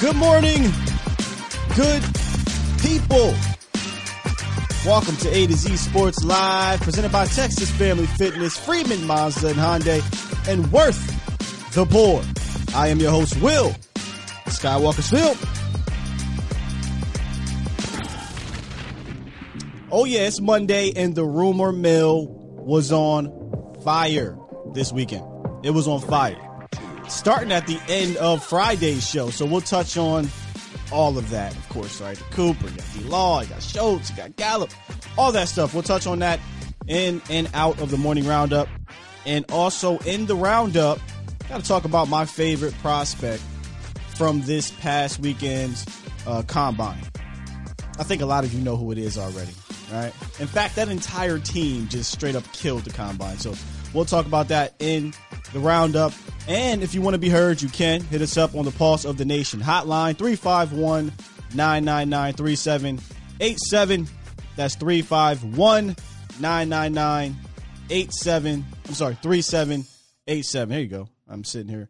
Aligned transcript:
Good 0.00 0.16
morning, 0.16 0.62
good 1.76 2.02
people. 2.80 3.34
Welcome 4.86 5.14
to 5.16 5.28
A 5.28 5.46
to 5.46 5.52
Z 5.52 5.76
Sports 5.76 6.24
Live, 6.24 6.80
presented 6.80 7.12
by 7.12 7.26
Texas 7.26 7.70
Family 7.72 8.06
Fitness, 8.06 8.56
Freeman 8.56 9.06
Mazda 9.06 9.48
and 9.48 9.58
Hyundai, 9.58 10.48
and 10.48 10.72
Worth 10.72 11.74
the 11.74 11.84
Poor. 11.84 12.22
I 12.74 12.88
am 12.88 12.98
your 12.98 13.10
host, 13.10 13.38
Will 13.42 13.72
Skywalker 14.46 15.02
Steele. 15.02 15.36
Oh 19.92 20.06
yeah, 20.06 20.20
it's 20.20 20.40
Monday 20.40 20.94
and 20.96 21.14
the 21.14 21.26
rumor 21.26 21.72
mill 21.72 22.26
was 22.26 22.90
on 22.90 23.30
fire 23.84 24.38
this 24.72 24.92
weekend. 24.92 25.26
It 25.62 25.72
was 25.72 25.86
on 25.86 26.00
fire. 26.00 26.49
Starting 27.10 27.52
at 27.52 27.66
the 27.66 27.78
end 27.88 28.16
of 28.16 28.44
Friday's 28.44 29.06
show, 29.08 29.30
so 29.30 29.44
we'll 29.44 29.60
touch 29.60 29.96
on 29.96 30.28
all 30.92 31.18
of 31.18 31.28
that, 31.30 31.54
of 31.54 31.68
course, 31.68 32.00
right? 32.00 32.18
Cooper, 32.30 32.68
you 32.68 32.76
got 32.76 32.86
D 32.94 33.00
Law, 33.04 33.40
you 33.42 33.48
got 33.48 33.62
Schultz, 33.62 34.10
you 34.10 34.16
got 34.16 34.36
Gallup, 34.36 34.70
all 35.18 35.32
that 35.32 35.48
stuff. 35.48 35.74
We'll 35.74 35.82
touch 35.82 36.06
on 36.06 36.20
that 36.20 36.40
in 36.86 37.20
and 37.28 37.50
out 37.52 37.80
of 37.80 37.90
the 37.90 37.96
morning 37.96 38.26
roundup. 38.26 38.68
And 39.26 39.44
also 39.50 39.98
in 39.98 40.26
the 40.26 40.34
roundup, 40.34 40.98
gotta 41.48 41.62
talk 41.62 41.84
about 41.84 42.08
my 42.08 42.24
favorite 42.24 42.74
prospect 42.78 43.42
from 44.16 44.42
this 44.42 44.70
past 44.70 45.18
weekend's 45.18 45.84
uh, 46.26 46.42
combine. 46.42 47.02
I 47.98 48.04
think 48.04 48.22
a 48.22 48.26
lot 48.26 48.44
of 48.44 48.54
you 48.54 48.60
know 48.60 48.76
who 48.76 48.92
it 48.92 48.98
is 48.98 49.18
already, 49.18 49.52
right? 49.92 50.12
In 50.38 50.46
fact, 50.46 50.76
that 50.76 50.88
entire 50.88 51.38
team 51.38 51.88
just 51.88 52.12
straight 52.12 52.36
up 52.36 52.50
killed 52.52 52.84
the 52.84 52.90
combine. 52.90 53.38
So 53.38 53.54
we'll 53.92 54.04
talk 54.04 54.26
about 54.26 54.48
that 54.48 54.74
in 54.78 55.12
the 55.52 55.58
roundup. 55.58 56.12
And 56.48 56.82
if 56.82 56.94
you 56.94 57.02
want 57.02 57.14
to 57.14 57.18
be 57.18 57.28
heard, 57.28 57.62
you 57.62 57.68
can 57.68 58.00
hit 58.02 58.22
us 58.22 58.36
up 58.36 58.54
on 58.54 58.64
the 58.64 58.70
Pulse 58.72 59.04
of 59.04 59.16
the 59.16 59.24
Nation 59.24 59.60
hotline 59.60 60.16
351 60.16 61.12
999 61.54 62.34
3787. 62.34 64.08
That's 64.56 64.74
351 64.74 65.96
999 66.40 67.36
87. 67.90 68.64
I'm 68.88 68.94
sorry, 68.94 69.16
3787. 69.22 70.68
There 70.68 70.80
you 70.80 70.86
go. 70.88 71.08
I'm 71.28 71.44
sitting 71.44 71.68
here. 71.68 71.88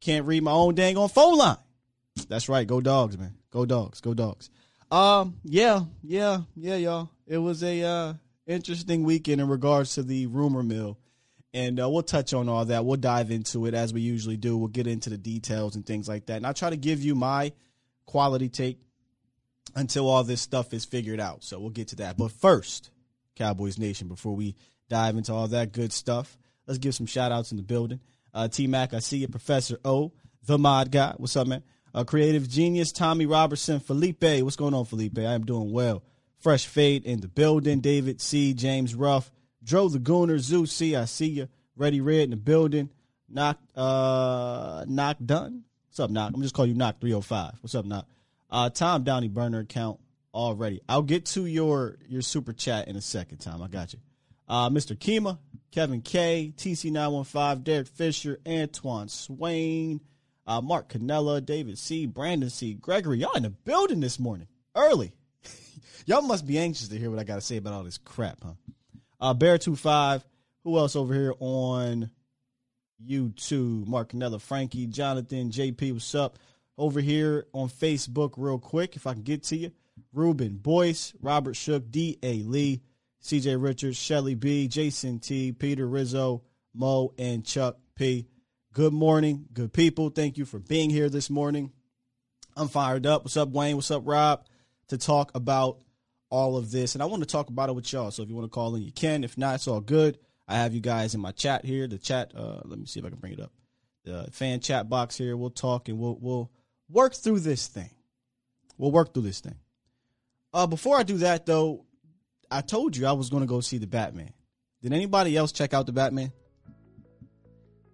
Can't 0.00 0.26
read 0.26 0.42
my 0.42 0.52
own 0.52 0.74
dang 0.74 0.96
on 0.96 1.08
phone 1.08 1.36
line. 1.36 1.56
That's 2.28 2.48
right. 2.48 2.66
Go 2.66 2.80
dogs, 2.80 3.18
man. 3.18 3.34
Go 3.50 3.66
dogs. 3.66 4.00
Go 4.00 4.14
dogs. 4.14 4.50
Um, 4.90 5.36
yeah, 5.44 5.82
yeah, 6.02 6.40
yeah, 6.56 6.76
y'all. 6.76 7.10
It 7.26 7.38
was 7.38 7.62
a 7.62 7.82
uh 7.82 8.14
interesting 8.46 9.04
weekend 9.04 9.40
in 9.40 9.48
regards 9.48 9.94
to 9.94 10.02
the 10.02 10.26
rumor 10.26 10.62
mill. 10.62 10.98
And 11.52 11.80
uh, 11.80 11.88
we'll 11.90 12.02
touch 12.02 12.32
on 12.32 12.48
all 12.48 12.64
that. 12.66 12.84
We'll 12.84 12.96
dive 12.96 13.30
into 13.30 13.66
it 13.66 13.74
as 13.74 13.92
we 13.92 14.00
usually 14.00 14.36
do. 14.36 14.56
We'll 14.56 14.68
get 14.68 14.86
into 14.86 15.10
the 15.10 15.18
details 15.18 15.74
and 15.74 15.84
things 15.84 16.08
like 16.08 16.26
that. 16.26 16.36
And 16.36 16.46
I'll 16.46 16.54
try 16.54 16.70
to 16.70 16.76
give 16.76 17.02
you 17.02 17.14
my 17.14 17.52
quality 18.06 18.48
take 18.48 18.78
until 19.74 20.08
all 20.08 20.22
this 20.22 20.40
stuff 20.40 20.72
is 20.72 20.84
figured 20.84 21.20
out. 21.20 21.42
So 21.42 21.58
we'll 21.58 21.70
get 21.70 21.88
to 21.88 21.96
that. 21.96 22.16
But 22.16 22.30
first, 22.30 22.90
Cowboys 23.34 23.78
Nation, 23.78 24.08
before 24.08 24.34
we 24.34 24.54
dive 24.88 25.16
into 25.16 25.32
all 25.32 25.48
that 25.48 25.72
good 25.72 25.92
stuff, 25.92 26.38
let's 26.66 26.78
give 26.78 26.94
some 26.94 27.06
shout 27.06 27.32
outs 27.32 27.50
in 27.50 27.56
the 27.56 27.62
building. 27.62 28.00
Uh, 28.32 28.48
T 28.48 28.66
Mac, 28.66 28.94
I 28.94 29.00
see 29.00 29.18
you. 29.18 29.28
Professor 29.28 29.78
O, 29.84 30.12
the 30.46 30.58
mod 30.58 30.92
guy. 30.92 31.14
What's 31.16 31.36
up, 31.36 31.46
man? 31.46 31.62
Uh, 31.92 32.04
creative 32.04 32.48
genius, 32.48 32.92
Tommy 32.92 33.26
Robertson, 33.26 33.80
Felipe. 33.80 34.22
What's 34.22 34.56
going 34.56 34.74
on, 34.74 34.84
Felipe? 34.84 35.18
I 35.18 35.34
am 35.34 35.44
doing 35.44 35.72
well. 35.72 36.04
Fresh 36.38 36.66
Fade 36.66 37.04
in 37.04 37.20
the 37.20 37.28
building. 37.28 37.80
David 37.80 38.20
C. 38.20 38.54
James 38.54 38.94
Ruff. 38.94 39.30
Dro 39.62 39.88
the 39.88 39.98
Gooner, 39.98 40.38
Zeus. 40.38 40.80
I 40.80 41.04
see 41.04 41.26
you. 41.26 41.48
Ready 41.76 42.00
Red 42.00 42.24
in 42.24 42.30
the 42.30 42.36
building. 42.36 42.90
Knock, 43.28 43.58
uh, 43.76 44.84
Knock 44.88 45.18
Done. 45.24 45.64
What's 45.88 46.00
up, 46.00 46.10
Knock? 46.10 46.32
I'm 46.34 46.42
just 46.42 46.54
call 46.54 46.66
you 46.66 46.74
Knock 46.74 47.00
305. 47.00 47.52
What's 47.60 47.74
up, 47.74 47.84
Knock? 47.84 48.06
Uh, 48.50 48.70
Tom 48.70 49.04
Downey 49.04 49.28
burner 49.28 49.60
account 49.60 50.00
already. 50.34 50.80
I'll 50.88 51.02
get 51.02 51.26
to 51.26 51.46
your 51.46 51.98
your 52.08 52.22
super 52.22 52.52
chat 52.52 52.88
in 52.88 52.96
a 52.96 53.00
second, 53.00 53.38
Tom. 53.38 53.62
I 53.62 53.68
got 53.68 53.92
you. 53.92 54.00
Uh, 54.48 54.68
Mr. 54.68 54.96
Kima, 54.96 55.38
Kevin 55.70 56.02
K, 56.02 56.52
TC915, 56.56 57.62
Derek 57.62 57.86
Fisher, 57.86 58.40
Antoine 58.46 59.08
Swain, 59.08 60.00
uh, 60.46 60.60
Mark 60.60 60.88
Canella, 60.92 61.44
David 61.44 61.78
C, 61.78 62.06
Brandon 62.06 62.50
C, 62.50 62.74
Gregory. 62.74 63.18
Y'all 63.18 63.36
in 63.36 63.44
the 63.44 63.50
building 63.50 64.00
this 64.00 64.18
morning 64.18 64.48
early. 64.74 65.12
Y'all 66.06 66.22
must 66.22 66.46
be 66.46 66.58
anxious 66.58 66.88
to 66.88 66.98
hear 66.98 67.10
what 67.10 67.20
I 67.20 67.24
got 67.24 67.36
to 67.36 67.40
say 67.40 67.58
about 67.58 67.74
all 67.74 67.84
this 67.84 67.98
crap, 67.98 68.38
huh? 68.42 68.54
Uh, 69.20 69.34
Bear25. 69.34 70.22
Who 70.64 70.78
else 70.78 70.96
over 70.96 71.12
here 71.14 71.34
on 71.40 72.10
YouTube? 73.04 73.86
Mark 73.86 74.12
Canella, 74.12 74.40
Frankie, 74.40 74.86
Jonathan, 74.86 75.50
JP, 75.50 75.94
what's 75.94 76.14
up? 76.14 76.38
Over 76.78 77.00
here 77.00 77.46
on 77.52 77.68
Facebook, 77.68 78.34
real 78.36 78.58
quick, 78.58 78.96
if 78.96 79.06
I 79.06 79.12
can 79.12 79.22
get 79.22 79.42
to 79.44 79.56
you. 79.56 79.72
Ruben 80.14 80.56
Boyce, 80.56 81.12
Robert 81.20 81.54
Shook, 81.54 81.90
D.A. 81.90 82.42
Lee, 82.42 82.82
CJ 83.22 83.62
Richards, 83.62 83.98
Shelly 83.98 84.34
B, 84.34 84.66
Jason 84.66 85.18
T, 85.18 85.52
Peter 85.52 85.86
Rizzo, 85.86 86.42
Mo, 86.74 87.12
and 87.18 87.44
Chuck 87.44 87.76
P. 87.94 88.26
Good 88.72 88.94
morning, 88.94 89.46
good 89.52 89.72
people. 89.74 90.08
Thank 90.08 90.38
you 90.38 90.46
for 90.46 90.58
being 90.58 90.88
here 90.88 91.10
this 91.10 91.28
morning. 91.28 91.72
I'm 92.56 92.68
fired 92.68 93.04
up. 93.04 93.24
What's 93.24 93.36
up, 93.36 93.50
Wayne? 93.50 93.76
What's 93.76 93.90
up, 93.90 94.02
Rob? 94.06 94.46
To 94.88 94.96
talk 94.96 95.30
about 95.34 95.80
all 96.30 96.56
of 96.56 96.70
this. 96.70 96.94
And 96.94 97.02
I 97.02 97.06
want 97.06 97.22
to 97.22 97.28
talk 97.28 97.48
about 97.48 97.68
it 97.68 97.74
with 97.74 97.92
y'all. 97.92 98.10
So 98.10 98.22
if 98.22 98.28
you 98.28 98.34
want 98.34 98.46
to 98.46 98.54
call 98.54 98.74
in, 98.76 98.82
you 98.82 98.92
can. 98.92 99.24
If 99.24 99.36
not, 99.36 99.56
it's 99.56 99.68
all 99.68 99.80
good. 99.80 100.18
I 100.48 100.56
have 100.56 100.72
you 100.72 100.80
guys 100.80 101.14
in 101.14 101.20
my 101.20 101.32
chat 101.32 101.64
here. 101.64 101.86
The 101.86 101.98
chat, 101.98 102.32
uh, 102.34 102.60
let 102.64 102.78
me 102.78 102.86
see 102.86 103.00
if 103.00 103.06
I 103.06 103.10
can 103.10 103.18
bring 103.18 103.34
it 103.34 103.40
up. 103.40 103.52
The 104.04 104.28
fan 104.32 104.60
chat 104.60 104.88
box 104.88 105.16
here. 105.16 105.36
We'll 105.36 105.50
talk 105.50 105.88
and 105.88 105.98
we'll 105.98 106.16
we'll 106.20 106.50
work 106.88 107.14
through 107.14 107.40
this 107.40 107.66
thing. 107.66 107.90
We'll 108.78 108.92
work 108.92 109.12
through 109.12 109.24
this 109.24 109.40
thing. 109.40 109.56
Uh, 110.54 110.66
before 110.66 110.98
I 110.98 111.02
do 111.02 111.18
that 111.18 111.44
though, 111.46 111.84
I 112.50 112.62
told 112.62 112.96
you 112.96 113.06
I 113.06 113.12
was 113.12 113.28
going 113.28 113.42
to 113.42 113.46
go 113.46 113.60
see 113.60 113.78
the 113.78 113.86
Batman. 113.86 114.32
Did 114.82 114.92
anybody 114.92 115.36
else 115.36 115.52
check 115.52 115.74
out 115.74 115.86
the 115.86 115.92
Batman? 115.92 116.32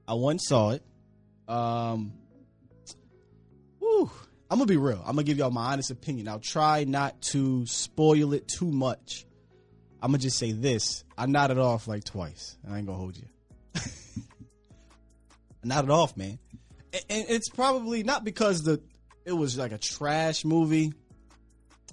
I 0.06 0.14
once 0.14 0.46
saw 0.46 0.70
it. 0.70 0.82
Um, 1.48 2.12
I'm 4.50 4.58
gonna 4.58 4.66
be 4.66 4.76
real. 4.76 5.00
I'm 5.00 5.16
gonna 5.16 5.24
give 5.24 5.38
y'all 5.38 5.50
my 5.50 5.72
honest 5.72 5.90
opinion. 5.90 6.28
I'll 6.28 6.38
try 6.38 6.84
not 6.84 7.20
to 7.32 7.66
spoil 7.66 8.32
it 8.32 8.46
too 8.46 8.70
much. 8.70 9.26
I'm 10.00 10.10
gonna 10.10 10.18
just 10.18 10.38
say 10.38 10.52
this: 10.52 11.04
I 11.18 11.26
nodded 11.26 11.58
off 11.58 11.88
like 11.88 12.04
twice, 12.04 12.56
and 12.62 12.72
I 12.72 12.78
ain't 12.78 12.86
gonna 12.86 12.98
hold 12.98 13.16
you. 13.16 13.26
Nodded 15.64 15.90
off, 15.90 16.16
man, 16.16 16.38
and 16.92 17.26
it's 17.28 17.48
probably 17.48 18.04
not 18.04 18.22
because 18.22 18.62
the 18.62 18.80
it 19.24 19.32
was 19.32 19.58
like 19.58 19.72
a 19.72 19.78
trash 19.78 20.44
movie. 20.44 20.92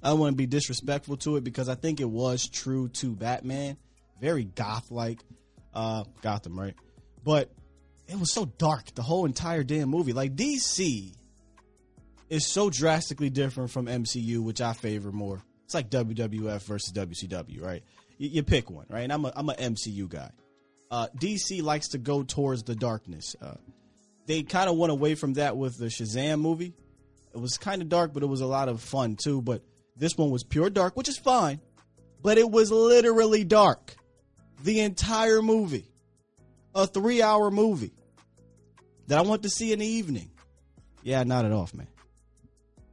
I 0.04 0.10
don't 0.10 0.20
want 0.20 0.34
to 0.34 0.38
be 0.38 0.46
disrespectful 0.46 1.18
to 1.18 1.38
it 1.38 1.44
because 1.44 1.70
I 1.70 1.76
think 1.76 2.00
it 2.02 2.10
was 2.10 2.48
true 2.48 2.90
to 2.90 3.16
Batman, 3.16 3.78
very 4.22 4.44
goth 4.44 4.92
like, 4.92 5.22
uh, 5.74 6.04
Gotham, 6.22 6.60
right? 6.60 6.76
But 7.24 7.52
it 8.08 8.20
was 8.20 8.32
so 8.32 8.46
dark 8.46 8.94
the 8.94 9.02
whole 9.02 9.26
entire 9.26 9.64
damn 9.64 9.90
movie. 9.90 10.14
Like 10.14 10.36
DC 10.36 11.16
is 12.30 12.52
so 12.52 12.70
drastically 12.70 13.30
different 13.30 13.72
from 13.72 13.86
MCU, 13.86 14.40
which 14.40 14.62
I 14.62 14.74
favor 14.74 15.12
more. 15.12 15.44
It's 15.66 15.74
like 15.74 15.90
WWF 15.90 16.62
versus 16.64 16.92
WCW, 16.94 17.62
right? 17.62 17.84
You, 18.18 18.30
you 18.30 18.44
pick 18.44 18.70
one, 18.70 18.86
right? 18.90 19.02
And 19.02 19.14
I'm 19.14 19.26
a 19.26 19.34
I'm 19.36 19.50
a 19.50 19.54
MCU 19.54 20.08
guy. 20.10 20.32
Uh, 20.92 21.08
DC 21.18 21.64
likes 21.64 21.90
to 21.90 21.98
go 21.98 22.24
towards 22.24 22.64
the 22.64 22.76
darkness. 22.76 23.36
Uh, 23.42 23.56
they 24.28 24.44
kind 24.44 24.70
of 24.70 24.78
went 24.78 24.92
away 24.92 25.16
from 25.16 25.34
that 25.34 25.58
with 25.58 25.78
the 25.78 25.88
Shazam 25.88 26.40
movie. 26.40 26.74
It 27.34 27.40
was 27.40 27.58
kind 27.58 27.82
of 27.82 27.90
dark, 27.90 28.14
but 28.14 28.24
it 28.24 28.28
was 28.28 28.42
a 28.42 28.46
lot 28.46 28.70
of 28.70 28.82
fun 28.82 29.16
too. 29.16 29.42
But 29.42 29.64
this 29.98 30.16
one 30.18 30.30
was 30.30 30.44
pure 30.44 30.70
dark, 30.70 30.96
which 30.96 31.10
is 31.10 31.18
fine. 31.18 31.60
But 32.22 32.38
it 32.38 32.50
was 32.50 32.72
literally 32.72 33.44
dark. 33.44 33.96
The 34.64 34.80
entire 34.82 35.42
movie. 35.42 35.90
A 36.76 36.88
three 36.88 37.22
hour 37.22 37.52
movie 37.52 37.94
that 39.08 39.18
I 39.18 39.22
want 39.22 39.44
to 39.44 39.50
see 39.50 39.74
in 39.74 39.80
the 39.80 39.86
evening. 39.86 40.32
Yeah, 41.04 41.24
not 41.24 41.46
at 41.46 41.52
off, 41.52 41.74
man. 41.74 41.88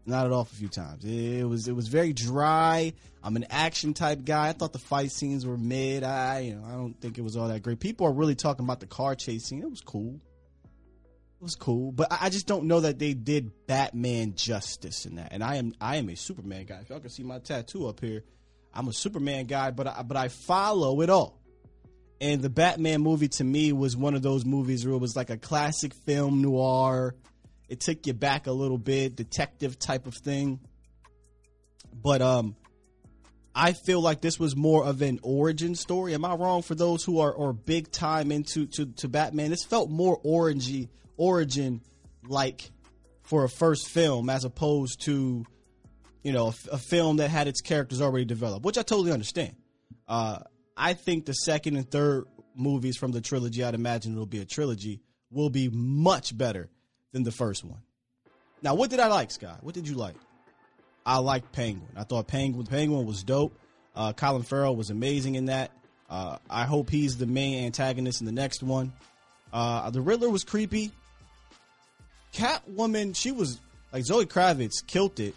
Not 0.07 0.27
at 0.27 0.33
off 0.33 0.53
a 0.53 0.57
few 0.57 0.69
times. 0.69 1.05
It 1.05 1.45
was 1.45 1.69
it 1.69 1.77
was 1.77 1.89
very 1.89 2.13
dry. 2.13 2.93
I'm 3.23 3.37
an 3.37 3.47
action 3.51 3.93
type 3.95 4.25
guy. 4.25 4.49
I 4.49 4.53
thought 4.53 4.73
the 4.73 4.79
fight 4.79 5.13
scenes 5.13 5.45
were 5.45 5.59
mid. 5.59 6.03
I 6.03 6.41
you 6.41 6.55
know 6.55 6.65
I 6.67 6.73
don't 6.73 6.99
think 7.01 7.19
it 7.19 7.23
was 7.23 7.37
all 7.37 7.49
that 7.49 7.63
great. 7.63 7.81
People 7.81 8.07
are 8.07 8.13
really 8.13 8.35
talking 8.35 8.65
about 8.65 8.81
the 8.81 8.87
car 8.87 9.15
chase 9.15 9.45
scene. 9.45 9.63
It 9.63 9.71
was 9.71 9.83
cool. 9.83 10.21
It 10.65 11.43
was 11.43 11.55
cool, 11.55 11.93
but 11.93 12.09
I 12.11 12.29
just 12.29 12.47
don't 12.47 12.65
know 12.65 12.81
that 12.81 12.99
they 12.99 13.15
did 13.15 13.67
Batman 13.67 14.35
justice 14.35 15.07
in 15.07 15.17
that. 15.17 15.33
And 15.33 15.43
I 15.43 15.57
am 15.57 15.75
I 15.81 15.97
am 15.97 16.09
a 16.09 16.17
Superman 16.17 16.65
guy. 16.65 16.81
If 16.83 16.91
y'all 16.91 17.01
can 17.01 17.11
see 17.11 17.23
my 17.23 17.39
tattoo 17.39 17.87
up 17.87 18.01
here, 18.01 18.25
I'm 18.75 18.89
a 18.89 18.93
Superman 18.93 19.47
guy, 19.47 19.71
but 19.71 19.87
I, 19.87 20.03
but 20.03 20.17
I 20.17 20.29
follow 20.29 21.01
it 21.01 21.11
all. 21.11 21.41
And 22.21 22.43
the 22.43 22.51
Batman 22.51 23.01
movie 23.01 23.29
to 23.29 23.45
me 23.45 23.73
was 23.73 23.97
one 23.97 24.15
of 24.15 24.23
those 24.23 24.45
movies 24.45 24.85
where 24.85 24.95
it 24.95 24.99
was 24.99 25.17
like 25.17 25.31
a 25.31 25.39
classic 25.39 25.95
film 25.95 26.43
noir. 26.43 27.15
It 27.71 27.81
took 27.81 28.07
you 28.07 28.13
back 28.13 28.49
a 28.49 28.53
little 28.53 28.79
bit, 28.79 29.17
detective 29.17 29.79
type 29.79 30.07
of 30.07 30.15
thing. 30.15 30.61
But 31.95 32.21
um 32.21 32.57
I 33.55 33.73
feel 33.73 34.01
like 34.01 34.21
this 34.21 34.39
was 34.39 34.55
more 34.55 34.85
of 34.85 35.03
an 35.03 35.19
origin 35.23 35.75
story. 35.75 36.15
Am 36.15 36.25
I 36.25 36.35
wrong 36.35 36.63
for 36.63 36.75
those 36.75 37.03
who 37.03 37.19
are, 37.19 37.53
big 37.53 37.91
time 37.91 38.31
into 38.31 38.67
to, 38.67 38.87
to 38.87 39.09
Batman? 39.09 39.51
This 39.51 39.65
felt 39.65 39.91
more 39.91 40.21
orangey 40.23 40.89
origin 41.17 41.81
like 42.29 42.71
for 43.23 43.43
a 43.43 43.49
first 43.49 43.89
film 43.89 44.31
as 44.31 44.45
opposed 44.45 45.01
to, 45.03 45.45
you 46.23 46.33
know, 46.33 46.49
a, 46.49 46.75
a 46.75 46.79
film 46.79 47.17
that 47.17 47.29
had 47.29 47.49
its 47.49 47.61
characters 47.61 48.01
already 48.01 48.25
developed, 48.25 48.65
which 48.65 48.79
I 48.79 48.83
totally 48.83 49.13
understand. 49.13 49.57
Uh, 50.07 50.39
I 50.77 50.95
think 50.95 51.27
the 51.27 51.33
second 51.33 51.77
and 51.77 51.91
third 51.91 52.27
movies 52.55 52.97
from 52.97 53.11
the 53.11 53.21
trilogy, 53.21 53.65
I'd 53.65 53.75
imagine 53.75 54.13
it'll 54.13 54.27
be 54.27 54.41
a 54.41 54.45
trilogy, 54.45 55.01
will 55.31 55.51
be 55.51 55.69
much 55.69 56.37
better 56.39 56.71
than 57.13 57.23
the 57.23 57.33
first 57.33 57.65
one. 57.65 57.81
Now, 58.63 58.75
what 58.75 58.91
did 58.91 59.01
I 59.01 59.07
like, 59.07 59.31
Scott? 59.31 59.59
What 59.63 59.75
did 59.75 59.89
you 59.89 59.95
like? 59.95 60.17
I 61.05 61.19
liked 61.19 61.53
Penguin. 61.53 61.89
I 61.97 62.05
thought 62.05 62.27
Penguin 62.27 62.67
Penguin 62.67 63.07
was 63.07 63.23
dope. 63.23 63.59
Uh, 63.97 64.13
Colin 64.13 64.43
Farrell 64.43 64.77
was 64.77 64.91
amazing 64.91 65.35
in 65.35 65.47
that. 65.47 65.71
Uh, 66.09 66.39
I 66.49 66.65
hope 66.65 66.91
he's 66.91 67.17
the 67.17 67.27
main 67.27 67.65
antagonist 67.65 68.21
in 68.21 68.27
the 68.27 68.33
next 68.33 68.63
one. 68.63 68.93
Uh, 69.53 69.91
the 69.91 70.01
Riddler 70.01 70.29
was 70.29 70.45
creepy. 70.45 70.93
Catwoman, 72.33 73.17
she 73.17 73.33
was 73.33 73.61
like 73.93 74.05
Zoe 74.05 74.27
Kravitz 74.27 74.87
killed 74.87 75.19
it, 75.19 75.35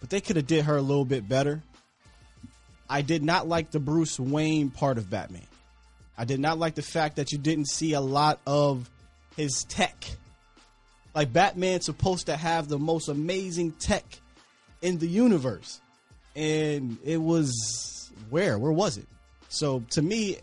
but 0.00 0.10
they 0.10 0.20
could 0.20 0.36
have 0.36 0.46
did 0.46 0.64
her 0.64 0.76
a 0.76 0.82
little 0.82 1.04
bit 1.04 1.28
better. 1.28 1.62
I 2.88 3.02
did 3.02 3.22
not 3.22 3.46
like 3.46 3.70
the 3.70 3.80
Bruce 3.80 4.18
Wayne 4.18 4.70
part 4.70 4.98
of 4.98 5.08
Batman. 5.08 5.46
I 6.18 6.24
did 6.24 6.40
not 6.40 6.58
like 6.58 6.74
the 6.74 6.82
fact 6.82 7.16
that 7.16 7.32
you 7.32 7.38
didn't 7.38 7.68
see 7.68 7.94
a 7.94 8.00
lot 8.00 8.40
of 8.46 8.90
his 9.36 9.64
tech. 9.64 10.04
Like 11.14 11.32
Batman's 11.32 11.84
supposed 11.84 12.26
to 12.26 12.36
have 12.36 12.68
the 12.68 12.78
most 12.78 13.08
amazing 13.08 13.72
tech 13.72 14.04
in 14.82 14.98
the 14.98 15.08
universe. 15.08 15.80
And 16.36 16.98
it 17.04 17.18
was 17.18 18.10
where? 18.28 18.58
Where 18.58 18.72
was 18.72 18.96
it? 18.96 19.06
So 19.48 19.80
to 19.90 20.02
me, 20.02 20.38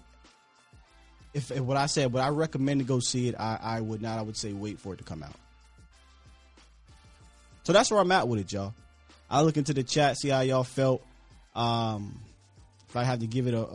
if, 1.34 1.52
if 1.52 1.60
what 1.60 1.78
I 1.78 1.86
said, 1.86 2.12
would 2.14 2.22
I 2.22 2.30
recommend 2.30 2.82
to 2.82 2.86
go 2.86 3.00
see 3.00 3.30
it? 3.30 3.36
I, 3.40 3.60
I 3.62 3.82
would 3.82 4.02
not. 4.02 4.20
I 4.20 4.22
would 4.22 4.38
say 4.38 4.54
wait 4.54 4.80
for 4.80 4.94
it 4.94 4.98
to 4.98 5.04
come 5.04 5.24
out. 5.24 5.36
So 7.64 7.74
that's 7.74 7.92
where 7.92 8.00
I'm 8.00 8.12
at 8.12 8.28
with 8.28 8.40
it, 8.40 8.52
y'all. 8.52 8.74
I 9.30 9.42
look 9.42 9.58
into 9.58 9.74
the 9.74 9.84
chat, 9.84 10.18
see 10.18 10.30
how 10.30 10.42
y'all 10.42 10.64
felt. 10.64 11.06
Um, 11.54 12.20
if 12.88 12.96
I 12.96 13.04
had 13.04 13.20
to 13.20 13.28
give 13.28 13.48
it 13.48 13.54
a, 13.54 13.68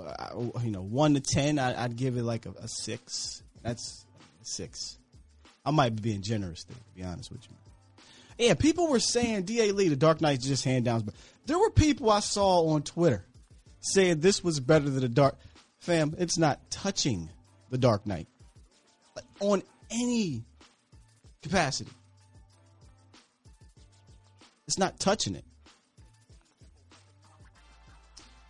you 0.63 0.71
know, 0.71 0.83
one 0.83 1.15
to 1.15 1.21
ten, 1.21 1.59
I, 1.59 1.87
would 1.87 1.97
give 1.97 2.17
it 2.17 2.23
like 2.23 2.47
a, 2.47 2.51
a, 2.51 2.69
six. 2.69 3.43
That's 3.63 4.07
six. 4.43 4.99
I 5.65 5.71
might 5.71 5.95
be 5.97 6.03
being 6.03 6.23
generous 6.23 6.65
there, 6.65 6.77
to 6.77 6.95
be 6.95 7.03
honest 7.05 7.31
with 7.31 7.43
you. 7.49 7.57
Yeah, 8.39 8.55
people 8.55 8.89
were 8.89 9.01
saying 9.01 9.45
Da 9.45 9.71
Lee, 9.73 9.89
the 9.89 9.97
Dark 9.97 10.21
Knight's 10.21 10.47
just 10.47 10.65
hand 10.65 10.85
downs, 10.85 11.03
but 11.03 11.15
there 11.47 11.59
were 11.59 11.71
people 11.71 12.11
I 12.11 12.21
saw 12.21 12.67
on 12.69 12.83
Twitter 12.83 13.25
saying 13.81 14.21
this 14.21 14.43
was 14.43 14.59
better 14.59 14.89
than 14.89 15.01
the 15.01 15.09
Dark. 15.09 15.37
Fam, 15.81 16.15
it's 16.19 16.39
not 16.39 16.71
touching 16.71 17.29
the 17.71 17.79
Dark 17.79 18.07
Knight 18.07 18.27
like, 19.15 19.25
on 19.41 19.63
any 19.91 20.45
capacity. 21.43 21.91
It's 24.67 24.79
not 24.79 24.99
touching 24.99 25.35
it. 25.35 25.45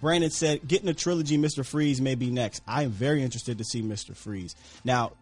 Brandon 0.01 0.31
said, 0.31 0.67
getting 0.67 0.89
a 0.89 0.95
trilogy, 0.95 1.39
Mr. 1.39 1.65
Freeze 1.65 2.01
may 2.01 2.17
be 2.17 2.31
next. 2.31 2.63
I 2.67 2.83
am 2.83 2.91
very 2.91 3.23
interested 3.23 3.59
to 3.59 3.65
see 3.65 3.83
Mr. 3.83 4.17
Freeze. 4.17 4.57
Now, 4.85 5.13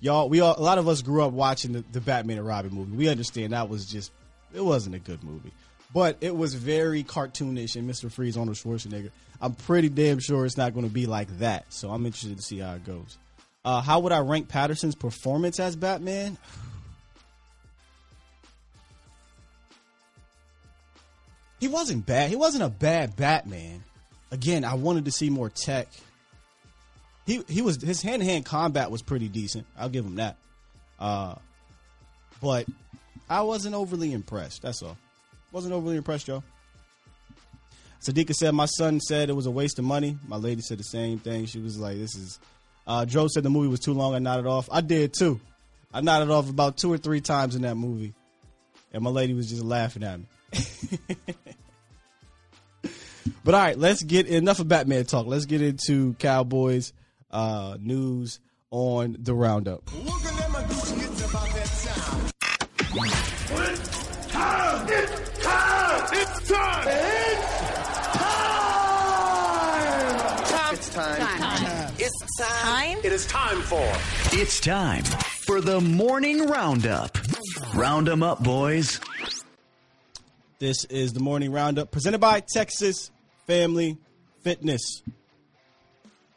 y'all, 0.00 0.28
we 0.28 0.40
all, 0.40 0.58
a 0.58 0.62
lot 0.62 0.78
of 0.78 0.88
us 0.88 1.02
grew 1.02 1.22
up 1.22 1.32
watching 1.32 1.72
the, 1.72 1.84
the 1.92 2.00
Batman 2.00 2.38
and 2.38 2.46
Robin 2.46 2.72
movie. 2.72 2.96
We 2.96 3.08
understand 3.08 3.52
that 3.52 3.68
was 3.68 3.86
just, 3.86 4.12
it 4.52 4.64
wasn't 4.64 4.96
a 4.96 4.98
good 4.98 5.22
movie. 5.22 5.52
But 5.92 6.18
it 6.20 6.34
was 6.34 6.54
very 6.54 7.02
cartoonish, 7.02 7.76
and 7.76 7.88
Mr. 7.88 8.10
Freeze, 8.10 8.36
Arnold 8.36 8.56
Schwarzenegger. 8.56 9.10
I'm 9.40 9.54
pretty 9.54 9.88
damn 9.88 10.18
sure 10.18 10.44
it's 10.44 10.56
not 10.56 10.74
going 10.74 10.86
to 10.86 10.92
be 10.92 11.06
like 11.06 11.38
that. 11.38 11.72
So 11.72 11.90
I'm 11.90 12.06
interested 12.06 12.36
to 12.36 12.42
see 12.42 12.58
how 12.58 12.74
it 12.74 12.84
goes. 12.84 13.18
Uh, 13.64 13.80
how 13.80 14.00
would 14.00 14.12
I 14.12 14.20
rank 14.20 14.48
Pattinson's 14.48 14.94
performance 14.94 15.58
as 15.58 15.76
Batman? 15.76 16.38
he 21.60 21.68
wasn't 21.68 22.06
bad. 22.06 22.30
He 22.30 22.36
wasn't 22.36 22.64
a 22.64 22.70
bad 22.70 23.14
Batman. 23.16 23.84
Again, 24.32 24.64
I 24.64 24.74
wanted 24.74 25.04
to 25.04 25.10
see 25.10 25.28
more 25.28 25.50
tech. 25.50 25.88
He 27.26 27.42
he 27.48 27.62
was 27.62 27.80
his 27.80 28.02
hand 28.02 28.22
to 28.22 28.28
hand 28.28 28.44
combat 28.44 28.90
was 28.90 29.02
pretty 29.02 29.28
decent. 29.28 29.66
I'll 29.78 29.88
give 29.88 30.04
him 30.04 30.16
that. 30.16 30.36
Uh, 30.98 31.36
but 32.42 32.66
I 33.28 33.42
wasn't 33.42 33.74
overly 33.74 34.12
impressed. 34.12 34.62
That's 34.62 34.82
all. 34.82 34.96
Wasn't 35.52 35.72
overly 35.72 35.96
impressed, 35.96 36.26
Joe. 36.26 36.42
Sadiqa 38.02 38.32
said, 38.34 38.52
My 38.54 38.66
son 38.66 39.00
said 39.00 39.28
it 39.28 39.34
was 39.34 39.46
a 39.46 39.50
waste 39.50 39.78
of 39.78 39.84
money. 39.84 40.18
My 40.26 40.36
lady 40.36 40.62
said 40.62 40.78
the 40.78 40.84
same 40.84 41.18
thing. 41.18 41.46
She 41.46 41.60
was 41.60 41.78
like, 41.78 41.98
This 41.98 42.14
is. 42.14 42.40
Uh, 42.86 43.04
Joe 43.04 43.28
said 43.28 43.42
the 43.42 43.50
movie 43.50 43.68
was 43.68 43.80
too 43.80 43.92
long. 43.92 44.14
I 44.14 44.18
nodded 44.18 44.46
off. 44.46 44.68
I 44.72 44.80
did 44.80 45.12
too. 45.12 45.40
I 45.92 46.00
nodded 46.00 46.30
off 46.30 46.48
about 46.48 46.76
two 46.76 46.92
or 46.92 46.98
three 46.98 47.20
times 47.20 47.54
in 47.54 47.62
that 47.62 47.76
movie. 47.76 48.14
And 48.92 49.04
my 49.04 49.10
lady 49.10 49.34
was 49.34 49.48
just 49.48 49.62
laughing 49.62 50.02
at 50.02 50.18
me. 50.18 50.26
but 53.44 53.54
all 53.54 53.60
right, 53.60 53.78
let's 53.78 54.02
get 54.02 54.26
enough 54.26 54.58
of 54.58 54.66
Batman 54.66 55.04
talk. 55.04 55.26
Let's 55.26 55.46
get 55.46 55.62
into 55.62 56.14
Cowboys 56.14 56.92
uh, 57.30 57.76
news 57.80 58.40
on 58.70 59.16
the 59.18 59.34
roundup. 59.34 59.82
It's 59.88 60.10
time! 64.30 64.86
It's 64.88 65.38
time! 65.42 66.08
It's 66.12 66.48
time! 66.50 67.20
time. 70.90 71.92
It's 71.98 72.38
time. 72.38 72.98
It 72.98 73.12
is 73.12 73.26
time 73.26 73.60
for. 73.62 73.92
It's 74.32 74.60
time 74.60 75.04
for 75.04 75.60
the 75.60 75.80
morning 75.80 76.46
roundup. 76.46 77.16
Round 77.74 78.06
them 78.06 78.22
up, 78.22 78.42
boys. 78.42 79.00
This 80.58 80.84
is 80.86 81.12
the 81.12 81.20
morning 81.20 81.52
roundup 81.52 81.90
presented 81.90 82.18
by 82.18 82.42
Texas 82.52 83.10
Family 83.46 83.98
Fitness. 84.42 85.02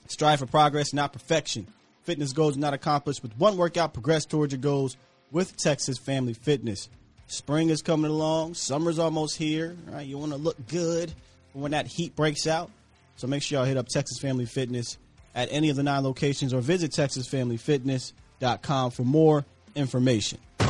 Strive 0.08 0.40
for 0.40 0.46
progress, 0.46 0.94
not 0.94 1.12
perfection. 1.14 1.68
Fitness 2.04 2.34
goals 2.34 2.58
not 2.58 2.74
accomplished 2.74 3.24
with 3.24 3.32
one 3.38 3.56
workout. 3.58 3.94
Progress 3.94 4.26
towards 4.26 4.54
your 4.54 4.62
goals 4.62 4.98
with 5.32 5.56
Texas 5.58 5.98
Family 5.98 6.34
Fitness. 6.34 6.90
Spring 7.28 7.70
is 7.70 7.82
coming 7.82 8.12
along. 8.12 8.56
Summer's 8.56 9.00
almost 9.00 9.38
here. 9.38 9.78
Right? 9.88 10.06
You 10.06 10.18
want 10.18 10.34
to 10.34 10.38
look 10.38 10.58
good 10.68 11.14
when 11.54 11.72
that 11.72 11.88
heat 11.88 12.14
breaks 12.16 12.46
out. 12.46 12.70
So 13.16 13.28
make 13.28 13.42
sure 13.42 13.60
y'all 13.60 13.66
hit 13.66 13.78
up 13.78 13.88
Texas 13.88 14.20
Family 14.20 14.46
Fitness 14.46 14.98
at 15.34 15.48
any 15.52 15.70
of 15.70 15.76
the 15.76 15.84
nine 15.84 16.04
locations 16.04 16.54
or 16.54 16.62
visit 16.62 16.92
texasfamilyfitness.com 16.92 18.92
for 18.92 19.04
more 19.04 19.46
information. 19.76 20.40
All 20.60 20.68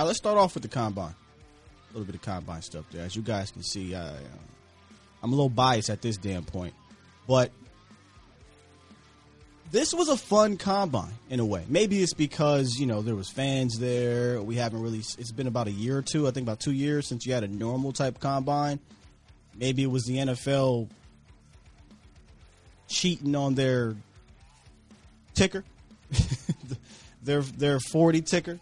right, 0.00 0.02
let's 0.02 0.18
start 0.18 0.38
off 0.38 0.54
with 0.54 0.62
the 0.62 0.68
combine. 0.68 1.14
A 1.90 1.92
little 1.92 2.06
bit 2.06 2.16
of 2.16 2.22
combine 2.22 2.62
stuff 2.62 2.84
there. 2.90 3.04
As 3.04 3.16
you 3.16 3.22
guys 3.22 3.50
can 3.50 3.62
see, 3.62 3.94
I, 3.94 4.00
uh, 4.00 4.16
I'm 5.22 5.32
a 5.32 5.36
little 5.36 5.48
biased 5.48 5.90
at 5.90 6.02
this 6.02 6.16
damn 6.16 6.44
point. 6.44 6.74
But 7.26 7.50
this 9.70 9.92
was 9.92 10.08
a 10.08 10.16
fun 10.16 10.56
combine 10.56 11.12
in 11.28 11.40
a 11.40 11.44
way. 11.44 11.64
Maybe 11.68 12.02
it's 12.02 12.14
because 12.14 12.76
you 12.78 12.86
know 12.86 13.02
there 13.02 13.14
was 13.14 13.28
fans 13.28 13.78
there. 13.78 14.40
We 14.40 14.56
haven't 14.56 14.80
really. 14.80 14.98
It's 14.98 15.32
been 15.32 15.46
about 15.46 15.66
a 15.66 15.72
year 15.72 15.98
or 15.98 16.02
two. 16.02 16.26
I 16.26 16.30
think 16.30 16.44
about 16.44 16.60
two 16.60 16.72
years 16.72 17.06
since 17.06 17.26
you 17.26 17.34
had 17.34 17.44
a 17.44 17.48
normal 17.48 17.92
type 17.92 18.20
combine. 18.20 18.78
Maybe 19.56 19.82
it 19.82 19.90
was 19.90 20.04
the 20.04 20.18
NFL 20.18 20.88
cheating 22.88 23.34
on 23.34 23.54
their 23.54 23.96
ticker, 25.34 25.64
their 27.22 27.40
their 27.40 27.80
forty 27.80 28.22
ticker. 28.22 28.60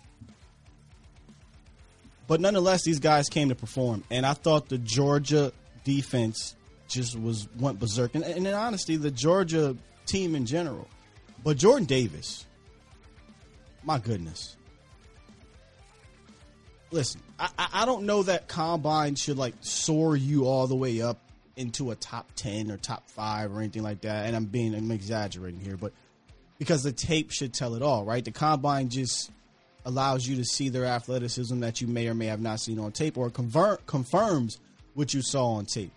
But 2.27 2.41
nonetheless, 2.41 2.83
these 2.85 3.01
guys 3.01 3.29
came 3.29 3.51
to 3.51 3.55
perform, 3.55 4.03
and 4.11 4.25
I 4.25 4.33
thought 4.33 4.71
the 4.71 4.79
Georgia 4.79 5.53
defense 5.85 6.57
just 6.95 7.19
was 7.19 7.49
went 7.59 7.79
berserk. 7.79 8.15
And, 8.15 8.25
and 8.25 8.47
in 8.47 8.55
honesty, 8.55 8.97
the 8.97 9.11
Georgia 9.11 9.77
team 10.07 10.35
in 10.35 10.47
general 10.47 10.89
but 11.45 11.59
Jordan 11.59 11.85
Davis, 11.85 12.47
my 13.85 13.99
goodness. 13.99 14.57
Listen, 16.91 17.21
I, 17.39 17.51
I 17.59 17.85
don't 17.85 18.07
know 18.07 18.23
that 18.23 18.49
combine 18.49 19.15
should 19.15 19.37
like 19.37 19.55
soar 19.61 20.17
you 20.17 20.47
all 20.47 20.67
the 20.67 20.75
way 20.75 21.03
up 21.03 21.19
into 21.57 21.91
a 21.91 21.95
top 21.95 22.31
10 22.37 22.71
or 22.71 22.79
top 22.79 23.09
5 23.11 23.55
or 23.55 23.61
anything 23.61 23.83
like 23.83 24.01
that. 24.03 24.27
And 24.27 24.35
I'm 24.35 24.47
being, 24.47 24.75
I'm 24.75 24.91
exaggerating 24.91 25.61
here, 25.61 25.77
but 25.77 25.93
because 26.59 26.83
the 26.83 26.93
tape 26.93 27.31
should 27.31 27.53
tell 27.53 27.75
it 27.75 27.83
all, 27.83 28.05
right? 28.05 28.25
The 28.25 28.31
combine 28.31 28.89
just 28.89 29.31
allows 29.85 30.27
you 30.27 30.37
to 30.37 30.45
see 30.45 30.71
their 30.71 30.87
athleticism 30.87 31.61
that 31.61 31.81
you 31.83 31.89
may 31.89 32.09
or 32.09 32.15
may 32.15 32.27
have 32.27 32.41
not 32.41 32.61
seen 32.61 32.79
on 32.79 32.93
tape 32.93 33.19
or 33.19 33.29
convert, 33.29 33.85
confirms 33.87 34.61
what 34.95 35.13
you 35.13 35.21
saw 35.21 35.55
on 35.55 35.67
tape. 35.67 35.93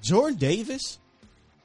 Jordan 0.00 0.38
Davis, 0.38 0.98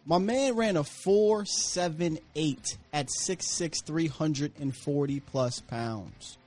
my 0.06 0.18
man 0.18 0.56
ran 0.56 0.78
a 0.78 0.84
478 0.84 2.78
at 2.92 3.08
6'6, 3.08 3.84
340 3.86 5.20
plus 5.22 5.60
pounds. 5.62 6.38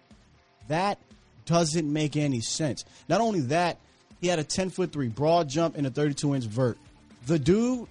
That 0.68 0.98
doesn't 1.46 1.90
make 1.90 2.16
any 2.16 2.40
sense. 2.40 2.84
Not 3.08 3.20
only 3.20 3.40
that, 3.42 3.78
he 4.20 4.28
had 4.28 4.38
a 4.38 4.44
10 4.44 4.70
foot 4.70 4.92
3 4.92 5.08
broad 5.08 5.48
jump 5.48 5.76
and 5.76 5.86
a 5.86 5.90
32 5.90 6.34
inch 6.34 6.44
vert. 6.44 6.78
The 7.26 7.38
dude 7.38 7.88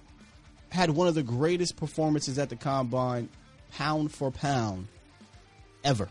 had 0.68 0.90
one 0.90 1.08
of 1.08 1.14
the 1.14 1.22
greatest 1.22 1.76
performances 1.76 2.38
at 2.38 2.48
the 2.48 2.56
combine, 2.56 3.28
pound 3.72 4.12
for 4.12 4.30
pound, 4.30 4.88
ever. 5.84 6.08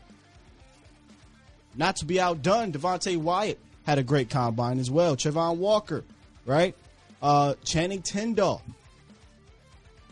Not 1.76 1.98
to 1.98 2.06
be 2.06 2.20
outdone, 2.20 2.72
Devonte 2.72 3.18
Wyatt 3.18 3.60
had 3.86 3.98
a 4.00 4.04
great 4.04 4.30
combine 4.30 4.80
as 4.80 4.90
well. 4.90 5.16
Travon 5.16 5.58
Walker, 5.58 6.04
right? 6.46 6.76
Uh, 7.22 7.56
Channing 7.64 8.02
Tindall. 8.02 8.62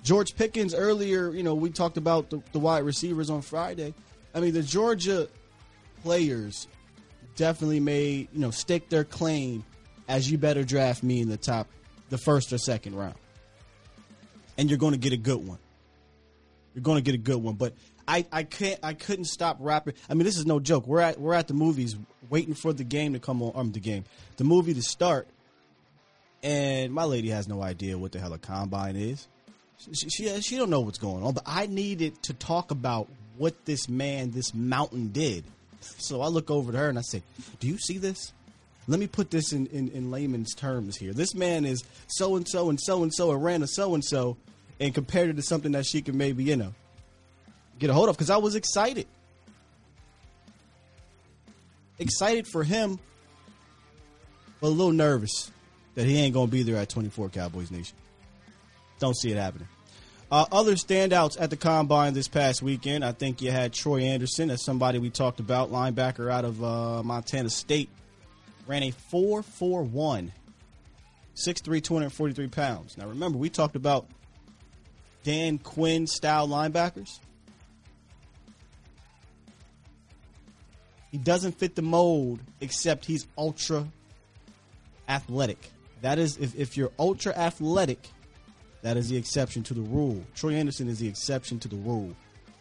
George 0.03 0.35
Pickens 0.35 0.73
earlier, 0.75 1.31
you 1.31 1.43
know, 1.43 1.55
we 1.55 1.69
talked 1.69 1.97
about 1.97 2.29
the, 2.29 2.41
the 2.51 2.59
wide 2.59 2.83
receivers 2.83 3.29
on 3.29 3.41
Friday. 3.41 3.93
I 4.35 4.39
mean, 4.41 4.53
the 4.53 4.63
Georgia 4.63 5.29
players 6.03 6.67
definitely 7.35 7.79
made, 7.79 8.27
you 8.33 8.39
know, 8.39 8.51
stake 8.51 8.89
their 8.89 9.03
claim 9.03 9.63
as 10.07 10.29
you 10.29 10.37
better 10.37 10.63
draft 10.63 11.03
me 11.03 11.21
in 11.21 11.29
the 11.29 11.37
top, 11.37 11.67
the 12.09 12.17
first 12.17 12.51
or 12.51 12.57
second 12.57 12.95
round. 12.95 13.15
And 14.57 14.69
you're 14.69 14.79
going 14.79 14.93
to 14.93 14.99
get 14.99 15.13
a 15.13 15.17
good 15.17 15.47
one. 15.47 15.59
You're 16.75 16.83
going 16.83 16.97
to 16.97 17.01
get 17.01 17.15
a 17.15 17.23
good 17.23 17.37
one. 17.37 17.55
But 17.55 17.73
I, 18.07 18.25
I 18.31 18.43
can't 18.43 18.79
I 18.83 18.93
couldn't 18.93 19.25
stop 19.25 19.57
rapping. 19.59 19.93
I 20.09 20.13
mean, 20.13 20.25
this 20.25 20.37
is 20.37 20.45
no 20.45 20.59
joke. 20.59 20.85
We're 20.87 20.99
at 20.99 21.19
we're 21.19 21.33
at 21.33 21.47
the 21.47 21.53
movies 21.53 21.95
waiting 22.29 22.53
for 22.53 22.73
the 22.73 22.83
game 22.83 23.13
to 23.13 23.19
come 23.19 23.41
on. 23.41 23.53
Um, 23.55 23.71
the 23.71 23.79
game, 23.79 24.03
the 24.37 24.43
movie 24.43 24.73
to 24.73 24.81
start, 24.81 25.27
and 26.43 26.93
my 26.93 27.05
lady 27.05 27.29
has 27.29 27.47
no 27.47 27.61
idea 27.61 27.97
what 27.97 28.11
the 28.11 28.19
hell 28.19 28.33
a 28.33 28.37
combine 28.37 28.97
is. 28.97 29.27
She, 29.79 30.09
she 30.09 30.41
she 30.41 30.57
don't 30.57 30.69
know 30.69 30.81
what's 30.81 30.97
going 30.97 31.23
on. 31.23 31.33
But 31.33 31.43
I 31.45 31.65
needed 31.65 32.21
to 32.23 32.33
talk 32.33 32.71
about 32.71 33.07
what 33.37 33.65
this 33.65 33.89
man, 33.89 34.31
this 34.31 34.53
mountain, 34.53 35.09
did. 35.09 35.45
So 35.81 36.21
I 36.21 36.27
look 36.27 36.51
over 36.51 36.71
to 36.71 36.77
her 36.77 36.89
and 36.89 36.99
I 36.99 37.01
say, 37.01 37.23
"Do 37.59 37.67
you 37.67 37.77
see 37.77 37.97
this?" 37.97 38.33
Let 38.85 38.99
me 38.99 39.07
put 39.07 39.31
this 39.31 39.53
in, 39.53 39.67
in, 39.67 39.87
in 39.91 40.11
layman's 40.11 40.53
terms 40.53 40.97
here. 40.97 41.13
This 41.13 41.33
man 41.33 41.63
is 41.63 41.85
so 42.07 42.35
and 42.35 42.45
so 42.45 42.69
and 42.69 42.77
so 42.81 43.01
and 43.01 43.13
so 43.13 43.31
and 43.31 43.41
ran 43.41 43.63
a 43.63 43.67
so 43.67 43.93
and 43.93 44.03
so, 44.03 44.35
and 44.77 44.93
compared 44.93 45.29
it 45.29 45.37
to 45.37 45.41
something 45.41 45.71
that 45.71 45.85
she 45.85 46.01
can 46.01 46.17
maybe 46.17 46.43
you 46.43 46.57
know 46.57 46.73
get 47.79 47.89
a 47.89 47.93
hold 47.93 48.09
of 48.09 48.17
because 48.17 48.29
I 48.29 48.37
was 48.37 48.55
excited. 48.55 49.07
Excited 51.97 52.47
for 52.47 52.63
him, 52.63 52.99
but 54.59 54.67
a 54.67 54.69
little 54.69 54.91
nervous 54.91 55.51
that 55.95 56.05
he 56.05 56.19
ain't 56.19 56.33
going 56.33 56.47
to 56.47 56.51
be 56.51 56.63
there 56.63 56.77
at 56.77 56.89
24 56.89 57.29
Cowboys 57.29 57.71
Nation. 57.71 57.95
Don't 58.99 59.15
see 59.15 59.31
it 59.31 59.37
happening. 59.37 59.67
Uh, 60.31 60.45
other 60.51 60.73
standouts 60.73 61.39
at 61.39 61.51
the 61.51 61.57
combine 61.57 62.13
this 62.13 62.27
past 62.27 62.63
weekend, 62.63 63.05
I 63.05 63.11
think 63.11 63.41
you 63.41 63.51
had 63.51 63.71
Troy 63.71 64.01
Anderson 64.01 64.49
as 64.49 64.63
somebody 64.63 64.97
we 64.97 65.11
talked 65.11 65.39
about, 65.39 65.71
linebacker 65.71 66.31
out 66.31 66.45
of 66.45 66.63
uh, 66.63 67.03
Montana 67.03 67.49
State. 67.49 67.89
Ran 68.65 68.81
a 68.83 68.91
4 68.91 69.43
4 69.43 69.83
1, 69.83 70.31
6'3, 71.35 71.83
243 71.83 72.47
pounds. 72.47 72.97
Now 72.97 73.07
remember, 73.07 73.37
we 73.37 73.49
talked 73.49 73.75
about 73.75 74.07
Dan 75.23 75.57
Quinn 75.59 76.07
style 76.07 76.47
linebackers. 76.47 77.19
He 81.11 81.19
doesn't 81.19 81.59
fit 81.59 81.75
the 81.75 81.83
mold, 81.83 82.39
except 82.59 83.05
he's 83.05 83.27
ultra 83.37 83.87
athletic. 85.07 85.72
That 86.03 86.19
is, 86.19 86.37
if, 86.37 86.55
if 86.55 86.77
you're 86.77 86.91
ultra 86.99 87.33
athletic, 87.35 88.07
that 88.83 88.95
is 88.95 89.09
the 89.09 89.17
exception 89.17 89.63
to 89.63 89.73
the 89.73 89.81
rule. 89.81 90.23
Troy 90.35 90.53
Anderson 90.53 90.87
is 90.87 90.99
the 90.99 91.07
exception 91.07 91.57
to 91.59 91.67
the 91.67 91.75
rule. 91.75 92.15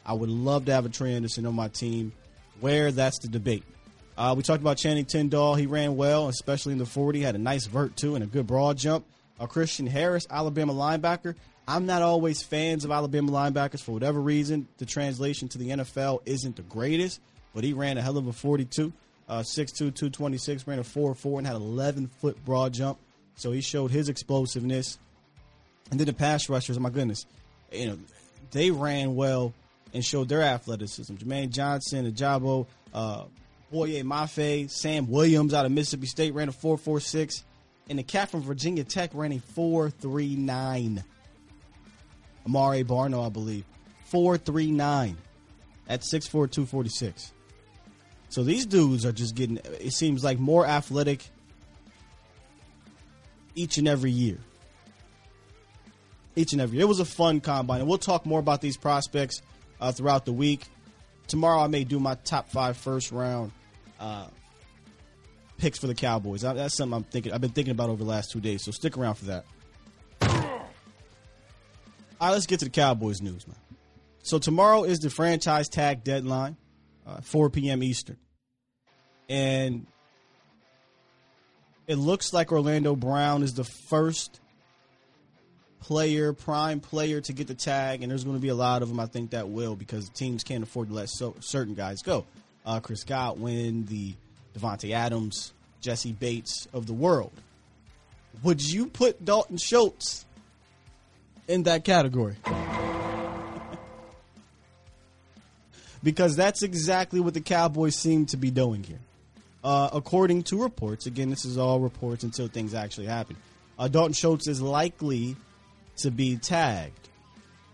I 0.06 0.14
would 0.14 0.30
love 0.30 0.64
to 0.64 0.72
have 0.72 0.86
a 0.86 0.88
Troy 0.88 1.08
Anderson 1.08 1.44
on 1.46 1.54
my 1.54 1.68
team. 1.68 2.12
Where 2.60 2.90
that's 2.92 3.18
the 3.18 3.28
debate. 3.28 3.64
Uh, 4.16 4.34
we 4.36 4.42
talked 4.42 4.60
about 4.60 4.76
Channing 4.76 5.04
Tindall. 5.04 5.56
He 5.56 5.66
ran 5.66 5.96
well, 5.96 6.28
especially 6.28 6.72
in 6.72 6.78
the 6.78 6.86
40. 6.86 7.20
Had 7.20 7.34
a 7.34 7.38
nice 7.38 7.66
vert 7.66 7.96
too 7.96 8.14
and 8.14 8.24
a 8.24 8.26
good 8.26 8.46
broad 8.46 8.78
jump. 8.78 9.04
Uh, 9.38 9.46
Christian 9.46 9.86
Harris, 9.86 10.26
Alabama 10.30 10.72
linebacker. 10.72 11.34
I'm 11.66 11.86
not 11.86 12.02
always 12.02 12.42
fans 12.42 12.84
of 12.84 12.90
Alabama 12.90 13.32
linebackers 13.32 13.82
for 13.82 13.92
whatever 13.92 14.20
reason. 14.20 14.68
The 14.78 14.86
translation 14.86 15.48
to 15.48 15.58
the 15.58 15.70
NFL 15.70 16.20
isn't 16.24 16.56
the 16.56 16.62
greatest 16.62 17.20
but 17.54 17.64
he 17.64 17.72
ran 17.72 17.98
a 17.98 18.02
hell 18.02 18.16
of 18.16 18.26
a 18.26 18.32
42, 18.32 18.92
uh, 19.28 19.40
6'2", 19.40 19.76
226, 19.76 20.66
ran 20.66 20.78
a 20.78 20.82
4-4 20.82 21.38
and 21.38 21.46
had 21.46 21.56
11 21.56 22.08
foot 22.08 22.42
broad 22.44 22.72
jump. 22.72 22.98
So 23.42 23.50
he 23.50 23.60
showed 23.60 23.90
his 23.90 24.08
explosiveness. 24.08 25.00
And 25.90 25.98
then 25.98 26.06
the 26.06 26.12
pass 26.12 26.48
rushers, 26.48 26.78
my 26.78 26.90
goodness, 26.90 27.26
you 27.72 27.88
know, 27.88 27.98
they 28.52 28.70
ran 28.70 29.16
well 29.16 29.52
and 29.92 30.04
showed 30.04 30.28
their 30.28 30.42
athleticism. 30.42 31.16
Jermaine 31.16 31.50
Johnson, 31.50 32.10
Ojabo, 32.10 32.68
uh, 32.94 33.24
Boye 33.72 34.02
Mafe, 34.04 34.70
Sam 34.70 35.10
Williams 35.10 35.54
out 35.54 35.66
of 35.66 35.72
Mississippi 35.72 36.06
State 36.06 36.34
ran 36.34 36.50
a 36.50 36.52
4.46, 36.52 37.42
and 37.90 37.98
the 37.98 38.04
cat 38.04 38.30
from 38.30 38.42
Virginia 38.42 38.84
Tech 38.84 39.10
ran 39.12 39.32
a 39.32 39.38
4.39. 39.38 41.02
Amare 42.46 42.84
Barno, 42.84 43.26
I 43.26 43.28
believe, 43.28 43.64
4.39 44.12 45.16
at 45.88 46.02
6'4", 46.02 46.30
246. 46.30 47.32
So 48.28 48.44
these 48.44 48.66
dudes 48.66 49.04
are 49.04 49.12
just 49.12 49.34
getting, 49.34 49.58
it 49.80 49.92
seems 49.92 50.22
like, 50.22 50.38
more 50.38 50.64
athletic 50.64 51.28
each 53.54 53.78
and 53.78 53.88
every 53.88 54.10
year. 54.10 54.38
Each 56.34 56.52
and 56.52 56.60
every 56.60 56.78
year. 56.78 56.84
It 56.84 56.88
was 56.88 57.00
a 57.00 57.04
fun 57.04 57.40
combine. 57.40 57.80
And 57.80 57.88
we'll 57.88 57.98
talk 57.98 58.24
more 58.24 58.40
about 58.40 58.60
these 58.60 58.76
prospects 58.76 59.42
uh, 59.80 59.92
throughout 59.92 60.24
the 60.24 60.32
week. 60.32 60.66
Tomorrow 61.28 61.60
I 61.60 61.66
may 61.66 61.84
do 61.84 62.00
my 62.00 62.14
top 62.16 62.50
five 62.50 62.76
first 62.76 63.12
round 63.12 63.52
uh, 64.00 64.26
picks 65.58 65.78
for 65.78 65.86
the 65.86 65.94
Cowboys. 65.94 66.42
That's 66.42 66.76
something 66.76 66.96
I'm 66.96 67.04
thinking. 67.04 67.32
I've 67.32 67.40
been 67.40 67.50
thinking 67.50 67.72
about 67.72 67.90
over 67.90 68.02
the 68.02 68.10
last 68.10 68.30
two 68.30 68.40
days. 68.40 68.64
So 68.64 68.72
stick 68.72 68.96
around 68.96 69.16
for 69.16 69.26
that. 69.26 69.44
All 70.22 72.28
right, 72.28 72.30
let's 72.30 72.46
get 72.46 72.60
to 72.60 72.66
the 72.66 72.70
Cowboys 72.70 73.20
news, 73.20 73.46
man. 73.46 73.56
So 74.22 74.38
tomorrow 74.38 74.84
is 74.84 75.00
the 75.00 75.10
franchise 75.10 75.68
tag 75.68 76.04
deadline, 76.04 76.56
uh, 77.06 77.20
4 77.20 77.50
p.m. 77.50 77.82
Eastern 77.82 78.16
and 79.32 79.86
it 81.92 81.96
looks 81.96 82.32
like 82.32 82.52
Orlando 82.52 82.96
Brown 82.96 83.42
is 83.42 83.52
the 83.52 83.64
first 83.64 84.40
player, 85.78 86.32
prime 86.32 86.80
player 86.80 87.20
to 87.20 87.34
get 87.34 87.48
the 87.48 87.54
tag, 87.54 88.02
and 88.02 88.10
there's 88.10 88.24
going 88.24 88.34
to 88.34 88.40
be 88.40 88.48
a 88.48 88.54
lot 88.54 88.80
of 88.80 88.88
them. 88.88 88.98
I 88.98 89.04
think 89.04 89.32
that 89.32 89.50
will 89.50 89.76
because 89.76 90.08
teams 90.08 90.42
can't 90.42 90.62
afford 90.62 90.88
to 90.88 90.94
let 90.94 91.10
so, 91.10 91.34
certain 91.40 91.74
guys 91.74 92.00
go. 92.00 92.24
Uh, 92.64 92.80
Chris 92.80 93.04
Godwin, 93.04 93.84
the 93.84 94.14
Davante 94.56 94.92
Adams, 94.92 95.52
Jessie 95.82 96.12
Bates 96.12 96.66
of 96.72 96.86
the 96.86 96.94
world. 96.94 97.32
Would 98.42 98.62
you 98.62 98.86
put 98.86 99.22
Dalton 99.22 99.58
Schultz 99.58 100.24
in 101.46 101.64
that 101.64 101.84
category? 101.84 102.36
because 106.02 106.36
that's 106.36 106.62
exactly 106.62 107.20
what 107.20 107.34
the 107.34 107.42
Cowboys 107.42 107.96
seem 107.96 108.24
to 108.26 108.38
be 108.38 108.50
doing 108.50 108.82
here. 108.82 109.00
Uh, 109.64 109.90
according 109.92 110.42
to 110.42 110.60
reports, 110.60 111.06
again, 111.06 111.30
this 111.30 111.44
is 111.44 111.56
all 111.56 111.78
reports 111.78 112.24
until 112.24 112.48
things 112.48 112.74
actually 112.74 113.06
happen. 113.06 113.36
Uh, 113.78 113.88
Dalton 113.88 114.12
Schultz 114.12 114.48
is 114.48 114.60
likely 114.60 115.36
to 115.98 116.10
be 116.10 116.36
tagged, 116.36 117.08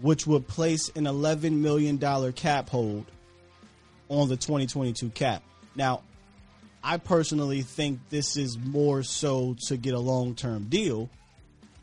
which 0.00 0.26
would 0.26 0.47
place 0.47 0.90
an 0.90 1.04
$11 1.04 1.52
million 1.52 1.99
cap 2.33 2.68
hold 2.68 3.07
on 4.09 4.28
the 4.28 4.37
2022 4.37 5.11
cap. 5.11 5.42
Now, 5.75 6.02
I 6.83 6.99
personally 6.99 7.62
think 7.62 8.00
this 8.11 8.37
is 8.37 8.59
more 8.59 9.02
so 9.02 9.57
to 9.66 9.76
get 9.76 9.95
a 9.95 9.99
long 9.99 10.35
term 10.35 10.64
deal 10.64 11.09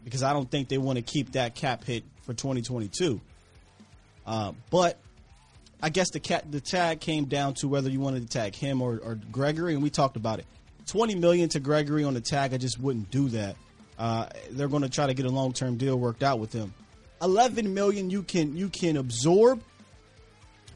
because 0.04 0.24
I 0.24 0.34
don't 0.34 0.50
think 0.50 0.70
they 0.70 0.78
want 0.78 0.98
to 0.98 1.02
keep 1.02 1.34
that 1.34 1.56
cap 1.56 1.84
hit 1.84 2.04
for 2.22 2.34
2022. 2.34 3.20
Uh, 4.26 4.54
but 4.70 5.00
I 5.86 5.90
guess 5.90 6.10
the 6.10 6.20
cat 6.20 6.52
the 6.52 6.60
tag 6.60 7.00
came 7.00 7.26
down 7.26 7.54
to 7.56 7.68
whether 7.68 7.92
you 7.92 8.00
wanted 8.00 8.24
to 8.24 8.28
tag 8.28 8.56
him 8.56 8.82
or, 8.82 8.98
or 9.04 9.20
Gregory, 9.32 9.76
and 9.76 9.84
we 9.84 9.92
talked 9.92 10.18
about 10.18 10.40
it. 10.40 10.48
Twenty 10.88 11.14
million 11.14 11.48
to 11.50 11.60
Gregory 11.60 12.04
on 12.04 12.16
the 12.16 12.22
tag, 12.22 12.56
I 12.56 12.58
just 12.58 12.80
wouldn't 12.80 13.12
do 13.12 13.30
that. 13.30 13.56
Uh, 13.96 14.26
they're 14.50 14.68
going 14.68 14.82
to 14.82 14.90
try 14.90 15.06
to 15.06 15.14
get 15.14 15.28
a 15.28 15.30
long 15.30 15.54
term 15.54 15.78
deal 15.78 15.96
worked 15.96 16.24
out 16.24 16.40
with 16.40 16.52
him. 16.52 16.74
Eleven 17.22 17.76
million 17.76 18.10
you 18.10 18.24
can 18.24 18.58
you 18.58 18.68
can 18.70 18.98
absorb 18.98 19.62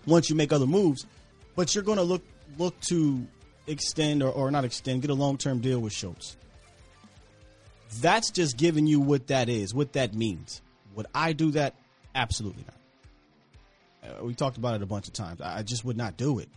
once 0.05 0.29
you 0.29 0.35
make 0.35 0.53
other 0.53 0.67
moves, 0.67 1.07
but 1.55 1.73
you're 1.73 1.83
going 1.83 1.97
to 1.97 2.03
look 2.03 2.21
look 2.59 2.79
to 2.81 3.25
extend 3.65 4.21
or, 4.21 4.29
or 4.29 4.51
not 4.51 4.63
extend, 4.63 5.01
get 5.01 5.09
a 5.09 5.15
long 5.15 5.39
term 5.39 5.57
deal 5.59 5.79
with 5.79 5.91
Schultz. 5.91 6.37
That's 7.99 8.29
just 8.29 8.57
giving 8.57 8.85
you 8.85 8.99
what 8.99 9.25
that 9.25 9.49
is, 9.49 9.73
what 9.73 9.93
that 9.93 10.13
means. 10.13 10.61
Would 10.93 11.07
I 11.15 11.33
do 11.33 11.49
that? 11.51 11.73
Absolutely 12.13 12.63
not. 12.67 12.78
Uh, 14.03 14.23
we 14.23 14.33
talked 14.33 14.57
about 14.57 14.75
it 14.75 14.81
a 14.81 14.85
bunch 14.85 15.07
of 15.07 15.13
times. 15.13 15.41
I 15.41 15.63
just 15.63 15.83
would 15.85 15.97
not 15.97 16.17
do 16.17 16.39
it. 16.39 16.49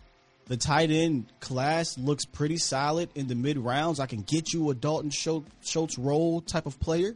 The 0.47 0.57
tight 0.57 0.91
end 0.91 1.27
class 1.41 1.97
looks 1.97 2.25
pretty 2.25 2.57
solid 2.57 3.11
in 3.15 3.29
the 3.29 3.35
mid 3.35 3.59
rounds. 3.59 4.01
I 4.01 4.07
can 4.07 4.23
get 4.23 4.53
you 4.53 4.71
a 4.71 4.75
Dalton 4.75 5.11
Schultz 5.11 5.99
role 5.99 6.41
type 6.41 6.67
of 6.67 6.79
player, 6.81 7.15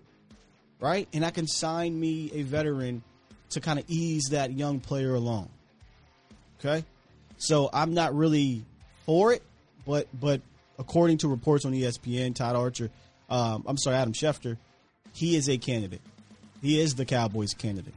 right? 0.81 1.09
And 1.13 1.25
I 1.25 1.31
can 1.31 1.47
sign 1.47 1.99
me 1.99 2.31
a 2.33 2.43
veteran 2.43 3.03
to 3.51 3.61
kind 3.61 3.79
of 3.79 3.85
ease 3.89 4.29
that 4.31 4.53
young 4.53 4.81
player 4.81 5.15
along. 5.15 5.51
Okay, 6.61 6.85
so 7.37 7.69
I'm 7.73 7.95
not 7.95 8.15
really 8.15 8.65
for 9.05 9.33
it, 9.33 9.43
but 9.87 10.09
but 10.19 10.41
according 10.79 11.19
to 11.19 11.29
reports 11.29 11.65
on 11.65 11.73
ESPN, 11.73 12.35
Todd 12.35 12.57
Archer, 12.57 12.91
um, 13.29 13.65
I'm 13.67 13.77
sorry, 13.77 13.97
Adam 13.97 14.13
Schefter, 14.13 14.57
he 15.13 15.37
is 15.37 15.49
a 15.49 15.59
candidate. 15.59 16.01
He 16.63 16.81
is 16.81 16.95
the 16.95 17.05
Cowboys 17.05 17.55
candidate. 17.55 17.95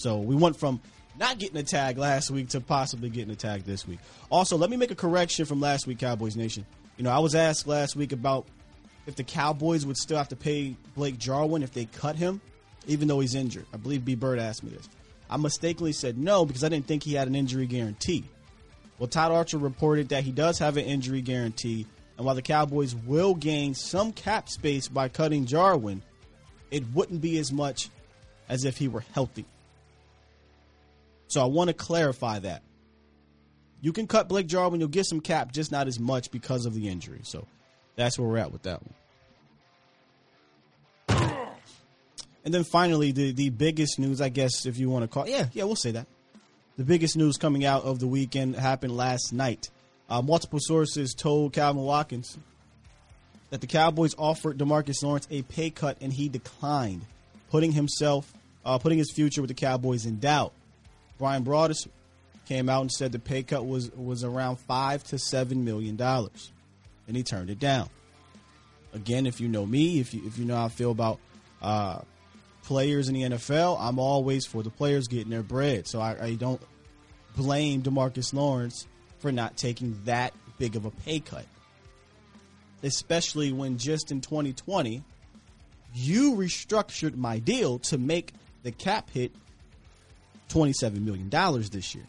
So 0.00 0.16
we 0.16 0.34
went 0.34 0.56
from 0.56 0.80
not 1.18 1.38
getting 1.38 1.58
a 1.58 1.62
tag 1.62 1.98
last 1.98 2.30
week 2.30 2.48
to 2.50 2.60
possibly 2.62 3.10
getting 3.10 3.30
a 3.30 3.36
tag 3.36 3.64
this 3.64 3.86
week. 3.86 3.98
Also, 4.30 4.56
let 4.56 4.70
me 4.70 4.78
make 4.78 4.90
a 4.90 4.94
correction 4.94 5.44
from 5.44 5.60
last 5.60 5.86
week, 5.86 5.98
Cowboys 5.98 6.36
Nation. 6.36 6.64
You 6.96 7.04
know, 7.04 7.10
I 7.10 7.18
was 7.18 7.34
asked 7.34 7.66
last 7.66 7.96
week 7.96 8.12
about 8.12 8.46
if 9.06 9.16
the 9.16 9.24
Cowboys 9.24 9.84
would 9.84 9.98
still 9.98 10.16
have 10.16 10.28
to 10.28 10.36
pay 10.36 10.74
Blake 10.96 11.18
Jarwin 11.18 11.62
if 11.62 11.72
they 11.72 11.84
cut 11.84 12.16
him, 12.16 12.40
even 12.86 13.08
though 13.08 13.20
he's 13.20 13.34
injured. 13.34 13.66
I 13.74 13.76
believe 13.76 14.02
B. 14.02 14.14
Bird 14.14 14.38
asked 14.38 14.64
me 14.64 14.70
this. 14.70 14.88
I 15.28 15.36
mistakenly 15.36 15.92
said 15.92 16.16
no 16.16 16.46
because 16.46 16.64
I 16.64 16.70
didn't 16.70 16.86
think 16.86 17.02
he 17.02 17.12
had 17.12 17.28
an 17.28 17.34
injury 17.34 17.66
guarantee. 17.66 18.24
Well, 18.98 19.06
Todd 19.06 19.32
Archer 19.32 19.58
reported 19.58 20.08
that 20.08 20.24
he 20.24 20.32
does 20.32 20.58
have 20.60 20.78
an 20.78 20.86
injury 20.86 21.20
guarantee, 21.20 21.86
and 22.16 22.24
while 22.24 22.34
the 22.34 22.42
Cowboys 22.42 22.94
will 22.94 23.34
gain 23.34 23.74
some 23.74 24.12
cap 24.12 24.48
space 24.48 24.88
by 24.88 25.10
cutting 25.10 25.44
Jarwin, 25.44 26.02
it 26.70 26.84
wouldn't 26.94 27.20
be 27.20 27.38
as 27.38 27.52
much 27.52 27.90
as 28.48 28.64
if 28.64 28.78
he 28.78 28.88
were 28.88 29.04
healthy. 29.12 29.44
So 31.30 31.40
I 31.40 31.44
want 31.44 31.68
to 31.68 31.74
clarify 31.74 32.40
that. 32.40 32.62
You 33.80 33.92
can 33.92 34.06
cut 34.08 34.28
Blake 34.28 34.48
Jarwin, 34.48 34.80
you'll 34.80 34.88
get 34.88 35.06
some 35.06 35.20
cap, 35.20 35.52
just 35.52 35.70
not 35.70 35.86
as 35.86 35.98
much 35.98 36.30
because 36.30 36.66
of 36.66 36.74
the 36.74 36.88
injury. 36.88 37.20
So 37.22 37.46
that's 37.94 38.18
where 38.18 38.28
we're 38.28 38.38
at 38.38 38.52
with 38.52 38.62
that 38.64 38.80
one. 38.82 38.94
And 42.44 42.54
then 42.54 42.64
finally, 42.64 43.12
the, 43.12 43.32
the 43.32 43.50
biggest 43.50 43.98
news, 43.98 44.20
I 44.20 44.28
guess, 44.28 44.66
if 44.66 44.78
you 44.78 44.90
want 44.90 45.04
to 45.04 45.08
call, 45.08 45.28
yeah, 45.28 45.46
yeah, 45.52 45.64
we'll 45.64 45.76
say 45.76 45.92
that. 45.92 46.06
The 46.76 46.84
biggest 46.84 47.16
news 47.16 47.36
coming 47.36 47.64
out 47.64 47.84
of 47.84 48.00
the 48.00 48.06
weekend 48.06 48.56
happened 48.56 48.96
last 48.96 49.32
night. 49.32 49.70
Uh, 50.08 50.22
multiple 50.22 50.58
sources 50.60 51.14
told 51.14 51.52
Calvin 51.52 51.82
Watkins 51.82 52.38
that 53.50 53.60
the 53.60 53.66
Cowboys 53.66 54.14
offered 54.18 54.58
Demarcus 54.58 55.02
Lawrence 55.02 55.28
a 55.30 55.42
pay 55.42 55.70
cut 55.70 55.98
and 56.00 56.12
he 56.12 56.28
declined, 56.28 57.02
putting 57.50 57.72
himself, 57.72 58.32
uh, 58.64 58.78
putting 58.78 58.98
his 58.98 59.12
future 59.12 59.42
with 59.42 59.48
the 59.48 59.54
Cowboys 59.54 60.06
in 60.06 60.18
doubt. 60.18 60.52
Bryan 61.20 61.44
Broaddus 61.44 61.86
came 62.46 62.68
out 62.68 62.80
and 62.80 62.90
said 62.90 63.12
the 63.12 63.20
pay 63.20 63.44
cut 63.44 63.64
was 63.64 63.92
was 63.92 64.24
around 64.24 64.56
five 64.56 65.04
to 65.04 65.18
seven 65.18 65.64
million 65.64 65.94
dollars, 65.94 66.50
and 67.06 67.16
he 67.16 67.22
turned 67.22 67.50
it 67.50 67.60
down. 67.60 67.88
Again, 68.92 69.26
if 69.26 69.40
you 69.40 69.46
know 69.46 69.64
me, 69.64 70.00
if 70.00 70.14
you 70.14 70.22
if 70.26 70.38
you 70.38 70.46
know 70.46 70.56
how 70.56 70.64
I 70.64 70.68
feel 70.70 70.90
about 70.90 71.20
uh, 71.62 72.00
players 72.64 73.08
in 73.08 73.14
the 73.14 73.22
NFL, 73.22 73.76
I'm 73.78 73.98
always 73.98 74.46
for 74.46 74.62
the 74.62 74.70
players 74.70 75.06
getting 75.06 75.30
their 75.30 75.42
bread. 75.42 75.86
So 75.86 76.00
I, 76.00 76.20
I 76.20 76.34
don't 76.34 76.60
blame 77.36 77.82
Demarcus 77.82 78.32
Lawrence 78.32 78.88
for 79.18 79.30
not 79.30 79.56
taking 79.56 80.00
that 80.06 80.32
big 80.58 80.74
of 80.74 80.86
a 80.86 80.90
pay 80.90 81.20
cut. 81.20 81.44
Especially 82.82 83.52
when 83.52 83.76
just 83.76 84.10
in 84.10 84.22
2020, 84.22 85.04
you 85.94 86.34
restructured 86.34 87.14
my 87.14 87.38
deal 87.38 87.78
to 87.80 87.98
make 87.98 88.32
the 88.62 88.72
cap 88.72 89.10
hit 89.10 89.32
$27 90.50 91.00
million 91.00 91.30
this 91.70 91.94
year. 91.94 92.04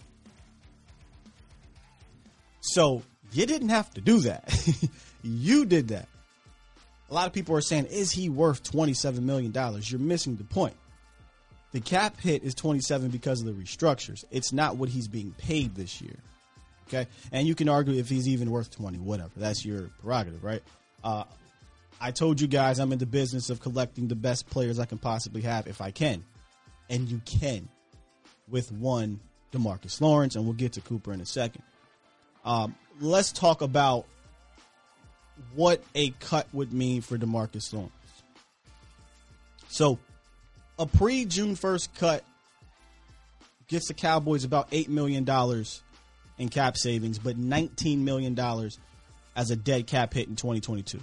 So 2.62 3.04
you 3.32 3.46
didn't 3.46 3.70
have 3.70 3.94
to 3.94 4.02
do 4.02 4.20
that. 4.22 4.54
you 5.24 5.66
did 5.66 5.90
that. 5.90 6.08
A 7.10 7.14
lot 7.14 7.28
of 7.28 7.34
people 7.34 7.56
are 7.56 7.62
saying, 7.62 7.86
is 7.86 8.12
he 8.12 8.30
worth 8.30 8.64
$27 8.64 9.20
million? 9.22 9.54
You're 9.84 10.00
missing 10.00 10.38
the 10.38 10.44
point. 10.44 10.76
The 11.74 11.80
cap 11.80 12.20
hit 12.20 12.44
is 12.44 12.54
27 12.56 13.10
because 13.10 13.42
of 13.42 13.48
the 13.48 13.54
restructures. 13.54 14.24
It's 14.32 14.54
not 14.54 14.78
what 14.78 14.90
he's 14.90 15.08
being 15.08 15.34
paid 15.38 15.76
this 15.76 16.02
year. 16.02 16.16
Okay. 16.88 17.08
And 17.32 17.48
you 17.48 17.56
can 17.56 17.70
argue 17.70 17.94
if 17.98 18.10
he's 18.10 18.28
even 18.28 18.52
worth 18.52 18.72
20, 18.76 18.98
whatever. 19.00 19.32
That's 19.38 19.66
your 19.66 19.90
prerogative, 20.02 20.44
right? 20.44 20.62
Uh, 21.04 21.24
I 22.00 22.12
told 22.12 22.42
you 22.42 22.48
guys 22.48 22.80
I'm 22.80 22.92
in 22.92 23.00
the 23.00 23.06
business 23.06 23.50
of 23.50 23.62
collecting 23.62 24.08
the 24.08 24.16
best 24.16 24.50
players 24.50 24.80
I 24.80 24.86
can 24.86 24.98
possibly 24.98 25.42
have 25.42 25.68
if 25.68 25.82
I 25.82 25.92
can. 25.92 26.24
And 26.90 27.08
you 27.08 27.22
can 27.26 27.70
with 28.52 28.72
one 28.72 29.20
Demarcus 29.52 30.00
Lawrence, 30.02 30.36
and 30.36 30.46
we'll 30.46 30.54
get 30.54 30.74
to 30.74 30.82
Cooper 30.82 31.14
in 31.14 31.22
a 31.22 31.26
second. 31.26 31.64
Um, 32.46 32.76
let's 33.00 33.32
talk 33.32 33.62
about 33.62 34.06
what 35.56 35.84
a 35.96 36.12
cut 36.20 36.48
would 36.54 36.74
mean 36.74 37.02
for 37.02 37.18
Demarcus 37.18 37.74
Lawrence. 37.74 37.92
So 39.70 40.00
a 40.78 40.86
pre 40.86 41.26
June 41.26 41.56
1st 41.56 41.90
cut 41.98 42.24
gets 43.68 43.88
the 43.88 43.94
Cowboys 43.94 44.44
about 44.44 44.70
$8 44.72 44.90
million 44.90 45.28
in 46.38 46.50
cap 46.50 46.78
savings, 46.78 47.20
but 47.20 47.40
$19 47.40 48.00
million 48.00 48.38
as 49.36 49.52
a 49.52 49.56
dead 49.56 49.88
cap 49.88 50.14
hit 50.14 50.28
in 50.28 50.36
2022. 50.36 51.00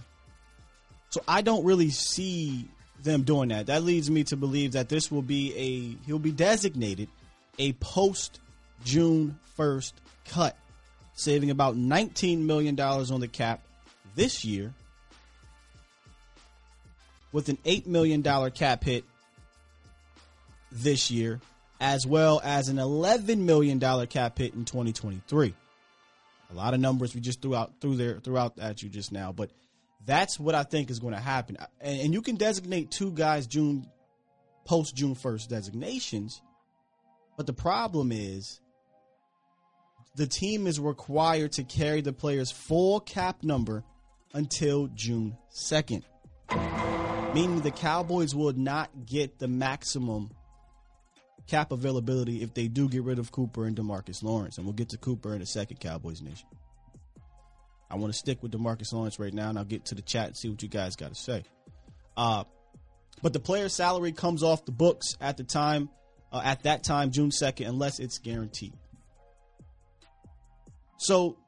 So 1.11 1.23
I 1.27 1.41
don't 1.41 1.65
really 1.65 1.91
see 1.91 2.69
them 3.03 3.23
doing 3.23 3.49
that. 3.49 3.67
That 3.67 3.83
leads 3.83 4.11
me 4.11 4.25
to 4.25 4.37
believe 4.37 4.73
that 4.73 4.89
this 4.89 5.11
will 5.11 5.23
be 5.23 5.55
a, 5.57 6.07
he'll 6.07 6.19
be 6.19 6.33
designated 6.33 7.09
a 7.59 7.73
post 7.75 8.41
June 8.85 9.39
1st 9.59 9.93
cut, 10.27 10.57
saving 11.15 11.51
about 11.51 11.77
$19 11.77 12.41
million 12.41 12.79
on 12.79 13.21
the 13.21 13.29
cap 13.29 13.63
this 14.15 14.45
year 14.45 14.73
with 17.33 17.49
an 17.49 17.59
$8 17.65 17.87
million 17.87 18.23
cap 18.53 18.85
hit 18.85 19.05
this 20.71 21.11
year, 21.11 21.41
as 21.81 22.07
well 22.07 22.41
as 22.43 22.69
an 22.69 22.77
$11 22.77 23.39
million 23.39 23.81
cap 24.07 24.39
hit 24.39 24.55
in 24.55 24.65
2023. 24.65 25.55
A 26.51 26.55
lot 26.55 26.73
of 26.73 26.81
numbers 26.81 27.15
we 27.15 27.21
just 27.21 27.43
threw 27.43 27.55
out 27.55 27.73
through 27.81 27.97
there 27.97 28.19
throughout 28.21 28.59
at 28.59 28.83
you 28.83 28.89
just 28.89 29.13
now, 29.13 29.33
but 29.33 29.51
that's 30.07 30.41
what 30.41 30.55
I 30.55 30.63
think 30.63 30.91
is 30.91 30.99
going 30.99 31.15
to 31.15 31.21
happen. 31.21 31.59
And, 31.81 32.01
and 32.01 32.15
you 32.15 32.23
can 32.23 32.37
designate 32.37 32.91
two 32.91 33.13
guys 33.13 33.47
June 33.47 33.87
post 34.65 34.95
June 34.95 35.15
1st 35.15 35.49
designations, 35.49 36.41
but 37.39 37.47
the 37.47 37.53
problem 37.53 38.11
is 38.11 38.61
the 40.17 40.27
team 40.27 40.67
is 40.67 40.81
required 40.81 41.53
to 41.53 41.63
carry 41.63 42.01
the 42.01 42.13
player's 42.13 42.51
full 42.51 42.99
cap 42.99 43.45
number 43.45 43.85
until 44.35 44.89
June 44.89 45.39
2nd. 45.55 46.03
Meaning 47.35 47.61
the 47.61 47.71
Cowboys 47.71 48.35
will 48.35 48.53
not 48.55 48.91
get 49.07 49.39
the 49.39 49.47
maximum 49.47 50.31
cap 51.47 51.71
availability 51.71 52.43
if 52.43 52.55
they 52.55 52.67
do 52.67 52.89
get 52.89 53.05
rid 53.05 53.21
of 53.21 53.31
Cooper 53.31 53.67
and 53.67 53.77
Demarcus 53.77 54.25
Lawrence. 54.25 54.59
And 54.59 54.67
we'll 54.67 54.75
get 54.75 54.89
to 54.89 54.99
Cooper 54.99 55.33
in 55.33 55.41
a 55.41 55.47
second, 55.47 55.79
Cowboys 55.79 56.21
Nation. 56.21 56.49
I 57.89 57.95
want 57.95 58.13
to 58.13 58.19
stick 58.19 58.43
with 58.43 58.51
Demarcus 58.51 58.93
Lawrence 58.93 59.21
right 59.21 59.33
now, 59.33 59.49
and 59.49 59.57
I'll 59.57 59.65
get 59.65 59.85
to 59.87 59.95
the 59.95 60.03
chat 60.03 60.27
and 60.27 60.37
see 60.37 60.49
what 60.49 60.61
you 60.61 60.69
guys 60.69 60.97
got 60.97 61.15
to 61.15 61.21
say. 61.21 61.45
Uh, 62.17 62.43
but 63.23 63.33
the 63.33 63.41
player's 63.41 63.75
salary 63.75 64.11
comes 64.11 64.43
off 64.43 64.65
the 64.65 64.73
books 64.73 65.17
at 65.21 65.37
the 65.37 65.45
time, 65.45 65.89
uh, 66.33 66.41
at 66.45 66.65
that 66.65 66.85
time, 66.85 67.11
June 67.11 67.31
2nd, 67.31 67.67
unless 67.67 67.99
it's 67.99 68.19
guaranteed. 68.19 68.75
So 70.99 71.39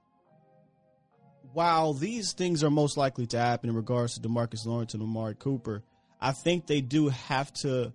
while 1.52 1.92
these 1.92 2.32
things 2.32 2.62
are 2.62 2.70
most 2.70 2.96
likely 2.96 3.26
to 3.28 3.38
happen 3.38 3.68
in 3.70 3.76
regards 3.76 4.14
to 4.14 4.20
Demarcus 4.20 4.64
Lawrence 4.66 4.94
and 4.94 5.02
Amari 5.02 5.34
Cooper, 5.34 5.82
I 6.20 6.32
think 6.32 6.66
they 6.66 6.80
do 6.80 7.08
have 7.08 7.52
to 7.62 7.92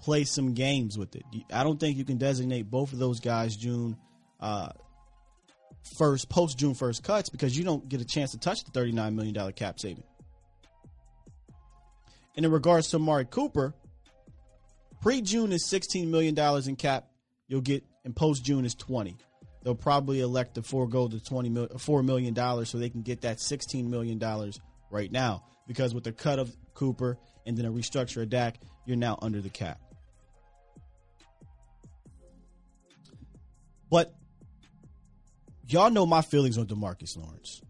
play 0.00 0.24
some 0.24 0.54
games 0.54 0.98
with 0.98 1.14
it. 1.16 1.24
I 1.52 1.64
don't 1.64 1.78
think 1.78 1.96
you 1.96 2.04
can 2.04 2.18
designate 2.18 2.70
both 2.70 2.92
of 2.92 2.98
those 2.98 3.20
guys 3.20 3.56
June 3.56 3.96
uh, 4.40 4.70
first, 5.96 6.28
post 6.28 6.58
June 6.58 6.74
first 6.74 7.02
cuts 7.02 7.28
because 7.28 7.56
you 7.56 7.64
don't 7.64 7.88
get 7.88 8.00
a 8.00 8.04
chance 8.04 8.32
to 8.32 8.38
touch 8.38 8.64
the 8.64 8.70
thirty 8.70 8.92
nine 8.92 9.16
million 9.16 9.34
dollar 9.34 9.52
cap 9.52 9.78
saving. 9.78 10.04
And 12.36 12.46
in 12.46 12.52
regards 12.52 12.88
to 12.90 12.96
Amari 12.96 13.26
Cooper, 13.26 13.74
pre 15.02 15.20
June 15.20 15.52
is 15.52 15.68
sixteen 15.68 16.10
million 16.10 16.34
dollars 16.34 16.68
in 16.68 16.76
cap. 16.76 17.08
You'll 17.48 17.60
get, 17.60 17.84
and 18.04 18.16
post 18.16 18.42
June 18.44 18.64
is 18.64 18.74
twenty. 18.74 19.16
They'll 19.62 19.74
probably 19.74 20.20
elect 20.20 20.54
to 20.54 20.62
forego 20.62 21.08
the 21.08 21.20
twenty 21.20 21.68
four 21.78 22.02
million 22.02 22.32
dollars 22.32 22.70
so 22.70 22.78
they 22.78 22.88
can 22.88 23.02
get 23.02 23.20
that 23.20 23.40
sixteen 23.40 23.90
million 23.90 24.18
dollars 24.18 24.58
right 24.90 25.12
now. 25.12 25.44
Because 25.66 25.94
with 25.94 26.04
the 26.04 26.12
cut 26.12 26.38
of 26.38 26.56
Cooper 26.74 27.18
and 27.44 27.56
then 27.56 27.66
a 27.66 27.70
restructure 27.70 28.22
of 28.22 28.30
Dak, 28.30 28.56
you're 28.86 28.96
now 28.96 29.18
under 29.20 29.40
the 29.40 29.50
cap. 29.50 29.80
But 33.90 34.14
y'all 35.68 35.90
know 35.90 36.06
my 36.06 36.22
feelings 36.22 36.56
on 36.56 36.66
Demarcus 36.66 37.16
Lawrence. 37.16 37.60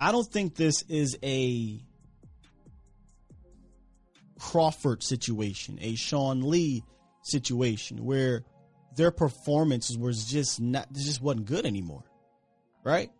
I 0.00 0.12
don't 0.12 0.26
think 0.26 0.54
this 0.54 0.82
is 0.88 1.18
a 1.22 1.80
Crawford 4.38 5.02
situation, 5.02 5.78
a 5.80 5.94
Sean 5.94 6.48
Lee 6.48 6.84
situation 7.22 8.04
where 8.04 8.44
their 8.96 9.10
performances 9.10 9.98
was 9.98 10.24
just 10.24 10.60
not 10.60 10.92
just 10.92 11.22
wasn't 11.22 11.46
good 11.46 11.66
anymore. 11.66 12.04
Right? 12.84 13.10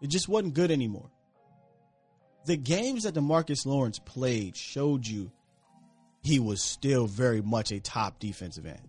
It 0.00 0.08
just 0.08 0.28
wasn't 0.28 0.54
good 0.54 0.70
anymore. 0.70 1.10
The 2.44 2.56
games 2.56 3.04
that 3.04 3.14
Demarcus 3.14 3.64
Lawrence 3.64 3.98
played 4.00 4.56
showed 4.56 5.06
you 5.06 5.30
he 6.22 6.40
was 6.40 6.62
still 6.62 7.06
very 7.06 7.40
much 7.40 7.72
a 7.72 7.80
top 7.80 8.18
defensive 8.18 8.66
end. 8.66 8.88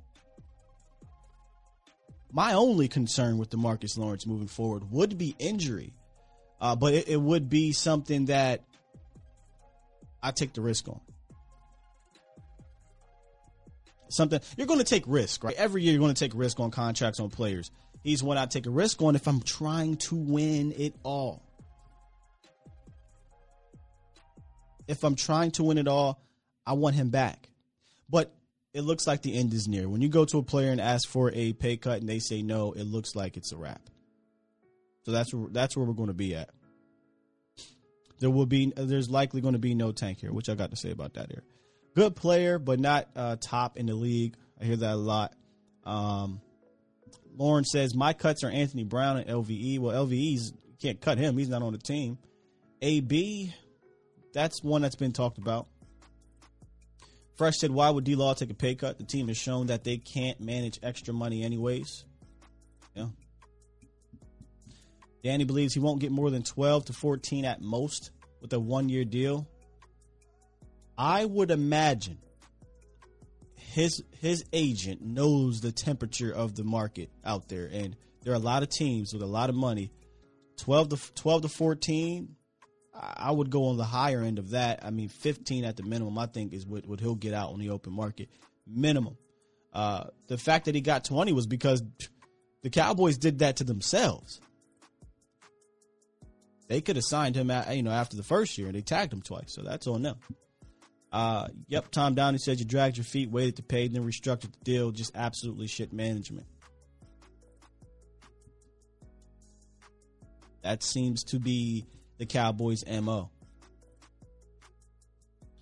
My 2.31 2.53
only 2.53 2.87
concern 2.87 3.37
with 3.37 3.51
Demarcus 3.51 3.95
Lawrence 3.95 4.25
moving 4.25 4.47
forward 4.47 4.91
would 4.91 5.19
be 5.19 5.35
injury, 5.37 5.93
uh, 6.59 6.75
but 6.75 6.95
it, 6.95 7.07
it 7.07 7.21
would 7.21 7.47
be 7.47 7.73
something 7.73 8.25
that 8.25 8.61
I 10.21 10.31
take 10.31 10.53
the 10.53 10.61
risk 10.61 10.87
on. 10.87 10.99
Something 14.15 14.39
you're 14.57 14.67
going 14.67 14.79
to 14.79 14.85
take 14.85 15.03
risk, 15.07 15.43
right? 15.43 15.55
Every 15.55 15.83
year 15.83 15.93
you're 15.93 16.01
going 16.01 16.13
to 16.13 16.19
take 16.19 16.33
risk 16.35 16.59
on 16.59 16.71
contracts 16.71 17.19
on 17.19 17.29
players. 17.29 17.71
He's 18.03 18.21
one 18.21 18.37
I 18.37 18.45
take 18.45 18.65
a 18.65 18.69
risk 18.69 19.01
on 19.01 19.15
if 19.15 19.27
I'm 19.27 19.41
trying 19.41 19.97
to 19.97 20.15
win 20.15 20.73
it 20.77 20.95
all. 21.03 21.41
If 24.87 25.03
I'm 25.03 25.15
trying 25.15 25.51
to 25.51 25.63
win 25.63 25.77
it 25.77 25.87
all, 25.87 26.21
I 26.65 26.73
want 26.73 26.95
him 26.95 27.09
back. 27.09 27.49
But 28.09 28.33
it 28.73 28.81
looks 28.81 29.07
like 29.07 29.21
the 29.21 29.35
end 29.35 29.53
is 29.53 29.67
near. 29.67 29.87
When 29.87 30.01
you 30.01 30.09
go 30.09 30.25
to 30.25 30.39
a 30.39 30.43
player 30.43 30.71
and 30.71 30.81
ask 30.81 31.07
for 31.07 31.31
a 31.33 31.53
pay 31.53 31.77
cut 31.77 31.99
and 31.99 32.09
they 32.09 32.19
say 32.19 32.41
no, 32.41 32.73
it 32.73 32.83
looks 32.83 33.15
like 33.15 33.37
it's 33.37 33.51
a 33.51 33.57
wrap. 33.57 33.81
So 35.05 35.11
that's 35.11 35.33
where, 35.33 35.47
that's 35.51 35.77
where 35.77 35.85
we're 35.85 35.93
going 35.93 36.07
to 36.07 36.13
be 36.13 36.35
at. 36.35 36.49
There 38.19 38.29
will 38.29 38.45
be 38.45 38.71
there's 38.75 39.09
likely 39.09 39.41
going 39.41 39.53
to 39.53 39.59
be 39.59 39.75
no 39.75 39.91
tank 39.91 40.19
here, 40.19 40.31
which 40.31 40.49
I 40.49 40.55
got 40.55 40.71
to 40.71 40.77
say 40.77 40.91
about 40.91 41.13
that 41.15 41.29
here. 41.29 41.43
Good 41.95 42.15
player, 42.15 42.57
but 42.57 42.79
not 42.79 43.07
uh, 43.15 43.35
top 43.39 43.77
in 43.77 43.85
the 43.85 43.93
league. 43.93 44.35
I 44.59 44.65
hear 44.65 44.77
that 44.77 44.93
a 44.93 44.95
lot. 44.95 45.33
Um, 45.83 46.41
Lauren 47.37 47.65
says 47.65 47.95
my 47.95 48.13
cuts 48.13 48.43
are 48.43 48.49
Anthony 48.49 48.83
Brown 48.83 49.17
and 49.17 49.27
LVE. 49.27 49.79
Well, 49.79 50.07
LVE's 50.07 50.53
can't 50.81 50.99
cut 50.99 51.17
him; 51.17 51.37
he's 51.37 51.49
not 51.49 51.61
on 51.61 51.73
the 51.73 51.79
team. 51.79 52.17
AB, 52.81 53.53
that's 54.33 54.63
one 54.63 54.81
that's 54.81 54.95
been 54.95 55.13
talked 55.13 55.37
about. 55.37 55.67
Fresh 57.35 57.57
said, 57.57 57.71
"Why 57.71 57.89
would 57.89 58.03
D 58.03 58.15
Law 58.15 58.33
take 58.33 58.49
a 58.49 58.55
pay 58.55 58.75
cut? 58.75 58.97
The 58.97 59.05
team 59.05 59.27
has 59.27 59.37
shown 59.37 59.67
that 59.67 59.83
they 59.83 59.97
can't 59.97 60.39
manage 60.39 60.79
extra 60.81 61.13
money 61.13 61.43
anyways." 61.43 62.05
Yeah. 62.95 63.07
Danny 65.23 65.45
believes 65.45 65.73
he 65.73 65.79
won't 65.79 66.01
get 66.01 66.11
more 66.11 66.29
than 66.29 66.43
12 66.43 66.85
to 66.85 66.93
14 66.93 67.45
at 67.45 67.61
most 67.61 68.11
with 68.41 68.51
a 68.51 68.59
one-year 68.59 69.05
deal. 69.05 69.47
I 70.97 71.25
would 71.25 71.51
imagine 71.51 72.19
his 73.55 74.03
his 74.19 74.45
agent 74.53 75.01
knows 75.01 75.61
the 75.61 75.71
temperature 75.71 76.31
of 76.31 76.55
the 76.55 76.63
market 76.63 77.09
out 77.25 77.49
there, 77.49 77.69
and 77.71 77.95
there 78.21 78.33
are 78.33 78.35
a 78.35 78.39
lot 78.39 78.63
of 78.63 78.69
teams 78.69 79.13
with 79.13 79.21
a 79.21 79.27
lot 79.27 79.49
of 79.49 79.55
money. 79.55 79.91
Twelve 80.57 80.89
to 80.89 81.13
twelve 81.15 81.41
to 81.41 81.49
fourteen, 81.49 82.35
I 82.93 83.31
would 83.31 83.49
go 83.49 83.69
on 83.69 83.77
the 83.77 83.83
higher 83.83 84.21
end 84.21 84.37
of 84.37 84.51
that. 84.51 84.85
I 84.85 84.91
mean, 84.91 85.09
fifteen 85.09 85.65
at 85.65 85.77
the 85.77 85.83
minimum. 85.83 86.17
I 86.19 86.27
think 86.27 86.53
is 86.53 86.65
what, 86.65 86.85
what 86.85 86.99
he'll 86.99 87.15
get 87.15 87.33
out 87.33 87.51
on 87.51 87.59
the 87.59 87.71
open 87.71 87.93
market 87.93 88.29
minimum. 88.67 89.17
Uh, 89.73 90.05
the 90.27 90.37
fact 90.37 90.65
that 90.65 90.75
he 90.75 90.81
got 90.81 91.03
twenty 91.03 91.33
was 91.33 91.47
because 91.47 91.81
the 92.61 92.69
Cowboys 92.69 93.17
did 93.17 93.39
that 93.39 93.57
to 93.57 93.63
themselves. 93.63 94.39
They 96.69 96.79
could 96.79 96.95
have 96.95 97.05
signed 97.05 97.35
him, 97.35 97.51
at, 97.51 97.75
you 97.75 97.83
know, 97.83 97.91
after 97.91 98.15
the 98.15 98.23
first 98.23 98.57
year, 98.57 98.67
and 98.67 98.75
they 98.75 98.81
tagged 98.81 99.11
him 99.11 99.21
twice, 99.21 99.53
so 99.53 99.63
that's 99.63 99.85
on 99.85 100.01
them. 100.01 100.15
Uh, 101.13 101.47
yep, 101.67 101.91
Tom 101.91 102.15
Downey 102.15 102.39
said 102.39 102.59
you 102.59 102.65
dragged 102.65 102.97
your 102.97 103.03
feet, 103.03 103.29
waited 103.29 103.57
to 103.57 103.63
pay, 103.63 103.87
then 103.87 104.03
restructured 104.03 104.51
the 104.51 104.63
deal. 104.63 104.89
Just 104.89 105.11
absolutely 105.13 105.67
shit 105.67 105.93
management. 105.93 106.47
That 110.63 110.81
seems 110.81 111.23
to 111.25 111.39
be 111.39 111.85
the 112.17 112.25
Cowboys' 112.25 112.83
MO. 112.87 113.29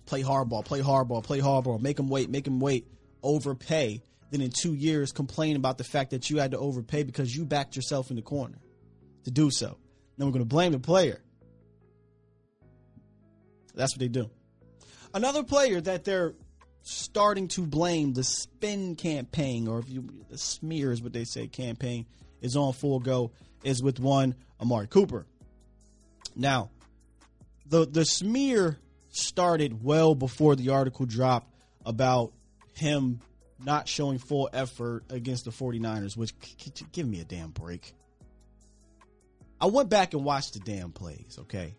Play 0.06 0.22
hardball, 0.22 0.64
play 0.64 0.80
hardball, 0.80 1.22
play 1.22 1.40
hardball, 1.40 1.80
make 1.80 1.98
them 1.98 2.08
wait, 2.08 2.30
make 2.30 2.44
them 2.44 2.58
wait, 2.58 2.86
overpay. 3.22 4.00
Then 4.30 4.40
in 4.40 4.50
two 4.50 4.72
years, 4.72 5.12
complain 5.12 5.56
about 5.56 5.76
the 5.76 5.84
fact 5.84 6.12
that 6.12 6.30
you 6.30 6.38
had 6.38 6.52
to 6.52 6.58
overpay 6.58 7.02
because 7.02 7.34
you 7.36 7.44
backed 7.44 7.76
yourself 7.76 8.08
in 8.08 8.16
the 8.16 8.22
corner 8.22 8.58
to 9.24 9.30
do 9.30 9.50
so. 9.50 9.76
Then 10.16 10.26
we're 10.26 10.32
going 10.32 10.44
to 10.44 10.48
blame 10.48 10.72
the 10.72 10.78
player. 10.78 11.20
That's 13.74 13.94
what 13.94 14.00
they 14.00 14.08
do. 14.08 14.30
Another 15.14 15.42
player 15.42 15.80
that 15.80 16.04
they're 16.04 16.34
starting 16.82 17.48
to 17.48 17.66
blame 17.66 18.12
the 18.12 18.24
spin 18.24 18.96
campaign, 18.96 19.68
or 19.68 19.78
if 19.78 19.88
you 19.88 20.08
the 20.30 20.38
smear 20.38 20.92
is 20.92 21.02
what 21.02 21.12
they 21.12 21.24
say 21.24 21.46
campaign 21.46 22.06
is 22.40 22.56
on 22.56 22.72
full 22.72 22.98
go, 22.98 23.30
is 23.62 23.82
with 23.82 24.00
one 24.00 24.34
Amari 24.60 24.86
Cooper. 24.86 25.26
Now, 26.34 26.70
the 27.66 27.86
the 27.86 28.04
smear 28.04 28.78
started 29.10 29.84
well 29.84 30.14
before 30.14 30.56
the 30.56 30.70
article 30.70 31.06
dropped 31.06 31.54
about 31.84 32.32
him 32.74 33.20
not 33.64 33.86
showing 33.86 34.18
full 34.18 34.48
effort 34.52 35.04
against 35.10 35.44
the 35.44 35.50
49ers, 35.50 36.16
which 36.16 36.34
give 36.92 37.06
me 37.06 37.20
a 37.20 37.24
damn 37.24 37.50
break. 37.50 37.94
I 39.60 39.66
went 39.66 39.88
back 39.88 40.14
and 40.14 40.24
watched 40.24 40.54
the 40.54 40.60
damn 40.60 40.90
plays, 40.90 41.36
okay? 41.42 41.76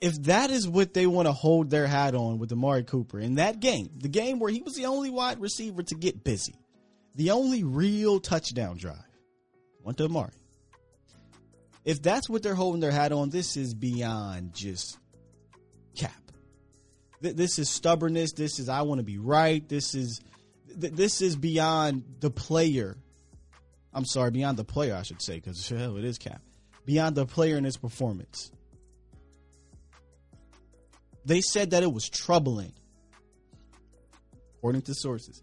If 0.00 0.22
that 0.24 0.50
is 0.50 0.68
what 0.68 0.94
they 0.94 1.06
want 1.06 1.26
to 1.26 1.32
hold 1.32 1.70
their 1.70 1.86
hat 1.86 2.14
on 2.14 2.38
with 2.38 2.52
Amari 2.52 2.84
Cooper 2.84 3.18
in 3.18 3.36
that 3.36 3.60
game, 3.60 3.90
the 3.96 4.08
game 4.08 4.38
where 4.38 4.50
he 4.50 4.62
was 4.62 4.74
the 4.74 4.86
only 4.86 5.10
wide 5.10 5.40
receiver 5.40 5.82
to 5.82 5.94
get 5.94 6.24
busy, 6.24 6.54
the 7.14 7.30
only 7.30 7.64
real 7.64 8.20
touchdown 8.20 8.76
drive 8.76 8.96
went 9.82 9.98
to 9.98 10.04
Amari. 10.04 10.32
If 11.84 12.02
that's 12.02 12.30
what 12.30 12.42
they're 12.42 12.54
holding 12.54 12.80
their 12.80 12.90
hat 12.90 13.12
on, 13.12 13.28
this 13.28 13.56
is 13.56 13.74
beyond 13.74 14.54
just 14.54 14.98
cap. 15.94 16.12
This 17.20 17.58
is 17.58 17.70
stubbornness. 17.70 18.32
This 18.32 18.58
is 18.58 18.68
I 18.68 18.82
want 18.82 18.98
to 18.98 19.04
be 19.04 19.18
right. 19.18 19.66
This 19.68 19.94
is 19.94 20.20
this 20.66 21.22
is 21.22 21.36
beyond 21.36 22.04
the 22.20 22.30
player. 22.30 22.96
I'm 23.92 24.04
sorry, 24.04 24.30
beyond 24.30 24.56
the 24.56 24.64
player, 24.64 24.94
I 24.94 25.02
should 25.02 25.22
say, 25.22 25.36
because 25.36 25.68
hell, 25.70 25.96
it 25.96 26.04
is 26.04 26.18
cap. 26.18 26.42
Beyond 26.84 27.16
the 27.16 27.26
player 27.26 27.56
and 27.56 27.64
his 27.64 27.76
performance 27.76 28.50
they 31.24 31.40
said 31.40 31.70
that 31.70 31.82
it 31.82 31.92
was 31.92 32.08
troubling, 32.08 32.72
according 34.58 34.82
to 34.82 34.94
sources, 34.94 35.42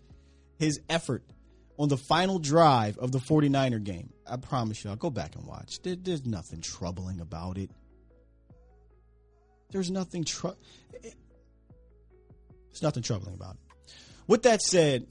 his 0.57 0.79
effort 0.89 1.23
on 1.77 1.89
the 1.89 1.97
final 1.97 2.37
drive 2.37 2.97
of 2.97 3.11
the 3.11 3.17
49er 3.19 3.83
game. 3.83 4.11
I 4.27 4.37
promise 4.37 4.83
you, 4.83 4.91
I'll 4.91 4.95
go 4.95 5.09
back 5.09 5.35
and 5.35 5.45
watch. 5.45 5.81
There, 5.81 5.95
there's 5.95 6.25
nothing 6.25 6.61
troubling 6.61 7.19
about 7.19 7.57
it. 7.57 7.71
There's 9.71 9.89
nothing 9.89 10.23
tr- 10.23 10.49
There's 11.01 12.83
nothing 12.83 13.03
troubling 13.03 13.33
about 13.33 13.55
it. 13.55 13.93
With 14.27 14.43
that 14.43 14.61
said, 14.61 15.07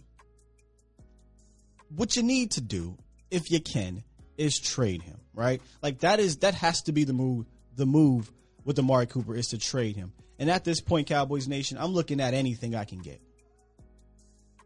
what 1.94 2.14
you 2.16 2.22
need 2.22 2.52
to 2.52 2.60
do, 2.60 2.96
if 3.30 3.50
you 3.50 3.60
can, 3.60 4.04
is 4.36 4.58
trade 4.58 5.02
him, 5.02 5.18
right? 5.34 5.60
Like 5.82 6.00
that 6.00 6.20
is 6.20 6.38
that 6.38 6.54
has 6.54 6.82
to 6.82 6.92
be 6.92 7.04
the 7.04 7.12
move. 7.12 7.46
The 7.76 7.86
move 7.86 8.30
with 8.64 8.78
Amari 8.78 9.06
Cooper 9.06 9.34
is 9.34 9.48
to 9.48 9.58
trade 9.58 9.96
him. 9.96 10.12
And 10.40 10.50
at 10.50 10.64
this 10.64 10.80
point, 10.80 11.06
Cowboys 11.06 11.46
Nation, 11.46 11.76
I'm 11.78 11.92
looking 11.92 12.18
at 12.18 12.32
anything 12.32 12.74
I 12.74 12.84
can 12.84 13.00
get. 13.00 13.20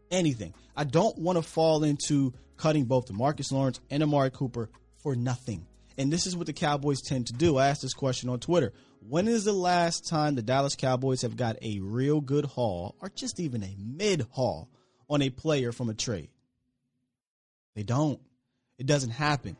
Anything. 0.09 0.53
I 0.75 0.85
don't 0.85 1.17
want 1.19 1.37
to 1.37 1.41
fall 1.41 1.83
into 1.83 2.33
cutting 2.55 2.85
both 2.85 3.11
Demarcus 3.11 3.51
Lawrence 3.51 3.81
and 3.89 4.01
Amari 4.01 4.31
Cooper 4.31 4.69
for 5.03 5.17
nothing. 5.17 5.67
And 5.97 6.11
this 6.11 6.27
is 6.27 6.35
what 6.35 6.47
the 6.47 6.53
Cowboys 6.53 7.01
tend 7.01 7.27
to 7.27 7.33
do. 7.33 7.57
I 7.57 7.67
asked 7.67 7.81
this 7.81 7.93
question 7.93 8.29
on 8.29 8.39
Twitter. 8.39 8.71
When 9.07 9.27
is 9.27 9.43
the 9.43 9.53
last 9.53 10.07
time 10.07 10.35
the 10.35 10.41
Dallas 10.41 10.75
Cowboys 10.77 11.21
have 11.23 11.35
got 11.35 11.57
a 11.61 11.79
real 11.81 12.21
good 12.21 12.45
haul 12.45 12.95
or 13.01 13.09
just 13.09 13.39
even 13.41 13.61
a 13.61 13.75
mid 13.77 14.25
haul 14.31 14.69
on 15.09 15.21
a 15.21 15.29
player 15.29 15.73
from 15.73 15.89
a 15.89 15.93
trade? 15.93 16.29
They 17.75 17.83
don't. 17.83 18.21
It 18.77 18.85
doesn't 18.87 19.11
happen 19.11 19.57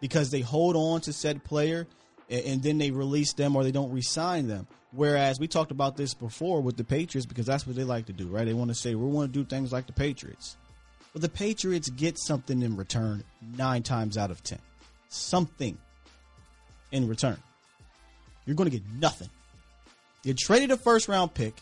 because 0.00 0.30
they 0.30 0.40
hold 0.40 0.76
on 0.76 1.02
to 1.02 1.12
said 1.12 1.44
player 1.44 1.86
and, 2.30 2.62
then 2.62 2.78
they 2.78 2.90
release 2.90 3.34
them 3.34 3.54
or 3.56 3.64
they 3.64 3.72
don't 3.72 3.92
resign 3.92 4.48
them. 4.48 4.66
Whereas 4.92 5.38
we 5.38 5.48
talked 5.48 5.70
about 5.70 5.96
this 5.96 6.14
before 6.14 6.62
with 6.62 6.76
the 6.76 6.84
Patriots 6.84 7.26
because 7.26 7.46
that's 7.46 7.66
what 7.66 7.76
they 7.76 7.84
like 7.84 8.06
to 8.06 8.12
do, 8.12 8.26
right? 8.28 8.46
They 8.46 8.54
want 8.54 8.70
to 8.70 8.74
say 8.74 8.94
we 8.94 9.06
want 9.06 9.32
to 9.32 9.38
do 9.38 9.44
things 9.44 9.70
like 9.72 9.86
the 9.86 9.92
Patriots. 9.92 10.56
But 11.12 11.22
the 11.22 11.28
Patriots 11.28 11.90
get 11.90 12.18
something 12.18 12.62
in 12.62 12.76
return 12.76 13.24
nine 13.56 13.82
times 13.82 14.16
out 14.16 14.30
of 14.30 14.42
ten. 14.42 14.60
Something 15.08 15.76
in 16.90 17.06
return. 17.06 17.36
You're 18.46 18.56
going 18.56 18.70
to 18.70 18.76
get 18.76 18.86
nothing. 18.98 19.28
You 20.24 20.34
traded 20.34 20.70
a 20.70 20.76
first 20.78 21.06
round 21.06 21.34
pick, 21.34 21.54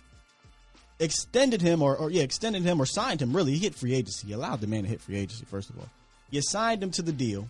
extended 1.00 1.60
him, 1.60 1.82
or, 1.82 1.96
or 1.96 2.10
yeah, 2.10 2.22
extended 2.22 2.62
him 2.62 2.80
or 2.80 2.86
signed 2.86 3.20
him. 3.20 3.34
Really, 3.34 3.52
he 3.52 3.58
hit 3.58 3.74
free 3.74 3.94
agency. 3.94 4.28
You 4.28 4.36
allowed 4.36 4.60
the 4.60 4.66
man 4.68 4.84
to 4.84 4.88
hit 4.88 5.00
free 5.00 5.16
agency, 5.16 5.44
first 5.46 5.70
of 5.70 5.78
all. 5.78 5.88
You 6.30 6.42
signed 6.42 6.82
him 6.82 6.90
to 6.92 7.02
the 7.02 7.12
deal, 7.12 7.48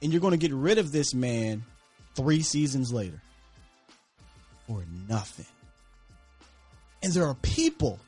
and 0.00 0.12
you're 0.12 0.20
going 0.20 0.32
to 0.32 0.36
get 0.36 0.52
rid 0.52 0.78
of 0.78 0.92
this 0.92 1.12
man 1.12 1.64
three 2.14 2.42
seasons 2.42 2.92
later 2.92 3.20
for 4.66 4.84
nothing. 5.08 5.46
And 7.02 7.12
there 7.12 7.26
are 7.26 7.34
people 7.34 7.98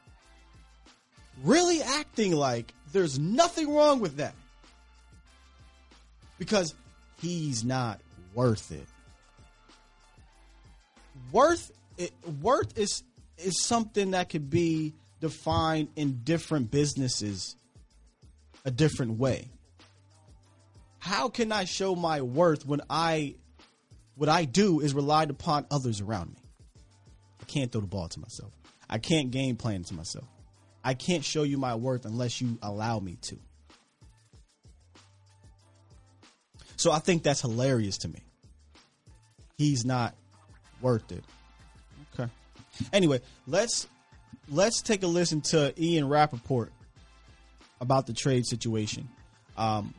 really 1.43 1.83
acting 1.83 2.33
like 2.33 2.73
there's 2.93 3.19
nothing 3.19 3.75
wrong 3.75 4.01
with 4.01 4.19
that 4.19 4.35
because 6.39 6.75
he's 7.21 7.65
not 7.65 8.01
worth 8.35 8.71
it. 8.71 8.87
Worth 11.33 11.73
it, 11.99 12.13
worth 12.41 12.79
is 12.79 13.03
is 13.39 13.65
something 13.65 14.13
that 14.13 14.29
could 14.29 14.49
be 14.49 14.95
defined 15.21 15.89
in 15.97 16.21
different 16.23 16.71
businesses 16.71 17.57
a 18.65 18.71
different 18.71 19.19
way. 19.19 19.49
How 20.99 21.29
can 21.29 21.53
I 21.53 21.65
show 21.65 21.95
my 21.95 22.23
worth 22.23 22.65
when 22.65 22.81
I 22.89 23.35
what 24.17 24.29
I 24.29 24.45
do 24.45 24.81
is 24.81 24.95
relied 24.95 25.31
upon 25.31 25.67
others 25.71 26.01
around 26.01 26.31
me? 26.31 26.44
I 27.45 27.47
can't 27.47 27.71
throw 27.71 27.83
the 27.83 27.87
ball 27.87 28.09
to 28.09 28.21
myself. 28.21 28.53
I 28.89 28.97
can't 28.97 29.31
game 29.31 29.57
plan 29.57 29.83
to 29.85 29.95
myself. 29.95 30.25
I 30.83 30.95
can't 30.95 31.23
show 31.23 31.43
you 31.43 31.59
my 31.59 31.75
worth 31.75 32.07
unless 32.07 32.41
you 32.41 32.59
allow 32.63 32.99
me 32.99 33.19
to. 33.21 33.37
So 36.77 36.91
I 36.91 37.01
think 37.01 37.23
that's 37.23 37.43
hilarious 37.43 37.99
to 37.99 38.09
me. 38.09 38.23
He's 39.59 39.85
not 39.85 40.15
worth 40.81 41.13
it. 41.13 41.23
Okay. 42.15 42.33
Anyway, 42.95 43.21
let's 43.47 43.89
let's 44.49 44.81
take 44.81 45.03
a 45.03 45.07
listen 45.07 45.43
to 45.43 45.75
Ian 45.79 46.09
Rapoport 46.09 46.73
about 47.79 48.07
the 48.07 48.15
trade 48.15 48.47
situation. 48.47 49.07
Um, 49.59 49.93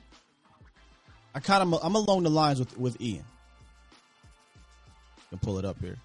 I 1.35 1.41
kind 1.41 1.61
of 1.61 1.79
I'm 1.83 1.93
along 1.93 2.23
the 2.23 2.31
lines 2.31 2.57
with 2.57 2.75
with 2.75 2.99
Ian. 2.99 3.23
Can 5.29 5.37
pull 5.37 5.59
it 5.59 5.65
up 5.65 5.79
here. 5.79 5.97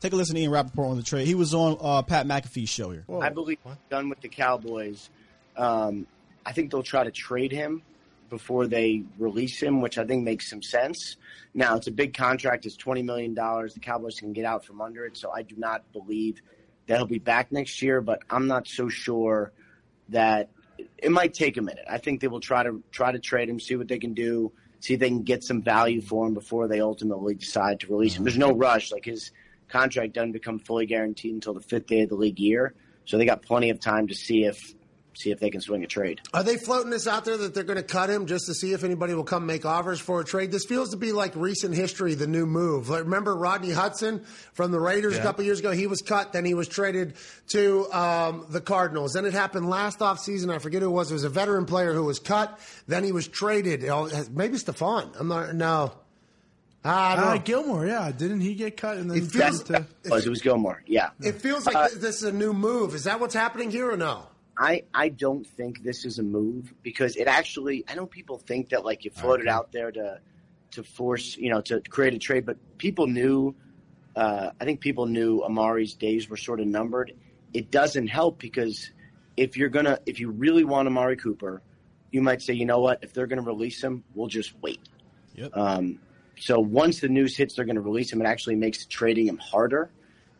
Take 0.00 0.14
a 0.14 0.16
listen 0.16 0.34
to 0.34 0.40
Ian 0.40 0.50
Rapoport 0.50 0.88
on 0.88 0.96
the 0.96 1.02
trade. 1.02 1.26
He 1.26 1.34
was 1.34 1.52
on 1.52 1.76
uh, 1.78 2.00
Pat 2.00 2.26
McAfee's 2.26 2.70
show 2.70 2.90
here. 2.90 3.04
Whoa. 3.06 3.20
I 3.20 3.28
believe 3.28 3.58
what? 3.62 3.76
done 3.90 4.08
with 4.08 4.22
the 4.22 4.28
Cowboys. 4.28 5.10
Um, 5.58 6.06
I 6.46 6.52
think 6.52 6.70
they'll 6.70 6.82
try 6.82 7.04
to 7.04 7.10
trade 7.10 7.52
him 7.52 7.82
before 8.30 8.66
they 8.66 9.02
release 9.18 9.60
him, 9.60 9.82
which 9.82 9.98
I 9.98 10.06
think 10.06 10.24
makes 10.24 10.48
some 10.48 10.62
sense. 10.62 11.16
Now 11.52 11.76
it's 11.76 11.86
a 11.86 11.90
big 11.92 12.14
contract; 12.14 12.64
it's 12.64 12.76
twenty 12.76 13.02
million 13.02 13.34
dollars. 13.34 13.74
The 13.74 13.80
Cowboys 13.80 14.18
can 14.18 14.32
get 14.32 14.46
out 14.46 14.64
from 14.64 14.80
under 14.80 15.04
it, 15.04 15.18
so 15.18 15.30
I 15.30 15.42
do 15.42 15.54
not 15.58 15.82
believe 15.92 16.40
that 16.86 16.96
he'll 16.96 17.06
be 17.06 17.18
back 17.18 17.52
next 17.52 17.82
year. 17.82 18.00
But 18.00 18.20
I'm 18.30 18.46
not 18.46 18.68
so 18.68 18.88
sure 18.88 19.52
that 20.08 20.48
it 20.96 21.12
might 21.12 21.34
take 21.34 21.58
a 21.58 21.62
minute. 21.62 21.84
I 21.90 21.98
think 21.98 22.22
they 22.22 22.28
will 22.28 22.40
try 22.40 22.62
to 22.62 22.82
try 22.90 23.12
to 23.12 23.18
trade 23.18 23.50
him, 23.50 23.60
see 23.60 23.76
what 23.76 23.88
they 23.88 23.98
can 23.98 24.14
do, 24.14 24.50
see 24.78 24.94
if 24.94 25.00
they 25.00 25.08
can 25.08 25.24
get 25.24 25.44
some 25.44 25.60
value 25.60 26.00
for 26.00 26.26
him 26.26 26.32
before 26.32 26.68
they 26.68 26.80
ultimately 26.80 27.34
decide 27.34 27.80
to 27.80 27.92
release 27.92 28.16
him. 28.16 28.24
There's 28.24 28.38
no 28.38 28.52
rush; 28.52 28.92
like 28.92 29.04
his 29.04 29.30
contract 29.70 30.12
doesn't 30.12 30.32
become 30.32 30.58
fully 30.58 30.86
guaranteed 30.86 31.34
until 31.34 31.54
the 31.54 31.60
fifth 31.60 31.86
day 31.86 32.02
of 32.02 32.08
the 32.08 32.16
league 32.16 32.38
year. 32.38 32.74
So 33.04 33.18
they 33.18 33.24
got 33.24 33.42
plenty 33.42 33.70
of 33.70 33.80
time 33.80 34.08
to 34.08 34.14
see 34.14 34.44
if 34.44 34.58
see 35.16 35.30
if 35.30 35.40
they 35.40 35.50
can 35.50 35.60
swing 35.60 35.82
a 35.84 35.86
trade. 35.86 36.20
Are 36.32 36.42
they 36.42 36.56
floating 36.56 36.90
this 36.90 37.06
out 37.06 37.24
there 37.24 37.36
that 37.36 37.54
they're 37.54 37.64
going 37.64 37.76
to 37.76 37.82
cut 37.82 38.08
him 38.10 38.26
just 38.26 38.46
to 38.46 38.54
see 38.54 38.72
if 38.72 38.84
anybody 38.84 39.12
will 39.12 39.24
come 39.24 39.46
make 39.46 39.66
offers 39.66 40.00
for 40.00 40.20
a 40.20 40.24
trade? 40.24 40.50
This 40.50 40.64
feels 40.64 40.90
to 40.90 40.96
be 40.96 41.12
like 41.12 41.34
recent 41.34 41.74
history, 41.74 42.14
the 42.14 42.26
new 42.26 42.46
move. 42.46 42.88
Like, 42.88 43.04
remember 43.04 43.36
Rodney 43.36 43.72
Hudson 43.72 44.24
from 44.52 44.70
the 44.70 44.80
Raiders 44.80 45.14
yeah. 45.14 45.20
a 45.20 45.22
couple 45.22 45.44
years 45.44 45.60
ago? 45.60 45.72
He 45.72 45.86
was 45.86 46.00
cut, 46.00 46.32
then 46.32 46.44
he 46.44 46.54
was 46.54 46.68
traded 46.68 47.14
to 47.48 47.90
um, 47.92 48.46
the 48.48 48.60
Cardinals. 48.60 49.12
Then 49.12 49.24
it 49.24 49.32
happened 49.32 49.68
last 49.68 49.98
offseason. 49.98 50.54
I 50.54 50.58
forget 50.58 50.82
who 50.82 50.88
it 50.88 50.92
was. 50.92 51.10
It 51.10 51.14
was 51.14 51.24
a 51.24 51.28
veteran 51.28 51.66
player 51.66 51.92
who 51.92 52.04
was 52.04 52.18
cut, 52.18 52.58
then 52.86 53.04
he 53.04 53.12
was 53.12 53.28
traded. 53.28 53.82
Maybe 54.30 54.56
Stephon. 54.56 55.18
I'm 55.18 55.28
not, 55.28 55.54
no. 55.54 55.92
Ah, 56.84 57.34
uh, 57.34 57.38
Gilmore, 57.38 57.86
yeah, 57.86 58.10
didn't 58.10 58.40
he 58.40 58.54
get 58.54 58.76
cut? 58.76 58.96
And 58.96 59.10
then 59.10 59.18
it 59.18 59.30
feels 59.30 59.62
to, 59.64 59.86
it 60.02 60.10
was, 60.10 60.26
it 60.26 60.30
was 60.30 60.40
Gilmore, 60.40 60.82
yeah. 60.86 61.10
It 61.20 61.34
feels 61.34 61.66
like 61.66 61.76
uh, 61.76 61.88
this 61.94 62.16
is 62.16 62.24
a 62.24 62.32
new 62.32 62.54
move. 62.54 62.94
Is 62.94 63.04
that 63.04 63.20
what's 63.20 63.34
happening 63.34 63.70
here 63.70 63.90
or 63.90 63.96
no? 63.96 64.26
I 64.56 64.84
I 64.92 65.08
don't 65.08 65.46
think 65.46 65.82
this 65.82 66.04
is 66.04 66.18
a 66.18 66.22
move 66.22 66.72
because 66.82 67.16
it 67.16 67.26
actually 67.26 67.84
I 67.88 67.94
know 67.94 68.06
people 68.06 68.38
think 68.38 68.70
that 68.70 68.84
like 68.84 69.04
you 69.04 69.10
floated 69.10 69.46
okay. 69.46 69.54
out 69.54 69.72
there 69.72 69.90
to 69.90 70.20
to 70.72 70.82
force 70.82 71.36
you 71.36 71.50
know 71.50 71.60
to 71.62 71.80
create 71.80 72.14
a 72.14 72.18
trade, 72.18 72.46
but 72.46 72.56
people 72.78 73.06
knew. 73.06 73.54
Uh, 74.16 74.50
I 74.60 74.64
think 74.64 74.80
people 74.80 75.06
knew 75.06 75.42
Amari's 75.42 75.94
days 75.94 76.28
were 76.28 76.36
sort 76.36 76.60
of 76.60 76.66
numbered. 76.66 77.12
It 77.54 77.70
doesn't 77.70 78.08
help 78.08 78.38
because 78.38 78.90
if 79.36 79.56
you're 79.56 79.68
gonna 79.68 79.98
if 80.04 80.20
you 80.20 80.30
really 80.30 80.64
want 80.64 80.88
Amari 80.88 81.16
Cooper, 81.16 81.62
you 82.10 82.20
might 82.20 82.42
say, 82.42 82.52
you 82.52 82.66
know 82.66 82.80
what, 82.80 82.98
if 83.02 83.14
they're 83.14 83.26
gonna 83.26 83.42
release 83.42 83.82
him, 83.82 84.04
we'll 84.14 84.28
just 84.28 84.52
wait. 84.60 84.80
Yep. 85.36 85.56
Um, 85.56 86.00
so 86.40 86.58
once 86.58 87.00
the 87.00 87.08
news 87.08 87.36
hits, 87.36 87.54
they're 87.54 87.66
going 87.66 87.76
to 87.76 87.82
release 87.82 88.12
him. 88.12 88.20
It 88.20 88.26
actually 88.26 88.56
makes 88.56 88.86
trading 88.86 89.26
him 89.26 89.38
harder. 89.38 89.90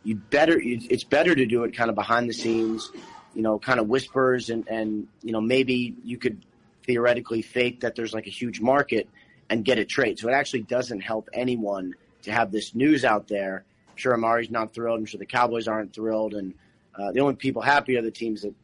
You 0.03 0.17
better. 0.17 0.59
It's 0.63 1.05
better 1.05 1.35
to 1.35 1.47
do 1.47 1.65
it 1.65 1.77
kind 1.77 1.91
of 1.91 1.95
behind 1.95 2.29
the 2.29 2.33
scenes. 2.33 2.91
You 3.35 3.43
know, 3.43 3.59
kind 3.59 3.79
of 3.79 3.89
whispers 3.89 4.51
and 4.51 4.67
and 4.67 5.07
you 5.23 5.33
know 5.33 5.41
maybe 5.41 5.95
you 6.03 6.17
could 6.17 6.45
theoretically 6.85 7.43
fake 7.43 7.81
that 7.81 7.95
there's 7.95 8.15
like 8.15 8.27
a 8.27 8.31
huge 8.31 8.61
market 8.61 9.09
and 9.51 9.65
get 9.65 9.79
a 9.79 9.85
trade. 9.85 10.19
So 10.19 10.29
it 10.29 10.33
actually 10.33 10.63
doesn't 10.63 11.01
help 11.01 11.29
anyone 11.33 11.95
to 12.23 12.33
have 12.33 12.51
this 12.51 12.75
news 12.75 13.05
out 13.05 13.29
there. 13.29 13.65
I'm 13.91 13.97
sure 13.97 14.15
Amari's 14.15 14.51
not 14.51 14.73
thrilled. 14.73 14.99
I'm 14.99 15.07
sure 15.07 15.19
the 15.19 15.27
Cowboys 15.27 15.69
aren't 15.69 15.93
thrilled, 15.93 16.33
and 16.33 16.55
uh, 16.99 17.13
the 17.13 17.21
only 17.21 17.35
people 17.35 17.61
happy 17.61 17.97
are 17.97 18.03
the 18.03 18.11
teams 18.11 18.43
that 18.43 18.55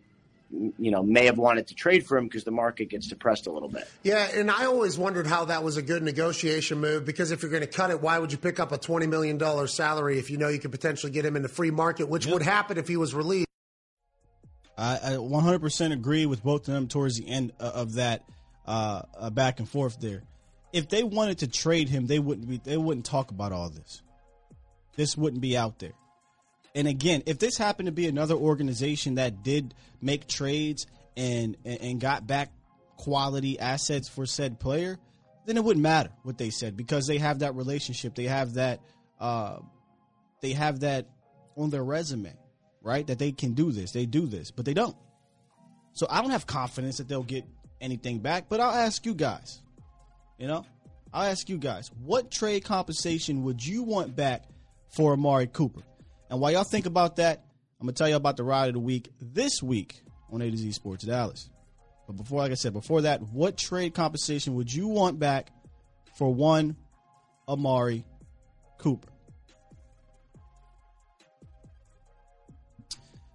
you 0.51 0.91
know, 0.91 1.03
may 1.03 1.27
have 1.27 1.39
wanted 1.39 1.67
to 1.69 1.75
trade 1.75 2.07
for 2.07 2.17
him 2.17 2.25
because 2.25 2.45
the 2.45 2.51
market 2.51 2.89
gets 2.89 3.09
depressed 3.09 3.47
a 3.47 3.53
little 3.53 3.69
bit. 3.69 3.89
Yeah, 4.03 4.29
and 4.35 4.51
I 4.51 4.67
always 4.67 4.97
wondered 4.99 5.27
how 5.27 5.47
that 5.47 5.65
was 5.65 5.77
a 5.77 5.83
good 5.83 6.03
negotiation 6.03 6.79
move 6.79 7.05
because 7.05 7.31
if 7.31 7.43
you're 7.43 7.51
going 7.51 7.63
to 7.63 7.69
cut 7.69 7.91
it, 7.91 8.01
why 8.01 8.19
would 8.19 8.33
you 8.33 8.39
pick 8.39 8.61
up 8.61 8.73
a 8.73 8.79
$20 8.79 9.09
million 9.09 9.69
salary 9.69 10.19
if 10.19 10.31
you 10.31 10.39
know 10.39 10.49
you 10.49 10.59
could 10.59 10.71
potentially 10.71 11.13
get 11.13 11.25
him 11.25 11.37
in 11.37 11.43
the 11.43 11.49
free 11.49 11.71
market, 11.71 12.09
which 12.09 12.27
yep. 12.27 12.35
would 12.35 12.43
happen 12.43 12.79
if 12.79 12.87
he 12.87 12.97
was 12.97 13.15
released? 13.15 13.47
I, 14.79 14.99
I 15.03 15.11
100% 15.13 15.93
agree 15.93 16.27
with 16.27 16.43
both 16.43 16.69
of 16.69 16.75
them 16.75 16.87
towards 16.87 17.17
the 17.17 17.29
end 17.29 17.53
of 17.59 17.95
that 17.95 18.25
uh, 18.67 19.03
uh, 19.19 19.31
back 19.31 19.59
and 19.59 19.69
forth 19.69 20.01
there. 20.01 20.23
If 20.73 20.89
they 20.89 21.03
wanted 21.03 21.39
to 21.39 21.47
trade 21.47 21.89
him, 21.89 22.07
they 22.07 22.19
wouldn't 22.19 22.49
be. 22.49 22.61
They 22.63 22.77
wouldn't 22.77 23.07
talk 23.07 23.31
about 23.31 23.53
all 23.53 23.71
this. 23.71 24.03
This 24.97 25.17
wouldn't 25.17 25.41
be 25.41 25.57
out 25.57 25.79
there. 25.79 25.93
And 26.77 26.87
again, 26.87 27.23
if 27.25 27.39
this 27.39 27.57
happened 27.57 27.87
to 27.87 27.93
be 27.93 28.07
another 28.07 28.35
organization 28.35 29.15
that 29.15 29.43
did 29.43 29.75
make 30.03 30.29
trades 30.29 30.87
and 31.17 31.57
and 31.65 31.99
got 31.99 32.27
back 32.27 32.53
quality 32.99 33.59
assets 33.59 34.11
for 34.11 34.27
said 34.27 34.61
player, 34.61 34.99
then 35.47 35.57
it 35.57 35.65
wouldn't 35.65 35.83
matter 35.83 36.11
what 36.23 36.37
they 36.37 36.51
said 36.51 36.77
because 36.77 37.07
they 37.07 37.17
have 37.17 37.39
that 37.39 37.55
relationship. 37.55 38.15
They 38.15 38.25
have 38.25 38.55
that 38.55 38.81
uh, 39.19 39.61
they 40.43 40.53
have 40.53 40.81
that 40.81 41.07
on 41.57 41.71
their 41.71 41.83
resume, 41.83 42.35
right? 42.83 43.07
That 43.07 43.19
they 43.19 43.33
can 43.33 43.55
do 43.55 43.73
this. 43.73 43.93
They 43.93 44.05
do 44.05 44.27
this, 44.27 44.51
but 44.51 44.67
they 44.67 44.75
don't. 44.75 44.97
So 45.95 46.07
I 46.11 46.21
don't 46.21 46.31
have 46.31 46.47
confidence 46.47 46.99
that 46.99 47.09
they'll 47.09 47.23
get 47.23 47.47
anything 47.81 48.19
back, 48.19 48.51
but 48.51 48.61
I'll 48.61 48.75
ask 48.75 49.07
you 49.07 49.15
guys. 49.15 49.63
You 50.39 50.47
know? 50.47 50.67
I'll 51.11 51.31
ask 51.31 51.49
you 51.49 51.57
guys, 51.57 51.91
what 52.05 52.31
trade 52.31 52.65
compensation 52.65 53.45
would 53.45 53.65
you 53.65 53.83
want 53.83 54.15
back 54.15 54.45
for 54.91 55.15
Amari 55.15 55.47
Cooper? 55.47 55.81
And 56.31 56.41
while 56.41 56.53
y'all 56.53 56.65
think 56.65 56.87
about 56.87 57.17
that, 57.17 57.45
I'm 57.81 57.87
gonna 57.87 57.93
tell 57.93 58.09
you 58.09 58.17
about 58.17 58.37
the 58.37 58.45
ride 58.45 58.69
of 58.69 58.75
the 58.75 58.81
week 58.81 59.11
this 59.21 59.63
week 59.63 60.03
on 60.31 60.43
A 60.43 60.51
to 60.51 60.57
Z 60.57 60.73
Sports 60.73 61.05
Dallas. 61.05 61.51
But 62.07 62.17
before, 62.17 62.39
like 62.39 62.53
I 62.53 62.55
said, 62.55 62.73
before 62.73 63.03
that, 63.03 63.23
what 63.23 63.57
trade 63.57 63.95
compensation 63.95 64.55
would 64.55 64.73
you 64.73 64.89
want 64.89 65.19
back 65.19 65.51
for 66.17 66.33
one 66.33 66.77
Amari 67.49 68.05
Cooper? 68.79 69.09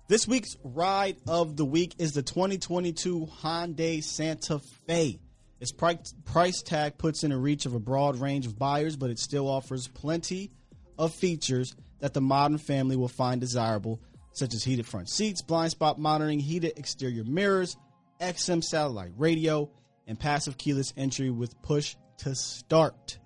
This 0.07 0.27
week's 0.27 0.57
ride 0.63 1.15
of 1.25 1.55
the 1.55 1.63
week 1.63 1.95
is 1.97 2.11
the 2.11 2.21
2022 2.21 3.29
Hyundai 3.41 4.03
Santa 4.03 4.59
Fe. 4.85 5.19
Its 5.61 5.71
price, 5.71 6.13
price 6.25 6.61
tag 6.61 6.97
puts 6.97 7.23
in 7.23 7.31
a 7.31 7.37
reach 7.37 7.65
of 7.65 7.73
a 7.73 7.79
broad 7.79 8.17
range 8.17 8.45
of 8.45 8.59
buyers, 8.59 8.97
but 8.97 9.09
it 9.09 9.19
still 9.19 9.47
offers 9.47 9.87
plenty 9.87 10.51
of 10.97 11.13
features 11.13 11.75
that 12.01 12.13
the 12.13 12.21
modern 12.21 12.57
family 12.57 12.95
will 12.95 13.07
find 13.07 13.39
desirable, 13.39 14.01
such 14.33 14.53
as 14.53 14.63
heated 14.63 14.85
front 14.85 15.09
seats, 15.09 15.41
blind 15.41 15.71
spot 15.71 15.99
monitoring, 15.99 16.39
heated 16.39 16.73
exterior 16.77 17.23
mirrors, 17.23 17.77
XM 18.19 18.63
satellite 18.63 19.11
radio, 19.17 19.69
and 20.07 20.19
passive 20.19 20.57
keyless 20.57 20.93
entry 20.97 21.29
with 21.29 21.59
push 21.61 21.95
to 22.17 22.35
start. 22.35 23.17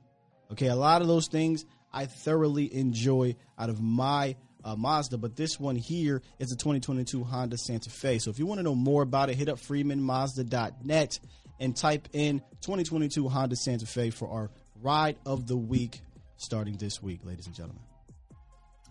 Okay, 0.52 0.68
a 0.68 0.76
lot 0.76 1.02
of 1.02 1.08
those 1.08 1.28
things 1.28 1.66
I 1.92 2.06
thoroughly 2.06 2.74
enjoy 2.74 3.36
out 3.58 3.70
of 3.70 3.82
my 3.82 4.36
uh, 4.64 4.76
Mazda, 4.76 5.18
but 5.18 5.36
this 5.36 5.60
one 5.60 5.76
here 5.76 6.22
is 6.40 6.52
a 6.52 6.56
2022 6.56 7.24
Honda 7.24 7.58
Santa 7.58 7.90
Fe. 7.90 8.20
So 8.20 8.32
if 8.32 8.40
you 8.40 8.46
want 8.46 8.60
to 8.60 8.64
know 8.64 8.76
more 8.76 9.04
about 9.04 9.30
it, 9.30 9.36
hit 9.36 9.48
up 9.48 9.60
freemanmazda.net 9.60 11.20
and 11.60 11.76
type 11.76 12.10
in 12.14 12.40
2022 12.62 13.30
Honda 13.30 13.56
Santa 13.56 13.86
Fe 13.86 14.10
for 14.10 14.30
our 14.30 14.52
ride 14.82 15.18
of 15.26 15.48
the 15.48 15.56
week 15.56 16.02
starting 16.38 16.78
this 16.78 17.02
week, 17.02 17.22
ladies 17.24 17.46
and 17.46 17.56
gentlemen. 17.56 17.82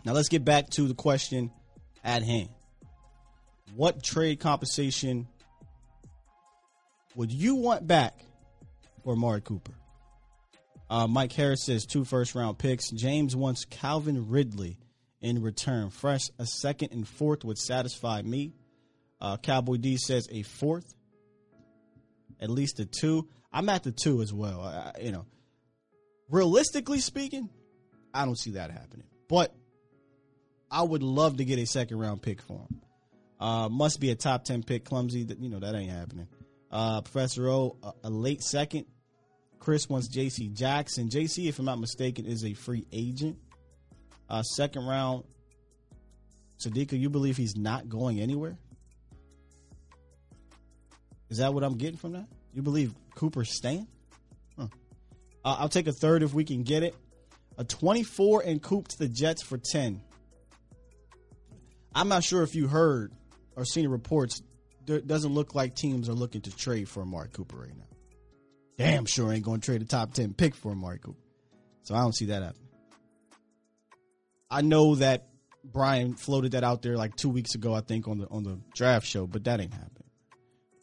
Now 0.04 0.12
let's 0.12 0.28
get 0.28 0.44
back 0.44 0.70
to 0.70 0.86
the 0.86 0.94
question 0.94 1.50
at 2.02 2.22
hand. 2.22 2.50
What 3.74 4.02
trade 4.02 4.38
compensation 4.38 5.26
would 7.16 7.32
you 7.32 7.56
want 7.56 7.86
back 7.86 8.24
for 9.02 9.14
Amari 9.14 9.40
Cooper? 9.40 9.72
Uh, 10.90 11.06
Mike 11.06 11.32
Harris 11.32 11.64
says 11.64 11.86
two 11.86 12.04
first 12.04 12.34
round 12.34 12.58
picks. 12.58 12.90
James 12.90 13.34
wants 13.34 13.64
Calvin 13.64 14.28
Ridley 14.28 14.78
in 15.20 15.42
return. 15.42 15.90
Fresh, 15.90 16.30
a 16.38 16.46
second 16.46 16.92
and 16.92 17.08
fourth 17.08 17.44
would 17.44 17.58
satisfy 17.58 18.20
me. 18.22 18.52
Uh, 19.20 19.38
Cowboy 19.38 19.76
D 19.78 19.96
says 19.96 20.28
a 20.30 20.42
fourth, 20.42 20.94
at 22.40 22.50
least 22.50 22.78
a 22.78 22.84
two. 22.84 23.26
I'm 23.50 23.68
at 23.70 23.84
the 23.84 23.92
two 23.92 24.20
as 24.20 24.32
well. 24.32 24.60
I, 24.60 24.92
you 25.00 25.12
know, 25.12 25.24
realistically 26.28 27.00
speaking, 27.00 27.48
I 28.12 28.26
don't 28.26 28.38
see 28.38 28.52
that 28.52 28.70
happening. 28.70 29.06
But 29.28 29.54
I 30.74 30.82
would 30.82 31.04
love 31.04 31.36
to 31.36 31.44
get 31.44 31.60
a 31.60 31.66
second 31.66 32.00
round 32.00 32.20
pick 32.20 32.42
for 32.42 32.58
him. 32.58 32.80
Uh, 33.38 33.68
must 33.68 34.00
be 34.00 34.10
a 34.10 34.16
top 34.16 34.44
ten 34.44 34.64
pick. 34.64 34.84
Clumsy, 34.84 35.20
you 35.38 35.48
know 35.48 35.60
that 35.60 35.74
ain't 35.74 35.90
happening. 35.90 36.26
Uh, 36.70 37.00
Professor 37.00 37.48
O, 37.48 37.76
a, 37.82 37.92
a, 38.04 38.10
late 38.10 38.42
second. 38.42 38.84
Chris 39.60 39.88
wants 39.88 40.08
J.C. 40.08 40.48
Jackson. 40.48 41.08
J.C., 41.08 41.46
if 41.46 41.60
I'm 41.60 41.64
not 41.64 41.78
mistaken, 41.78 42.26
is 42.26 42.44
a 42.44 42.54
free 42.54 42.84
agent. 42.92 43.38
Uh, 44.28 44.42
second 44.42 44.84
round. 44.84 45.22
Sadika, 46.58 46.98
you 46.98 47.08
believe 47.08 47.36
he's 47.36 47.56
not 47.56 47.88
going 47.88 48.20
anywhere? 48.20 48.58
Is 51.30 51.38
that 51.38 51.54
what 51.54 51.62
I'm 51.62 51.78
getting 51.78 51.96
from 51.96 52.12
that? 52.14 52.26
You 52.52 52.62
believe 52.62 52.92
Cooper's 53.14 53.56
staying? 53.56 53.86
Huh. 54.58 54.66
Uh, 55.44 55.56
I'll 55.60 55.68
take 55.68 55.86
a 55.86 55.92
third 55.92 56.24
if 56.24 56.34
we 56.34 56.44
can 56.44 56.64
get 56.64 56.82
it. 56.82 56.96
A 57.58 57.64
24 57.64 58.42
and 58.42 58.60
Coop 58.60 58.88
to 58.88 58.98
the 58.98 59.08
Jets 59.08 59.42
for 59.42 59.58
10. 59.58 60.00
I'm 61.94 62.08
not 62.08 62.24
sure 62.24 62.42
if 62.42 62.54
you 62.54 62.68
heard 62.68 63.12
or 63.56 63.64
seen 63.64 63.84
the 63.84 63.90
reports. 63.90 64.42
It 64.86 65.06
doesn't 65.06 65.32
look 65.32 65.54
like 65.54 65.74
teams 65.74 66.08
are 66.08 66.14
looking 66.14 66.42
to 66.42 66.54
trade 66.54 66.88
for 66.88 67.02
Amari 67.02 67.28
Cooper 67.32 67.56
right 67.56 67.76
now. 67.76 67.84
Damn 68.76 69.06
sure 69.06 69.32
ain't 69.32 69.44
going 69.44 69.60
to 69.60 69.64
trade 69.64 69.82
a 69.82 69.84
top 69.84 70.12
10 70.12 70.34
pick 70.34 70.54
for 70.54 70.72
Amari 70.72 70.98
Cooper. 70.98 71.18
So 71.82 71.94
I 71.94 72.00
don't 72.00 72.14
see 72.14 72.26
that 72.26 72.42
happening. 72.42 72.68
I 74.50 74.62
know 74.62 74.96
that 74.96 75.28
Brian 75.64 76.14
floated 76.14 76.52
that 76.52 76.64
out 76.64 76.82
there 76.82 76.96
like 76.96 77.16
two 77.16 77.28
weeks 77.28 77.54
ago, 77.54 77.74
I 77.74 77.80
think, 77.80 78.06
on 78.08 78.18
the 78.18 78.28
on 78.28 78.42
the 78.42 78.60
draft 78.74 79.06
show, 79.06 79.26
but 79.26 79.44
that 79.44 79.60
ain't 79.60 79.72
happening. 79.72 79.90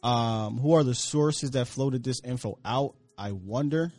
Um, 0.02 0.58
who 0.58 0.74
are 0.74 0.82
the 0.82 0.94
sources 0.94 1.52
that 1.52 1.68
floated 1.68 2.02
this 2.02 2.20
info 2.24 2.58
out? 2.64 2.96
I 3.16 3.32
wonder. 3.32 3.92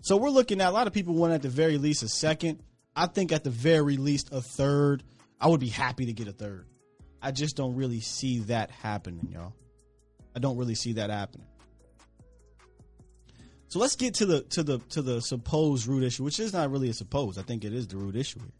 So 0.00 0.16
we're 0.16 0.30
looking 0.30 0.60
at 0.60 0.68
a 0.68 0.72
lot 0.72 0.86
of 0.86 0.92
people 0.92 1.14
want 1.14 1.34
at 1.34 1.42
the 1.42 1.48
very 1.48 1.78
least 1.78 2.02
a 2.02 2.08
second. 2.08 2.60
I 2.94 3.06
think 3.06 3.32
at 3.32 3.44
the 3.44 3.50
very 3.50 3.96
least 3.96 4.28
a 4.32 4.40
third. 4.40 5.02
I 5.40 5.48
would 5.48 5.60
be 5.60 5.68
happy 5.68 6.06
to 6.06 6.12
get 6.12 6.28
a 6.28 6.32
third. 6.32 6.66
I 7.20 7.30
just 7.32 7.56
don't 7.56 7.76
really 7.76 8.00
see 8.00 8.40
that 8.40 8.70
happening, 8.70 9.28
y'all. 9.32 9.54
I 10.34 10.38
don't 10.38 10.56
really 10.56 10.74
see 10.74 10.94
that 10.94 11.10
happening. 11.10 11.46
So 13.68 13.78
let's 13.78 13.96
get 13.96 14.14
to 14.14 14.26
the 14.26 14.42
to 14.42 14.62
the 14.62 14.78
to 14.90 15.02
the 15.02 15.20
supposed 15.20 15.86
root 15.86 16.04
issue, 16.04 16.24
which 16.24 16.38
is 16.38 16.52
not 16.52 16.70
really 16.70 16.90
a 16.90 16.92
supposed. 16.92 17.38
I 17.38 17.42
think 17.42 17.64
it 17.64 17.72
is 17.72 17.86
the 17.86 17.96
root 17.96 18.16
issue 18.16 18.40
here. 18.40 18.52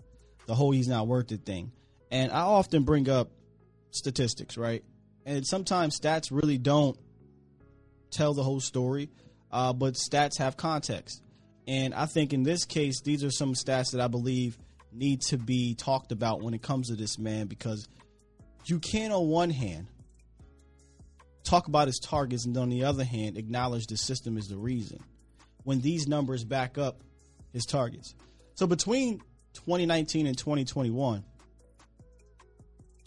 The 0.47 0.55
whole 0.55 0.71
he's 0.71 0.89
not 0.89 1.07
worth 1.07 1.31
it 1.33 1.45
thing. 1.45 1.73
And 2.11 2.33
I 2.33 2.41
often 2.41 2.85
bring 2.85 3.09
up 3.09 3.31
statistics, 3.91 4.57
right? 4.57 4.83
And 5.25 5.47
sometimes 5.47 5.99
stats 5.99 6.31
really 6.31 6.59
don't 6.59 6.99
tell 8.11 8.35
the 8.35 8.43
whole 8.43 8.61
story, 8.61 9.11
uh, 9.51 9.73
but 9.73 9.95
stats 9.95 10.39
have 10.39 10.57
context. 10.57 11.22
And 11.67 11.95
I 11.95 12.07
think 12.07 12.33
in 12.33 12.43
this 12.43 12.65
case, 12.65 13.01
these 13.03 13.23
are 13.25 13.31
some 13.31 13.55
stats 13.55 13.93
that 13.93 14.01
I 14.01 14.09
believe 14.09 14.59
need 14.93 15.23
to 15.23 15.39
be 15.39 15.75
talked 15.75 16.13
about 16.13 16.43
when 16.43 16.55
it 16.55 16.63
comes 16.63 16.89
to 16.89 16.97
this 16.97 17.19
man 17.19 17.47
because 17.47 17.89
you 18.67 18.79
can, 18.79 19.13
on 19.13 19.29
one 19.29 19.51
hand, 19.51 19.87
talk 21.45 21.69
about 21.69 21.87
his 21.87 21.99
targets 21.99 22.47
and 22.47 22.57
on 22.57 22.69
the 22.69 22.85
other 22.85 23.05
hand, 23.05 23.37
acknowledge 23.37 23.87
the 23.87 23.97
system 23.97 24.37
is 24.37 24.49
the 24.49 24.57
reason 24.57 25.01
when 25.65 25.81
these 25.81 26.07
numbers 26.07 26.45
back 26.45 26.79
up 26.79 27.03
his 27.53 27.65
targets. 27.65 28.15
So 28.55 28.67
between 28.67 29.19
2019 29.55 30.27
and 30.27 30.37
2021, 30.37 31.25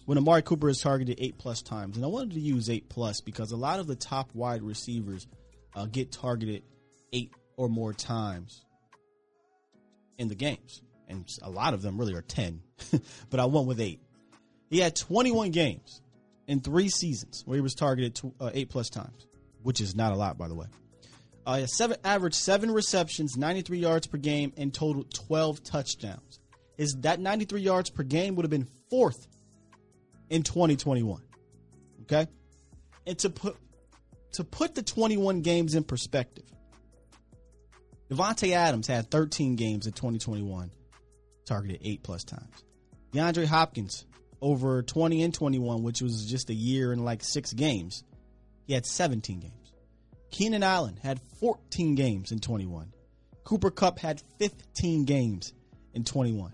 when 0.05 0.17
Amari 0.17 0.43
Cooper 0.43 0.69
is 0.69 0.79
targeted 0.79 1.17
eight 1.19 1.37
plus 1.37 1.61
times, 1.61 1.95
and 1.95 2.05
I 2.05 2.07
wanted 2.07 2.33
to 2.33 2.39
use 2.39 2.69
eight 2.69 2.89
plus 2.89 3.21
because 3.21 3.51
a 3.51 3.57
lot 3.57 3.79
of 3.79 3.87
the 3.87 3.95
top 3.95 4.29
wide 4.33 4.61
receivers 4.61 5.27
uh, 5.75 5.85
get 5.85 6.11
targeted 6.11 6.63
eight 7.11 7.31
or 7.57 7.69
more 7.69 7.93
times 7.93 8.63
in 10.17 10.27
the 10.27 10.35
games, 10.35 10.81
and 11.07 11.29
a 11.41 11.49
lot 11.49 11.73
of 11.73 11.81
them 11.81 11.97
really 11.97 12.13
are 12.13 12.21
ten, 12.21 12.61
but 13.29 13.39
I 13.39 13.45
went 13.45 13.67
with 13.67 13.79
eight. 13.79 14.01
He 14.69 14.79
had 14.79 14.95
21 14.95 15.51
games 15.51 16.01
in 16.47 16.59
three 16.59 16.89
seasons 16.89 17.43
where 17.45 17.55
he 17.55 17.61
was 17.61 17.75
targeted 17.75 18.15
to, 18.15 18.33
uh, 18.39 18.51
eight 18.53 18.69
plus 18.69 18.89
times, 18.89 19.27
which 19.63 19.79
is 19.79 19.95
not 19.95 20.11
a 20.11 20.15
lot, 20.15 20.37
by 20.37 20.47
the 20.47 20.55
way. 20.55 20.67
Uh, 21.45 21.65
seven 21.67 21.97
average 22.03 22.33
seven 22.33 22.71
receptions, 22.71 23.37
93 23.37 23.77
yards 23.77 24.07
per 24.07 24.17
game, 24.17 24.51
and 24.57 24.73
total 24.73 25.03
12 25.13 25.63
touchdowns. 25.63 26.39
Is 26.77 26.95
that 27.01 27.19
93 27.19 27.61
yards 27.61 27.89
per 27.89 28.03
game 28.03 28.35
would 28.35 28.43
have 28.43 28.49
been 28.49 28.67
fourth 28.89 29.27
in 30.29 30.43
2021. 30.43 31.21
Okay? 32.03 32.27
And 33.05 33.17
to 33.19 33.29
put 33.29 33.57
to 34.33 34.43
put 34.43 34.75
the 34.75 34.81
21 34.81 35.41
games 35.41 35.75
in 35.75 35.83
perspective, 35.83 36.45
Davante 38.09 38.51
Adams 38.51 38.87
had 38.87 39.09
13 39.09 39.55
games 39.55 39.87
in 39.87 39.93
2021, 39.93 40.71
targeted 41.45 41.79
eight 41.83 42.03
plus 42.03 42.23
times. 42.23 42.63
DeAndre 43.13 43.45
Hopkins 43.45 44.05
over 44.41 44.83
20 44.83 45.23
and 45.23 45.33
21, 45.33 45.83
which 45.83 46.01
was 46.01 46.25
just 46.25 46.49
a 46.49 46.53
year 46.53 46.91
and 46.91 47.03
like 47.03 47.23
six 47.23 47.53
games, 47.53 48.03
he 48.67 48.73
had 48.73 48.85
17 48.85 49.39
games. 49.39 49.73
Keenan 50.29 50.63
Allen 50.63 50.97
had 51.01 51.19
14 51.39 51.95
games 51.95 52.31
in 52.31 52.39
21. 52.39 52.91
Cooper 53.43 53.71
Kupp 53.71 53.99
had 53.99 54.21
15 54.39 55.05
games 55.05 55.53
in 55.93 56.03
21. 56.03 56.51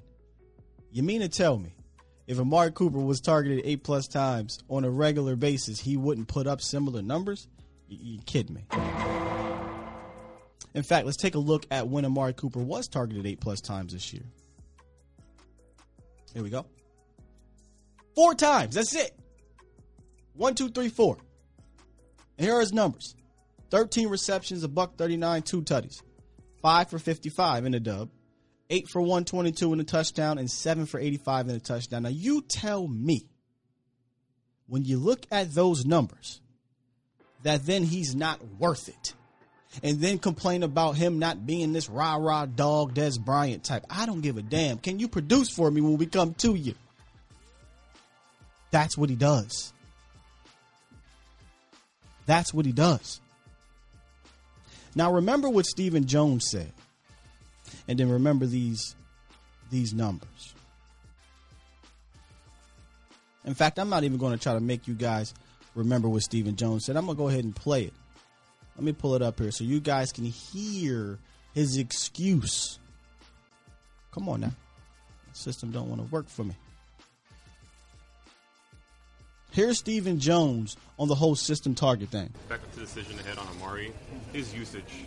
You 0.92 1.04
mean 1.04 1.22
to 1.22 1.30
tell 1.30 1.58
me 1.58 1.74
if 2.28 2.40
Amari 2.40 2.72
Cooper 2.72 3.00
was 3.00 3.22
targeted 3.22 3.62
eight 3.66 3.84
plus 3.84 4.08
times 4.08 4.60
on 4.70 4.86
a 4.86 4.90
regular 4.90 5.36
basis, 5.36 5.80
he 5.80 5.98
wouldn't 5.98 6.28
put 6.28 6.48
up 6.48 6.62
similar 6.62 7.02
numbers? 7.02 7.48
You, 7.88 7.98
you 8.02 8.22
kidding 8.26 8.56
me? 8.56 9.21
In 10.74 10.84
fact, 10.84 11.06
let's 11.06 11.18
take 11.18 11.36
a 11.36 11.40
look 11.40 11.66
at 11.70 11.88
when 11.88 12.06
Amari 12.06 12.34
Cooper 12.34 12.60
was 12.60 12.88
targeted 12.88 13.26
eight 13.26 13.42
plus 13.42 13.62
times 13.62 13.94
this 13.94 14.14
year. 14.14 14.24
Here 16.34 16.44
we 16.44 16.50
go. 16.50 16.66
Four 18.16 18.36
times. 18.36 18.76
That's 18.76 18.96
it. 18.96 19.18
One, 20.34 20.56
two, 20.56 20.70
three, 20.70 20.90
four. 20.90 21.18
And 22.38 22.46
here 22.46 22.56
are 22.56 22.62
his 22.62 22.74
numbers 22.74 23.16
13 23.70 24.08
receptions, 24.08 24.64
a 24.64 24.68
buck 24.68 24.98
39, 24.98 25.42
two 25.44 25.62
tutties. 25.62 26.02
Five 26.62 26.90
for 26.90 27.00
55 27.00 27.66
in 27.66 27.72
the 27.72 27.80
dub 27.80 28.10
eight 28.72 28.88
for 28.90 29.02
122 29.02 29.74
in 29.74 29.80
a 29.80 29.84
touchdown, 29.84 30.40
and 30.40 30.50
seven 30.50 30.86
for 30.88 31.00
85 31.00 31.50
in 31.50 31.56
a 31.56 31.60
touchdown. 31.60 32.04
Now, 32.04 32.10
you 32.10 32.42
tell 32.42 32.88
me, 32.88 33.30
when 34.68 34.86
you 34.86 34.98
look 34.98 35.28
at 35.30 35.54
those 35.54 35.86
numbers, 35.86 36.42
that 37.44 37.66
then 37.66 37.84
he's 37.84 38.16
not 38.16 38.40
worth 38.58 38.88
it. 38.88 39.14
And 39.84 40.00
then 40.00 40.18
complain 40.20 40.64
about 40.64 40.98
him 40.98 41.20
not 41.20 41.46
being 41.46 41.72
this 41.72 41.90
rah 41.90 42.16
rah 42.16 42.46
dog 42.46 42.94
Dez 42.94 43.20
Bryant 43.20 43.64
type. 43.64 43.86
I 43.90 44.06
don't 44.06 44.22
give 44.22 44.38
a 44.38 44.42
damn. 44.42 44.78
Can 44.78 45.00
you 45.00 45.08
produce 45.08 45.50
for 45.50 45.72
me 45.72 45.82
when 45.82 45.98
we 45.98 46.06
come 46.06 46.34
to 46.36 46.56
you? 46.56 46.76
That's 48.70 48.98
what 48.98 49.10
he 49.10 49.16
does. 49.16 49.74
That's 52.26 52.54
what 52.54 52.66
he 52.66 52.72
does. 52.72 53.22
Now, 54.94 55.14
remember 55.14 55.50
what 55.50 55.66
Stephen 55.66 56.06
Jones 56.06 56.50
said 56.50 56.74
and 57.88 58.00
then 58.00 58.10
remember 58.10 58.46
these 58.46 58.96
these 59.70 59.94
numbers. 59.94 60.54
In 63.46 63.54
fact, 63.54 63.80
I'm 63.80 63.90
not 63.90 64.04
even 64.04 64.18
going 64.18 64.34
to 64.34 64.42
try 64.42 64.54
to 64.54 64.60
make 64.60 64.88
you 64.88 64.94
guys 64.94 65.34
remember 65.74 66.08
what 66.08 66.22
Stephen 66.22 66.56
Jones 66.56 66.86
said. 66.86 66.96
I'm 66.96 67.06
going 67.06 67.18
to 67.18 67.24
go 67.24 67.30
ahead 67.30 67.44
and 67.44 67.56
play 67.56 67.84
it. 67.84 67.94
Let 68.82 68.86
me 68.88 68.94
pull 68.94 69.14
it 69.14 69.22
up 69.22 69.38
here 69.38 69.52
so 69.52 69.64
you 69.64 69.80
guys 69.80 70.12
can 70.12 70.26
hear 70.26 71.20
his 71.54 71.78
excuse. 71.78 72.80
Come 74.12 74.28
on 74.28 74.42
now. 74.42 74.54
The 75.32 75.38
system 75.38 75.70
don't 75.70 75.88
want 75.88 76.02
to 76.02 76.08
work 76.12 76.28
for 76.28 76.44
me. 76.44 76.56
Here's 79.52 79.78
Stephen 79.78 80.20
Jones 80.20 80.78
on 80.98 81.10
the 81.10 81.14
whole 81.14 81.36
system 81.36 81.76
target 81.76 82.10
thing. 82.10 82.34
Back 82.50 82.62
up 82.62 82.72
to 82.72 82.80
the 82.80 82.86
decision 82.88 83.20
ahead 83.20 83.38
on 83.38 83.48
Amari. 83.50 83.94
His 84.34 84.52
usage 84.52 85.06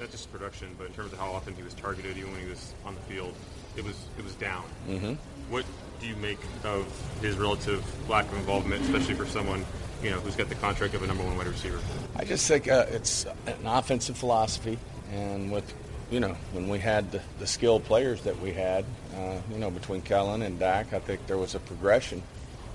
not 0.00 0.10
just 0.10 0.32
production, 0.32 0.74
but 0.76 0.88
in 0.88 0.92
terms 0.92 1.12
of 1.12 1.20
how 1.20 1.30
often 1.30 1.54
he 1.54 1.62
was 1.62 1.74
targeted, 1.74 2.16
even 2.16 2.32
when 2.32 2.40
he 2.40 2.48
was 2.48 2.74
on 2.84 2.96
the 2.96 3.00
field, 3.02 3.34
it 3.76 3.84
was 3.84 4.04
it 4.18 4.24
was 4.24 4.34
down. 4.34 4.64
Mm-hmm. 4.88 5.12
What 5.48 5.64
do 6.02 6.08
you 6.08 6.16
make 6.16 6.38
of 6.64 6.84
his 7.22 7.36
relative 7.36 7.82
lack 8.10 8.26
of 8.26 8.34
involvement, 8.34 8.82
especially 8.82 9.14
for 9.14 9.26
someone 9.26 9.64
you 10.02 10.10
know 10.10 10.18
who's 10.18 10.34
got 10.34 10.48
the 10.48 10.56
contract 10.56 10.94
of 10.94 11.02
a 11.02 11.06
number 11.06 11.22
one 11.22 11.36
wide 11.36 11.46
receiver? 11.46 11.78
I 12.16 12.24
just 12.24 12.46
think 12.48 12.68
uh, 12.68 12.86
it's 12.90 13.24
an 13.46 13.64
offensive 13.64 14.16
philosophy, 14.16 14.78
and 15.12 15.52
with 15.52 15.72
you 16.10 16.18
know 16.18 16.34
when 16.52 16.68
we 16.68 16.80
had 16.80 17.12
the, 17.12 17.22
the 17.38 17.46
skilled 17.46 17.84
players 17.84 18.22
that 18.22 18.38
we 18.40 18.52
had, 18.52 18.84
uh, 19.16 19.38
you 19.50 19.58
know 19.58 19.70
between 19.70 20.02
Kellen 20.02 20.42
and 20.42 20.58
Dak, 20.58 20.92
I 20.92 20.98
think 20.98 21.26
there 21.28 21.38
was 21.38 21.54
a 21.54 21.60
progression 21.60 22.22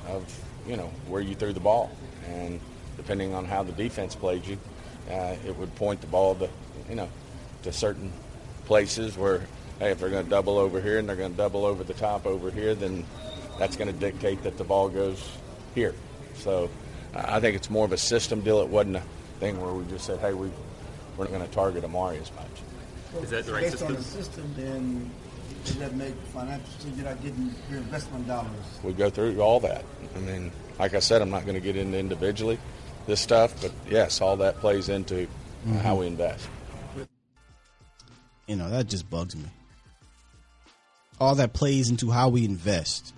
of 0.08 0.24
you 0.66 0.78
know 0.78 0.88
where 1.08 1.22
you 1.22 1.36
threw 1.36 1.52
the 1.52 1.60
ball, 1.60 1.92
and 2.30 2.62
depending 2.96 3.34
on 3.34 3.44
how 3.44 3.62
the 3.62 3.74
defense 3.74 4.16
played 4.16 4.48
you, 4.48 4.58
uh, 5.12 5.36
it 5.46 5.56
would 5.58 5.76
point 5.76 6.00
the 6.00 6.08
ball 6.08 6.34
to 6.36 6.50
you 6.90 6.96
know, 6.96 7.10
to 7.64 7.72
certain 7.72 8.12
places 8.66 9.18
where, 9.18 9.42
hey, 9.80 9.92
if 9.92 10.00
they're 10.00 10.10
going 10.10 10.24
to 10.24 10.30
double 10.30 10.58
over 10.58 10.82
here 10.82 10.98
and 10.98 11.08
they're 11.08 11.16
going 11.16 11.32
to 11.32 11.38
double 11.38 11.66
over 11.66 11.84
the 11.84 11.94
top 11.94 12.26
over 12.26 12.52
here, 12.52 12.76
then 12.76 13.06
that's 13.60 13.76
going 13.76 13.92
to 13.92 13.98
dictate 13.98 14.44
that 14.44 14.58
the 14.58 14.64
ball 14.64 14.90
goes 14.90 15.38
here. 15.76 15.94
So 16.36 16.70
I 17.14 17.40
think 17.40 17.56
it's 17.56 17.70
more 17.70 17.86
of 17.86 17.92
a 17.92 17.98
system 17.98 18.42
deal. 18.42 18.62
It 18.62 18.70
wasn't 18.70 18.98
a 18.98 19.04
thing 19.40 19.62
where 19.62 19.74
we 19.74 19.86
just 19.86 20.06
said, 20.06 20.20
hey, 20.20 20.34
we, 20.34 20.50
we're 21.16 21.26
not 21.26 21.34
going 21.34 21.48
to 21.48 21.54
target 21.54 21.84
Amari 21.84 22.18
as 22.18 22.32
much. 22.34 22.46
Well, 23.14 23.24
Is 23.24 23.30
that 23.32 23.46
the 23.46 23.54
right 23.54 23.64
based 23.64 23.80
system? 23.80 23.88
on 23.88 23.96
the 23.96 24.04
system, 24.04 24.54
then 24.56 25.12
does 25.64 25.78
that 25.78 25.96
make 25.96 26.14
financial 26.34 26.68
sense? 26.80 26.96
You're 26.96 27.06
not 27.06 27.22
getting 27.24 27.54
your 27.70 27.80
investment 27.80 28.28
dollars. 28.28 28.50
We 28.84 28.94
go 28.94 29.10
through 29.10 29.40
all 29.42 29.60
that. 29.62 29.86
I 30.16 30.20
mean, 30.20 30.52
like 30.80 30.94
I 30.94 31.00
said, 31.00 31.22
I'm 31.22 31.30
not 31.30 31.44
going 31.44 31.56
to 31.56 31.62
get 31.62 31.76
into 31.76 31.98
individually 31.98 32.60
this 33.08 33.22
stuff, 33.22 33.60
but 33.62 33.72
yes, 33.90 34.22
all 34.22 34.38
that 34.38 34.60
plays 34.60 34.90
into 34.90 35.28
mm-hmm. 35.66 35.78
how 35.78 35.96
we 35.96 36.08
invest 36.08 36.48
you 38.48 38.56
know, 38.56 38.70
that 38.70 38.88
just 38.88 39.10
bugs 39.10 39.36
me. 39.36 39.44
All 41.20 41.36
that 41.36 41.54
plays 41.54 41.90
into 41.90 42.10
how 42.10 42.30
we 42.30 42.46
invest. 42.46 43.14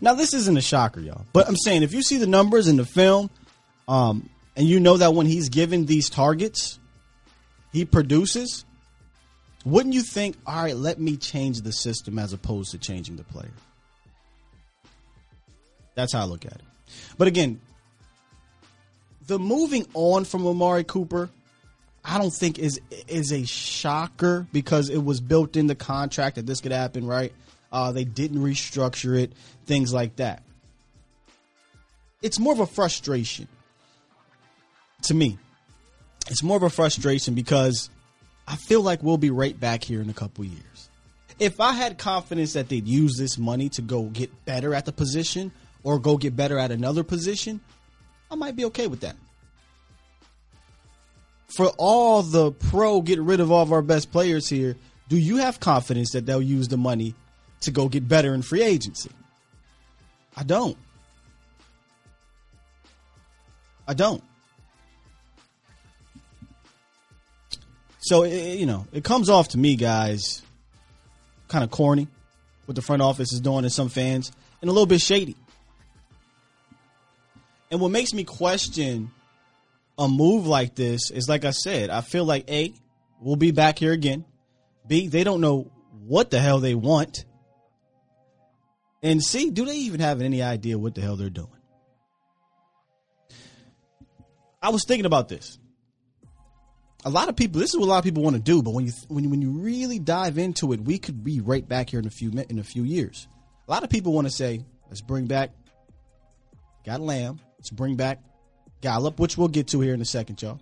Now, 0.00 0.14
this 0.14 0.34
isn't 0.34 0.56
a 0.56 0.62
shocker, 0.62 1.00
y'all, 1.00 1.24
but 1.32 1.48
I'm 1.48 1.56
saying 1.56 1.82
if 1.82 1.94
you 1.94 2.02
see 2.02 2.18
the 2.18 2.26
numbers 2.26 2.66
in 2.66 2.76
the 2.76 2.84
film, 2.84 3.30
um, 3.86 4.28
and 4.56 4.66
you 4.66 4.80
know 4.80 4.96
that 4.96 5.14
when 5.14 5.26
he's 5.26 5.48
given 5.48 5.86
these 5.86 6.10
targets, 6.10 6.78
he 7.72 7.84
produces. 7.84 8.64
Wouldn't 9.64 9.94
you 9.94 10.02
think, 10.02 10.36
all 10.46 10.62
right, 10.62 10.76
let 10.76 11.00
me 11.00 11.16
change 11.16 11.60
the 11.60 11.72
system 11.72 12.18
as 12.18 12.32
opposed 12.32 12.72
to 12.72 12.78
changing 12.78 13.16
the 13.16 13.22
player? 13.22 13.52
That's 15.94 16.12
how 16.12 16.22
I 16.22 16.24
look 16.24 16.44
at 16.44 16.52
it. 16.52 16.62
But 17.16 17.28
again, 17.28 17.60
the 19.26 19.38
moving 19.38 19.86
on 19.94 20.24
from 20.24 20.46
Amari 20.46 20.84
Cooper, 20.84 21.30
I 22.04 22.18
don't 22.18 22.32
think 22.32 22.58
is 22.58 22.80
is 23.06 23.32
a 23.32 23.44
shocker 23.44 24.46
because 24.52 24.90
it 24.90 25.04
was 25.04 25.20
built 25.20 25.56
in 25.56 25.66
the 25.66 25.74
contract 25.74 26.36
that 26.36 26.46
this 26.46 26.60
could 26.60 26.72
happen, 26.72 27.06
right? 27.06 27.32
Uh, 27.70 27.92
they 27.92 28.04
didn't 28.04 28.42
restructure 28.42 29.18
it, 29.18 29.32
things 29.66 29.92
like 29.92 30.16
that. 30.16 30.42
It's 32.20 32.38
more 32.38 32.52
of 32.52 32.60
a 32.60 32.66
frustration 32.66 33.48
to 35.02 35.14
me. 35.14 35.38
It's 36.28 36.42
more 36.42 36.56
of 36.56 36.62
a 36.62 36.70
frustration 36.70 37.34
because 37.34 37.90
I 38.46 38.56
feel 38.56 38.82
like 38.82 39.02
we'll 39.02 39.16
be 39.16 39.30
right 39.30 39.58
back 39.58 39.82
here 39.82 40.00
in 40.00 40.10
a 40.10 40.14
couple 40.14 40.44
years. 40.44 40.88
If 41.38 41.60
I 41.60 41.72
had 41.72 41.98
confidence 41.98 42.52
that 42.52 42.68
they'd 42.68 42.86
use 42.86 43.16
this 43.16 43.38
money 43.38 43.68
to 43.70 43.82
go 43.82 44.04
get 44.04 44.44
better 44.44 44.74
at 44.74 44.84
the 44.84 44.92
position 44.92 45.50
or 45.82 45.98
go 45.98 46.16
get 46.16 46.36
better 46.36 46.58
at 46.58 46.70
another 46.70 47.02
position, 47.02 47.60
I 48.30 48.34
might 48.34 48.54
be 48.54 48.64
okay 48.66 48.86
with 48.86 49.00
that. 49.00 49.16
For 51.56 51.66
all 51.76 52.22
the 52.22 52.52
pro 52.52 53.02
get 53.02 53.20
rid 53.20 53.40
of 53.40 53.52
all 53.52 53.62
of 53.62 53.72
our 53.72 53.82
best 53.82 54.10
players 54.10 54.48
here, 54.48 54.76
do 55.08 55.18
you 55.18 55.36
have 55.36 55.60
confidence 55.60 56.12
that 56.12 56.24
they'll 56.24 56.40
use 56.40 56.68
the 56.68 56.78
money 56.78 57.14
to 57.60 57.70
go 57.70 57.88
get 57.88 58.08
better 58.08 58.34
in 58.34 58.42
free 58.42 58.62
agency? 58.62 59.10
I 60.36 60.44
don't. 60.44 60.78
I 63.86 63.94
don't. 63.94 64.22
So 68.00 68.22
it, 68.22 68.58
you 68.58 68.66
know, 68.66 68.86
it 68.92 69.04
comes 69.04 69.28
off 69.28 69.48
to 69.48 69.58
me, 69.58 69.76
guys, 69.76 70.42
kind 71.48 71.62
of 71.62 71.70
corny 71.70 72.08
what 72.66 72.76
the 72.76 72.82
front 72.82 73.02
office 73.02 73.32
is 73.32 73.40
doing 73.40 73.64
to 73.64 73.70
some 73.70 73.88
fans, 73.88 74.32
and 74.60 74.68
a 74.70 74.72
little 74.72 74.86
bit 74.86 75.00
shady. 75.00 75.36
And 77.70 77.80
what 77.80 77.90
makes 77.90 78.12
me 78.12 78.24
question 78.24 79.10
a 79.98 80.08
move 80.08 80.46
like 80.46 80.74
this 80.74 81.10
is, 81.10 81.28
like 81.28 81.44
I 81.44 81.50
said, 81.50 81.90
I 81.90 82.00
feel 82.00 82.24
like 82.24 82.50
a 82.50 82.74
we'll 83.20 83.36
be 83.36 83.50
back 83.50 83.78
here 83.78 83.92
again. 83.92 84.24
B 84.86 85.08
they 85.08 85.24
don't 85.24 85.40
know 85.40 85.70
what 86.06 86.30
the 86.30 86.40
hell 86.40 86.58
they 86.58 86.74
want, 86.74 87.24
and 89.02 89.22
C 89.22 89.50
do 89.50 89.64
they 89.64 89.76
even 89.76 90.00
have 90.00 90.20
any 90.20 90.42
idea 90.42 90.78
what 90.78 90.94
the 90.94 91.00
hell 91.00 91.16
they're 91.16 91.30
doing? 91.30 91.48
I 94.60 94.70
was 94.70 94.84
thinking 94.86 95.06
about 95.06 95.28
this 95.28 95.58
a 97.04 97.10
lot 97.10 97.28
of 97.28 97.36
people. 97.36 97.60
This 97.60 97.70
is 97.70 97.78
what 97.78 97.86
a 97.86 97.90
lot 97.90 97.98
of 97.98 98.04
people 98.04 98.22
want 98.22 98.36
to 98.36 98.42
do, 98.42 98.62
but 98.62 98.72
when 98.72 98.86
you 98.86 98.92
when 99.08 99.24
you, 99.24 99.30
when 99.30 99.42
you 99.42 99.50
really 99.50 99.98
dive 99.98 100.38
into 100.38 100.72
it, 100.72 100.80
we 100.80 100.98
could 100.98 101.24
be 101.24 101.40
right 101.40 101.66
back 101.66 101.90
here 101.90 102.00
in 102.00 102.06
a 102.06 102.10
few 102.10 102.30
in 102.48 102.58
a 102.58 102.64
few 102.64 102.84
years. 102.84 103.26
A 103.66 103.70
lot 103.70 103.82
of 103.82 103.90
people 103.90 104.12
want 104.12 104.26
to 104.26 104.32
say, 104.32 104.64
"Let's 104.88 105.00
bring 105.00 105.26
back 105.26 105.50
got 106.84 107.00
Lamb. 107.00 107.40
Let's 107.58 107.70
bring 107.70 107.96
back 107.96 108.20
Gallup, 108.82 109.18
which 109.18 109.38
we'll 109.38 109.48
get 109.48 109.68
to 109.68 109.80
here 109.80 109.94
in 109.94 110.02
a 110.02 110.04
second, 110.04 110.42
y'all." 110.42 110.60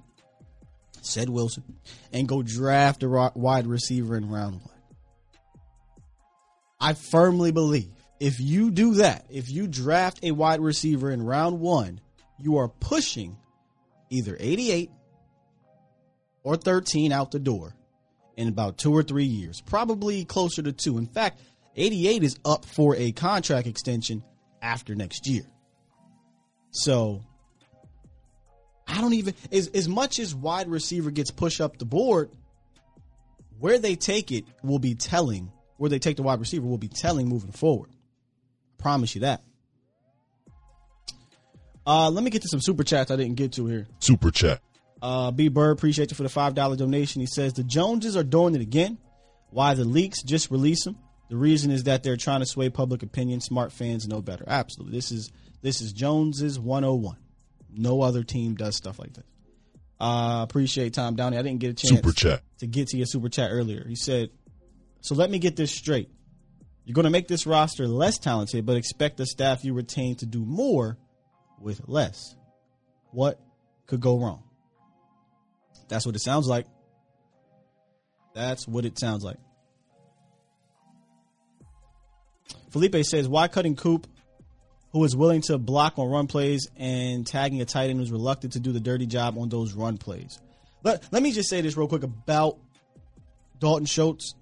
Ced 1.02 1.28
Wilson, 1.28 1.64
and 2.12 2.28
go 2.28 2.42
draft 2.42 3.02
a 3.02 3.32
wide 3.34 3.66
receiver 3.66 4.16
in 4.16 4.30
round 4.30 4.60
one. 4.60 4.70
I 6.78 6.92
firmly 6.92 7.50
believe 7.50 7.90
if 8.20 8.38
you 8.38 8.70
do 8.70 8.94
that, 8.94 9.24
if 9.30 9.50
you 9.50 9.66
draft 9.66 10.20
a 10.22 10.30
wide 10.32 10.60
receiver 10.60 11.10
in 11.10 11.24
round 11.24 11.58
one, 11.58 12.00
you 12.38 12.58
are 12.58 12.68
pushing 12.68 13.36
either 14.10 14.36
88 14.38 14.90
or 16.42 16.56
13 16.56 17.12
out 17.12 17.30
the 17.30 17.38
door 17.38 17.74
in 18.36 18.48
about 18.48 18.78
two 18.78 18.94
or 18.94 19.02
three 19.02 19.24
years, 19.24 19.60
probably 19.62 20.24
closer 20.24 20.62
to 20.62 20.72
two. 20.72 20.98
In 20.98 21.06
fact, 21.06 21.40
88 21.76 22.22
is 22.22 22.38
up 22.44 22.64
for 22.64 22.94
a 22.96 23.12
contract 23.12 23.66
extension 23.66 24.22
after 24.60 24.94
next 24.94 25.26
year. 25.26 25.44
So 26.72 27.22
I 28.90 29.00
don't 29.00 29.14
even 29.14 29.34
as 29.52 29.68
as 29.68 29.88
much 29.88 30.18
as 30.18 30.34
wide 30.34 30.68
receiver 30.68 31.10
gets 31.10 31.30
pushed 31.30 31.60
up 31.60 31.78
the 31.78 31.84
board, 31.84 32.30
where 33.58 33.78
they 33.78 33.96
take 33.96 34.32
it 34.32 34.44
will 34.62 34.78
be 34.78 34.94
telling. 34.94 35.52
Where 35.76 35.88
they 35.88 35.98
take 35.98 36.16
the 36.16 36.22
wide 36.22 36.40
receiver 36.40 36.66
will 36.66 36.76
be 36.76 36.88
telling 36.88 37.26
moving 37.26 37.52
forward. 37.52 37.88
I 37.90 38.82
promise 38.82 39.14
you 39.14 39.22
that. 39.22 39.42
Uh, 41.86 42.10
let 42.10 42.22
me 42.22 42.30
get 42.30 42.42
to 42.42 42.48
some 42.48 42.60
super 42.60 42.84
chats 42.84 43.10
I 43.10 43.16
didn't 43.16 43.36
get 43.36 43.52
to 43.52 43.66
here. 43.66 43.86
Super 43.98 44.30
chat. 44.30 44.60
Uh, 45.00 45.30
B 45.30 45.48
Bird, 45.48 45.70
appreciate 45.70 46.10
you 46.10 46.16
for 46.16 46.22
the 46.22 46.28
five 46.28 46.54
dollar 46.54 46.76
donation. 46.76 47.20
He 47.20 47.26
says 47.26 47.54
the 47.54 47.64
Joneses 47.64 48.16
are 48.16 48.22
doing 48.22 48.54
it 48.54 48.60
again. 48.60 48.98
Why 49.50 49.74
the 49.74 49.84
leaks? 49.84 50.22
Just 50.22 50.50
release 50.50 50.84
them. 50.84 50.98
The 51.30 51.36
reason 51.36 51.70
is 51.70 51.84
that 51.84 52.02
they're 52.02 52.16
trying 52.16 52.40
to 52.40 52.46
sway 52.46 52.68
public 52.70 53.02
opinion. 53.02 53.40
Smart 53.40 53.72
fans 53.72 54.06
know 54.06 54.20
better. 54.20 54.44
Absolutely. 54.46 54.96
This 54.96 55.10
is 55.12 55.30
this 55.62 55.80
is 55.80 55.92
Joneses 55.92 56.58
101. 56.58 57.16
No 57.74 58.02
other 58.02 58.22
team 58.22 58.54
does 58.54 58.76
stuff 58.76 58.98
like 58.98 59.14
this. 59.14 59.24
Uh, 59.98 60.40
appreciate 60.48 60.94
Tom 60.94 61.14
Downey. 61.14 61.36
I 61.36 61.42
didn't 61.42 61.60
get 61.60 61.70
a 61.70 61.74
chance 61.74 61.94
super 61.94 62.12
chat. 62.12 62.42
to 62.58 62.66
get 62.66 62.88
to 62.88 62.96
your 62.96 63.06
super 63.06 63.28
chat 63.28 63.50
earlier. 63.52 63.86
He 63.86 63.96
said, 63.96 64.30
"So 65.02 65.14
let 65.14 65.30
me 65.30 65.38
get 65.38 65.56
this 65.56 65.70
straight. 65.70 66.10
You're 66.84 66.94
going 66.94 67.04
to 67.04 67.10
make 67.10 67.28
this 67.28 67.46
roster 67.46 67.86
less 67.86 68.18
talented, 68.18 68.64
but 68.64 68.76
expect 68.76 69.18
the 69.18 69.26
staff 69.26 69.64
you 69.64 69.74
retain 69.74 70.16
to 70.16 70.26
do 70.26 70.44
more 70.44 70.96
with 71.60 71.82
less. 71.86 72.34
What 73.10 73.38
could 73.86 74.00
go 74.00 74.18
wrong?" 74.18 74.42
That's 75.88 76.06
what 76.06 76.14
it 76.14 76.22
sounds 76.22 76.46
like. 76.46 76.66
That's 78.34 78.66
what 78.66 78.84
it 78.84 78.98
sounds 78.98 79.24
like. 79.24 79.38
Felipe 82.70 83.04
says, 83.04 83.28
why 83.28 83.48
cutting 83.48 83.74
Coop, 83.74 84.06
who 84.92 85.04
is 85.04 85.14
willing 85.14 85.40
to 85.42 85.58
block 85.58 85.98
on 85.98 86.08
run 86.08 86.26
plays 86.26 86.68
and 86.76 87.26
tagging 87.26 87.60
a 87.60 87.64
tight 87.64 87.90
end 87.90 87.98
who's 87.98 88.10
reluctant 88.10 88.54
to 88.54 88.60
do 88.60 88.72
the 88.72 88.80
dirty 88.80 89.06
job 89.06 89.38
on 89.38 89.48
those 89.48 89.72
run 89.74 89.98
plays? 89.98 90.40
Let, 90.82 91.04
let 91.12 91.22
me 91.22 91.32
just 91.32 91.48
say 91.48 91.60
this 91.60 91.76
real 91.76 91.88
quick 91.88 92.02
about 92.02 92.58
Dalton 93.58 93.86
Schultz. 93.86 94.34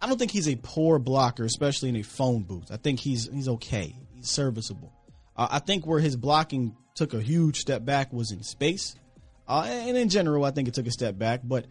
I 0.00 0.06
don't 0.06 0.18
think 0.18 0.30
he's 0.30 0.48
a 0.48 0.56
poor 0.56 0.98
blocker, 0.98 1.44
especially 1.44 1.90
in 1.90 1.96
a 1.96 2.02
phone 2.02 2.42
booth. 2.42 2.70
I 2.70 2.76
think 2.76 3.00
he's 3.00 3.28
he's 3.30 3.48
okay. 3.48 3.94
He's 4.14 4.30
serviceable. 4.30 4.92
Uh, 5.36 5.48
I 5.50 5.58
think 5.58 5.86
where 5.86 6.00
his 6.00 6.16
blocking 6.16 6.74
took 6.94 7.12
a 7.12 7.20
huge 7.20 7.58
step 7.58 7.84
back 7.84 8.12
was 8.12 8.32
in 8.32 8.42
space. 8.42 8.96
Uh, 9.46 9.66
and 9.68 9.96
in 9.96 10.08
general, 10.08 10.44
I 10.44 10.52
think 10.52 10.68
it 10.68 10.74
took 10.74 10.86
a 10.86 10.90
step 10.90 11.18
back, 11.18 11.40
but 11.44 11.66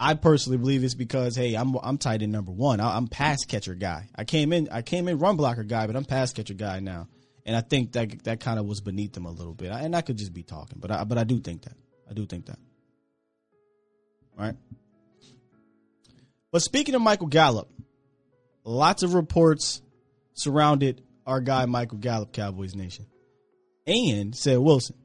I 0.00 0.14
personally 0.14 0.58
believe 0.58 0.84
it's 0.84 0.94
because 0.94 1.34
hey, 1.34 1.54
I'm 1.54 1.74
I'm 1.82 1.98
tight 1.98 2.22
end 2.22 2.32
number 2.32 2.52
one. 2.52 2.80
I, 2.80 2.96
am 2.96 3.08
pass 3.08 3.44
catcher 3.44 3.74
guy. 3.74 4.08
I 4.14 4.24
came 4.24 4.52
in 4.52 4.68
I 4.70 4.82
came 4.82 5.08
in 5.08 5.18
run 5.18 5.36
blocker 5.36 5.64
guy, 5.64 5.86
but 5.86 5.96
I'm 5.96 6.04
pass 6.04 6.32
catcher 6.32 6.54
guy 6.54 6.80
now, 6.80 7.08
and 7.44 7.56
I 7.56 7.60
think 7.60 7.92
that 7.92 8.24
that 8.24 8.40
kind 8.40 8.58
of 8.58 8.66
was 8.66 8.80
beneath 8.80 9.12
them 9.12 9.26
a 9.26 9.30
little 9.30 9.54
bit. 9.54 9.72
And 9.72 9.96
I 9.96 10.02
could 10.02 10.16
just 10.16 10.32
be 10.32 10.42
talking, 10.42 10.78
but 10.78 10.90
I 10.90 11.04
but 11.04 11.18
I 11.18 11.24
do 11.24 11.40
think 11.40 11.62
that 11.62 11.74
I 12.08 12.14
do 12.14 12.26
think 12.26 12.46
that. 12.46 12.58
Right. 14.36 14.54
But 16.52 16.62
speaking 16.62 16.94
of 16.94 17.02
Michael 17.02 17.26
Gallup, 17.26 17.68
lots 18.64 19.02
of 19.02 19.14
reports 19.14 19.82
surrounded 20.34 21.02
our 21.26 21.40
guy 21.40 21.66
Michael 21.66 21.98
Gallup, 21.98 22.32
Cowboys 22.32 22.74
Nation, 22.74 23.06
and 23.86 24.34
Ced 24.34 24.58
Wilson. 24.58 24.96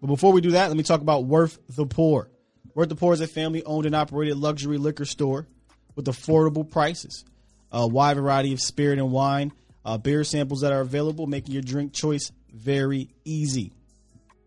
But 0.00 0.08
before 0.08 0.32
we 0.32 0.42
do 0.42 0.52
that, 0.52 0.68
let 0.68 0.76
me 0.76 0.82
talk 0.82 1.00
about 1.00 1.24
Worth 1.24 1.58
the 1.74 1.86
Pour. 1.86 2.30
Worth 2.76 2.90
the 2.90 2.94
Pour 2.94 3.14
is 3.14 3.22
a 3.22 3.26
family 3.26 3.64
owned 3.64 3.86
and 3.86 3.96
operated 3.96 4.36
luxury 4.36 4.76
liquor 4.76 5.06
store 5.06 5.46
with 5.94 6.04
affordable 6.04 6.70
prices. 6.70 7.24
A 7.72 7.86
wide 7.86 8.18
variety 8.18 8.52
of 8.52 8.60
spirit 8.60 8.98
and 8.98 9.10
wine, 9.10 9.52
uh, 9.82 9.96
beer 9.96 10.24
samples 10.24 10.60
that 10.60 10.74
are 10.74 10.82
available, 10.82 11.26
making 11.26 11.54
your 11.54 11.62
drink 11.62 11.94
choice 11.94 12.30
very 12.52 13.08
easy. 13.24 13.72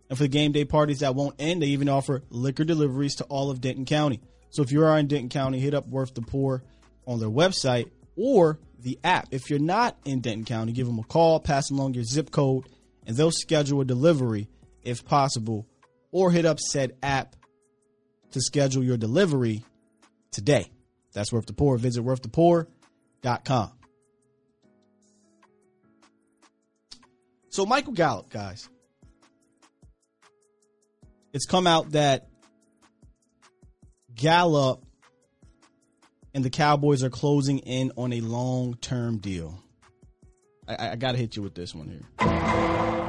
And 0.09 0.17
for 0.17 0.25
the 0.25 0.27
game 0.27 0.51
day 0.51 0.63
parties 0.63 0.99
that 0.99 1.15
won't 1.15 1.37
end, 1.39 1.63
they 1.63 1.69
even 1.69 1.89
offer 1.89 2.21
liquor 2.29 2.63
deliveries 2.63 3.15
to 3.15 3.23
all 3.23 3.49
of 3.49 3.61
Denton 3.61 3.85
County. 3.85 4.21
So 4.51 4.61
if 4.61 4.71
you 4.71 4.83
are 4.83 4.95
in 4.99 5.07
Denton 5.07 5.29
County, 5.29 5.59
hit 5.59 5.73
up 5.73 5.87
Worth 5.87 6.13
the 6.13 6.21
Pour 6.21 6.61
on 7.07 7.19
their 7.19 7.29
website 7.29 7.89
or 8.15 8.59
the 8.79 8.99
app. 9.03 9.29
If 9.31 9.49
you're 9.49 9.57
not 9.57 9.97
in 10.05 10.21
Denton 10.21 10.45
County, 10.45 10.71
give 10.71 10.85
them 10.85 10.99
a 10.99 11.03
call, 11.03 11.39
pass 11.39 11.71
along 11.71 11.95
your 11.95 12.03
zip 12.03 12.29
code, 12.29 12.65
and 13.07 13.17
they'll 13.17 13.31
schedule 13.31 13.81
a 13.81 13.85
delivery 13.85 14.49
if 14.83 15.03
possible, 15.03 15.65
or 16.11 16.29
hit 16.29 16.45
up 16.45 16.59
said 16.59 16.95
app 17.01 17.35
to 18.31 18.41
schedule 18.41 18.83
your 18.83 18.97
delivery 18.97 19.63
today. 20.31 20.71
That's 21.13 21.31
Worth 21.31 21.47
the 21.47 21.53
Pour. 21.53 21.77
Visit 21.77 22.03
worththepour.com. 22.03 23.71
So, 27.49 27.65
Michael 27.65 27.93
Gallup, 27.93 28.29
guys, 28.29 28.69
it's 31.33 31.45
come 31.45 31.65
out 31.65 31.91
that 31.91 32.27
Gallup 34.13 34.83
and 36.33 36.45
the 36.45 36.49
Cowboys 36.49 37.03
are 37.03 37.09
closing 37.09 37.59
in 37.59 37.91
on 37.97 38.13
a 38.13 38.21
long 38.21 38.75
term 38.75 39.17
deal. 39.17 39.59
I, 40.67 40.89
I 40.91 40.95
got 40.95 41.13
to 41.13 41.17
hit 41.17 41.35
you 41.35 41.41
with 41.41 41.55
this 41.55 41.73
one 41.73 41.87
here. 41.87 43.08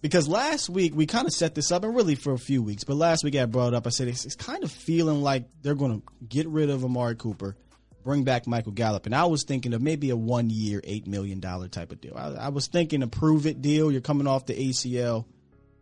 Because 0.00 0.28
last 0.28 0.68
week 0.70 0.94
we 0.94 1.06
kind 1.06 1.26
of 1.26 1.32
set 1.32 1.54
this 1.54 1.72
up, 1.72 1.82
and 1.84 1.94
really 1.94 2.14
for 2.14 2.32
a 2.32 2.38
few 2.38 2.62
weeks, 2.62 2.84
but 2.84 2.94
last 2.94 3.24
week 3.24 3.34
I 3.34 3.46
brought 3.46 3.74
up, 3.74 3.86
I 3.86 3.90
said 3.90 4.08
it's, 4.08 4.24
it's 4.24 4.36
kind 4.36 4.62
of 4.62 4.70
feeling 4.70 5.22
like 5.22 5.48
they're 5.62 5.74
going 5.74 6.00
to 6.00 6.26
get 6.26 6.46
rid 6.46 6.70
of 6.70 6.84
Amari 6.84 7.16
Cooper, 7.16 7.56
bring 8.04 8.22
back 8.22 8.46
Michael 8.46 8.72
Gallup. 8.72 9.06
And 9.06 9.14
I 9.14 9.24
was 9.24 9.42
thinking 9.42 9.74
of 9.74 9.82
maybe 9.82 10.10
a 10.10 10.16
one 10.16 10.50
year, 10.50 10.80
$8 10.80 11.08
million 11.08 11.40
type 11.40 11.90
of 11.90 12.00
deal. 12.00 12.14
I, 12.16 12.46
I 12.46 12.48
was 12.50 12.68
thinking 12.68 13.02
a 13.02 13.08
prove 13.08 13.46
it 13.46 13.60
deal. 13.60 13.90
You're 13.90 14.00
coming 14.00 14.28
off 14.28 14.46
the 14.46 14.54
ACL, 14.54 15.24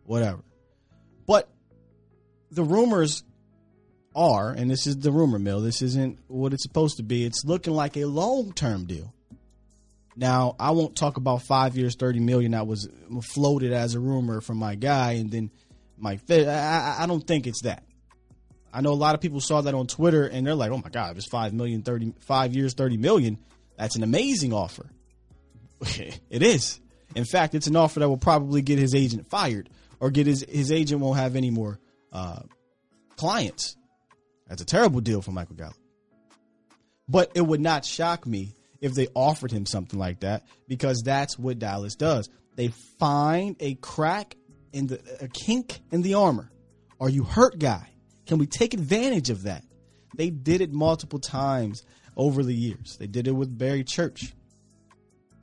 whatever. 0.03 0.43
But 1.27 1.47
the 2.49 2.63
rumors 2.63 3.23
are, 4.15 4.51
and 4.51 4.69
this 4.69 4.87
is 4.87 4.97
the 4.97 5.11
rumor 5.11 5.37
mill, 5.37 5.61
this 5.61 5.83
isn't 5.83 6.17
what 6.27 6.53
it's 6.53 6.63
supposed 6.63 6.97
to 6.97 7.03
be. 7.03 7.23
It's 7.23 7.45
looking 7.45 7.73
like 7.73 7.95
a 7.97 8.05
long 8.05 8.51
term 8.53 8.85
deal. 8.85 9.13
Now, 10.19 10.55
I 10.59 10.71
won't 10.71 10.95
talk 10.95 11.17
about 11.17 11.43
five 11.43 11.77
years, 11.77 11.95
30 11.95 12.21
million 12.21 12.51
that 12.51 12.65
was 12.65 12.89
floated 13.21 13.71
as 13.71 13.93
a 13.93 13.99
rumor 13.99 14.41
from 14.41 14.57
my 14.57 14.73
guy, 14.73 15.13
and 15.13 15.29
then 15.29 15.51
my, 15.95 16.19
I, 16.27 16.97
I 16.99 17.05
don't 17.05 17.25
think 17.25 17.45
it's 17.45 17.61
that. 17.61 17.83
I 18.73 18.81
know 18.81 18.91
a 18.91 18.93
lot 18.93 19.13
of 19.13 19.21
people 19.21 19.39
saw 19.39 19.61
that 19.61 19.75
on 19.75 19.85
Twitter 19.85 20.25
and 20.25 20.45
they're 20.45 20.55
like, 20.55 20.71
oh 20.71 20.77
my 20.77 20.89
God, 20.89 21.17
it's 21.17 21.27
5 21.27 21.53
million, 21.53 21.83
30, 21.83 22.13
five 22.19 22.55
years, 22.55 22.73
30 22.73 22.97
million, 22.97 23.37
that's 23.77 23.95
an 23.95 24.03
amazing 24.03 24.53
offer. 24.53 24.87
it 25.81 26.41
is. 26.41 26.79
In 27.15 27.23
fact, 27.23 27.55
it's 27.55 27.67
an 27.67 27.75
offer 27.75 27.99
that 27.99 28.09
will 28.09 28.17
probably 28.17 28.61
get 28.61 28.79
his 28.79 28.93
agent 28.93 29.29
fired 29.29 29.69
or 29.99 30.09
get 30.09 30.27
his, 30.27 30.45
his 30.49 30.71
agent 30.71 30.99
won't 30.99 31.17
have 31.17 31.35
any 31.35 31.49
more 31.49 31.79
uh, 32.11 32.41
clients. 33.15 33.77
That's 34.47 34.61
a 34.61 34.65
terrible 34.65 34.99
deal 34.99 35.21
for 35.21 35.31
Michael 35.31 35.55
Gallup. 35.55 35.77
But 37.07 37.31
it 37.35 37.41
would 37.41 37.61
not 37.61 37.85
shock 37.85 38.25
me 38.25 38.56
if 38.81 38.93
they 38.93 39.07
offered 39.13 39.51
him 39.51 39.65
something 39.65 39.99
like 39.99 40.21
that 40.21 40.45
because 40.67 41.01
that's 41.03 41.37
what 41.37 41.59
Dallas 41.59 41.95
does. 41.95 42.29
They 42.55 42.69
find 42.99 43.55
a 43.59 43.75
crack 43.75 44.35
in 44.73 44.87
the 44.87 44.99
a 45.21 45.27
kink 45.27 45.79
in 45.91 46.01
the 46.01 46.15
armor. 46.15 46.51
Are 46.99 47.09
you 47.09 47.23
hurt, 47.23 47.59
guy? 47.59 47.89
Can 48.25 48.39
we 48.39 48.47
take 48.47 48.73
advantage 48.73 49.29
of 49.29 49.43
that? 49.43 49.63
They 50.15 50.29
did 50.29 50.61
it 50.61 50.73
multiple 50.73 51.19
times 51.19 51.83
over 52.15 52.43
the 52.43 52.53
years. 52.53 52.97
They 52.99 53.07
did 53.07 53.27
it 53.27 53.31
with 53.31 53.55
Barry 53.55 53.83
Church. 53.83 54.33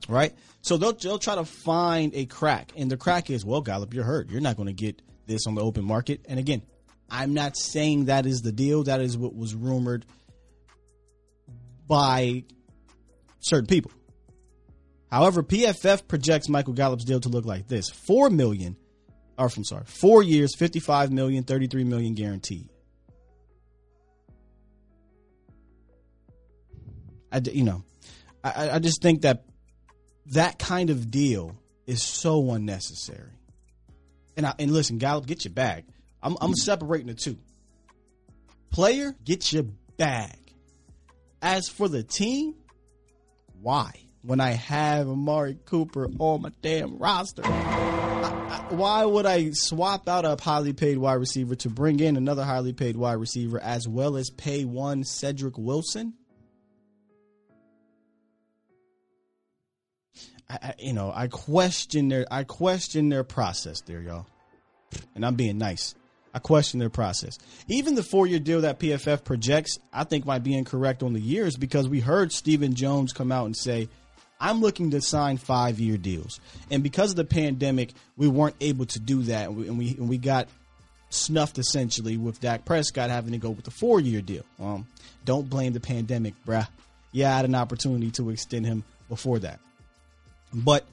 Right? 0.07 0.33
So 0.61 0.77
they'll, 0.77 0.93
they'll 0.93 1.17
try 1.17 1.35
to 1.35 1.45
find 1.45 2.13
a 2.13 2.25
crack. 2.25 2.71
And 2.75 2.91
the 2.91 2.97
crack 2.97 3.29
is, 3.29 3.43
well, 3.43 3.61
Gallup, 3.61 3.93
you're 3.93 4.03
hurt. 4.03 4.29
You're 4.29 4.41
not 4.41 4.57
going 4.57 4.67
to 4.67 4.73
get 4.73 5.01
this 5.25 5.47
on 5.47 5.55
the 5.55 5.61
open 5.61 5.83
market. 5.83 6.25
And 6.27 6.37
again, 6.37 6.61
I'm 7.09 7.33
not 7.33 7.57
saying 7.57 8.05
that 8.05 8.25
is 8.25 8.41
the 8.41 8.51
deal. 8.51 8.83
That 8.83 9.01
is 9.01 9.17
what 9.17 9.35
was 9.35 9.55
rumored 9.55 10.05
by 11.87 12.43
certain 13.45 13.67
people. 13.67 13.91
However, 15.11 15.43
PFF 15.43 16.07
projects 16.07 16.49
Michael 16.49 16.73
Gallup's 16.73 17.05
deal 17.05 17.19
to 17.21 17.29
look 17.29 17.45
like 17.45 17.67
this: 17.67 17.89
four 17.89 18.29
million, 18.29 18.75
or 19.37 19.49
I'm 19.55 19.63
sorry, 19.63 19.85
four 19.85 20.23
years, 20.23 20.55
fifty-five 20.55 21.11
million, 21.11 21.43
thirty-three 21.43 21.83
million 21.83 22.15
guaranteed. 22.15 22.69
I, 27.31 27.41
you 27.51 27.63
know, 27.63 27.83
I, 28.43 28.71
I 28.71 28.79
just 28.79 29.01
think 29.01 29.21
that 29.21 29.45
that 30.27 30.57
kind 30.57 30.89
of 30.89 31.11
deal 31.11 31.55
is 31.85 32.01
so 32.01 32.51
unnecessary. 32.51 33.31
And 34.37 34.45
I, 34.45 34.53
and 34.57 34.71
listen, 34.71 34.97
Gallup, 34.97 35.27
get 35.27 35.45
your 35.45 35.53
bag. 35.53 35.85
I'm, 36.21 36.33
I'm 36.41 36.51
mm-hmm. 36.51 36.53
separating 36.53 37.07
the 37.07 37.13
two. 37.13 37.37
Player, 38.71 39.15
get 39.23 39.53
your 39.53 39.63
bag. 39.97 40.37
As 41.41 41.69
for 41.69 41.87
the 41.87 42.03
team, 42.03 42.55
why? 43.65 43.91
When 44.21 44.39
I 44.39 44.51
have 44.51 45.09
Amari 45.09 45.57
Cooper 45.65 46.07
on 46.19 46.43
my 46.43 46.51
damn 46.61 46.99
roster, 46.99 47.41
why 48.69 49.03
would 49.03 49.25
I 49.25 49.49
swap 49.53 50.07
out 50.07 50.23
a 50.23 50.37
highly 50.39 50.73
paid 50.73 50.99
wide 50.99 51.15
receiver 51.15 51.55
to 51.55 51.69
bring 51.69 51.99
in 51.99 52.15
another 52.15 52.43
highly 52.43 52.73
paid 52.73 52.95
wide 52.95 53.13
receiver 53.13 53.59
as 53.59 53.87
well 53.87 54.17
as 54.17 54.29
pay 54.29 54.65
one 54.65 55.03
Cedric 55.03 55.57
Wilson? 55.57 56.13
I, 60.47 60.75
you 60.77 60.93
know, 60.93 61.11
I 61.11 61.25
question 61.25 62.07
their 62.07 62.27
I 62.29 62.43
question 62.43 63.09
their 63.09 63.23
process 63.23 63.81
there, 63.81 63.99
y'all. 63.99 64.27
And 65.15 65.25
I'm 65.25 65.33
being 65.33 65.57
nice. 65.57 65.95
I 66.35 66.39
question 66.39 66.81
their 66.81 66.89
process. 66.89 67.39
Even 67.69 67.95
the 67.95 68.03
four 68.03 68.27
year 68.27 68.39
deal 68.39 68.61
that 68.61 68.77
PFF 68.77 69.23
projects, 69.23 69.79
I 69.93 70.03
think 70.03 70.25
might 70.25 70.43
be 70.43 70.53
incorrect 70.53 71.01
on 71.01 71.13
the 71.13 71.21
years 71.21 71.55
because 71.55 71.87
we 71.87 72.01
heard 72.01 72.33
Stephen 72.33 72.75
Jones 72.75 73.13
come 73.13 73.31
out 73.31 73.45
and 73.45 73.55
say, 73.55 73.87
I'm 74.37 74.59
looking 74.59 74.91
to 74.91 75.01
sign 75.01 75.37
five 75.37 75.79
year 75.79 75.97
deals. 75.97 76.41
And 76.69 76.83
because 76.83 77.11
of 77.11 77.15
the 77.15 77.23
pandemic, 77.23 77.93
we 78.17 78.27
weren't 78.27 78.57
able 78.59 78.85
to 78.85 78.99
do 78.99 79.23
that. 79.23 79.47
And 79.47 79.77
we, 79.77 79.91
and 79.91 80.09
we, 80.09 80.17
got 80.17 80.49
snuffed 81.09 81.57
essentially 81.57 82.17
with 82.17 82.41
Dak 82.41 82.65
Prescott 82.65 83.09
having 83.09 83.31
to 83.31 83.37
go 83.37 83.51
with 83.51 83.63
the 83.63 83.71
four 83.71 84.01
year 84.01 84.21
deal. 84.21 84.43
Um, 84.59 84.85
don't 85.23 85.49
blame 85.49 85.71
the 85.71 85.79
pandemic, 85.79 86.33
bruh. 86.45 86.67
Yeah, 87.13 87.31
I 87.31 87.37
had 87.37 87.45
an 87.45 87.55
opportunity 87.55 88.11
to 88.11 88.29
extend 88.29 88.65
him 88.65 88.83
before 89.07 89.39
that. 89.39 89.61
But 90.53 90.85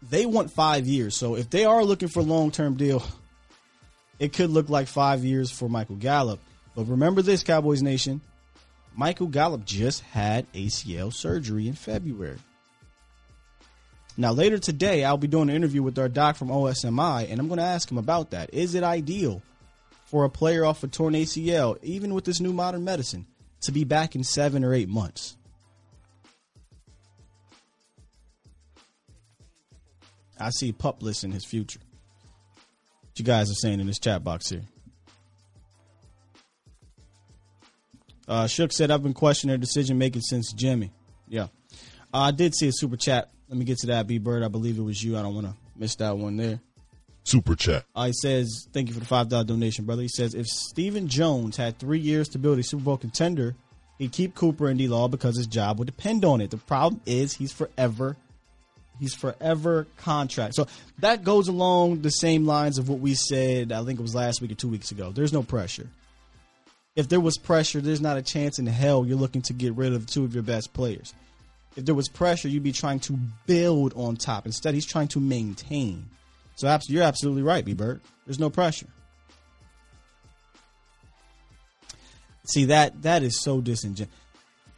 they 0.00 0.26
want 0.26 0.52
five 0.52 0.86
years. 0.86 1.16
So 1.16 1.34
if 1.34 1.50
they 1.50 1.64
are 1.64 1.82
looking 1.82 2.08
for 2.08 2.20
a 2.20 2.24
long 2.24 2.52
term 2.52 2.76
deal, 2.76 3.02
it 4.22 4.32
could 4.32 4.50
look 4.50 4.70
like 4.70 4.86
five 4.86 5.24
years 5.24 5.50
for 5.50 5.68
Michael 5.68 5.96
Gallup. 5.96 6.38
But 6.76 6.84
remember 6.84 7.22
this, 7.22 7.42
Cowboys 7.42 7.82
Nation. 7.82 8.20
Michael 8.94 9.26
Gallup 9.26 9.64
just 9.64 10.00
had 10.02 10.50
ACL 10.52 11.12
surgery 11.12 11.66
in 11.66 11.74
February. 11.74 12.38
Now, 14.16 14.30
later 14.30 14.58
today, 14.58 15.02
I'll 15.02 15.16
be 15.16 15.26
doing 15.26 15.50
an 15.50 15.56
interview 15.56 15.82
with 15.82 15.98
our 15.98 16.08
doc 16.08 16.36
from 16.36 16.50
OSMI, 16.50 17.28
and 17.28 17.40
I'm 17.40 17.48
going 17.48 17.58
to 17.58 17.64
ask 17.64 17.90
him 17.90 17.98
about 17.98 18.30
that. 18.30 18.54
Is 18.54 18.76
it 18.76 18.84
ideal 18.84 19.42
for 20.04 20.22
a 20.22 20.30
player 20.30 20.64
off 20.64 20.84
a 20.84 20.86
torn 20.86 21.14
ACL, 21.14 21.82
even 21.82 22.14
with 22.14 22.24
this 22.24 22.38
new 22.38 22.52
modern 22.52 22.84
medicine, 22.84 23.26
to 23.62 23.72
be 23.72 23.82
back 23.82 24.14
in 24.14 24.22
seven 24.22 24.62
or 24.62 24.72
eight 24.72 24.88
months? 24.88 25.36
I 30.38 30.50
see 30.50 30.70
pup 30.70 31.02
in 31.02 31.32
his 31.32 31.44
future 31.44 31.80
what 33.12 33.18
you 33.18 33.24
guys 33.26 33.50
are 33.50 33.54
saying 33.54 33.78
in 33.78 33.86
this 33.86 33.98
chat 33.98 34.24
box 34.24 34.48
here. 34.48 34.62
Uh, 38.26 38.46
Shook 38.46 38.72
said, 38.72 38.90
I've 38.90 39.02
been 39.02 39.12
questioning 39.12 39.50
their 39.50 39.58
decision 39.58 39.98
making 39.98 40.22
since 40.22 40.52
Jimmy. 40.52 40.92
Yeah. 41.28 41.48
Uh, 42.14 42.20
I 42.20 42.30
did 42.30 42.54
see 42.54 42.68
a 42.68 42.72
super 42.72 42.96
chat. 42.96 43.30
Let 43.48 43.58
me 43.58 43.66
get 43.66 43.78
to 43.78 43.88
that, 43.88 44.06
B 44.06 44.16
Bird. 44.16 44.42
I 44.42 44.48
believe 44.48 44.78
it 44.78 44.82
was 44.82 45.02
you. 45.02 45.18
I 45.18 45.22
don't 45.22 45.34
want 45.34 45.46
to 45.48 45.54
miss 45.76 45.96
that 45.96 46.16
one 46.16 46.38
there. 46.38 46.60
Super 47.24 47.54
chat. 47.54 47.84
Uh, 47.94 48.06
he 48.06 48.12
says, 48.14 48.66
Thank 48.72 48.88
you 48.88 48.94
for 48.94 49.00
the 49.00 49.06
$5 49.06 49.46
donation, 49.46 49.84
brother. 49.84 50.02
He 50.02 50.08
says, 50.08 50.34
If 50.34 50.46
Stephen 50.46 51.06
Jones 51.06 51.58
had 51.58 51.78
three 51.78 51.98
years 52.00 52.30
to 52.30 52.38
build 52.38 52.58
a 52.58 52.62
Super 52.62 52.84
Bowl 52.84 52.96
contender, 52.96 53.54
he'd 53.98 54.12
keep 54.12 54.34
Cooper 54.34 54.68
and 54.68 54.78
D 54.78 54.88
Law 54.88 55.08
because 55.08 55.36
his 55.36 55.46
job 55.46 55.78
would 55.78 55.86
depend 55.86 56.24
on 56.24 56.40
it. 56.40 56.50
The 56.50 56.56
problem 56.56 57.02
is 57.04 57.34
he's 57.34 57.52
forever 57.52 58.16
He's 59.00 59.14
forever 59.14 59.86
contract. 59.96 60.54
So 60.54 60.66
that 61.00 61.24
goes 61.24 61.48
along 61.48 62.02
the 62.02 62.10
same 62.10 62.46
lines 62.46 62.78
of 62.78 62.88
what 62.88 63.00
we 63.00 63.14
said, 63.14 63.72
I 63.72 63.84
think 63.84 63.98
it 63.98 64.02
was 64.02 64.14
last 64.14 64.40
week 64.40 64.52
or 64.52 64.54
two 64.54 64.68
weeks 64.68 64.92
ago. 64.92 65.10
There's 65.10 65.32
no 65.32 65.42
pressure. 65.42 65.88
If 66.94 67.08
there 67.08 67.20
was 67.20 67.38
pressure, 67.38 67.80
there's 67.80 68.00
not 68.00 68.16
a 68.16 68.22
chance 68.22 68.58
in 68.58 68.66
hell 68.66 69.06
you're 69.06 69.16
looking 69.16 69.42
to 69.42 69.52
get 69.52 69.74
rid 69.74 69.92
of 69.92 70.06
two 70.06 70.24
of 70.24 70.34
your 70.34 70.42
best 70.42 70.72
players. 70.72 71.14
If 71.74 71.86
there 71.86 71.94
was 71.94 72.08
pressure, 72.08 72.48
you'd 72.48 72.62
be 72.62 72.72
trying 72.72 73.00
to 73.00 73.18
build 73.46 73.94
on 73.96 74.16
top. 74.16 74.44
Instead, 74.44 74.74
he's 74.74 74.86
trying 74.86 75.08
to 75.08 75.20
maintain. 75.20 76.10
So 76.56 76.78
you're 76.88 77.02
absolutely 77.02 77.42
right, 77.42 77.64
B 77.64 77.72
Bird. 77.72 78.02
There's 78.26 78.38
no 78.38 78.50
pressure. 78.50 78.86
See 82.44 82.66
that 82.66 83.02
that 83.02 83.22
is 83.22 83.40
so 83.40 83.60
disingenuous. 83.60 84.14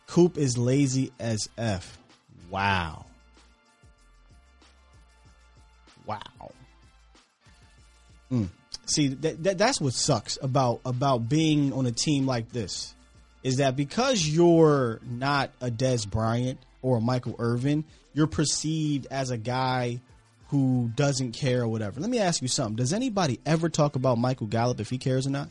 Coop 0.07 0.39
is 0.39 0.57
lazy 0.57 1.13
as 1.19 1.49
f. 1.59 1.99
Wow. 2.51 3.07
Wow. 6.07 6.53
Mm. 8.31 8.49
See, 8.87 9.09
that, 9.09 9.43
that, 9.45 9.59
that's 9.59 9.81
what 9.81 9.95
sucks 9.95 10.39
about 10.43 10.81
about 10.85 11.29
being 11.29 11.73
on 11.73 11.87
a 11.87 11.93
team 11.93 12.27
like 12.27 12.51
this, 12.51 12.95
is 13.43 13.57
that 13.57 13.77
because 13.77 14.27
you're 14.27 15.01
not 15.09 15.51
a 15.61 15.71
Dez 15.71 16.09
Bryant 16.09 16.59
or 16.83 16.99
a 16.99 17.01
Michael 17.01 17.35
Irvin, 17.39 17.85
you're 18.13 18.27
perceived 18.27 19.07
as 19.11 19.31
a 19.31 19.39
guy 19.39 20.01
who 20.49 20.91
doesn't 20.95 21.33
care 21.33 21.63
or 21.63 21.69
whatever. 21.69 22.01
Let 22.01 22.11
me 22.11 22.19
ask 22.19 22.43
you 22.43 22.49
something. 22.49 22.77
Does 22.77 22.93
anybody 22.93 23.41
ever 23.47 23.69
talk 23.69 23.97
about 23.97 24.19
Michael 24.19 24.47
Gallup 24.47 24.81
if 24.81 24.91
he 24.91 24.99
cares 24.99 25.27
or 25.27 25.31
not? 25.31 25.49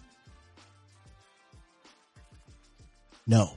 No. 3.26 3.52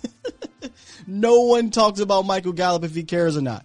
no 1.06 1.40
one 1.40 1.70
talks 1.70 2.00
about 2.00 2.26
Michael 2.26 2.52
Gallup 2.52 2.84
if 2.84 2.94
he 2.94 3.04
cares 3.04 3.36
or 3.36 3.42
not. 3.42 3.64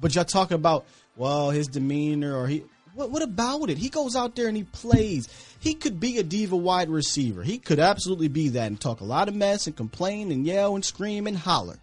But 0.00 0.14
y'all 0.14 0.24
talking 0.24 0.54
about 0.54 0.86
well 1.16 1.50
his 1.50 1.68
demeanor 1.68 2.36
or 2.36 2.46
he 2.46 2.64
What, 2.94 3.10
what 3.10 3.22
about 3.22 3.70
it? 3.70 3.78
He 3.78 3.88
goes 3.88 4.14
out 4.16 4.36
there 4.36 4.48
and 4.48 4.56
he 4.56 4.64
plays. 4.64 5.28
He 5.60 5.74
could 5.74 5.98
be 5.98 6.18
a 6.18 6.22
diva 6.22 6.56
wide 6.56 6.88
receiver. 6.88 7.42
He 7.42 7.58
could 7.58 7.78
absolutely 7.78 8.28
be 8.28 8.50
that 8.50 8.66
and 8.66 8.80
talk 8.80 9.00
a 9.00 9.04
lot 9.04 9.28
of 9.28 9.34
mess 9.34 9.66
and 9.66 9.76
complain 9.76 10.30
and 10.30 10.46
yell 10.46 10.74
and 10.74 10.84
scream 10.84 11.26
and 11.26 11.36
holler. 11.36 11.78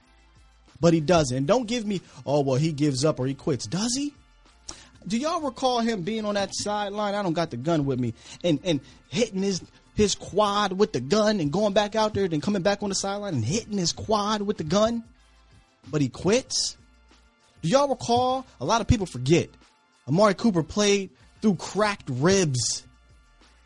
But 0.79 0.93
he 0.93 0.99
doesn't. 1.01 1.35
And 1.35 1.47
don't 1.47 1.67
give 1.67 1.85
me, 1.85 2.01
oh, 2.25 2.41
well, 2.41 2.57
he 2.57 2.71
gives 2.71 3.05
up 3.05 3.19
or 3.19 3.27
he 3.27 3.33
quits. 3.33 3.65
Does 3.65 3.95
he? 3.95 4.13
Do 5.07 5.17
y'all 5.17 5.41
recall 5.41 5.79
him 5.79 6.01
being 6.01 6.25
on 6.25 6.35
that 6.35 6.49
sideline? 6.53 7.15
I 7.15 7.21
don't 7.21 7.33
got 7.33 7.51
the 7.51 7.57
gun 7.57 7.85
with 7.85 7.99
me 7.99 8.13
and, 8.43 8.59
and 8.63 8.81
hitting 9.07 9.41
his 9.43 9.61
his 9.93 10.15
quad 10.15 10.73
with 10.73 10.91
the 10.91 10.99
gun 10.99 11.39
and 11.39 11.51
going 11.51 11.73
back 11.73 11.95
out 11.95 12.13
there, 12.13 12.27
then 12.27 12.41
coming 12.41 12.61
back 12.61 12.83
on 12.83 12.89
the 12.89 12.95
sideline 12.95 13.33
and 13.33 13.45
hitting 13.45 13.77
his 13.77 13.93
quad 13.93 14.41
with 14.41 14.57
the 14.57 14.63
gun, 14.63 15.03
but 15.89 16.01
he 16.01 16.09
quits. 16.09 16.75
Do 17.65 17.71
y'all 17.71 17.87
recall? 17.87 18.45
A 18.61 18.65
lot 18.65 18.81
of 18.81 18.87
people 18.87 19.07
forget. 19.07 19.49
Amari 20.07 20.35
Cooper 20.35 20.61
played 20.61 21.09
through 21.41 21.55
cracked 21.55 22.07
ribs 22.07 22.85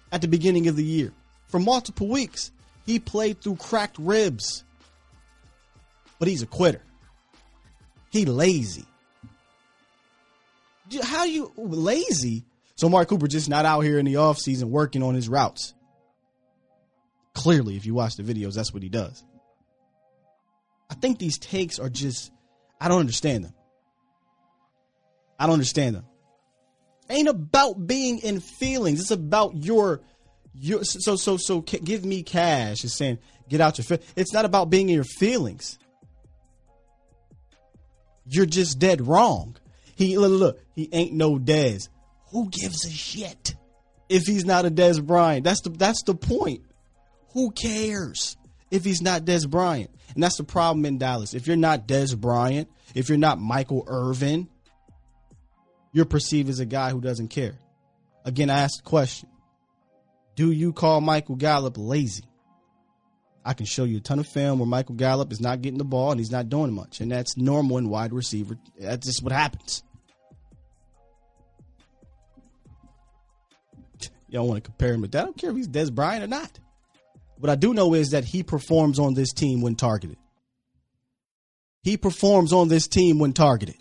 at 0.09 0.21
the 0.21 0.29
beginning 0.29 0.69
of 0.69 0.77
the 0.77 0.85
year. 0.85 1.11
For 1.49 1.59
multiple 1.59 2.07
weeks, 2.07 2.53
he 2.85 2.99
played 2.99 3.41
through 3.41 3.57
cracked 3.57 3.97
ribs. 3.99 4.63
But 6.17 6.29
he's 6.29 6.41
a 6.41 6.45
quitter. 6.45 6.81
He 8.09 8.23
lazy. 8.23 8.85
How 11.03 11.25
you 11.25 11.51
lazy? 11.57 12.45
So 12.77 12.87
Amari 12.87 13.05
Cooper 13.05 13.27
just 13.27 13.49
not 13.49 13.65
out 13.65 13.81
here 13.81 13.99
in 13.99 14.05
the 14.05 14.13
offseason 14.13 14.69
working 14.69 15.03
on 15.03 15.13
his 15.13 15.27
routes. 15.27 15.73
Clearly, 17.33 17.75
if 17.75 17.85
you 17.85 17.95
watch 17.95 18.15
the 18.15 18.23
videos, 18.23 18.53
that's 18.53 18.73
what 18.73 18.81
he 18.81 18.87
does. 18.87 19.25
I 20.89 20.93
think 20.93 21.19
these 21.19 21.37
takes 21.37 21.79
are 21.79 21.89
just, 21.89 22.31
I 22.79 22.87
don't 22.87 23.01
understand 23.01 23.43
them. 23.43 23.53
I 25.39 25.45
don't 25.45 25.53
understand 25.53 25.95
them. 25.95 26.05
Ain't 27.09 27.29
about 27.29 27.87
being 27.87 28.19
in 28.19 28.39
feelings. 28.39 28.99
It's 28.99 29.11
about 29.11 29.55
your, 29.55 30.01
your 30.53 30.83
so 30.83 31.15
so 31.15 31.37
so 31.37 31.61
give 31.61 32.05
me 32.05 32.21
cash. 32.21 32.83
It's 32.83 32.95
saying 32.95 33.17
get 33.47 33.61
out 33.61 33.79
your. 33.79 33.97
It's 34.15 34.33
not 34.33 34.45
about 34.45 34.69
being 34.69 34.89
in 34.89 34.95
your 34.95 35.03
feelings. 35.03 35.79
You're 38.27 38.45
just 38.45 38.77
dead 38.77 39.01
wrong. 39.01 39.57
He 39.95 40.17
look, 40.17 40.31
look 40.31 40.59
he 40.75 40.87
ain't 40.91 41.13
no 41.13 41.39
Dez. 41.39 41.89
Who 42.31 42.49
gives 42.49 42.85
a 42.85 42.91
shit 42.91 43.55
if 44.07 44.23
he's 44.23 44.45
not 44.45 44.65
a 44.65 44.71
Dez 44.71 45.03
Bryant? 45.03 45.43
That's 45.43 45.61
the 45.61 45.71
that's 45.71 46.03
the 46.03 46.13
point. 46.13 46.61
Who 47.33 47.51
cares 47.51 48.37
if 48.69 48.85
he's 48.85 49.01
not 49.01 49.25
Dez 49.25 49.49
Bryant? 49.49 49.89
And 50.13 50.21
that's 50.21 50.37
the 50.37 50.43
problem 50.43 50.85
in 50.85 50.99
Dallas. 50.99 51.33
If 51.33 51.47
you're 51.47 51.55
not 51.55 51.87
Dez 51.87 52.15
Bryant, 52.15 52.69
if 52.93 53.09
you're 53.09 53.17
not 53.17 53.39
Michael 53.39 53.83
Irvin, 53.87 54.47
you're 55.91 56.05
perceived 56.05 56.49
as 56.49 56.59
a 56.59 56.65
guy 56.65 56.91
who 56.91 57.01
doesn't 57.01 57.29
care. 57.29 57.57
Again, 58.25 58.49
I 58.49 58.61
asked 58.61 58.81
the 58.83 58.89
question 58.89 59.29
Do 60.35 60.51
you 60.51 60.73
call 60.73 61.01
Michael 61.01 61.35
Gallup 61.35 61.75
lazy? 61.77 62.23
I 63.43 63.53
can 63.53 63.65
show 63.65 63.85
you 63.85 63.97
a 63.97 64.01
ton 64.01 64.19
of 64.19 64.27
film 64.27 64.59
where 64.59 64.67
Michael 64.67 64.95
Gallup 64.95 65.31
is 65.31 65.39
not 65.39 65.61
getting 65.61 65.77
the 65.77 65.85
ball 65.85 66.11
and 66.11 66.19
he's 66.19 66.31
not 66.31 66.49
doing 66.49 66.73
much. 66.73 66.99
And 66.99 67.11
that's 67.11 67.37
normal 67.37 67.77
in 67.77 67.89
wide 67.89 68.13
receiver. 68.13 68.57
That's 68.77 69.07
just 69.07 69.23
what 69.23 69.31
happens. 69.31 69.81
Y'all 74.27 74.47
want 74.47 74.63
to 74.63 74.69
compare 74.69 74.93
him 74.93 75.01
with 75.01 75.13
that? 75.13 75.21
I 75.21 75.25
don't 75.25 75.37
care 75.37 75.49
if 75.49 75.55
he's 75.55 75.67
Dez 75.67 75.91
Bryant 75.91 76.23
or 76.23 76.27
not. 76.27 76.59
What 77.37 77.49
I 77.49 77.55
do 77.55 77.73
know 77.73 77.93
is 77.93 78.09
that 78.09 78.25
he 78.25 78.43
performs 78.43 78.99
on 78.99 79.13
this 79.13 79.33
team 79.33 79.61
when 79.61 79.75
targeted. 79.75 80.17
He 81.81 81.97
performs 81.97 82.53
on 82.53 82.67
this 82.67 82.87
team 82.87 83.17
when 83.17 83.33
targeted. 83.33 83.77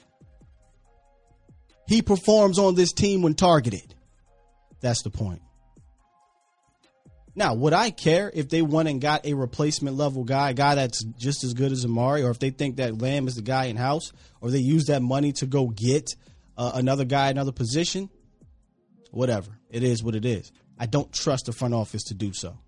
He 1.88 2.02
performs 2.02 2.58
on 2.58 2.74
this 2.74 2.92
team 2.92 3.22
when 3.22 3.34
targeted. 3.34 3.94
That's 4.80 5.02
the 5.02 5.10
point. 5.10 5.40
Now, 7.34 7.54
would 7.54 7.72
I 7.72 7.90
care 7.90 8.30
if 8.34 8.50
they 8.50 8.60
went 8.60 8.88
and 8.88 9.00
got 9.00 9.24
a 9.24 9.32
replacement 9.32 9.96
level 9.96 10.24
guy, 10.24 10.50
a 10.50 10.54
guy 10.54 10.74
that's 10.74 11.02
just 11.16 11.44
as 11.44 11.54
good 11.54 11.72
as 11.72 11.84
Amari, 11.84 12.22
or 12.24 12.30
if 12.30 12.40
they 12.40 12.50
think 12.50 12.76
that 12.76 13.00
Lamb 13.00 13.26
is 13.26 13.36
the 13.36 13.42
guy 13.42 13.66
in 13.66 13.76
house, 13.76 14.12
or 14.40 14.50
they 14.50 14.58
use 14.58 14.86
that 14.86 15.00
money 15.00 15.32
to 15.34 15.46
go 15.46 15.68
get 15.68 16.10
uh, 16.58 16.72
another 16.74 17.06
guy, 17.06 17.30
another 17.30 17.52
position? 17.52 18.10
Whatever. 19.10 19.50
It 19.70 19.82
is 19.82 20.02
what 20.02 20.14
it 20.14 20.26
is. 20.26 20.52
I 20.78 20.86
don't 20.86 21.10
trust 21.10 21.46
the 21.46 21.52
front 21.52 21.72
office 21.72 22.02
to 22.04 22.14
do 22.14 22.34
so. 22.34 22.58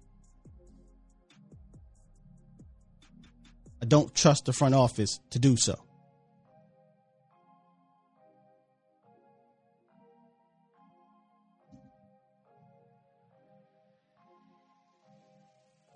I 3.83 3.87
don't 3.87 4.15
trust 4.15 4.47
the 4.47 4.53
front 4.55 4.75
office 4.75 5.19
to 5.31 5.39
do 5.39 5.57
so. 5.59 5.79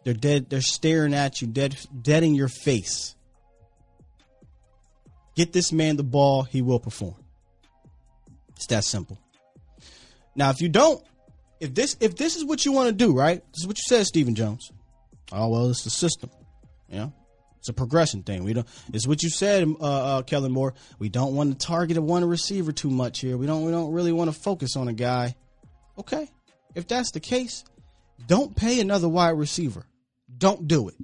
They're 0.05 0.15
dead. 0.15 0.51
They're 0.51 0.61
staring 0.61 1.15
at 1.15 1.41
you, 1.41 1.49
dead, 1.49 1.77
dead 2.03 2.23
in 2.23 2.35
your 2.35 2.49
face. 2.49 3.15
Get 5.35 5.53
this 5.53 5.73
man 5.73 5.97
the 5.97 6.05
ball, 6.05 6.45
he 6.45 6.63
will 6.63 6.79
perform. 6.79 7.17
It's 8.55 8.67
that 8.69 8.85
simple. 8.85 9.19
Now, 10.37 10.51
if 10.51 10.61
you 10.61 10.69
don't, 10.69 11.03
if 11.61 11.75
this 11.75 11.97
if 12.01 12.17
this 12.17 12.37
is 12.37 12.45
what 12.45 12.65
you 12.65 12.73
want 12.73 12.89
to 12.89 12.93
do, 12.93 13.17
right? 13.17 13.43
This 13.53 13.63
is 13.63 13.67
what 13.67 13.79
you 13.79 13.83
said, 13.89 14.07
Stephen 14.07 14.35
Jones. 14.35 14.71
Oh 15.33 15.49
well, 15.49 15.71
it's 15.71 15.85
the 15.85 15.91
system. 15.91 16.31
You 16.89 16.99
know, 16.99 17.13
it's 17.59 17.69
a 17.69 17.73
progression 17.73 18.23
thing. 18.23 18.45
We 18.45 18.53
don't. 18.53 18.69
It's 18.93 19.07
what 19.07 19.23
you 19.23 19.31
said, 19.31 19.67
uh, 19.81 19.85
uh, 20.19 20.23
Kellen 20.23 20.53
Moore. 20.53 20.75
We 20.99 21.09
don't 21.09 21.35
want 21.35 21.59
to 21.59 21.67
target 21.67 22.01
one 22.01 22.25
receiver 22.25 22.73
too 22.73 22.91
much 22.91 23.21
here. 23.21 23.37
We 23.37 23.47
don't. 23.47 23.65
We 23.65 23.73
don't 23.73 23.93
really 23.93 24.13
want 24.13 24.33
to 24.33 24.39
focus 24.39 24.77
on 24.77 24.89
a 24.89 24.93
guy. 24.93 25.35
Okay, 25.99 26.29
if 26.75 26.87
that's 26.87 27.11
the 27.13 27.21
case, 27.21 27.65
don't 28.27 28.55
pay 28.55 28.81
another 28.81 29.09
wide 29.09 29.31
receiver. 29.31 29.87
Don't 30.37 30.67
do 30.67 30.89
it. 30.89 30.97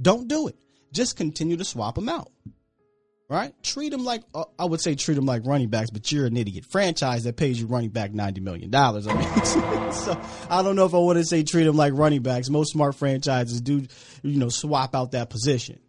Don't 0.00 0.28
do 0.28 0.48
it. 0.48 0.56
Just 0.92 1.16
continue 1.16 1.56
to 1.56 1.64
swap 1.64 1.94
them 1.94 2.08
out. 2.08 2.30
Right? 3.28 3.52
Treat 3.64 3.90
them 3.90 4.04
like 4.04 4.22
uh, 4.34 4.44
I 4.56 4.66
would 4.66 4.80
say 4.80 4.94
treat 4.94 5.14
them 5.14 5.26
like 5.26 5.44
running 5.44 5.68
backs, 5.68 5.90
but 5.90 6.12
you're 6.12 6.26
an 6.26 6.36
idiot. 6.36 6.64
Franchise 6.64 7.24
that 7.24 7.36
pays 7.36 7.60
you 7.60 7.66
running 7.66 7.90
back 7.90 8.12
ninety 8.12 8.40
million 8.40 8.70
dollars. 8.70 9.06
I 9.08 9.14
mean, 9.14 9.92
so 9.92 10.20
I 10.48 10.62
don't 10.62 10.76
know 10.76 10.84
if 10.84 10.94
I 10.94 10.98
want 10.98 11.18
to 11.18 11.24
say 11.24 11.42
treat 11.42 11.64
them 11.64 11.76
like 11.76 11.92
running 11.94 12.22
backs. 12.22 12.48
Most 12.48 12.70
smart 12.70 12.94
franchises 12.94 13.60
do, 13.60 13.84
you 14.22 14.38
know, 14.38 14.48
swap 14.48 14.94
out 14.94 15.10
that 15.12 15.28
position. 15.28 15.80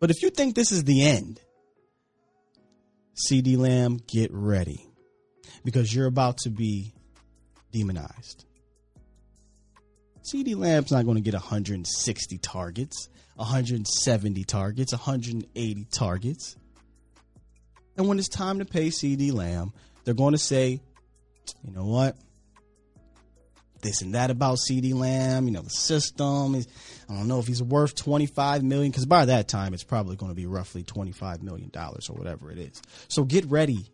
But 0.00 0.10
if 0.10 0.22
you 0.22 0.30
think 0.30 0.54
this 0.54 0.72
is 0.72 0.84
the 0.84 1.02
end, 1.02 1.40
CeeDee 3.14 3.58
Lamb, 3.58 4.00
get 4.06 4.30
ready 4.32 4.86
because 5.64 5.94
you're 5.94 6.06
about 6.06 6.38
to 6.38 6.50
be 6.50 6.94
demonized. 7.74 8.46
CeeDee 10.22 10.56
Lamb's 10.56 10.92
not 10.92 11.04
going 11.04 11.16
to 11.16 11.20
get 11.20 11.34
160 11.34 12.38
targets, 12.38 13.08
170 13.34 14.44
targets, 14.44 14.92
180 14.92 15.86
targets. 15.90 16.56
And 17.96 18.08
when 18.08 18.18
it's 18.18 18.28
time 18.28 18.60
to 18.60 18.64
pay 18.64 18.88
CeeDee 18.88 19.32
Lamb, 19.32 19.72
they're 20.04 20.14
going 20.14 20.32
to 20.32 20.38
say, 20.38 20.80
you 21.62 21.72
know 21.72 21.84
what? 21.84 22.16
This 23.82 24.00
and 24.00 24.14
that 24.14 24.30
about 24.30 24.58
CeeDee 24.58 24.94
Lamb, 24.94 25.46
you 25.46 25.52
know, 25.52 25.60
the 25.60 25.68
system 25.68 26.54
is, 26.54 26.66
I 27.10 27.14
don't 27.14 27.28
know 27.28 27.40
if 27.40 27.46
he's 27.46 27.62
worth 27.62 27.94
25 27.96 28.62
million 28.62 28.92
because 28.92 29.04
by 29.04 29.26
that 29.26 29.46
time 29.48 29.74
it's 29.74 29.84
probably 29.84 30.16
going 30.16 30.30
to 30.30 30.36
be 30.36 30.46
roughly 30.46 30.84
25 30.84 31.42
million 31.42 31.68
dollars 31.68 32.08
or 32.08 32.16
whatever 32.16 32.50
it 32.50 32.58
is. 32.58 32.80
So 33.08 33.24
get 33.24 33.44
ready. 33.44 33.90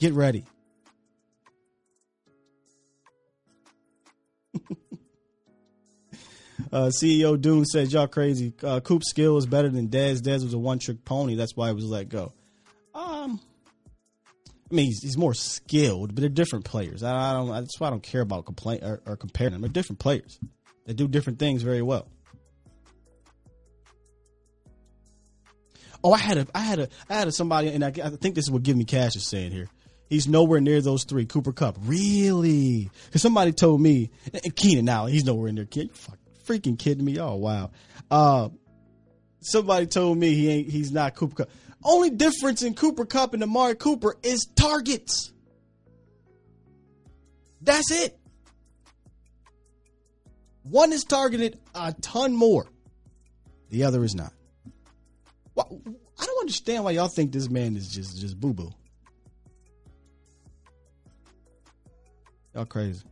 Get 0.00 0.14
ready. 0.14 0.46
uh, 6.72 6.90
CEO 7.02 7.40
Dune 7.40 7.64
says, 7.64 7.92
"Y'all 7.92 8.06
crazy. 8.06 8.52
Uh, 8.62 8.80
Coop's 8.80 9.10
skill 9.10 9.36
is 9.36 9.46
better 9.46 9.68
than 9.68 9.88
Dez. 9.88 10.20
Dez 10.20 10.42
was 10.42 10.54
a 10.54 10.58
one 10.58 10.78
trick 10.78 11.04
pony. 11.04 11.34
That's 11.34 11.56
why 11.56 11.68
he 11.68 11.74
was 11.74 11.84
let 11.84 12.08
go." 12.08 12.32
Um, 12.94 13.40
I 14.70 14.74
mean, 14.74 14.86
he's, 14.86 15.02
he's 15.02 15.18
more 15.18 15.34
skilled, 15.34 16.14
but 16.14 16.20
they're 16.20 16.28
different 16.28 16.64
players. 16.64 17.02
I, 17.02 17.30
I, 17.30 17.32
don't. 17.32 17.48
That's 17.48 17.78
why 17.78 17.88
I 17.88 17.90
don't 17.90 18.02
care 18.02 18.22
about 18.22 18.46
complain 18.46 18.82
or, 18.82 19.02
or 19.06 19.16
comparing 19.16 19.52
them. 19.52 19.60
They're 19.60 19.70
different 19.70 19.98
players. 19.98 20.38
They 20.86 20.94
do 20.94 21.08
different 21.08 21.38
things 21.38 21.62
very 21.62 21.82
well. 21.82 22.08
Oh, 26.02 26.12
I 26.12 26.18
had 26.18 26.38
a, 26.38 26.46
I 26.54 26.60
had 26.60 26.78
a, 26.80 26.88
I 27.08 27.14
had 27.14 27.28
a 27.28 27.32
somebody, 27.32 27.68
and 27.68 27.82
I, 27.82 27.88
I 27.88 28.10
think 28.10 28.34
this 28.34 28.44
is 28.44 28.50
what 28.50 28.62
Give 28.62 28.76
Me 28.76 28.84
Cash 28.84 29.16
is 29.16 29.26
saying 29.26 29.52
here. 29.52 29.68
He's 30.14 30.28
nowhere 30.28 30.60
near 30.60 30.80
those 30.80 31.02
three. 31.02 31.26
Cooper 31.26 31.52
Kupp, 31.52 31.76
really? 31.80 32.88
Because 33.06 33.20
somebody 33.20 33.50
told 33.50 33.80
me, 33.80 34.12
Keenan 34.54 34.84
now, 34.84 35.06
he's 35.06 35.24
nowhere 35.24 35.50
near. 35.50 35.64
Kid, 35.64 35.90
freaking 36.46 36.78
kidding 36.78 37.04
me? 37.04 37.18
Oh 37.18 37.34
wow. 37.34 37.72
Uh, 38.12 38.50
somebody 39.40 39.86
told 39.86 40.16
me 40.16 40.32
he 40.32 40.48
ain't. 40.48 40.70
He's 40.70 40.92
not 40.92 41.16
Cooper 41.16 41.34
Kupp. 41.34 41.50
Only 41.82 42.10
difference 42.10 42.62
in 42.62 42.74
Cooper 42.74 43.04
Kupp 43.06 43.34
and 43.34 43.42
Amari 43.42 43.74
Cooper 43.74 44.14
is 44.22 44.46
targets. 44.54 45.32
That's 47.60 47.90
it. 47.90 48.16
One 50.62 50.92
is 50.92 51.02
targeted 51.02 51.58
a 51.74 51.92
ton 51.92 52.34
more. 52.36 52.70
The 53.70 53.82
other 53.82 54.04
is 54.04 54.14
not. 54.14 54.32
I 55.58 55.64
don't 56.24 56.40
understand 56.40 56.84
why 56.84 56.92
y'all 56.92 57.08
think 57.08 57.32
this 57.32 57.50
man 57.50 57.74
is 57.74 57.88
just 57.88 58.16
just 58.20 58.38
boo 58.38 58.54
boo. 58.54 58.70
Y'all 62.54 62.64
crazy. 62.64 63.04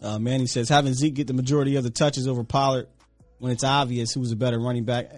Uh, 0.00 0.18
Manny 0.18 0.46
says 0.46 0.68
having 0.68 0.94
Zeke 0.94 1.14
get 1.14 1.26
the 1.26 1.32
majority 1.32 1.76
of 1.76 1.84
the 1.84 1.90
touches 1.90 2.28
over 2.28 2.44
Pollard 2.44 2.88
when 3.38 3.52
it's 3.52 3.64
obvious 3.64 4.12
who's 4.12 4.30
a 4.30 4.36
better 4.36 4.58
running 4.58 4.84
back. 4.84 5.10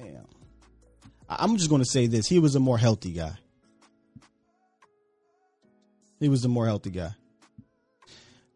I'm 1.28 1.57
just 1.57 1.68
going 1.68 1.83
to 1.83 1.89
say 1.89 2.07
this: 2.07 2.26
he 2.26 2.39
was 2.39 2.55
a 2.55 2.61
more 2.61 2.78
healthy 2.78 3.12
guy. 3.12 3.33
He 6.18 6.28
was 6.28 6.43
the 6.43 6.49
more 6.49 6.66
healthy 6.66 6.91
guy. 6.91 7.11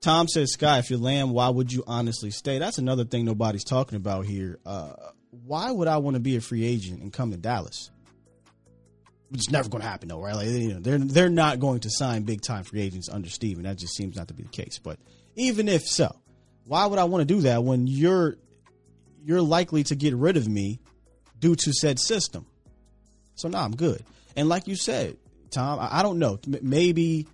Tom 0.02 0.28
says, 0.28 0.52
Sky, 0.52 0.78
if 0.78 0.90
you're 0.90 0.98
Lamb, 0.98 1.30
why 1.30 1.48
would 1.48 1.72
you 1.72 1.82
honestly 1.86 2.30
stay? 2.30 2.58
That's 2.58 2.76
another 2.76 3.06
thing 3.06 3.24
nobody's 3.24 3.64
talking 3.64 3.96
about 3.96 4.26
here. 4.26 4.58
Uh, 4.66 4.92
why 5.30 5.70
would 5.70 5.88
I 5.88 5.96
want 5.96 6.14
to 6.14 6.20
be 6.20 6.36
a 6.36 6.42
free 6.42 6.62
agent 6.62 7.00
and 7.00 7.10
come 7.10 7.30
to 7.30 7.38
Dallas? 7.38 7.90
It's 9.34 9.50
never 9.50 9.68
going 9.68 9.82
to 9.82 9.88
happen, 9.88 10.08
though, 10.08 10.22
right? 10.22 10.34
Like, 10.34 10.46
you 10.46 10.74
know, 10.74 10.80
they're 10.80 10.98
they're 10.98 11.28
not 11.28 11.60
going 11.60 11.80
to 11.80 11.90
sign 11.90 12.22
big 12.22 12.40
time 12.40 12.64
free 12.64 12.82
agents 12.82 13.08
under 13.08 13.28
Stephen. 13.28 13.64
That 13.64 13.76
just 13.76 13.94
seems 13.94 14.16
not 14.16 14.28
to 14.28 14.34
be 14.34 14.44
the 14.44 14.48
case. 14.48 14.78
But 14.78 14.98
even 15.34 15.68
if 15.68 15.82
so, 15.82 16.14
why 16.66 16.86
would 16.86 16.98
I 16.98 17.04
want 17.04 17.28
to 17.28 17.34
do 17.34 17.42
that 17.42 17.64
when 17.64 17.86
you're 17.86 18.36
you're 19.24 19.42
likely 19.42 19.82
to 19.84 19.96
get 19.96 20.14
rid 20.14 20.36
of 20.36 20.48
me 20.48 20.78
due 21.40 21.56
to 21.56 21.72
said 21.72 21.98
system? 21.98 22.46
So 23.34 23.48
now 23.48 23.58
nah, 23.58 23.64
I'm 23.64 23.76
good. 23.76 24.04
And 24.36 24.48
like 24.48 24.68
you 24.68 24.76
said, 24.76 25.16
Tom, 25.50 25.78
I, 25.78 25.98
I 25.98 26.02
don't 26.02 26.18
know. 26.18 26.38
Maybe 26.46 27.26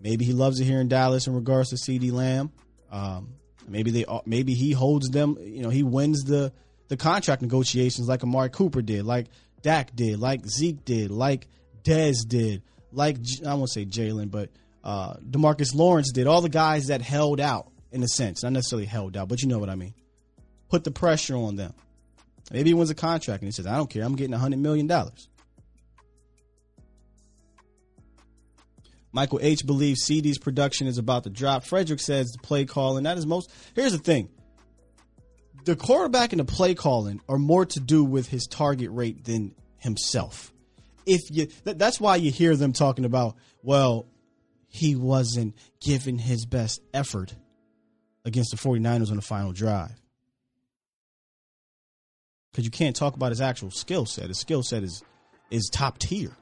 maybe 0.00 0.24
he 0.24 0.32
loves 0.32 0.60
it 0.60 0.64
here 0.64 0.80
in 0.80 0.88
Dallas 0.88 1.26
in 1.26 1.34
regards 1.34 1.70
to 1.70 1.76
CeeDee 1.76 2.12
Lamb. 2.12 2.52
Um, 2.90 3.34
maybe 3.68 3.90
they 3.90 4.04
maybe 4.24 4.54
he 4.54 4.72
holds 4.72 5.08
them. 5.08 5.36
You 5.40 5.62
know, 5.62 5.70
he 5.70 5.82
wins 5.82 6.24
the 6.24 6.52
the 6.88 6.96
contract 6.96 7.42
negotiations 7.42 8.08
like 8.08 8.22
Amari 8.22 8.50
Cooper 8.50 8.82
did, 8.82 9.04
like 9.04 9.26
Dak 9.66 9.96
did, 9.96 10.20
like 10.20 10.46
Zeke 10.46 10.84
did, 10.84 11.10
like 11.10 11.48
Dez 11.82 12.18
did, 12.24 12.62
like 12.92 13.16
I 13.44 13.54
won't 13.54 13.68
say 13.68 13.84
Jalen, 13.84 14.30
but 14.30 14.50
uh, 14.84 15.14
DeMarcus 15.14 15.74
Lawrence 15.74 16.12
did. 16.12 16.28
All 16.28 16.40
the 16.40 16.48
guys 16.48 16.86
that 16.86 17.02
held 17.02 17.40
out 17.40 17.72
in 17.90 18.00
a 18.00 18.06
sense, 18.06 18.44
not 18.44 18.52
necessarily 18.52 18.86
held 18.86 19.16
out, 19.16 19.26
but 19.26 19.42
you 19.42 19.48
know 19.48 19.58
what 19.58 19.68
I 19.68 19.74
mean. 19.74 19.92
Put 20.68 20.84
the 20.84 20.92
pressure 20.92 21.34
on 21.34 21.56
them. 21.56 21.74
Maybe 22.52 22.70
he 22.70 22.74
wins 22.74 22.90
a 22.90 22.94
contract 22.94 23.42
and 23.42 23.48
he 23.48 23.50
says, 23.50 23.66
"I 23.66 23.76
don't 23.76 23.90
care. 23.90 24.04
I'm 24.04 24.14
getting 24.14 24.34
a 24.34 24.38
hundred 24.38 24.60
million 24.60 24.86
dollars." 24.86 25.28
Michael 29.10 29.40
H 29.42 29.66
believes 29.66 30.04
CeeDee's 30.04 30.38
production 30.38 30.86
is 30.86 30.98
about 30.98 31.24
to 31.24 31.30
drop. 31.30 31.64
Frederick 31.64 31.98
says 31.98 32.30
the 32.30 32.38
play 32.38 32.66
calling 32.66 33.02
that 33.02 33.18
is 33.18 33.26
most. 33.26 33.50
Here's 33.74 33.90
the 33.90 33.98
thing: 33.98 34.28
the 35.66 35.76
quarterback 35.76 36.32
and 36.32 36.40
the 36.40 36.44
play 36.44 36.74
calling 36.74 37.20
are 37.28 37.38
more 37.38 37.66
to 37.66 37.80
do 37.80 38.04
with 38.04 38.28
his 38.28 38.46
target 38.46 38.88
rate 38.92 39.24
than 39.24 39.54
himself. 39.78 40.52
If 41.04 41.22
you, 41.30 41.48
that's 41.64 42.00
why 42.00 42.16
you 42.16 42.30
hear 42.30 42.56
them 42.56 42.72
talking 42.72 43.04
about, 43.04 43.36
well, 43.62 44.06
he 44.68 44.94
wasn't 44.94 45.56
giving 45.80 46.18
his 46.18 46.46
best 46.46 46.80
effort 46.94 47.34
against 48.24 48.52
the 48.52 48.56
49ers 48.56 49.10
on 49.10 49.16
the 49.16 49.22
final 49.22 49.52
drive. 49.52 50.00
Because 52.52 52.64
you 52.64 52.70
can't 52.70 52.96
talk 52.96 53.14
about 53.14 53.30
his 53.32 53.40
actual 53.40 53.70
skill 53.70 54.06
set. 54.06 54.28
His 54.28 54.38
skill 54.38 54.62
set 54.62 54.82
is 54.82 55.02
is 55.50 55.68
top 55.70 55.98
tier. 55.98 56.32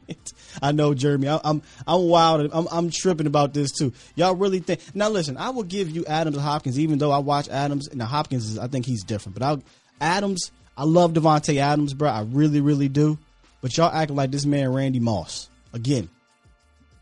I 0.62 0.72
know, 0.72 0.94
Jeremy. 0.94 1.28
I, 1.28 1.40
am 1.44 1.62
I'm 1.86 2.02
wild. 2.02 2.50
I'm 2.52 2.68
I'm 2.70 2.90
tripping 2.90 3.26
about 3.26 3.54
this 3.54 3.72
too. 3.72 3.92
Y'all 4.14 4.34
really 4.34 4.60
think? 4.60 4.80
Now 4.94 5.08
listen, 5.08 5.36
I 5.36 5.50
will 5.50 5.62
give 5.62 5.90
you 5.90 6.04
Adams 6.06 6.36
and 6.36 6.44
Hopkins, 6.44 6.78
even 6.78 6.98
though 6.98 7.10
I 7.10 7.18
watch 7.18 7.48
Adams. 7.48 7.88
Now 7.94 8.06
Hopkins 8.06 8.50
is, 8.50 8.58
I 8.58 8.68
think 8.68 8.86
he's 8.86 9.04
different, 9.04 9.38
but 9.38 9.42
I 9.42 9.62
Adams. 10.00 10.50
I 10.76 10.84
love 10.84 11.12
Davante 11.12 11.56
Adams, 11.56 11.92
bro. 11.92 12.08
I 12.08 12.22
really, 12.22 12.60
really 12.60 12.88
do. 12.88 13.18
But 13.60 13.76
y'all 13.76 13.92
acting 13.92 14.16
like 14.16 14.30
this 14.30 14.46
man 14.46 14.72
Randy 14.72 15.00
Moss 15.00 15.50
again. 15.72 16.08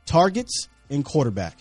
Targets 0.06 0.68
and 0.90 1.04
quarterback. 1.04 1.56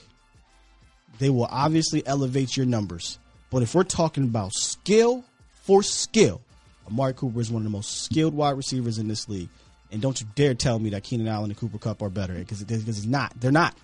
They 1.19 1.29
will 1.29 1.47
obviously 1.49 2.05
elevate 2.05 2.57
your 2.57 2.65
numbers. 2.65 3.19
But 3.51 3.61
if 3.61 3.75
we're 3.75 3.83
talking 3.83 4.23
about 4.23 4.53
skill 4.53 5.23
for 5.63 5.83
skill, 5.83 6.41
Amari 6.87 7.13
Cooper 7.13 7.39
is 7.39 7.51
one 7.51 7.61
of 7.61 7.63
the 7.65 7.69
most 7.69 8.03
skilled 8.03 8.33
wide 8.33 8.57
receivers 8.57 8.97
in 8.97 9.07
this 9.07 9.29
league. 9.29 9.49
And 9.91 10.01
don't 10.01 10.19
you 10.19 10.27
dare 10.35 10.53
tell 10.53 10.77
me 10.77 10.91
that 10.91 11.03
Keenan 11.03 11.27
Allen 11.27 11.49
and 11.49 11.59
Cooper 11.59 11.79
Kupp 11.79 12.01
are 12.01 12.09
better 12.09 12.35
because 12.35 12.61
it's 12.61 13.05
not. 13.05 13.33
They're 13.39 13.51
not. 13.51 13.75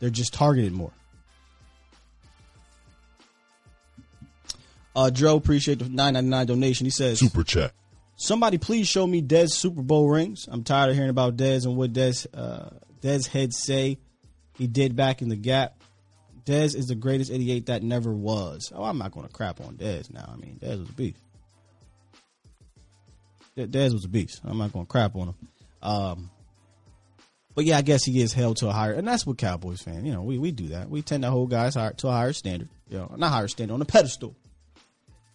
They're 0.00 0.10
just 0.10 0.32
targeted 0.32 0.72
more. 0.72 0.92
Uh, 4.94 5.10
Joe, 5.10 5.36
appreciate 5.36 5.78
the 5.78 5.88
nine 5.88 6.14
ninety 6.14 6.28
nine 6.30 6.46
donation. 6.46 6.86
He 6.86 6.90
says 6.90 7.18
super 7.18 7.44
chat. 7.44 7.72
Somebody 8.16 8.58
please 8.58 8.88
show 8.88 9.06
me 9.06 9.22
Dez 9.22 9.50
Super 9.50 9.82
Bowl 9.82 10.08
rings. 10.08 10.46
I'm 10.50 10.64
tired 10.64 10.90
of 10.90 10.96
hearing 10.96 11.10
about 11.10 11.36
Dez 11.36 11.64
and 11.64 11.76
what 11.76 11.92
Dez 11.92 12.26
uh, 12.34 12.70
Dez 13.00 13.26
head 13.26 13.54
say 13.54 13.98
he 14.58 14.66
did 14.66 14.94
back 14.94 15.22
in 15.22 15.28
the 15.28 15.36
gap. 15.36 15.82
Dez 16.44 16.76
is 16.76 16.86
the 16.86 16.94
greatest 16.94 17.30
88 17.30 17.66
that 17.66 17.82
never 17.82 18.12
was. 18.12 18.72
Oh, 18.74 18.84
I'm 18.84 18.98
not 18.98 19.12
going 19.12 19.26
to 19.26 19.32
crap 19.32 19.60
on 19.60 19.76
Dez 19.76 20.12
now. 20.12 20.28
I 20.32 20.36
mean, 20.36 20.58
Dez 20.60 20.80
was 20.80 20.88
a 20.88 20.92
beast. 20.92 21.18
Dez 23.56 23.92
was 23.92 24.04
a 24.04 24.08
beast. 24.08 24.40
I'm 24.44 24.58
not 24.58 24.72
going 24.72 24.86
to 24.86 24.90
crap 24.90 25.14
on 25.14 25.28
him. 25.28 25.34
Um, 25.82 26.30
but 27.54 27.64
yeah, 27.64 27.78
I 27.78 27.82
guess 27.82 28.04
he 28.04 28.12
gets 28.12 28.32
held 28.32 28.58
to 28.58 28.68
a 28.68 28.72
higher, 28.72 28.92
and 28.92 29.06
that's 29.06 29.26
what 29.26 29.36
Cowboys 29.36 29.82
fan. 29.82 30.06
You 30.06 30.12
know, 30.12 30.22
we, 30.22 30.38
we 30.38 30.52
do 30.52 30.68
that. 30.68 30.88
We 30.88 31.02
tend 31.02 31.22
to 31.24 31.30
hold 31.30 31.50
guys 31.50 31.74
higher, 31.74 31.92
to 31.94 32.08
a 32.08 32.12
higher 32.12 32.32
standard. 32.32 32.68
You 32.88 32.98
know, 32.98 33.14
not 33.16 33.30
higher 33.30 33.48
standard 33.48 33.74
on 33.74 33.82
a 33.82 33.86
pedestal. 33.86 34.34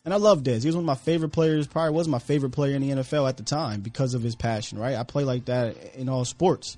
And 0.04 0.14
I 0.14 0.18
love 0.18 0.42
Dez. 0.42 0.62
He 0.62 0.68
was 0.68 0.76
one 0.76 0.84
of 0.84 0.88
my 0.88 0.96
favorite 0.96 1.32
players. 1.32 1.68
Probably 1.68 1.92
was 1.92 2.08
my 2.08 2.20
favorite 2.20 2.52
player 2.52 2.76
in 2.76 2.82
the 2.82 2.96
NFL 2.96 3.28
at 3.28 3.38
the 3.38 3.44
time 3.44 3.82
because 3.82 4.14
of 4.14 4.24
his 4.24 4.36
passion. 4.36 4.80
Right, 4.80 4.96
I 4.96 5.04
play 5.04 5.24
like 5.24 5.46
that 5.46 5.76
in 5.96 6.10
all 6.10 6.26
sports. 6.26 6.78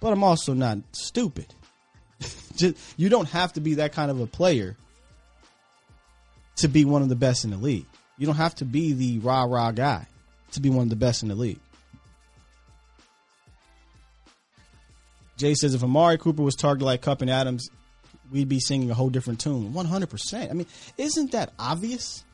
But 0.00 0.12
I'm 0.12 0.24
also 0.24 0.52
not 0.52 0.78
stupid. 0.92 1.46
Just, 2.56 2.76
you 2.96 3.08
don't 3.08 3.28
have 3.28 3.52
to 3.54 3.60
be 3.60 3.74
that 3.74 3.92
kind 3.92 4.10
of 4.10 4.20
a 4.20 4.26
player 4.26 4.76
to 6.56 6.68
be 6.68 6.84
one 6.84 7.02
of 7.02 7.08
the 7.08 7.16
best 7.16 7.44
in 7.44 7.50
the 7.50 7.56
league. 7.56 7.86
You 8.18 8.26
don't 8.26 8.36
have 8.36 8.56
to 8.56 8.64
be 8.64 8.92
the 8.92 9.20
rah 9.20 9.44
rah 9.44 9.70
guy 9.70 10.06
to 10.52 10.60
be 10.60 10.70
one 10.70 10.84
of 10.84 10.90
the 10.90 10.96
best 10.96 11.22
in 11.22 11.28
the 11.28 11.34
league. 11.34 11.60
Jay 15.36 15.54
says 15.54 15.74
if 15.74 15.84
Amari 15.84 16.18
Cooper 16.18 16.42
was 16.42 16.56
targeted 16.56 16.84
like 16.84 17.00
Kupp 17.00 17.22
and 17.22 17.30
Adams, 17.30 17.70
we'd 18.30 18.48
be 18.48 18.58
singing 18.60 18.90
a 18.90 18.94
whole 18.94 19.08
different 19.08 19.40
tune. 19.40 19.72
100%. 19.72 20.50
I 20.50 20.52
mean, 20.52 20.66
isn't 20.96 21.32
that 21.32 21.52
obvious? 21.58 22.24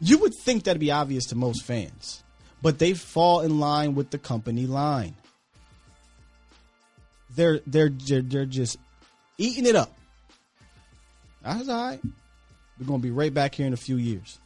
You 0.00 0.18
would 0.18 0.32
think 0.34 0.64
that'd 0.64 0.80
be 0.80 0.90
obvious 0.90 1.26
to 1.26 1.36
most 1.36 1.64
fans, 1.64 2.24
but 2.62 2.78
they 2.78 2.94
fall 2.94 3.40
in 3.40 3.60
line 3.60 3.94
with 3.94 4.10
the 4.10 4.18
company 4.18 4.66
line. 4.66 5.14
They're 7.36 7.60
they're 7.66 7.90
they're, 7.90 8.22
they're 8.22 8.46
just 8.46 8.78
eating 9.36 9.66
it 9.66 9.76
up. 9.76 9.94
That's 11.42 11.68
all 11.68 11.88
right. 11.88 12.00
We're 12.78 12.86
gonna 12.86 12.98
be 12.98 13.10
right 13.10 13.32
back 13.32 13.54
here 13.54 13.66
in 13.66 13.72
a 13.74 13.78
few 13.78 13.96
years. 13.96 14.38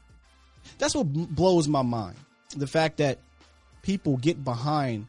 That's 0.78 0.94
what 0.94 1.04
blows 1.04 1.68
my 1.68 1.82
mind. 1.82 2.16
The 2.56 2.66
fact 2.66 2.98
that 2.98 3.18
people 3.82 4.16
get 4.16 4.42
behind 4.44 5.06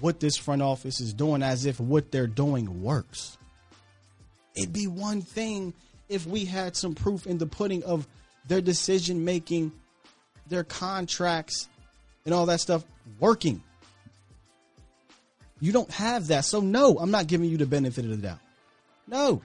what 0.00 0.20
this 0.20 0.36
front 0.36 0.62
office 0.62 1.00
is 1.00 1.12
doing 1.12 1.42
as 1.42 1.66
if 1.66 1.78
what 1.80 2.10
they're 2.10 2.26
doing 2.26 2.82
works. 2.82 3.38
It'd 4.54 4.72
be 4.72 4.86
one 4.86 5.22
thing 5.22 5.74
if 6.08 6.26
we 6.26 6.44
had 6.44 6.76
some 6.76 6.94
proof 6.94 7.26
in 7.26 7.38
the 7.38 7.46
pudding 7.46 7.82
of 7.84 8.06
their 8.46 8.60
decision 8.60 9.24
making, 9.24 9.72
their 10.48 10.64
contracts, 10.64 11.68
and 12.24 12.34
all 12.34 12.46
that 12.46 12.60
stuff 12.60 12.84
working. 13.18 13.62
You 15.60 15.72
don't 15.72 15.90
have 15.90 16.28
that. 16.28 16.44
So, 16.44 16.60
no, 16.60 16.98
I'm 16.98 17.10
not 17.10 17.26
giving 17.26 17.48
you 17.48 17.56
the 17.56 17.66
benefit 17.66 18.04
of 18.04 18.10
the 18.10 18.16
doubt. 18.16 18.40
No. 19.06 19.42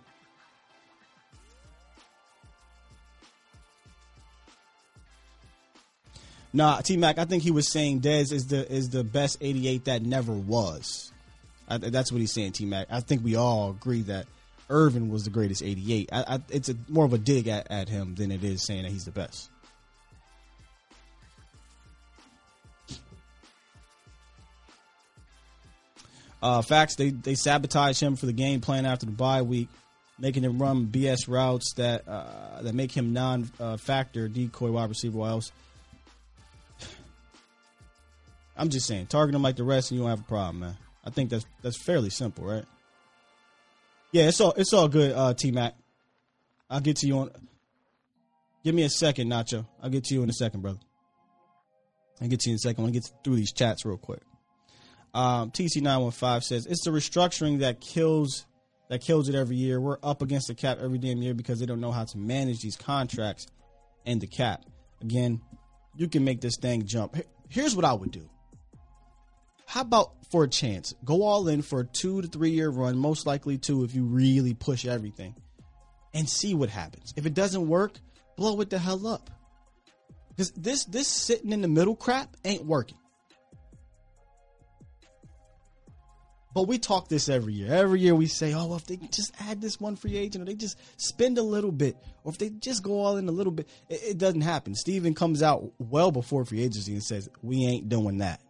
Nah, 6.52 6.82
T 6.82 6.98
Mac, 6.98 7.20
I 7.20 7.26
think 7.26 7.44
he 7.44 7.52
was 7.52 7.72
saying 7.72 8.02
Dez 8.02 8.32
is 8.32 8.48
the 8.48 8.70
is 8.72 8.90
the 8.90 9.04
best 9.04 9.38
88 9.42 9.86
that 9.86 10.02
never 10.02 10.34
was. 10.34 11.12
I, 11.68 11.78
that's 11.78 12.12
what 12.12 12.20
he's 12.20 12.34
saying, 12.34 12.54
T 12.54 12.66
Mac. 12.66 12.88
I 12.90 13.02
think 13.02 13.24
we 13.24 13.36
all 13.36 13.70
agree 13.70 14.02
that 14.04 14.26
Irvin 14.70 15.10
was 15.10 15.24
the 15.24 15.30
greatest 15.30 15.62
88. 15.62 16.10
I, 16.12 16.24
I, 16.36 16.40
it's 16.50 16.70
a, 16.70 16.76
more 16.88 17.06
of 17.06 17.14
a 17.14 17.18
dig 17.18 17.48
at, 17.48 17.70
at 17.70 17.90
him 17.90 18.16
than 18.16 18.32
it 18.32 18.44
is 18.44 18.66
saying 18.66 18.84
that 18.84 18.92
he's 18.92 19.06
the 19.06 19.12
best. 19.12 19.50
Uh, 26.42 26.62
facts, 26.62 26.96
they, 26.96 27.10
they 27.10 27.36
sabotage 27.36 28.02
him 28.02 28.16
for 28.16 28.26
the 28.26 28.34
game 28.34 28.62
plan 28.62 28.86
after 28.86 29.06
the 29.06 29.12
bye 29.12 29.42
week, 29.42 29.68
making 30.18 30.44
him 30.44 30.62
run 30.62 30.88
BS 30.88 31.28
routes 31.28 31.74
that 31.74 32.08
uh, 32.08 32.62
that 32.62 32.74
make 32.74 32.92
him 32.94 33.12
non-factor 33.12 34.28
decoy 34.30 34.72
wide 34.72 34.90
receiver. 34.90 35.18
What 35.18 35.30
else? 35.30 35.52
I'm 38.60 38.70
just 38.70 38.86
saying, 38.86 39.08
target 39.08 39.34
them 39.34 39.42
like 39.42 39.56
the 39.56 39.64
rest, 39.64 39.92
and 39.92 39.98
you 39.98 40.04
don't 40.04 40.10
have 40.10 40.20
a 40.20 40.24
problem, 40.24 40.60
man. 40.60 40.78
I 41.06 41.10
think 41.10 41.30
that's 41.30 41.46
that's 41.62 41.78
fairly 41.78 42.10
simple, 42.10 42.46
right? 42.46 42.66
Yeah, 44.12 44.28
it's 44.28 44.42
all 44.42 44.54
it's 44.58 44.74
all 44.74 44.88
good, 44.88 45.14
uh, 45.14 45.34
T 45.34 45.52
Mac. 45.52 45.76
I'll 46.70 46.82
get 46.82 46.98
to 46.98 47.08
you 47.08 47.20
on. 47.20 47.32
Give 48.64 48.76
me 48.76 48.84
a 48.84 48.90
second, 48.90 49.30
Nacho. 49.32 49.66
I'll 49.82 49.90
get 49.90 50.04
to 50.06 50.14
you 50.14 50.24
in 50.24 50.30
a 50.30 50.34
second, 50.34 50.62
brother. 50.62 50.80
I'll 52.22 52.28
get 52.28 52.42
to 52.42 52.50
you 52.50 52.54
in 52.54 52.56
a 52.56 52.60
second. 52.60 52.82
I 52.82 52.84
want 52.84 52.94
to 52.94 53.00
get 53.00 53.10
through 53.24 53.38
these 53.38 53.54
chats 53.54 53.86
real 53.86 53.98
quick. 53.98 54.22
Um, 55.14 55.52
TC915 55.52 56.44
says 56.44 56.66
it's 56.66 56.84
the 56.84 56.92
restructuring 56.92 57.60
that 57.60 57.80
kills 57.80 58.46
that 58.90 59.02
kills 59.02 59.30
it 59.30 59.36
every 59.36 59.56
year. 59.56 59.80
We're 59.80 59.98
up 60.04 60.22
against 60.22 60.48
the 60.48 60.56
cap 60.56 60.80
every 60.82 60.98
damn 60.98 61.22
year 61.22 61.34
because 61.34 61.60
they 61.60 61.66
don't 61.66 61.80
know 61.80 61.92
how 61.92 62.04
to 62.04 62.18
manage 62.18 62.60
these 62.60 62.76
contracts 62.76 63.48
and 64.06 64.20
the 64.20 64.28
cap. 64.28 64.66
Again, 65.02 65.42
you 65.96 66.08
can 66.10 66.24
make 66.26 66.42
this 66.42 66.58
thing 66.58 66.86
jump. 66.86 67.16
Here's 67.48 67.76
what 67.76 67.86
I 67.86 67.94
would 67.94 68.12
do. 68.12 68.30
How 69.70 69.82
about 69.82 70.14
for 70.32 70.44
a 70.44 70.48
chance, 70.48 70.96
go 71.06 71.22
all 71.22 71.48
in 71.48 71.62
for 71.62 71.82
a 71.82 71.86
two 71.86 72.24
to 72.24 72.28
three 72.28 72.50
year 72.50 72.72
run, 72.72 72.98
most 72.98 73.28
likely 73.28 73.60
two 73.60 73.84
if 73.84 73.94
you 73.94 74.04
really 74.04 74.56
push 74.56 74.84
everything, 74.84 75.36
and 76.12 76.28
see 76.28 76.56
what 76.56 76.72
happens. 76.72 77.14
If 77.16 77.28
it 77.28 77.36
doesn't 77.36 77.68
work, 77.68 77.92
blow 78.36 78.60
it 78.62 78.72
the 78.72 78.80
hell 78.80 79.06
up. 79.06 79.30
Because 80.30 80.50
this 80.54 80.86
this 80.86 81.08
sitting 81.08 81.52
in 81.52 81.62
the 81.62 81.68
middle 81.68 81.96
crap 81.96 82.36
ain't 82.44 82.66
working. 82.66 82.98
But 86.56 86.64
we 86.64 86.80
talk 86.80 87.08
this 87.08 87.30
every 87.30 87.54
year. 87.54 87.72
Every 87.72 88.00
year 88.00 88.16
we 88.16 88.26
say, 88.26 88.56
oh, 88.56 88.66
well, 88.66 88.78
if 88.78 88.88
they 88.88 88.96
just 88.96 89.34
add 89.40 89.62
this 89.62 89.80
one 89.80 89.96
free 89.96 90.18
agent 90.18 90.42
or 90.42 90.46
they 90.46 90.56
just 90.56 90.80
spend 90.98 91.38
a 91.38 91.44
little 91.44 91.72
bit 91.72 91.96
or 92.24 92.32
if 92.32 92.40
they 92.40 92.50
just 92.50 92.82
go 92.82 93.02
all 93.02 93.18
in 93.18 93.30
a 93.30 93.32
little 93.32 93.54
bit, 93.54 93.70
it, 93.88 94.02
it 94.04 94.18
doesn't 94.18 94.42
happen. 94.42 94.74
Stephen 94.74 95.14
comes 95.14 95.44
out 95.44 95.72
well 95.78 96.12
before 96.12 96.44
free 96.44 96.64
agency 96.64 96.94
and 96.94 97.04
says, 97.04 97.30
we 97.44 97.68
ain't 97.68 97.88
doing 97.88 98.18
that. 98.18 98.42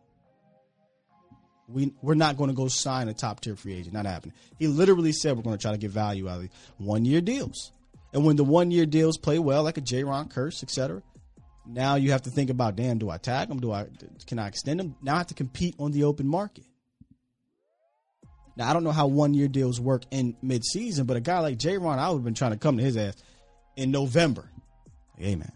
We, 1.72 1.94
we're 2.02 2.16
not 2.16 2.36
going 2.36 2.50
to 2.50 2.56
go 2.56 2.68
sign 2.68 3.10
a 3.10 3.14
top 3.14 3.42
tier 3.42 3.56
free 3.56 3.76
agent. 3.76 3.94
Not 3.94 4.06
happening. 4.06 4.34
He 4.58 4.68
literally 4.68 5.12
said 5.12 5.36
we're 5.38 5.44
going 5.44 5.58
to 5.58 5.62
try 5.62 5.72
to 5.72 5.78
get 5.78 5.92
value 5.92 6.28
out 6.28 6.42
of 6.42 6.50
one 6.78 7.06
year 7.06 7.22
deals. 7.22 7.72
And 8.12 8.26
when 8.26 8.36
the 8.36 8.44
one 8.44 8.72
year 8.72 8.86
deals 8.86 9.18
play 9.18 9.38
well, 9.38 9.64
like 9.64 9.78
a 9.78 9.82
Jayron 9.82 10.34
Kearse, 10.34 10.64
etc., 10.64 11.04
now 11.68 11.96
you 11.96 12.12
have 12.12 12.24
to 12.24 12.32
think 12.32 12.50
about, 12.50 12.76
damn, 12.76 12.98
do 12.98 13.10
I 13.10 13.18
tag 13.18 13.48
them? 13.48 13.60
Do 13.60 13.72
I 13.72 13.86
can 14.26 14.40
I 14.40 14.48
extend 14.48 14.80
them? 14.80 14.96
Now 15.02 15.16
I 15.16 15.18
have 15.20 15.28
to 15.28 15.36
compete 15.36 15.76
on 15.78 15.92
the 15.92 16.06
open 16.06 16.28
market. 16.28 16.66
Now 18.58 18.70
I 18.70 18.74
don't 18.74 18.84
know 18.84 18.92
how 18.92 19.08
one 19.08 19.36
year 19.36 19.48
deals 19.48 19.80
work 19.80 20.04
in 20.10 20.36
mid 20.42 20.66
season, 20.66 21.06
but 21.06 21.16
a 21.16 21.22
guy 21.22 21.40
like 21.40 21.58
Jayron, 21.58 22.00
I 22.00 22.10
would 22.10 22.18
have 22.18 22.24
been 22.24 22.34
trying 22.34 22.52
to 22.52 22.58
come 22.58 22.78
to 22.78 22.84
his 22.84 22.98
ass 22.98 23.16
in 23.76 23.92
November. 23.92 24.50
Hey 25.18 25.36
man, 25.36 25.52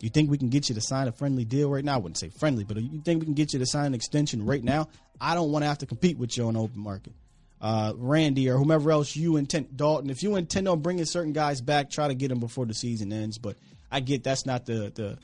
you 0.00 0.08
think 0.08 0.30
we 0.30 0.38
can 0.38 0.48
get 0.48 0.68
you 0.68 0.74
to 0.74 0.80
sign 0.80 1.06
a 1.06 1.12
friendly 1.12 1.44
deal 1.44 1.70
right 1.70 1.84
now? 1.84 1.94
I 1.94 1.98
wouldn't 1.98 2.18
say 2.18 2.30
friendly, 2.30 2.64
but 2.64 2.76
you 2.76 3.00
think 3.02 3.20
we 3.20 3.26
can 3.26 3.34
get 3.34 3.52
you 3.52 3.60
to 3.60 3.66
sign 3.66 3.86
an 3.86 3.94
extension 3.94 4.44
right 4.44 4.62
now? 4.62 4.88
I 5.20 5.34
don't 5.34 5.52
want 5.52 5.62
to 5.62 5.68
have 5.68 5.78
to 5.78 5.86
compete 5.86 6.18
with 6.18 6.36
you 6.36 6.46
on 6.46 6.56
open 6.56 6.80
market. 6.80 7.12
Uh, 7.60 7.94
Randy 7.96 8.50
or 8.50 8.58
whomever 8.58 8.90
else 8.90 9.16
you 9.16 9.36
intend, 9.36 9.76
Dalton. 9.76 10.10
If 10.10 10.22
you 10.22 10.36
intend 10.36 10.68
on 10.68 10.80
bringing 10.80 11.04
certain 11.06 11.32
guys 11.32 11.60
back, 11.60 11.90
try 11.90 12.08
to 12.08 12.14
get 12.14 12.28
them 12.28 12.40
before 12.40 12.66
the 12.66 12.74
season 12.74 13.12
ends. 13.12 13.38
But 13.38 13.56
I 13.90 14.00
get 14.00 14.22
that's 14.22 14.44
not 14.44 14.66
the 14.66 14.92
the 14.94 15.18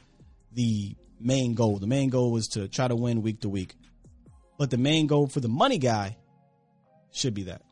the 0.53 0.97
main 1.20 1.55
goal. 1.55 1.78
The 1.78 1.86
main 1.86 2.09
goal 2.09 2.36
is 2.36 2.49
to 2.49 2.66
try 2.68 2.88
to 2.88 2.97
win 2.97 3.22
week 3.22 3.41
to 3.41 3.49
week. 3.49 3.74
But 4.59 4.70
the 4.70 4.78
main 4.78 5.07
goal 5.07 5.26
for 5.26 5.41
the 5.41 5.49
money 5.49 5.78
guy 5.78 6.16
should 7.12 7.34
be 7.34 7.45
that. 7.45 7.62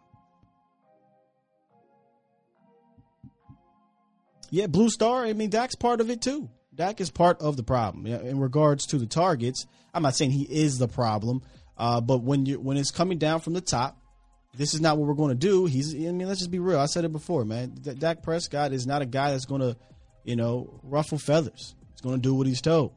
Yeah, 4.50 4.66
Blue 4.66 4.88
Star. 4.88 5.24
I 5.24 5.32
mean, 5.32 5.50
Dak's 5.50 5.74
part 5.74 6.00
of 6.00 6.10
it 6.10 6.22
too. 6.22 6.48
Dak 6.74 7.00
is 7.00 7.10
part 7.10 7.40
of 7.42 7.56
the 7.56 7.64
problem 7.64 8.06
in 8.06 8.38
regards 8.38 8.86
to 8.86 8.98
the 8.98 9.06
targets. 9.06 9.66
I'm 9.92 10.02
not 10.02 10.14
saying 10.14 10.30
he 10.30 10.44
is 10.44 10.78
the 10.78 10.86
problem, 10.86 11.42
uh, 11.78 12.00
but 12.00 12.18
when 12.18 12.46
you 12.46 12.60
when 12.60 12.76
it's 12.76 12.90
coming 12.90 13.18
down 13.18 13.40
from 13.40 13.54
the 13.54 13.60
top, 13.60 13.98
this 14.56 14.74
is 14.74 14.80
not 14.80 14.98
what 14.98 15.06
we're 15.08 15.14
going 15.14 15.30
to 15.30 15.34
do. 15.34 15.66
He's. 15.66 15.94
I 15.94 15.98
mean, 16.12 16.26
let's 16.26 16.40
just 16.40 16.50
be 16.50 16.58
real. 16.58 16.78
I 16.78 16.86
said 16.86 17.04
it 17.04 17.12
before, 17.12 17.44
man. 17.44 17.70
D- 17.70 17.94
Dak 17.94 18.22
Prescott 18.22 18.72
is 18.72 18.86
not 18.86 19.02
a 19.02 19.06
guy 19.06 19.30
that's 19.30 19.46
going 19.46 19.60
to, 19.60 19.76
you 20.24 20.36
know, 20.36 20.80
ruffle 20.82 21.18
feathers. 21.18 21.74
He's 21.92 22.00
going 22.02 22.16
to 22.16 22.22
do 22.22 22.34
what 22.34 22.46
he's 22.46 22.60
told, 22.60 22.92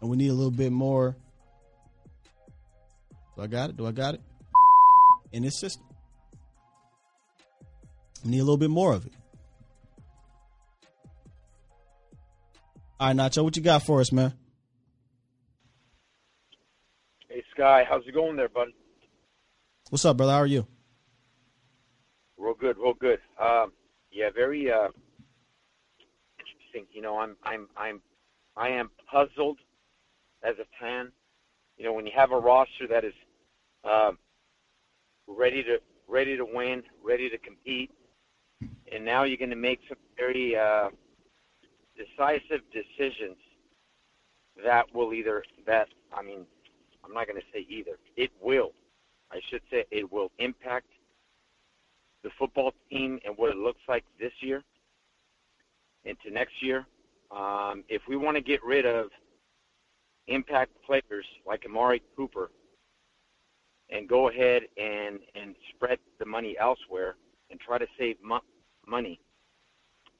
and 0.00 0.08
we 0.08 0.16
need 0.16 0.28
a 0.28 0.34
little 0.34 0.50
bit 0.50 0.72
more. 0.72 1.16
Do 3.36 3.42
I 3.42 3.46
got 3.46 3.70
it? 3.70 3.76
Do 3.76 3.86
I 3.86 3.92
got 3.92 4.14
it? 4.14 4.20
in 5.32 5.42
his 5.42 5.58
system. 5.58 5.86
We 8.24 8.32
need 8.32 8.38
a 8.38 8.44
little 8.44 8.56
bit 8.56 8.70
more 8.70 8.92
of 8.92 9.06
it. 9.06 9.12
All 12.98 13.08
right, 13.08 13.16
Nacho, 13.16 13.42
what 13.42 13.56
you 13.56 13.62
got 13.62 13.82
for 13.82 14.00
us, 14.00 14.12
man? 14.12 14.34
Sky, 17.60 17.84
how's 17.86 18.06
it 18.06 18.14
going 18.14 18.36
there, 18.36 18.48
buddy? 18.48 18.74
What's 19.90 20.06
up, 20.06 20.16
brother? 20.16 20.32
How 20.32 20.38
are 20.38 20.46
you? 20.46 20.66
Real 22.38 22.54
good, 22.54 22.78
real 22.78 22.94
good. 22.94 23.18
Um, 23.38 23.72
yeah, 24.10 24.30
very 24.34 24.72
uh, 24.72 24.88
interesting. 26.38 26.86
You 26.90 27.02
know, 27.02 27.18
I'm, 27.18 27.36
I'm, 27.44 27.68
I'm, 27.76 28.00
I 28.56 28.70
am 28.70 28.88
puzzled 29.12 29.58
as 30.42 30.54
a 30.58 30.64
fan. 30.80 31.12
You 31.76 31.84
know, 31.84 31.92
when 31.92 32.06
you 32.06 32.12
have 32.16 32.32
a 32.32 32.38
roster 32.38 32.88
that 32.88 33.04
is 33.04 33.12
um, 33.84 34.16
ready 35.26 35.62
to 35.64 35.80
ready 36.08 36.38
to 36.38 36.46
win, 36.46 36.82
ready 37.04 37.28
to 37.28 37.36
compete, 37.36 37.90
and 38.90 39.04
now 39.04 39.24
you're 39.24 39.36
going 39.36 39.50
to 39.50 39.54
make 39.54 39.80
some 39.86 39.98
very 40.16 40.56
uh, 40.56 40.88
decisive 41.94 42.62
decisions 42.72 43.36
that 44.64 44.86
will 44.94 45.12
either 45.12 45.44
that 45.66 45.88
I 46.16 46.22
mean 46.22 46.46
I'm 47.10 47.14
not 47.14 47.26
going 47.26 47.40
to 47.40 47.46
say 47.52 47.66
either 47.68 47.98
it 48.16 48.30
will 48.40 48.72
I 49.32 49.40
should 49.48 49.62
say 49.70 49.84
it 49.90 50.10
will 50.10 50.30
impact 50.38 50.86
the 52.22 52.30
football 52.38 52.72
team 52.90 53.18
and 53.24 53.36
what 53.36 53.50
it 53.50 53.56
looks 53.56 53.80
like 53.88 54.04
this 54.18 54.32
year 54.40 54.62
into 56.04 56.30
next 56.30 56.62
year. 56.62 56.86
Um, 57.30 57.84
if 57.88 58.02
we 58.08 58.16
want 58.16 58.36
to 58.36 58.42
get 58.42 58.62
rid 58.64 58.86
of 58.86 59.06
impact 60.26 60.72
players 60.84 61.24
like 61.46 61.64
Amari 61.64 62.02
Cooper 62.16 62.50
and 63.88 64.08
go 64.08 64.28
ahead 64.28 64.62
and 64.76 65.20
and 65.34 65.54
spread 65.74 65.98
the 66.18 66.26
money 66.26 66.56
elsewhere 66.58 67.16
and 67.50 67.58
try 67.60 67.78
to 67.78 67.86
save 67.98 68.16
mo- 68.22 68.40
money. 68.86 69.20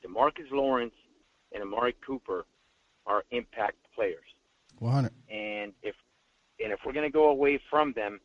DeMarcus 0.05 0.51
Lawrence 0.51 0.95
and 1.53 1.63
Amari 1.63 1.95
Cooper 2.05 2.47
are 3.07 3.25
impact 3.31 3.77
players. 3.95 4.25
100. 4.79 5.13
And 5.29 5.73
if 5.83 5.95
and 6.63 6.73
if 6.73 6.81
we're 6.85 6.93
going 6.93 7.09
to 7.09 7.13
go 7.13 7.29
away 7.29 7.61
from 7.71 7.93
them, 7.95 8.21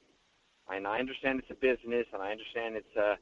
and 0.74 0.88
I 0.88 1.00
understand 1.00 1.40
it's 1.40 1.52
a 1.52 1.56
business, 1.56 2.06
and 2.14 2.22
I 2.22 2.32
understand 2.32 2.76
it's 2.76 2.98
uh, 2.98 3.16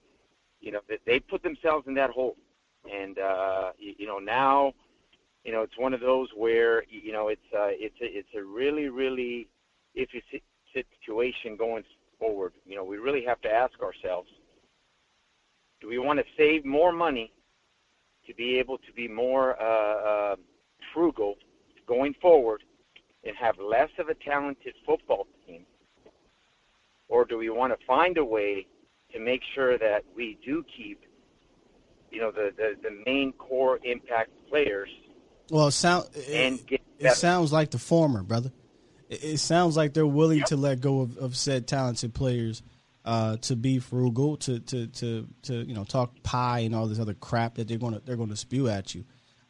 you 0.59 0.71
know 0.71 0.81
that 0.89 0.99
they 1.05 1.19
put 1.19 1.43
themselves 1.43 1.87
in 1.87 1.93
that 1.95 2.09
hole, 2.09 2.37
and 2.91 3.19
uh, 3.19 3.71
you, 3.77 3.93
you 3.99 4.07
know 4.07 4.19
now, 4.19 4.73
you 5.43 5.51
know 5.51 5.61
it's 5.61 5.77
one 5.77 5.93
of 5.93 5.99
those 5.99 6.29
where 6.35 6.83
you 6.89 7.11
know 7.11 7.27
it's 7.27 7.41
uh, 7.53 7.69
it's 7.71 7.99
a, 8.01 8.05
it's 8.05 8.33
a 8.35 8.43
really 8.43 8.89
really 8.89 9.47
iffy 9.97 10.21
situation 10.73 11.55
going 11.55 11.83
forward, 12.19 12.53
you 12.65 12.75
know, 12.75 12.83
we 12.83 12.97
really 12.97 13.23
have 13.25 13.41
to 13.41 13.49
ask 13.49 13.73
ourselves, 13.81 14.29
do 15.81 15.87
we 15.87 15.99
want 15.99 16.19
to 16.19 16.25
save 16.37 16.65
more 16.65 16.91
money 16.91 17.31
to 18.25 18.33
be 18.33 18.57
able 18.57 18.77
to 18.77 18.93
be 18.95 19.07
more 19.07 19.61
uh, 19.61 20.33
uh, 20.33 20.35
frugal 20.93 21.35
going 21.87 22.13
forward 22.21 22.63
and 23.23 23.35
have 23.35 23.55
less 23.59 23.89
of 23.99 24.09
a 24.09 24.15
talented 24.15 24.73
football 24.85 25.27
team? 25.47 25.65
Or 27.07 27.25
do 27.25 27.37
we 27.37 27.49
want 27.49 27.77
to 27.77 27.85
find 27.85 28.17
a 28.17 28.25
way 28.25 28.67
to 29.11 29.19
make 29.19 29.41
sure 29.53 29.77
that 29.77 30.03
we 30.15 30.37
do 30.43 30.65
keep, 30.75 31.01
you 32.11 32.19
know, 32.19 32.31
the, 32.31 32.51
the, 32.55 32.75
the 32.81 33.03
main 33.05 33.33
core 33.33 33.79
impact 33.83 34.31
players? 34.49 34.89
Well, 35.49 35.67
it, 35.67 35.71
sound, 35.71 36.07
it, 36.15 36.81
it 36.99 37.13
sounds 37.13 37.51
like 37.51 37.71
the 37.71 37.79
former, 37.79 38.23
brother 38.23 38.51
it 39.21 39.39
sounds 39.39 39.77
like 39.77 39.93
they're 39.93 40.05
willing 40.05 40.39
yep. 40.39 40.47
to 40.47 40.57
let 40.57 40.81
go 40.81 41.01
of, 41.01 41.17
of 41.17 41.35
said 41.35 41.67
talented 41.67 42.13
players 42.13 42.63
uh, 43.05 43.37
to 43.37 43.55
be 43.55 43.79
frugal, 43.79 44.37
to, 44.37 44.59
to 44.59 44.87
to 44.87 45.27
to 45.43 45.63
you 45.63 45.73
know 45.73 45.83
talk 45.83 46.23
pie 46.23 46.59
and 46.59 46.73
all 46.73 46.87
this 46.87 46.99
other 46.99 47.13
crap 47.13 47.55
that 47.55 47.67
they're 47.67 47.77
going 47.77 47.93
to 47.93 47.99
they're 47.99 48.15
going 48.15 48.29
to 48.29 48.35
spew 48.35 48.69
at 48.69 48.95
you. 48.95 49.03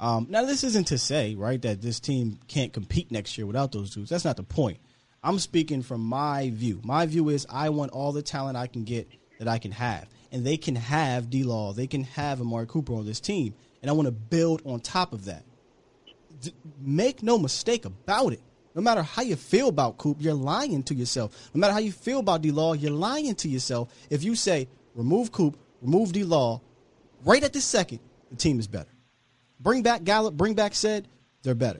Um, 0.03 0.27
now, 0.29 0.43
this 0.43 0.65
isn't 0.65 0.87
to 0.87 0.97
say 0.97 1.33
right 1.35 1.61
that 1.61 1.81
this 1.81 2.01
team 2.01 2.37
can't 2.49 2.73
compete 2.73 3.09
next 3.09 3.37
year 3.37 3.47
without 3.47 3.71
those 3.71 3.95
dudes. 3.95 4.09
That's 4.09 4.25
not 4.25 4.35
the 4.35 4.43
point. 4.43 4.79
I'm 5.23 5.39
speaking 5.39 5.81
from 5.81 6.01
my 6.01 6.49
view. 6.53 6.81
My 6.83 7.05
view 7.05 7.29
is 7.29 7.47
I 7.49 7.69
want 7.69 7.91
all 7.91 8.11
the 8.11 8.21
talent 8.21 8.57
I 8.57 8.67
can 8.67 8.83
get 8.83 9.07
that 9.39 9.47
I 9.47 9.59
can 9.59 9.71
have, 9.71 10.09
and 10.33 10.45
they 10.45 10.57
can 10.57 10.75
have 10.75 11.29
D. 11.29 11.43
Law, 11.43 11.71
they 11.71 11.87
can 11.87 12.03
have 12.03 12.41
Amari 12.41 12.67
Cooper 12.67 12.93
on 12.93 13.05
this 13.05 13.21
team, 13.21 13.53
and 13.81 13.89
I 13.89 13.93
want 13.93 14.07
to 14.07 14.11
build 14.11 14.61
on 14.65 14.81
top 14.81 15.13
of 15.13 15.25
that. 15.25 15.45
D- 16.41 16.53
make 16.81 17.23
no 17.23 17.37
mistake 17.37 17.85
about 17.85 18.33
it 18.33 18.41
no 18.75 18.81
matter 18.81 19.03
how 19.03 19.21
you 19.21 19.35
feel 19.35 19.67
about 19.69 19.97
Coop, 19.97 20.17
you're 20.19 20.33
lying 20.33 20.83
to 20.83 20.95
yourself. 20.95 21.49
No 21.53 21.59
matter 21.59 21.73
how 21.73 21.79
you 21.79 21.91
feel 21.91 22.19
about 22.19 22.41
D 22.41 22.51
Law, 22.51 22.73
you're 22.73 22.91
lying 22.91 23.35
to 23.35 23.47
yourself. 23.47 23.93
If 24.09 24.23
you 24.23 24.35
say 24.35 24.67
remove 24.95 25.31
Coop, 25.31 25.57
remove 25.81 26.11
D 26.11 26.23
Law, 26.23 26.61
right 27.23 27.43
at 27.43 27.53
this 27.53 27.65
second, 27.65 27.99
the 28.29 28.35
team 28.35 28.59
is 28.59 28.67
better. 28.67 28.89
Bring 29.63 29.81
back 29.81 30.03
Gallup, 30.03 30.35
bring 30.35 30.55
back 30.55 30.73
Ced, 30.73 31.05
they're 31.41 31.55
better. 31.55 31.79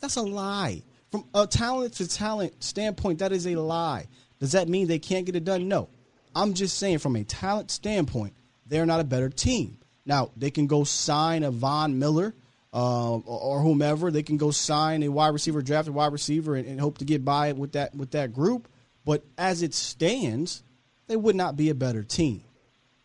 That's 0.00 0.16
a 0.16 0.22
lie. 0.22 0.82
From 1.10 1.24
a 1.34 1.46
talent 1.46 1.94
to 1.94 2.08
talent 2.08 2.62
standpoint, 2.62 3.18
that 3.18 3.32
is 3.32 3.46
a 3.46 3.56
lie. 3.56 4.06
Does 4.38 4.52
that 4.52 4.68
mean 4.68 4.86
they 4.86 5.00
can't 5.00 5.26
get 5.26 5.34
it 5.34 5.44
done? 5.44 5.66
No. 5.68 5.88
I'm 6.34 6.54
just 6.54 6.78
saying 6.78 6.98
from 6.98 7.16
a 7.16 7.24
talent 7.24 7.70
standpoint, 7.70 8.34
they're 8.66 8.86
not 8.86 9.00
a 9.00 9.04
better 9.04 9.28
team. 9.28 9.78
Now 10.06 10.30
they 10.36 10.50
can 10.50 10.66
go 10.66 10.84
sign 10.84 11.42
a 11.42 11.50
Von 11.50 11.98
Miller 11.98 12.34
uh, 12.72 13.16
or, 13.16 13.60
whomever. 13.60 14.10
They 14.10 14.22
can 14.22 14.36
go 14.36 14.50
sign 14.50 15.02
a 15.02 15.08
wide 15.08 15.28
receiver, 15.28 15.62
draft 15.62 15.88
a 15.88 15.92
wide 15.92 16.12
receiver, 16.12 16.56
and, 16.56 16.66
and 16.66 16.80
hope 16.80 16.98
to 16.98 17.04
get 17.04 17.24
by 17.24 17.52
with 17.52 17.72
that 17.72 17.94
with 17.94 18.12
that 18.12 18.32
group. 18.32 18.68
But 19.04 19.22
as 19.38 19.62
it 19.62 19.74
stands, 19.74 20.62
they 21.06 21.16
would 21.16 21.36
not 21.36 21.56
be 21.56 21.70
a 21.70 21.74
better 21.74 22.02
team. 22.02 22.42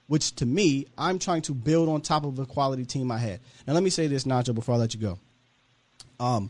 Which 0.10 0.36
to 0.38 0.46
me, 0.46 0.88
I'm 0.98 1.20
trying 1.20 1.44
to 1.44 1.54
build 1.54 1.88
on 1.88 2.02
top 2.02 2.26
of 2.26 2.40
a 2.40 2.46
quality 2.48 2.84
team 2.84 3.12
I 3.12 3.20
had. 3.20 3.40
Now 3.68 3.74
let 3.74 3.84
me 3.84 3.92
say 3.92 4.08
this, 4.08 4.24
Nacho, 4.24 4.56
before 4.56 4.74
I 4.74 4.80
let 4.80 4.96
you 4.96 5.00
go. 5.00 5.20
Um, 6.20 6.50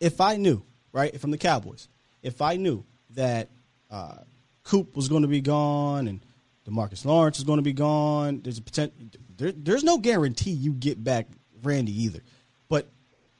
if 0.00 0.20
I 0.20 0.36
knew, 0.36 0.60
right, 0.92 1.18
from 1.20 1.30
the 1.30 1.38
Cowboys, 1.38 1.86
if 2.24 2.42
I 2.42 2.56
knew 2.56 2.84
that 3.14 3.48
uh, 3.92 4.16
Coop 4.64 4.96
was 4.96 5.06
going 5.06 5.22
to 5.22 5.28
be 5.28 5.40
gone 5.40 6.08
and 6.08 6.20
DeMarcus 6.68 7.04
Lawrence 7.04 7.38
is 7.38 7.44
going 7.44 7.58
to 7.58 7.62
be 7.62 7.72
gone, 7.72 8.40
there's 8.42 8.58
a 8.58 8.62
potential. 8.62 8.96
There, 9.36 9.52
there's 9.52 9.84
no 9.84 9.98
guarantee 9.98 10.50
you 10.50 10.72
get 10.72 11.02
back 11.02 11.28
Randy 11.62 12.02
either. 12.02 12.24
But 12.68 12.88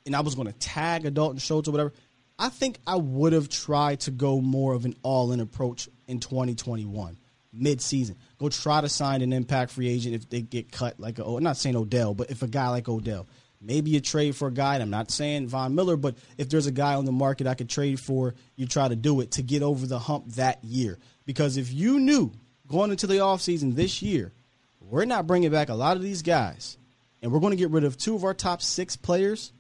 and 0.07 0.15
I 0.15 0.21
was 0.21 0.37
going 0.37 0.47
to 0.47 0.57
tag 0.61 1.07
a 1.07 1.11
Dalton 1.11 1.39
Schultz 1.39 1.67
or 1.67 1.73
whatever. 1.73 1.93
I 2.39 2.51
think 2.51 2.79
I 2.87 2.95
would 2.95 3.33
have 3.33 3.49
tried 3.49 3.99
to 4.01 4.13
go 4.13 4.41
more 4.41 4.75
of 4.75 4.85
an 4.85 4.95
all-in 5.03 5.41
approach 5.41 5.89
in 6.07 6.21
2021 6.21 7.17
mid-season. 7.57 8.17
Go 8.39 8.49
try 8.49 8.81
to 8.81 8.89
sign 8.89 9.23
an 9.23 9.33
impact 9.33 9.73
free 9.73 9.89
agent 9.89 10.15
if 10.15 10.29
they 10.29 10.43
get 10.43 10.71
cut 10.71 11.01
like 11.01 11.19
a, 11.19 11.25
I'm 11.25 11.43
not 11.43 11.57
saying 11.57 11.77
Odell, 11.77 12.15
but 12.15 12.31
if 12.31 12.43
a 12.43 12.49
guy 12.49 12.69
like 12.69 12.89
Odell, 12.89 13.27
maybe 13.61 13.97
a 13.97 14.01
trade 14.01 14.37
for 14.37 14.49
a 14.49 14.53
guy. 14.53 14.77
I'm 14.77 14.91
not 14.91 15.11
saying 15.11 15.49
Von 15.49 15.75
Miller, 15.75 15.97
but 15.97 16.17
if 16.39 16.49
there's 16.49 16.67
a 16.67 16.73
guy 16.73 16.95
on 16.95 17.05
the 17.05 17.13
market 17.13 17.47
I 17.47 17.55
could 17.55 17.69
trade 17.69 17.99
for, 18.01 18.35
you 18.57 18.67
try 18.67 18.89
to 18.89 18.97
do 18.97 19.21
it 19.21 19.33
to 19.33 19.43
get 19.43 19.63
over 19.63 19.87
the 19.87 19.99
hump 19.99 20.33
that 20.33 20.63
year. 20.65 20.99
Because 21.25 21.57
if 21.57 21.73
you 21.73 21.99
knew 21.99 22.33
going 22.69 22.91
into 22.91 23.07
the 23.07 23.17
offseason 23.17 23.75
this 23.75 24.03
year, 24.03 24.33
we're 24.81 25.05
not 25.05 25.27
bringing 25.27 25.51
back 25.51 25.69
a 25.69 25.75
lot 25.75 25.97
of 25.97 26.03
these 26.03 26.23
guys, 26.23 26.79
and 27.23 27.33
we're 27.33 27.41
going 27.41 27.53
to 27.53 27.57
get 27.57 27.71
rid 27.71 27.85
of 27.85 27.97
two 27.97 28.15
of 28.15 28.25
our 28.25 28.35
top 28.35 28.63
six 28.63 28.97
players, 28.97 29.53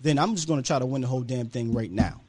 then 0.00 0.18
I'm 0.18 0.34
just 0.34 0.48
going 0.48 0.60
to 0.60 0.66
try 0.66 0.78
to 0.78 0.86
win 0.86 1.02
the 1.02 1.08
whole 1.08 1.22
damn 1.22 1.48
thing 1.48 1.72
right 1.72 1.90
now. 1.90 2.21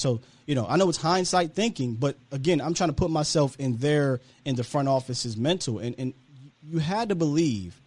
So, 0.00 0.20
you 0.46 0.54
know, 0.54 0.66
I 0.66 0.76
know 0.76 0.88
it's 0.88 0.98
hindsight 0.98 1.52
thinking, 1.52 1.94
but 1.94 2.16
again, 2.32 2.60
I'm 2.60 2.74
trying 2.74 2.88
to 2.88 2.94
put 2.94 3.10
myself 3.10 3.54
in 3.58 3.76
their 3.76 4.20
in 4.44 4.56
the 4.56 4.64
front 4.64 4.88
office's 4.88 5.36
mental 5.36 5.78
and 5.78 5.94
and 5.98 6.14
you 6.66 6.78
had 6.78 7.10
to 7.10 7.14
believe 7.14 7.80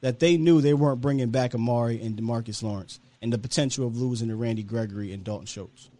that 0.00 0.20
they 0.20 0.36
knew 0.36 0.60
they 0.60 0.74
weren't 0.74 1.00
bringing 1.00 1.30
back 1.30 1.54
Amari 1.54 2.00
and 2.00 2.16
DeMarcus 2.16 2.62
Lawrence 2.62 2.98
and 3.20 3.32
the 3.32 3.38
potential 3.38 3.86
of 3.86 3.96
losing 3.96 4.28
to 4.28 4.36
Randy 4.36 4.62
Gregory 4.62 5.12
and 5.12 5.22
Dalton 5.22 5.46
Schultz. 5.46 5.90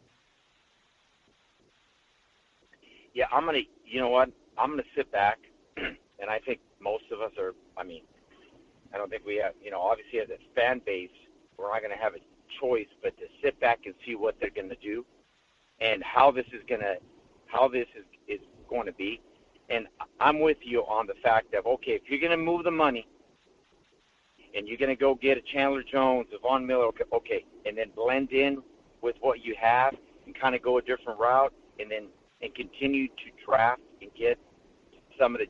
Yeah, 3.12 3.26
I'm 3.30 3.44
going 3.44 3.62
to, 3.62 3.68
you 3.90 4.00
know 4.00 4.08
what? 4.08 4.30
I'm 4.56 4.70
going 4.70 4.82
to 4.82 4.88
sit 4.96 5.12
back 5.12 5.38
and 5.76 6.30
I 6.30 6.38
think 6.38 6.60
most 6.80 7.04
of 7.12 7.20
us 7.20 7.32
are, 7.38 7.54
I 7.76 7.84
mean, 7.84 8.02
I 8.94 8.96
don't 8.96 9.10
think 9.10 9.26
we 9.26 9.36
have, 9.36 9.52
you 9.62 9.70
know, 9.70 9.80
obviously 9.80 10.20
as 10.20 10.30
a 10.30 10.38
fan 10.54 10.80
base, 10.86 11.10
we're 11.58 11.70
not 11.70 11.82
going 11.82 11.94
to 11.94 12.02
have 12.02 12.14
a 12.14 12.20
choice 12.60 12.88
but 13.02 13.16
to 13.18 13.26
sit 13.42 13.60
back 13.60 13.80
and 13.84 13.94
see 14.06 14.14
what 14.14 14.36
they're 14.40 14.50
going 14.50 14.70
to 14.70 14.76
do 14.76 15.04
and 15.80 16.02
how 16.02 16.30
this 16.30 16.46
is 16.52 16.62
to, 16.80 16.96
how 17.46 17.68
this 17.68 17.86
is, 17.96 18.04
is 18.28 18.40
going 18.68 18.86
to 18.86 18.92
be. 18.92 19.20
And 19.68 19.86
I'm 20.18 20.40
with 20.40 20.58
you 20.62 20.80
on 20.82 21.06
the 21.06 21.14
fact 21.22 21.54
of, 21.54 21.66
okay, 21.66 21.92
if 21.92 22.02
you're 22.08 22.18
to 22.30 22.36
move 22.36 22.64
the 22.64 22.70
money 22.70 23.06
and 24.54 24.66
you're 24.66 24.78
to 24.90 24.96
go 24.96 25.14
get 25.14 25.38
a 25.38 25.42
Chandler 25.42 25.82
Jones, 25.82 26.26
a 26.34 26.38
Von 26.38 26.66
Miller, 26.66 26.86
okay, 26.86 27.04
okay, 27.12 27.44
and 27.66 27.78
then 27.78 27.90
blend 27.94 28.32
in 28.32 28.62
with 29.00 29.16
what 29.20 29.44
you 29.44 29.54
have 29.60 29.94
and 30.26 30.34
kind 30.38 30.54
of 30.54 30.62
go 30.62 30.78
a 30.78 30.82
different 30.82 31.18
route 31.18 31.52
and 31.78 31.90
then 31.90 32.06
and 32.42 32.54
continue 32.54 33.06
to 33.06 33.44
draft 33.44 33.80
and 34.00 34.10
get 34.14 34.38
some 35.18 35.34
of 35.34 35.40
the 35.40 35.46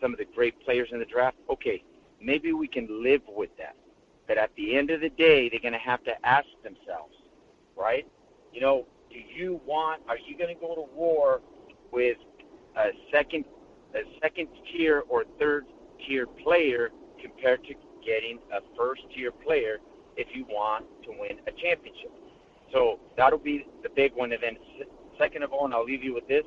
some 0.00 0.12
of 0.12 0.18
the 0.18 0.24
great 0.34 0.58
players 0.64 0.88
in 0.92 0.98
the 0.98 1.04
draft. 1.04 1.36
Okay, 1.48 1.82
maybe 2.20 2.52
we 2.52 2.66
can 2.66 3.02
live 3.02 3.22
with 3.28 3.50
that. 3.58 3.76
But 4.26 4.38
at 4.38 4.50
the 4.56 4.76
end 4.76 4.90
of 4.90 5.00
the 5.00 5.10
day, 5.10 5.48
they're 5.48 5.60
going 5.60 5.72
to 5.72 5.78
have 5.78 6.02
to 6.04 6.26
ask 6.26 6.46
themselves, 6.62 7.14
right? 7.76 8.06
You 8.52 8.60
know, 8.60 8.86
do 9.14 9.20
you 9.20 9.60
want? 9.64 10.02
Are 10.08 10.18
you 10.18 10.36
going 10.36 10.54
to 10.54 10.60
go 10.60 10.74
to 10.74 10.84
war 10.92 11.40
with 11.92 12.18
a 12.76 12.88
second, 13.12 13.44
a 13.94 14.00
second 14.20 14.48
tier 14.70 15.04
or 15.08 15.24
third 15.38 15.66
tier 16.04 16.26
player 16.26 16.90
compared 17.22 17.62
to 17.64 17.74
getting 18.04 18.40
a 18.52 18.58
first 18.76 19.02
tier 19.14 19.30
player 19.30 19.78
if 20.16 20.26
you 20.34 20.44
want 20.46 20.84
to 21.04 21.10
win 21.10 21.38
a 21.46 21.52
championship? 21.52 22.10
So 22.72 22.98
that'll 23.16 23.38
be 23.38 23.66
the 23.84 23.88
big 23.88 24.14
one. 24.14 24.32
And 24.32 24.42
then, 24.42 24.56
second 25.16 25.44
of 25.44 25.52
all, 25.52 25.64
and 25.64 25.72
I'll 25.72 25.84
leave 25.84 26.02
you 26.02 26.12
with 26.12 26.26
this. 26.26 26.44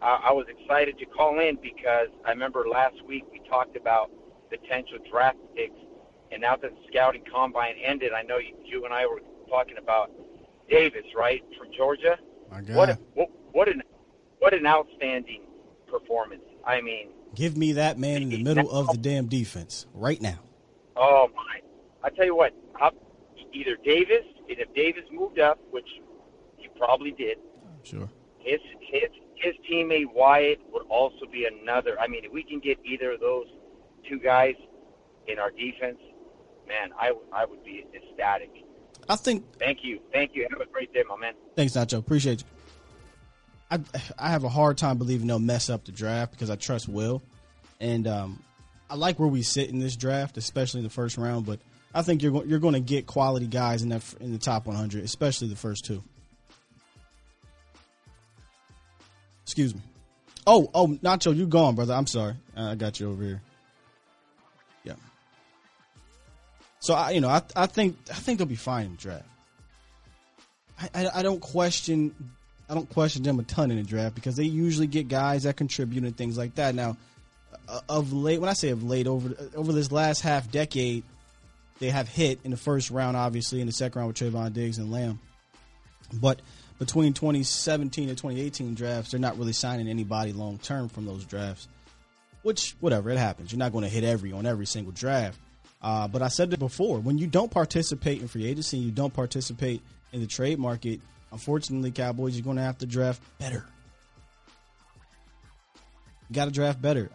I 0.00 0.30
was 0.30 0.46
excited 0.46 0.98
to 0.98 1.06
call 1.06 1.40
in 1.40 1.56
because 1.56 2.08
I 2.24 2.30
remember 2.30 2.66
last 2.70 3.02
week 3.08 3.24
we 3.32 3.40
talked 3.48 3.76
about 3.76 4.10
potential 4.50 4.98
draft 5.10 5.38
picks, 5.56 5.74
and 6.30 6.42
now 6.42 6.54
that 6.54 6.70
the 6.70 6.76
scouting 6.88 7.24
combine 7.32 7.74
ended, 7.82 8.12
I 8.12 8.22
know 8.22 8.36
you, 8.36 8.54
you 8.62 8.84
and 8.84 8.92
I 8.92 9.06
were 9.06 9.22
talking 9.48 9.78
about 9.78 10.10
Davis, 10.68 11.04
right, 11.16 11.42
from 11.58 11.68
Georgia. 11.76 12.18
My 12.50 12.60
God. 12.60 12.76
What, 12.76 12.98
what 13.14 13.30
what 13.52 13.68
an 13.68 13.82
what 14.38 14.54
an 14.54 14.66
outstanding 14.66 15.42
performance. 15.88 16.42
I 16.66 16.80
mean, 16.80 17.08
give 17.34 17.56
me 17.56 17.72
that 17.72 17.98
man 17.98 18.22
in 18.22 18.28
the 18.28 18.42
middle 18.42 18.70
of 18.70 18.88
the 18.88 18.98
damn 18.98 19.26
defense 19.26 19.86
right 19.94 20.20
now. 20.20 20.40
Oh 20.96 21.30
my! 21.34 21.60
I 22.02 22.10
tell 22.10 22.24
you 22.24 22.36
what, 22.36 22.54
either 23.56 23.76
Davis, 23.84 24.24
and 24.48 24.58
if 24.58 24.72
Davis 24.74 25.04
moved 25.10 25.38
up, 25.38 25.58
which 25.70 25.88
he 26.56 26.68
probably 26.76 27.12
did, 27.12 27.38
sure, 27.82 28.08
his 28.38 28.60
his 28.80 29.10
his 29.36 29.54
teammate 29.70 30.12
Wyatt 30.12 30.60
would 30.72 30.86
also 30.88 31.26
be 31.30 31.46
another. 31.46 31.98
I 32.00 32.06
mean, 32.06 32.24
if 32.24 32.32
we 32.32 32.42
can 32.42 32.60
get 32.60 32.78
either 32.84 33.12
of 33.12 33.20
those 33.20 33.46
two 34.08 34.18
guys 34.18 34.54
in 35.26 35.38
our 35.38 35.50
defense, 35.50 35.98
man, 36.66 36.90
I, 36.98 37.12
I 37.32 37.44
would 37.44 37.64
be 37.64 37.86
ecstatic. 37.94 38.50
I 39.08 39.16
think. 39.16 39.44
Thank 39.58 39.84
you. 39.84 40.00
Thank 40.12 40.34
you. 40.34 40.46
Have 40.50 40.60
a 40.60 40.66
great 40.66 40.92
day, 40.92 41.02
my 41.08 41.16
man. 41.16 41.34
Thanks, 41.54 41.74
Nacho. 41.74 41.98
Appreciate 41.98 42.40
you. 42.40 42.46
I 43.70 43.80
I 44.18 44.30
have 44.30 44.44
a 44.44 44.48
hard 44.48 44.78
time 44.78 44.98
believing 44.98 45.26
they'll 45.26 45.38
mess 45.38 45.70
up 45.70 45.84
the 45.84 45.92
draft 45.92 46.32
because 46.32 46.50
I 46.50 46.56
trust 46.56 46.88
Will, 46.88 47.22
and 47.80 48.06
um, 48.06 48.42
I 48.88 48.94
like 48.94 49.18
where 49.18 49.28
we 49.28 49.42
sit 49.42 49.70
in 49.70 49.78
this 49.78 49.96
draft, 49.96 50.36
especially 50.36 50.80
in 50.80 50.84
the 50.84 50.90
first 50.90 51.16
round. 51.16 51.46
But 51.46 51.60
I 51.94 52.02
think 52.02 52.22
you're 52.22 52.44
you're 52.46 52.58
going 52.58 52.74
to 52.74 52.80
get 52.80 53.06
quality 53.06 53.46
guys 53.46 53.82
in 53.82 53.88
that 53.90 54.02
in 54.20 54.32
the 54.32 54.38
top 54.38 54.66
100, 54.66 55.04
especially 55.04 55.48
the 55.48 55.56
first 55.56 55.84
two. 55.84 56.02
Excuse 59.42 59.74
me. 59.74 59.80
Oh, 60.46 60.70
oh, 60.74 60.88
Nacho, 60.88 61.34
you 61.34 61.46
gone, 61.46 61.74
brother. 61.74 61.94
I'm 61.94 62.06
sorry. 62.06 62.34
I 62.56 62.74
got 62.74 63.00
you 63.00 63.10
over 63.10 63.22
here. 63.22 63.42
So 66.86 66.94
I, 66.94 67.10
you 67.10 67.20
know, 67.20 67.28
I, 67.28 67.42
I 67.56 67.66
think 67.66 67.96
I 68.08 68.14
think 68.14 68.38
they'll 68.38 68.46
be 68.46 68.54
fine 68.54 68.86
in 68.86 68.92
the 68.92 68.98
draft. 68.98 69.24
I, 70.80 70.88
I, 70.94 71.10
I 71.16 71.22
don't 71.24 71.40
question 71.40 72.14
I 72.70 72.74
don't 72.74 72.88
question 72.88 73.24
them 73.24 73.40
a 73.40 73.42
ton 73.42 73.72
in 73.72 73.78
the 73.78 73.82
draft 73.82 74.14
because 74.14 74.36
they 74.36 74.44
usually 74.44 74.86
get 74.86 75.08
guys 75.08 75.42
that 75.42 75.56
contribute 75.56 76.04
and 76.04 76.16
things 76.16 76.38
like 76.38 76.54
that. 76.54 76.76
Now, 76.76 76.96
uh, 77.68 77.80
of 77.88 78.12
late, 78.12 78.40
when 78.40 78.48
I 78.48 78.52
say 78.52 78.68
of 78.68 78.84
late, 78.84 79.08
over 79.08 79.34
over 79.56 79.72
this 79.72 79.90
last 79.90 80.20
half 80.20 80.48
decade, 80.48 81.02
they 81.80 81.90
have 81.90 82.06
hit 82.06 82.38
in 82.44 82.52
the 82.52 82.56
first 82.56 82.92
round, 82.92 83.16
obviously, 83.16 83.60
in 83.60 83.66
the 83.66 83.72
second 83.72 83.98
round 83.98 84.08
with 84.08 84.18
Trevon 84.18 84.52
Diggs 84.52 84.78
and 84.78 84.92
Lamb. 84.92 85.18
But 86.12 86.40
between 86.78 87.14
2017 87.14 88.08
and 88.08 88.16
2018 88.16 88.74
drafts, 88.74 89.10
they're 89.10 89.18
not 89.18 89.36
really 89.38 89.54
signing 89.54 89.88
anybody 89.88 90.32
long 90.32 90.58
term 90.58 90.88
from 90.88 91.04
those 91.04 91.24
drafts. 91.24 91.66
Which, 92.44 92.76
whatever, 92.78 93.10
it 93.10 93.18
happens. 93.18 93.50
You're 93.50 93.58
not 93.58 93.72
going 93.72 93.82
to 93.82 93.90
hit 93.90 94.04
every 94.04 94.30
on 94.30 94.46
every 94.46 94.66
single 94.66 94.92
draft. 94.92 95.40
Uh, 95.82 96.08
but 96.08 96.22
I 96.22 96.28
said 96.28 96.52
it 96.52 96.58
before: 96.58 96.98
when 96.98 97.18
you 97.18 97.26
don't 97.26 97.50
participate 97.50 98.20
in 98.20 98.28
free 98.28 98.46
agency, 98.46 98.78
you 98.78 98.90
don't 98.90 99.12
participate 99.12 99.82
in 100.12 100.20
the 100.20 100.26
trade 100.26 100.58
market. 100.58 101.00
Unfortunately, 101.32 101.90
Cowboys, 101.90 102.34
you're 102.36 102.44
going 102.44 102.56
to 102.56 102.62
have 102.62 102.78
to 102.78 102.86
draft 102.86 103.20
better. 103.38 103.66
You 106.28 106.34
got 106.34 106.46
to 106.46 106.50
draft 106.50 106.80
better. 106.80 107.10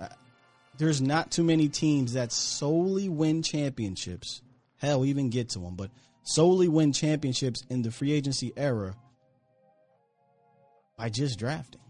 There's 0.77 1.01
not 1.01 1.31
too 1.31 1.43
many 1.43 1.69
teams 1.69 2.13
that 2.13 2.31
solely 2.31 3.09
win 3.09 3.43
championships. 3.43 4.41
Hell, 4.77 5.05
even 5.05 5.29
get 5.29 5.49
to 5.49 5.59
them, 5.59 5.75
but 5.75 5.91
solely 6.23 6.67
win 6.67 6.93
championships 6.93 7.63
in 7.69 7.81
the 7.81 7.91
free 7.91 8.11
agency 8.11 8.53
era 8.55 8.95
by 10.97 11.09
just 11.09 11.37
drafting. 11.37 11.81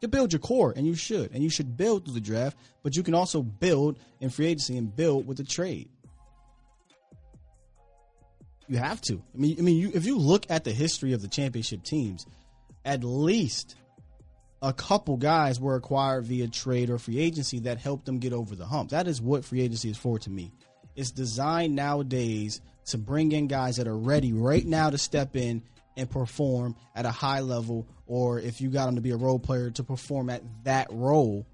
You 0.00 0.08
build 0.08 0.32
your 0.32 0.40
core, 0.40 0.72
and 0.74 0.86
you 0.86 0.94
should, 0.94 1.32
and 1.32 1.42
you 1.42 1.50
should 1.50 1.76
build 1.76 2.04
through 2.04 2.14
the 2.14 2.20
draft. 2.20 2.56
But 2.82 2.96
you 2.96 3.02
can 3.02 3.14
also 3.14 3.42
build 3.42 3.98
in 4.20 4.30
free 4.30 4.46
agency 4.46 4.78
and 4.78 4.94
build 4.94 5.26
with 5.26 5.38
a 5.40 5.44
trade. 5.44 5.88
You 8.66 8.78
have 8.78 9.00
to. 9.02 9.22
I 9.34 9.38
mean, 9.38 9.56
I 9.58 9.62
mean, 9.62 9.76
you, 9.76 9.90
if 9.92 10.06
you 10.06 10.16
look 10.16 10.46
at 10.48 10.64
the 10.64 10.72
history 10.72 11.12
of 11.12 11.20
the 11.20 11.28
championship 11.28 11.82
teams, 11.82 12.24
at 12.84 13.04
least 13.04 13.76
a 14.62 14.72
couple 14.72 15.16
guys 15.16 15.60
were 15.60 15.74
acquired 15.74 16.24
via 16.24 16.48
trade 16.48 16.88
or 16.88 16.98
free 16.98 17.18
agency 17.18 17.60
that 17.60 17.78
helped 17.78 18.06
them 18.06 18.18
get 18.18 18.32
over 18.32 18.54
the 18.54 18.66
hump. 18.66 18.90
That 18.90 19.06
is 19.06 19.20
what 19.20 19.44
free 19.44 19.60
agency 19.60 19.90
is 19.90 19.98
for 19.98 20.18
to 20.20 20.30
me. 20.30 20.52
It's 20.96 21.10
designed 21.10 21.74
nowadays 21.74 22.60
to 22.86 22.98
bring 22.98 23.32
in 23.32 23.48
guys 23.48 23.76
that 23.76 23.88
are 23.88 23.96
ready 23.96 24.32
right 24.32 24.64
now 24.64 24.90
to 24.90 24.98
step 24.98 25.36
in 25.36 25.62
and 26.00 26.10
perform 26.10 26.74
at 26.94 27.06
a 27.06 27.10
high 27.10 27.40
level, 27.40 27.86
or 28.06 28.40
if 28.40 28.60
you 28.60 28.70
got 28.70 28.86
them 28.86 28.96
to 28.96 29.00
be 29.00 29.10
a 29.10 29.16
role 29.16 29.38
player, 29.38 29.70
to 29.70 29.84
perform 29.84 30.30
at 30.30 30.42
that 30.64 30.88
role 30.90 31.46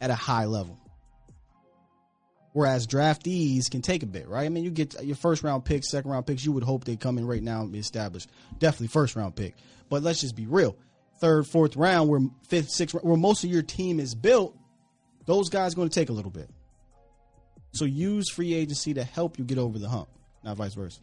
at 0.00 0.10
a 0.10 0.14
high 0.14 0.44
level. 0.44 0.78
Whereas 2.52 2.86
draftees 2.86 3.70
can 3.70 3.80
take 3.80 4.02
a 4.02 4.06
bit, 4.06 4.28
right? 4.28 4.44
I 4.44 4.48
mean, 4.50 4.64
you 4.64 4.70
get 4.70 5.02
your 5.02 5.16
first 5.16 5.42
round 5.42 5.64
picks, 5.64 5.90
second 5.90 6.10
round 6.10 6.26
picks. 6.26 6.44
You 6.44 6.52
would 6.52 6.64
hope 6.64 6.84
they 6.84 6.96
come 6.96 7.16
in 7.16 7.26
right 7.26 7.42
now 7.42 7.62
and 7.62 7.72
be 7.72 7.78
established. 7.78 8.28
Definitely 8.58 8.88
first 8.88 9.16
round 9.16 9.36
pick. 9.36 9.54
But 9.88 10.02
let's 10.02 10.20
just 10.20 10.36
be 10.36 10.46
real. 10.46 10.76
Third, 11.20 11.46
fourth 11.46 11.76
round, 11.76 12.10
where 12.10 12.20
fifth, 12.48 12.70
sixth, 12.70 12.94
where 13.02 13.16
most 13.16 13.44
of 13.44 13.50
your 13.50 13.62
team 13.62 14.00
is 14.00 14.14
built, 14.14 14.54
those 15.24 15.48
guys 15.48 15.72
are 15.72 15.76
going 15.76 15.88
to 15.88 15.94
take 15.94 16.10
a 16.10 16.12
little 16.12 16.30
bit. 16.30 16.50
So 17.72 17.86
use 17.86 18.28
free 18.28 18.52
agency 18.52 18.92
to 18.94 19.04
help 19.04 19.38
you 19.38 19.44
get 19.44 19.56
over 19.56 19.78
the 19.78 19.88
hump, 19.88 20.08
not 20.44 20.58
vice 20.58 20.74
versa. 20.74 21.00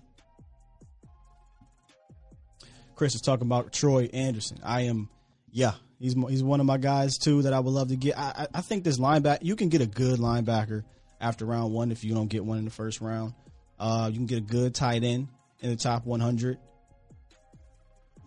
Chris 2.99 3.15
is 3.15 3.21
talking 3.21 3.47
about 3.47 3.71
Troy 3.71 4.09
Anderson. 4.11 4.59
I 4.61 4.81
am, 4.81 5.07
yeah, 5.53 5.71
he's 5.99 6.15
he's 6.27 6.43
one 6.43 6.59
of 6.59 6.65
my 6.65 6.77
guys 6.77 7.17
too 7.17 7.43
that 7.43 7.53
I 7.53 7.61
would 7.61 7.71
love 7.71 7.87
to 7.87 7.95
get. 7.95 8.19
I, 8.19 8.47
I 8.53 8.59
think 8.59 8.83
this 8.83 8.99
linebacker, 8.99 9.37
you 9.41 9.55
can 9.55 9.69
get 9.69 9.79
a 9.79 9.85
good 9.85 10.19
linebacker 10.19 10.83
after 11.21 11.45
round 11.45 11.71
one 11.71 11.93
if 11.93 12.03
you 12.03 12.13
don't 12.13 12.27
get 12.27 12.43
one 12.43 12.57
in 12.57 12.65
the 12.65 12.71
first 12.71 12.99
round. 12.99 13.35
Uh, 13.79 14.09
you 14.11 14.17
can 14.17 14.25
get 14.25 14.39
a 14.39 14.41
good 14.41 14.75
tight 14.75 15.05
end 15.05 15.29
in 15.61 15.69
the 15.69 15.77
top 15.77 16.05
100. 16.05 16.57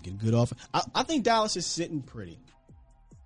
Get 0.05 0.15
a 0.15 0.17
good 0.17 0.33
off. 0.33 0.55
I, 0.73 0.81
I 0.95 1.03
think 1.03 1.25
Dallas 1.25 1.55
is 1.59 1.67
sitting 1.67 2.01
pretty. 2.01 2.39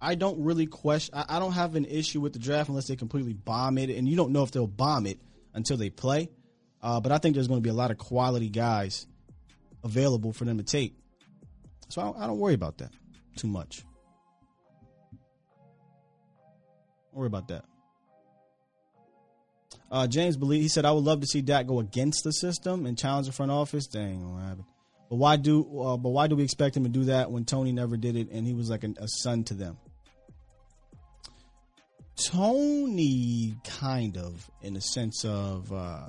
I 0.00 0.16
don't 0.16 0.42
really 0.42 0.66
question. 0.66 1.14
I, 1.16 1.36
I, 1.36 1.38
don't 1.38 1.52
have 1.52 1.76
an 1.76 1.84
issue 1.84 2.20
with 2.20 2.32
the 2.32 2.40
draft 2.40 2.70
unless 2.70 2.88
they 2.88 2.96
completely 2.96 3.34
bomb 3.34 3.78
it, 3.78 3.90
and 3.90 4.08
you 4.08 4.16
don't 4.16 4.32
know 4.32 4.42
if 4.42 4.50
they'll 4.50 4.66
bomb 4.66 5.06
it 5.06 5.20
until 5.54 5.76
they 5.76 5.90
play. 5.90 6.28
Uh, 6.82 6.98
but 6.98 7.12
I 7.12 7.18
think 7.18 7.36
there's 7.36 7.46
going 7.46 7.60
to 7.60 7.64
be 7.64 7.70
a 7.70 7.72
lot 7.72 7.92
of 7.92 7.98
quality 7.98 8.48
guys 8.48 9.06
available 9.84 10.32
for 10.32 10.44
them 10.44 10.58
to 10.58 10.64
take. 10.64 10.96
So 11.88 12.02
I, 12.02 12.24
I 12.24 12.26
don't 12.26 12.38
worry 12.38 12.54
about 12.54 12.78
that 12.78 12.90
too 13.36 13.48
much. 13.48 13.84
Don't 17.12 17.20
worry 17.20 17.26
about 17.26 17.48
that. 17.48 17.64
Uh, 19.90 20.06
James 20.06 20.36
believe 20.36 20.62
he 20.62 20.68
said, 20.68 20.84
"I 20.84 20.90
would 20.90 21.04
love 21.04 21.20
to 21.20 21.26
see 21.26 21.42
Dak 21.42 21.66
go 21.66 21.78
against 21.78 22.24
the 22.24 22.32
system 22.32 22.86
and 22.86 22.98
challenge 22.98 23.26
the 23.26 23.32
front 23.32 23.52
office." 23.52 23.86
Dang, 23.86 24.32
what 24.32 24.42
happened? 24.42 24.64
But 25.08 25.16
why 25.16 25.36
do? 25.36 25.80
Uh, 25.80 25.96
but 25.96 26.10
why 26.10 26.26
do 26.26 26.34
we 26.34 26.42
expect 26.42 26.76
him 26.76 26.82
to 26.82 26.88
do 26.88 27.04
that 27.04 27.30
when 27.30 27.44
Tony 27.44 27.72
never 27.72 27.96
did 27.96 28.16
it 28.16 28.30
and 28.30 28.46
he 28.46 28.52
was 28.52 28.68
like 28.68 28.82
a, 28.82 28.92
a 28.98 29.06
son 29.06 29.44
to 29.44 29.54
them? 29.54 29.78
Tony, 32.16 33.56
kind 33.64 34.16
of, 34.16 34.50
in 34.62 34.74
the 34.74 34.80
sense 34.80 35.24
of 35.24 35.72
uh, 35.72 36.08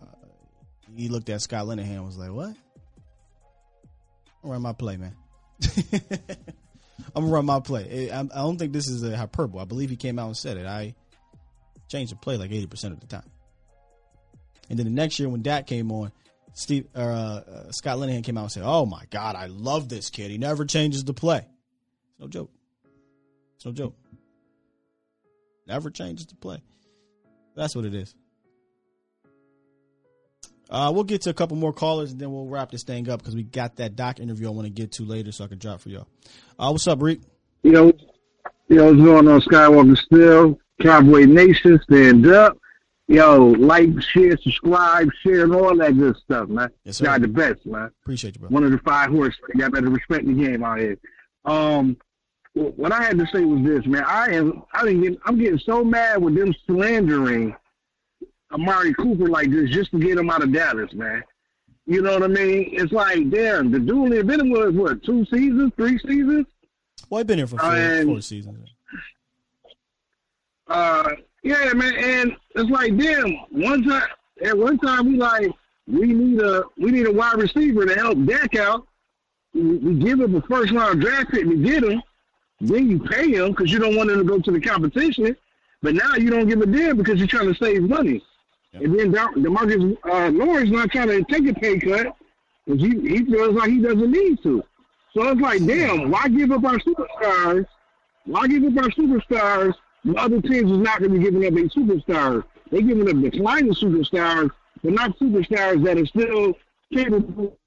he 0.95 1.09
looked 1.09 1.29
at 1.29 1.41
Scott 1.41 1.65
Linehan 1.65 2.03
was 2.05 2.17
like, 2.17 2.31
"What? 2.31 2.55
run 4.41 4.61
my 4.61 4.73
play, 4.73 4.97
man." 4.97 5.15
I'm 7.15 7.23
gonna 7.23 7.27
run 7.27 7.45
my 7.45 7.59
play. 7.59 8.11
I, 8.11 8.19
I 8.19 8.23
don't 8.23 8.57
think 8.57 8.73
this 8.73 8.87
is 8.87 9.03
a 9.03 9.15
hyperbole. 9.15 9.61
I 9.61 9.65
believe 9.65 9.89
he 9.89 9.95
came 9.95 10.19
out 10.19 10.27
and 10.27 10.37
said 10.37 10.57
it. 10.57 10.65
I 10.65 10.95
changed 11.87 12.11
the 12.11 12.15
play 12.15 12.37
like 12.37 12.51
80% 12.51 12.91
of 12.91 12.99
the 12.99 13.07
time. 13.07 13.29
And 14.69 14.77
then 14.77 14.85
the 14.85 14.91
next 14.91 15.19
year 15.19 15.29
when 15.29 15.41
Dak 15.41 15.67
came 15.67 15.91
on, 15.91 16.11
Steve 16.53 16.87
uh, 16.95 16.99
uh, 16.99 17.71
Scott 17.71 17.97
Linehan 17.97 18.23
came 18.23 18.37
out 18.37 18.43
and 18.43 18.51
said, 18.51 18.63
"Oh 18.65 18.85
my 18.85 19.03
God, 19.11 19.35
I 19.35 19.45
love 19.45 19.89
this 19.89 20.09
kid. 20.09 20.31
He 20.31 20.37
never 20.39 20.65
changes 20.65 21.03
the 21.03 21.13
play." 21.13 21.37
It's 21.37 22.19
no 22.19 22.27
joke. 22.27 22.51
It's 23.55 23.65
no 23.65 23.71
joke. 23.71 23.95
Never 25.67 25.91
changes 25.91 26.25
the 26.25 26.35
play. 26.35 26.61
That's 27.55 27.75
what 27.75 27.85
it 27.85 27.93
is. 27.93 28.15
Uh, 30.69 30.91
we'll 30.93 31.03
get 31.03 31.21
to 31.21 31.29
a 31.29 31.33
couple 31.33 31.55
more 31.55 31.73
callers 31.73 32.11
and 32.11 32.19
then 32.19 32.31
we'll 32.31 32.45
wrap 32.47 32.71
this 32.71 32.83
thing 32.83 33.09
up 33.09 33.19
because 33.19 33.35
we 33.35 33.43
got 33.43 33.77
that 33.77 33.95
doc 33.95 34.19
interview 34.19 34.47
I 34.47 34.51
want 34.51 34.65
to 34.65 34.73
get 34.73 34.91
to 34.93 35.03
later 35.03 35.31
so 35.31 35.45
I 35.45 35.47
can 35.47 35.57
drop 35.57 35.81
for 35.81 35.89
y'all. 35.89 36.07
Uh, 36.59 36.69
what's 36.69 36.87
up, 36.87 37.01
Reek? 37.01 37.21
You 37.63 37.71
know, 37.71 37.93
you 38.67 38.75
know 38.75 38.85
what's 38.85 38.97
going 38.97 39.27
on, 39.27 39.41
Skywalker 39.41 39.97
Steele, 39.97 40.59
Cowboy 40.81 41.25
Nation, 41.25 41.79
stand 41.83 42.27
up. 42.27 42.57
Yo, 43.09 43.55
like, 43.57 43.89
share, 44.01 44.35
subscribe, 44.37 45.09
share, 45.23 45.45
and 45.45 45.55
all 45.55 45.73
that 45.77 45.97
good 45.97 46.17
stuff, 46.17 46.49
man. 46.49 46.69
Yes, 46.83 46.97
sir. 46.97 47.05
Y'all 47.05 47.19
the 47.19 47.27
best, 47.29 47.65
man. 47.65 47.89
Appreciate 48.03 48.35
you, 48.35 48.41
bro. 48.41 48.49
One 48.49 48.65
of 48.65 48.71
the 48.71 48.79
five 48.79 49.09
horse. 49.09 49.33
Y'all 49.55 49.69
better 49.69 49.89
respect 49.89 50.25
in 50.25 50.35
the 50.35 50.43
game 50.45 50.61
out 50.61 50.79
here. 50.79 50.97
Um, 51.45 51.95
what 52.53 52.91
I 52.91 53.01
had 53.01 53.17
to 53.19 53.27
say 53.27 53.45
was 53.45 53.63
this, 53.63 53.85
man. 53.85 54.03
I 54.03 54.33
am, 54.33 54.63
I 54.73 54.83
mean, 54.83 55.17
I'm 55.25 55.37
getting 55.39 55.59
so 55.59 55.85
mad 55.85 56.21
with 56.21 56.35
them 56.35 56.53
slandering 56.65 57.55
Amari 58.51 58.93
Cooper 58.93 59.27
like 59.27 59.51
this 59.51 59.69
just 59.69 59.91
to 59.91 59.99
get 59.99 60.17
him 60.17 60.29
out 60.29 60.43
of 60.43 60.53
Dallas, 60.53 60.93
man. 60.93 61.23
You 61.85 62.01
know 62.01 62.13
what 62.13 62.23
I 62.23 62.27
mean? 62.27 62.69
It's 62.73 62.91
like, 62.91 63.29
damn, 63.29 63.71
the 63.71 63.79
dude 63.79 64.13
in 64.13 64.27
been 64.27 64.49
was 64.51 64.73
what, 64.73 65.03
two 65.03 65.25
seasons, 65.25 65.71
three 65.77 65.97
seasons? 65.99 66.45
Well, 67.09 67.21
I've 67.21 67.27
been 67.27 67.37
here 67.37 67.47
for 67.47 67.57
four, 67.57 68.03
four 68.05 68.21
seasons. 68.21 68.69
Uh, 70.67 71.11
yeah, 71.43 71.71
man, 71.73 71.95
and 71.95 72.35
it's 72.55 72.69
like, 72.69 72.97
damn, 72.97 73.31
one 73.51 73.83
time 73.83 74.07
at 74.43 74.57
one 74.57 74.77
time 74.79 75.05
we 75.05 75.17
like 75.17 75.51
we 75.87 76.07
need 76.07 76.41
a 76.41 76.63
we 76.77 76.91
need 76.91 77.07
a 77.07 77.11
wide 77.11 77.37
receiver 77.37 77.85
to 77.85 77.95
help 77.95 78.23
Dak 78.25 78.55
out. 78.55 78.85
We, 79.53 79.77
we 79.77 79.93
give 79.95 80.19
him 80.19 80.35
a 80.35 80.41
first 80.41 80.71
round 80.73 81.01
draft 81.01 81.31
pick 81.31 81.45
to 81.45 81.55
get 81.55 81.83
him. 81.83 82.01
Then 82.59 82.89
you 82.89 82.99
pay 82.99 83.31
him 83.31 83.51
because 83.51 83.71
you 83.71 83.79
don't 83.79 83.95
want 83.95 84.09
him 84.09 84.17
to 84.17 84.23
go 84.23 84.39
to 84.39 84.51
the 84.51 84.59
competition. 84.59 85.35
But 85.81 85.95
now 85.95 86.15
you 86.15 86.29
don't 86.29 86.47
give 86.47 86.59
a 86.61 86.65
damn 86.65 86.97
because 86.97 87.19
you're 87.19 87.27
trying 87.27 87.53
to 87.53 87.55
save 87.55 87.83
money. 87.83 88.21
And 88.73 88.99
then 88.99 89.11
DeMarcus 89.11 89.97
uh, 90.03 90.29
Lawrence 90.29 90.69
not 90.69 90.91
trying 90.91 91.07
to 91.07 91.23
take 91.23 91.47
a 91.47 91.53
pay 91.53 91.79
cut 91.79 92.15
because 92.65 92.81
he, 92.81 92.89
he 93.01 93.25
feels 93.25 93.55
like 93.55 93.69
he 93.69 93.81
doesn't 93.81 94.11
need 94.11 94.41
to. 94.43 94.63
So 95.13 95.29
it's 95.29 95.41
like, 95.41 95.65
damn, 95.65 96.11
why 96.11 96.27
give 96.27 96.51
up 96.51 96.63
our 96.63 96.77
superstars? 96.77 97.65
Why 98.25 98.47
give 98.47 98.63
up 98.65 98.83
our 98.83 98.89
superstars? 98.91 99.73
The 100.05 100.15
other 100.15 100.41
teams 100.41 100.71
is 100.71 100.77
not 100.77 100.99
going 100.99 101.11
to 101.11 101.17
be 101.17 101.23
giving 101.23 101.45
up 101.45 101.53
a 101.53 101.69
superstars. 101.69 102.43
They're 102.69 102.81
giving 102.81 103.09
up 103.09 103.31
declining 103.31 103.73
superstars, 103.73 104.51
but 104.83 104.93
not 104.93 105.17
superstars 105.17 105.83
that 105.85 105.97
are 105.97 106.05
still 106.05 106.53
capable. 106.93 107.57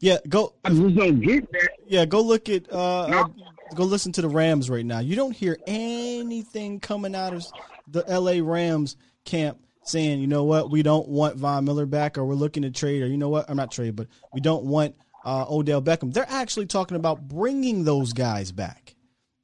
Yeah, 0.00 0.18
go. 0.28 0.54
I 0.64 0.70
just 0.70 0.96
don't 0.96 1.20
get 1.20 1.50
that. 1.52 1.70
Yeah, 1.86 2.04
go 2.04 2.20
look 2.20 2.48
at. 2.48 2.70
Uh, 2.72 3.06
no. 3.08 3.34
go 3.74 3.84
listen 3.84 4.12
to 4.12 4.22
the 4.22 4.28
Rams 4.28 4.68
right 4.68 4.84
now. 4.84 4.98
You 4.98 5.16
don't 5.16 5.34
hear 5.34 5.58
anything 5.66 6.80
coming 6.80 7.14
out 7.14 7.32
of 7.32 7.46
the 7.88 8.04
L.A. 8.08 8.40
Rams 8.40 8.96
camp 9.24 9.58
saying, 9.88 10.20
you 10.20 10.26
know 10.26 10.44
what, 10.44 10.70
we 10.70 10.82
don't 10.82 11.08
want 11.08 11.36
Von 11.36 11.64
Miller 11.64 11.86
back, 11.86 12.18
or 12.18 12.24
we're 12.24 12.34
looking 12.34 12.62
to 12.62 12.70
trade, 12.70 13.02
or 13.02 13.06
you 13.06 13.16
know 13.16 13.28
what, 13.28 13.48
I'm 13.48 13.56
not 13.56 13.70
trade, 13.70 13.96
but 13.96 14.08
we 14.32 14.40
don't 14.40 14.64
want 14.64 14.94
uh, 15.24 15.46
Odell 15.48 15.82
Beckham. 15.82 16.12
They're 16.12 16.26
actually 16.28 16.66
talking 16.66 16.96
about 16.96 17.26
bringing 17.26 17.84
those 17.84 18.12
guys 18.12 18.52
back. 18.52 18.94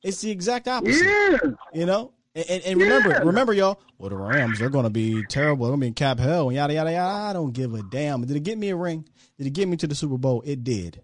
It's 0.03 0.20
the 0.20 0.30
exact 0.30 0.68
opposite. 0.68 1.05
Yeah. 1.05 1.38
You 1.72 1.86
know, 1.86 2.12
and, 2.34 2.47
and, 2.49 2.62
and 2.64 2.80
remember, 2.80 3.11
yeah. 3.11 3.18
remember, 3.18 3.53
y'all. 3.53 3.80
Well, 3.99 4.11
the 4.11 4.16
Rams 4.16 4.59
they're 4.59 4.70
going 4.70 4.85
to 4.85 4.90
be 4.90 5.24
terrible. 5.27 5.66
They're 5.66 5.73
going 5.73 5.81
to 5.81 5.85
be 5.85 5.89
in 5.89 5.94
cap 5.94 6.19
hell 6.19 6.48
and 6.48 6.56
yada 6.56 6.74
yada 6.74 6.93
yada. 6.93 7.14
I 7.14 7.32
don't 7.32 7.52
give 7.52 7.74
a 7.74 7.82
damn. 7.82 8.24
Did 8.24 8.36
it 8.36 8.43
get 8.43 8.59
me 8.59 8.70
a 8.70 8.77
ring? 8.77 9.09
Did 9.39 9.47
it 9.47 9.52
get 9.52 9.69
me 9.69 9.77
to 9.77 9.86
the 9.86 9.94
Super 9.94 10.19
Bowl? 10.19 10.43
It 10.44 10.64
did. 10.64 11.02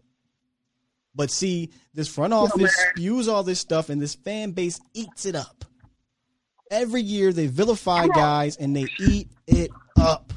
But 1.14 1.30
see, 1.30 1.70
this 1.94 2.08
front 2.08 2.32
office 2.32 2.74
spews 2.90 3.28
all 3.28 3.42
this 3.42 3.60
stuff, 3.60 3.88
and 3.88 4.00
this 4.00 4.14
fan 4.14 4.52
base 4.52 4.80
eats 4.94 5.26
it 5.26 5.34
up. 5.34 5.64
Every 6.70 7.00
year 7.00 7.32
they 7.32 7.46
vilify 7.46 8.08
guys 8.08 8.56
and 8.56 8.76
they 8.76 8.86
eat 9.00 9.28
it 9.46 9.70
up. 9.98 10.32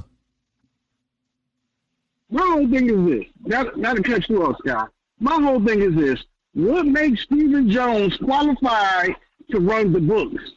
My 2.29 2.41
whole 2.41 2.69
thing 2.69 2.89
is 2.89 3.05
this. 3.05 3.25
Not, 3.45 3.77
not 3.77 3.97
to 3.97 4.03
cut 4.03 4.29
you 4.29 4.45
off, 4.45 4.55
Scott. 4.59 4.89
My 5.19 5.33
whole 5.33 5.63
thing 5.63 5.81
is 5.81 5.95
this. 5.95 6.23
What 6.53 6.85
makes 6.85 7.23
Stephen 7.23 7.69
Jones 7.69 8.17
qualified 8.17 9.15
to 9.51 9.59
run 9.59 9.91
the 9.91 9.99
books? 9.99 10.51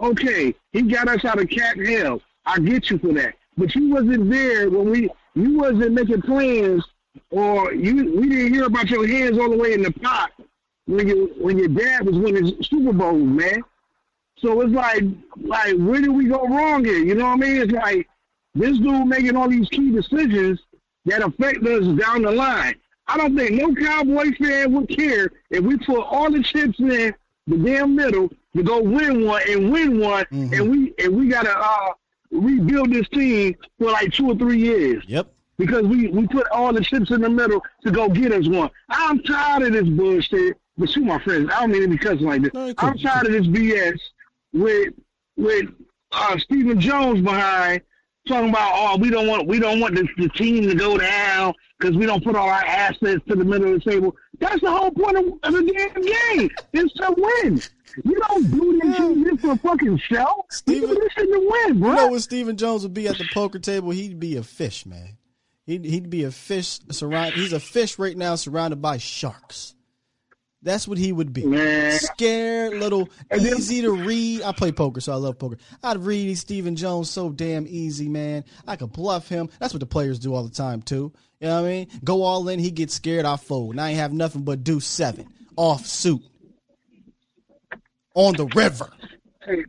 Okay, 0.00 0.54
he 0.72 0.82
got 0.82 1.08
us 1.08 1.24
out 1.24 1.40
of 1.40 1.48
cap 1.48 1.76
hell. 1.78 2.20
I 2.46 2.58
get 2.58 2.90
you 2.90 2.98
for 2.98 3.12
that. 3.12 3.34
But 3.56 3.74
you 3.74 3.90
wasn't 3.90 4.30
there 4.30 4.70
when 4.70 4.90
we 4.90 5.10
you 5.34 5.58
wasn't 5.58 5.92
making 5.92 6.22
plans 6.22 6.84
or 7.30 7.72
you 7.72 8.14
we 8.16 8.28
didn't 8.28 8.54
hear 8.54 8.64
about 8.64 8.88
your 8.88 9.06
hands 9.06 9.38
all 9.38 9.50
the 9.50 9.56
way 9.56 9.74
in 9.74 9.82
the 9.82 9.92
pot 9.92 10.32
when 10.86 11.06
you 11.06 11.34
when 11.38 11.58
your 11.58 11.68
dad 11.68 12.06
was 12.06 12.16
winning 12.16 12.62
Super 12.62 12.92
Bowls, 12.92 13.22
man. 13.22 13.62
So 14.40 14.60
it's 14.62 14.72
like, 14.72 15.04
like, 15.36 15.76
where 15.76 16.00
did 16.00 16.10
we 16.10 16.26
go 16.26 16.46
wrong 16.46 16.84
here? 16.84 16.98
You 16.98 17.14
know 17.14 17.26
what 17.26 17.32
I 17.32 17.36
mean? 17.36 17.62
It's 17.62 17.72
like 17.72 18.08
this 18.54 18.78
dude 18.78 19.06
making 19.06 19.36
all 19.36 19.48
these 19.48 19.68
key 19.68 19.90
decisions 19.90 20.60
that 21.04 21.22
affect 21.22 21.64
us 21.64 21.86
down 21.98 22.22
the 22.22 22.30
line. 22.30 22.74
I 23.06 23.16
don't 23.16 23.36
think 23.36 23.52
no 23.52 23.74
Cowboy 23.74 24.32
fan 24.38 24.72
would 24.72 24.88
care 24.88 25.30
if 25.50 25.64
we 25.64 25.76
put 25.78 26.00
all 26.00 26.30
the 26.30 26.42
chips 26.42 26.78
in 26.78 27.14
the 27.46 27.58
damn 27.58 27.94
middle 27.94 28.30
to 28.56 28.62
go 28.62 28.80
win 28.80 29.26
one 29.26 29.42
and 29.48 29.70
win 29.70 29.98
one, 30.00 30.24
mm-hmm. 30.26 30.54
and 30.54 30.70
we 30.70 30.94
and 30.98 31.16
we 31.16 31.28
gotta 31.28 31.56
uh, 31.56 31.92
rebuild 32.30 32.92
this 32.92 33.08
team 33.08 33.56
for 33.78 33.90
like 33.90 34.12
two 34.12 34.30
or 34.30 34.36
three 34.36 34.58
years. 34.58 35.04
Yep. 35.06 35.32
Because 35.58 35.86
we, 35.86 36.08
we 36.08 36.26
put 36.26 36.48
all 36.52 36.72
the 36.72 36.80
chips 36.80 37.10
in 37.10 37.20
the 37.20 37.28
middle 37.28 37.62
to 37.84 37.90
go 37.90 38.08
get 38.08 38.32
us 38.32 38.48
one. 38.48 38.70
I'm 38.88 39.22
tired 39.22 39.64
of 39.64 39.72
this 39.72 39.88
bullshit. 39.88 40.56
But 40.78 40.88
to 40.90 41.00
my 41.00 41.18
friends, 41.18 41.50
I 41.54 41.60
don't 41.60 41.72
mean 41.72 41.82
to 41.82 41.88
be 41.88 41.98
cussing 41.98 42.26
like 42.26 42.40
this. 42.40 42.54
No, 42.54 42.72
I'm 42.78 42.96
tired 42.96 43.26
of 43.26 43.32
this 43.32 43.46
BS 43.46 44.00
with 44.52 44.94
with 45.36 45.66
uh, 46.12 46.38
Stephen 46.38 46.80
Jones 46.80 47.20
behind 47.22 47.82
talking 48.28 48.50
about 48.50 48.72
oh 48.74 48.96
we 48.98 49.10
don't 49.10 49.26
want 49.26 49.46
we 49.46 49.58
don't 49.58 49.80
want 49.80 49.94
the, 49.94 50.06
the 50.18 50.28
team 50.30 50.68
to 50.68 50.74
go 50.74 50.98
down 50.98 51.52
because 51.78 51.96
we 51.96 52.06
don't 52.06 52.22
put 52.22 52.36
all 52.36 52.48
our 52.48 52.64
assets 52.64 53.22
to 53.28 53.34
the 53.34 53.44
middle 53.44 53.74
of 53.74 53.82
the 53.82 53.90
table. 53.90 54.14
That's 54.38 54.60
the 54.60 54.70
whole 54.70 54.90
point 54.90 55.16
of, 55.16 55.24
of 55.42 55.52
the 55.54 55.72
damn 55.72 56.02
game. 56.02 56.50
Is 56.72 56.92
to 56.92 57.14
win. 57.16 57.62
You 58.04 58.20
don't 58.28 58.50
do 58.50 58.80
this 58.82 58.96
shit 58.96 59.40
for 59.40 59.52
a 59.52 59.56
fucking 59.56 59.98
show. 59.98 60.44
Steven, 60.50 60.88
you 60.90 60.94
do 60.94 61.00
this 61.00 61.14
to 61.14 61.48
win, 61.50 61.80
bro. 61.80 61.90
You 61.90 61.96
know 61.96 62.08
when 62.08 62.20
Stephen 62.20 62.56
Jones 62.56 62.82
would 62.82 62.94
be 62.94 63.08
at 63.08 63.18
the 63.18 63.26
poker 63.32 63.58
table, 63.58 63.90
he'd 63.90 64.20
be 64.20 64.36
a 64.36 64.42
fish, 64.42 64.86
man. 64.86 65.16
He'd 65.66 65.84
he'd 65.84 66.10
be 66.10 66.24
a 66.24 66.30
fish 66.30 66.80
surrounded. 66.90 67.34
He's 67.34 67.52
a 67.52 67.60
fish 67.60 67.98
right 67.98 68.16
now, 68.16 68.34
surrounded 68.36 68.82
by 68.82 68.98
sharks. 68.98 69.74
That's 70.62 70.86
what 70.86 70.98
he 70.98 71.12
would 71.12 71.32
be. 71.32 71.46
Man. 71.46 71.98
Scared, 71.98 72.74
little, 72.74 73.08
easy 73.34 73.80
to 73.82 73.92
read. 73.92 74.42
I 74.42 74.52
play 74.52 74.72
poker, 74.72 75.00
so 75.00 75.12
I 75.12 75.16
love 75.16 75.38
poker. 75.38 75.56
I'd 75.82 75.98
read 75.98 76.36
Stephen 76.36 76.76
Jones 76.76 77.08
so 77.08 77.30
damn 77.30 77.66
easy, 77.66 78.08
man. 78.08 78.44
I 78.66 78.76
could 78.76 78.92
bluff 78.92 79.28
him. 79.28 79.48
That's 79.58 79.72
what 79.72 79.80
the 79.80 79.86
players 79.86 80.18
do 80.18 80.34
all 80.34 80.44
the 80.44 80.50
time, 80.50 80.82
too. 80.82 81.12
You 81.40 81.48
know 81.48 81.62
what 81.62 81.68
I 81.68 81.70
mean? 81.70 81.88
Go 82.04 82.22
all 82.22 82.46
in, 82.48 82.58
he 82.58 82.70
gets 82.70 82.94
scared, 82.94 83.24
I 83.24 83.36
fold. 83.36 83.76
Now 83.76 83.84
I 83.84 83.90
ain't 83.90 83.98
have 83.98 84.12
nothing 84.12 84.42
but 84.42 84.62
do 84.62 84.80
seven. 84.80 85.28
Off 85.56 85.86
suit. 85.86 86.22
On 88.14 88.34
the 88.34 88.46
river. 88.46 88.90
Hey. 89.44 89.64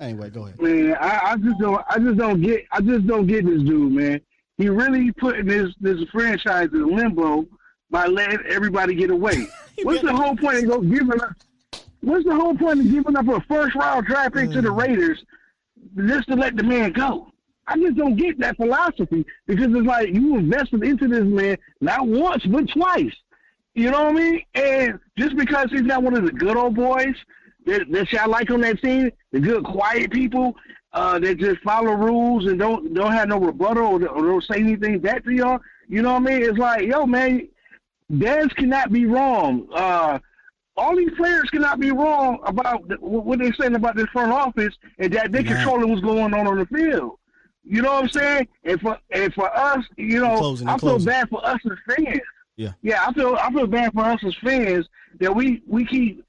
Anyway, 0.00 0.28
go 0.28 0.44
ahead. 0.44 0.60
Man, 0.60 0.96
I, 1.00 1.20
I 1.32 1.36
just 1.36 1.58
don't 1.58 1.82
I 1.88 1.98
just 1.98 2.18
don't 2.18 2.40
get 2.40 2.66
I 2.72 2.80
just 2.80 3.06
don't 3.06 3.26
get 3.26 3.46
this 3.46 3.62
dude, 3.62 3.92
man. 3.92 4.20
He 4.58 4.68
really 4.68 5.12
putting 5.12 5.46
this 5.46 5.72
this 5.80 6.02
franchise 6.12 6.68
in 6.72 6.94
limbo 6.94 7.46
by 7.94 8.06
letting 8.08 8.44
everybody 8.48 8.92
get 8.92 9.10
away. 9.10 9.46
What's 9.84 10.02
the 10.02 10.12
whole 10.12 10.36
point 10.36 10.68
of 10.68 10.90
giving 10.90 11.20
up? 11.20 11.30
What's 12.00 12.24
the 12.24 12.34
whole 12.34 12.56
point 12.56 12.80
of 12.80 12.90
giving 12.90 13.16
up 13.16 13.28
a 13.28 13.40
first 13.42 13.76
round 13.76 14.06
draft 14.06 14.34
pick 14.34 14.50
to 14.50 14.60
the 14.60 14.68
mm. 14.68 14.80
Raiders 14.80 15.24
just 15.96 16.26
to 16.26 16.34
let 16.34 16.56
the 16.56 16.64
man 16.64 16.90
go? 16.90 17.28
I 17.68 17.78
just 17.78 17.96
don't 17.96 18.16
get 18.16 18.40
that 18.40 18.56
philosophy 18.56 19.24
because 19.46 19.66
it's 19.72 19.86
like 19.86 20.12
you 20.12 20.36
invested 20.36 20.82
into 20.82 21.06
this 21.06 21.22
man 21.22 21.56
not 21.80 22.08
once 22.08 22.44
but 22.44 22.68
twice. 22.68 23.14
You 23.74 23.92
know 23.92 24.06
what 24.06 24.16
I 24.16 24.18
mean? 24.18 24.42
And 24.56 24.98
just 25.16 25.36
because 25.36 25.70
he's 25.70 25.82
not 25.82 26.02
one 26.02 26.16
of 26.16 26.24
the 26.24 26.32
good 26.32 26.56
old 26.56 26.74
boys 26.74 27.14
that, 27.66 27.90
that 27.92 28.12
y'all 28.12 28.28
like 28.28 28.50
on 28.50 28.60
that 28.62 28.82
team, 28.82 29.12
the 29.30 29.38
good 29.38 29.64
quiet 29.64 30.10
people 30.10 30.56
uh, 30.92 31.20
that 31.20 31.38
just 31.38 31.60
follow 31.60 31.92
rules 31.92 32.46
and 32.46 32.58
don't 32.58 32.92
don't 32.92 33.12
have 33.12 33.28
no 33.28 33.38
rebuttal 33.38 33.86
or, 33.86 34.08
or 34.08 34.22
don't 34.22 34.44
say 34.44 34.56
anything 34.56 34.98
back 34.98 35.24
to 35.24 35.30
y'all. 35.30 35.60
You 35.88 36.02
know 36.02 36.14
what 36.14 36.22
I 36.22 36.38
mean? 36.38 36.42
It's 36.42 36.58
like, 36.58 36.82
yo, 36.82 37.06
man, 37.06 37.48
Dez 38.12 38.54
cannot 38.56 38.92
be 38.92 39.06
wrong. 39.06 39.66
Uh, 39.72 40.18
all 40.76 40.96
these 40.96 41.12
players 41.16 41.48
cannot 41.50 41.78
be 41.78 41.90
wrong 41.90 42.38
about 42.44 42.86
the, 42.88 42.96
what 42.96 43.38
they're 43.38 43.54
saying 43.54 43.74
about 43.74 43.96
this 43.96 44.08
front 44.12 44.32
office 44.32 44.74
and 44.98 45.12
that 45.12 45.32
they 45.32 45.42
yeah. 45.42 45.54
controlling 45.54 45.90
what's 45.90 46.02
going 46.02 46.34
on 46.34 46.46
on 46.46 46.58
the 46.58 46.66
field. 46.66 47.18
You 47.64 47.80
know 47.80 47.94
what 47.94 48.04
I'm 48.04 48.10
saying? 48.10 48.48
And 48.64 48.80
for 48.80 48.98
and 49.10 49.32
for 49.32 49.54
us, 49.56 49.84
you 49.96 50.20
know, 50.20 50.36
closing, 50.36 50.68
I 50.68 50.76
feel 50.76 50.98
bad 50.98 51.30
for 51.30 51.44
us 51.46 51.58
as 51.64 51.96
fans. 51.96 52.20
Yeah, 52.56 52.72
yeah, 52.82 53.04
I 53.06 53.12
feel 53.14 53.36
I 53.40 53.50
feel 53.52 53.66
bad 53.66 53.92
for 53.94 54.04
us 54.04 54.22
as 54.22 54.34
fans 54.44 54.86
that 55.20 55.34
we 55.34 55.62
we 55.66 55.86
keep 55.86 56.22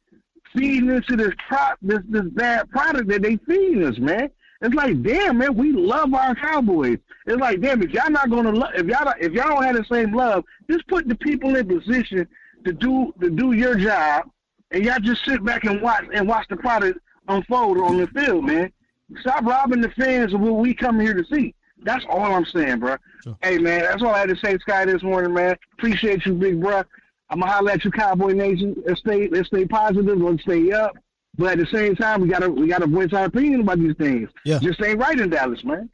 feeding 0.56 0.90
into 0.90 1.18
this 1.18 1.34
pro 1.48 1.60
this 1.82 2.00
this 2.08 2.24
bad 2.32 2.70
product 2.70 3.10
that 3.10 3.22
they 3.22 3.36
feed 3.38 3.84
us, 3.84 3.98
man. 3.98 4.30
It's 4.62 4.74
like, 4.74 5.02
damn, 5.04 5.40
man, 5.40 5.56
we 5.56 5.72
love 5.74 6.14
our 6.14 6.34
Cowboys. 6.36 6.98
It's 7.26 7.38
like, 7.38 7.62
damn, 7.62 7.82
if 7.82 7.92
y'all 7.92 8.10
not 8.10 8.30
gonna, 8.30 8.52
love, 8.52 8.72
if 8.76 8.86
y'all, 8.88 9.14
if 9.20 9.34
y'all 9.34 9.50
don't 9.50 9.64
have 9.64 9.76
the 9.76 9.86
same 9.86 10.14
love, 10.14 10.46
just 10.70 10.88
put 10.88 11.08
the 11.08 11.16
people 11.16 11.56
in 11.56 11.68
position 11.68 12.28
to 12.64 12.74
do 12.74 13.14
to 13.22 13.30
do 13.30 13.52
your 13.52 13.76
job, 13.76 14.30
and 14.72 14.84
y'all 14.84 15.00
just 15.00 15.26
sit 15.26 15.44
back 15.44 15.66
and 15.66 15.82
watch 15.82 16.06
and 16.14 16.28
watch 16.28 16.48
the 16.50 16.56
product 16.56 17.00
unfold 17.28 17.78
on 17.80 17.98
the 17.98 18.08
field, 18.08 18.46
man. 18.46 18.72
Stop 19.20 19.46
robbing 19.46 19.82
the 19.82 19.90
fans 19.92 20.34
of 20.34 20.40
what 20.40 20.56
we 20.56 20.74
come 20.74 21.00
here 21.00 21.14
to 21.14 21.24
see. 21.26 21.54
That's 21.84 22.06
all 22.10 22.34
I'm 22.34 22.46
saying, 22.46 22.80
bro. 22.80 22.98
Sure. 23.24 23.38
Hey, 23.44 23.58
man, 23.58 23.82
that's 23.82 24.02
all 24.02 24.10
I 24.10 24.20
had 24.20 24.30
to 24.30 24.38
say, 24.38 24.58
Sky, 24.58 24.86
this 24.86 25.04
morning, 25.04 25.34
man. 25.34 25.56
Appreciate 25.74 26.26
you, 26.26 26.34
big 26.34 26.62
bro. 26.62 26.84
I'm 27.30 27.40
gonna 27.40 27.52
holler 27.52 27.72
at 27.72 27.84
you, 27.84 27.92
Cowboy 27.92 28.34
Nation. 28.34 28.76
Let's 28.86 29.00
stay, 29.02 29.28
let's 29.28 29.48
stay 29.48 29.66
positive. 29.66 30.18
Let's 30.18 30.42
stay 30.44 30.72
up. 30.72 30.96
But 31.38 31.54
at 31.54 31.58
the 31.58 31.78
same 31.78 31.96
time, 31.96 32.22
we 32.22 32.28
gotta 32.28 32.50
we 32.50 32.68
gotta 32.68 32.88
voice 32.88 33.12
our 33.14 33.26
opinion 33.26 33.62
about 33.62 33.80
these 33.80 33.96
things. 33.96 34.30
Yeah, 34.46 34.60
just 34.60 34.82
ain't 34.82 35.00
right 35.00 35.20
in 35.20 35.30
Dallas, 35.30 35.64
man. 35.64 35.90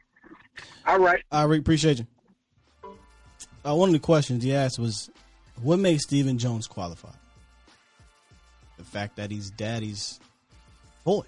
All 0.86 0.98
right, 0.98 1.22
I 1.30 1.44
right, 1.44 1.58
appreciate 1.58 1.98
you. 1.98 2.06
Uh, 3.64 3.74
one 3.74 3.88
of 3.88 3.92
the 3.92 3.98
questions 4.00 4.42
he 4.44 4.54
asked 4.54 4.78
was, 4.78 5.10
"What 5.62 5.78
makes 5.78 6.04
Stephen 6.04 6.38
Jones 6.38 6.66
qualified?" 6.66 7.14
The 8.78 8.84
fact 8.84 9.16
that 9.16 9.30
he's 9.30 9.50
daddy's 9.50 10.20
boy. 11.04 11.22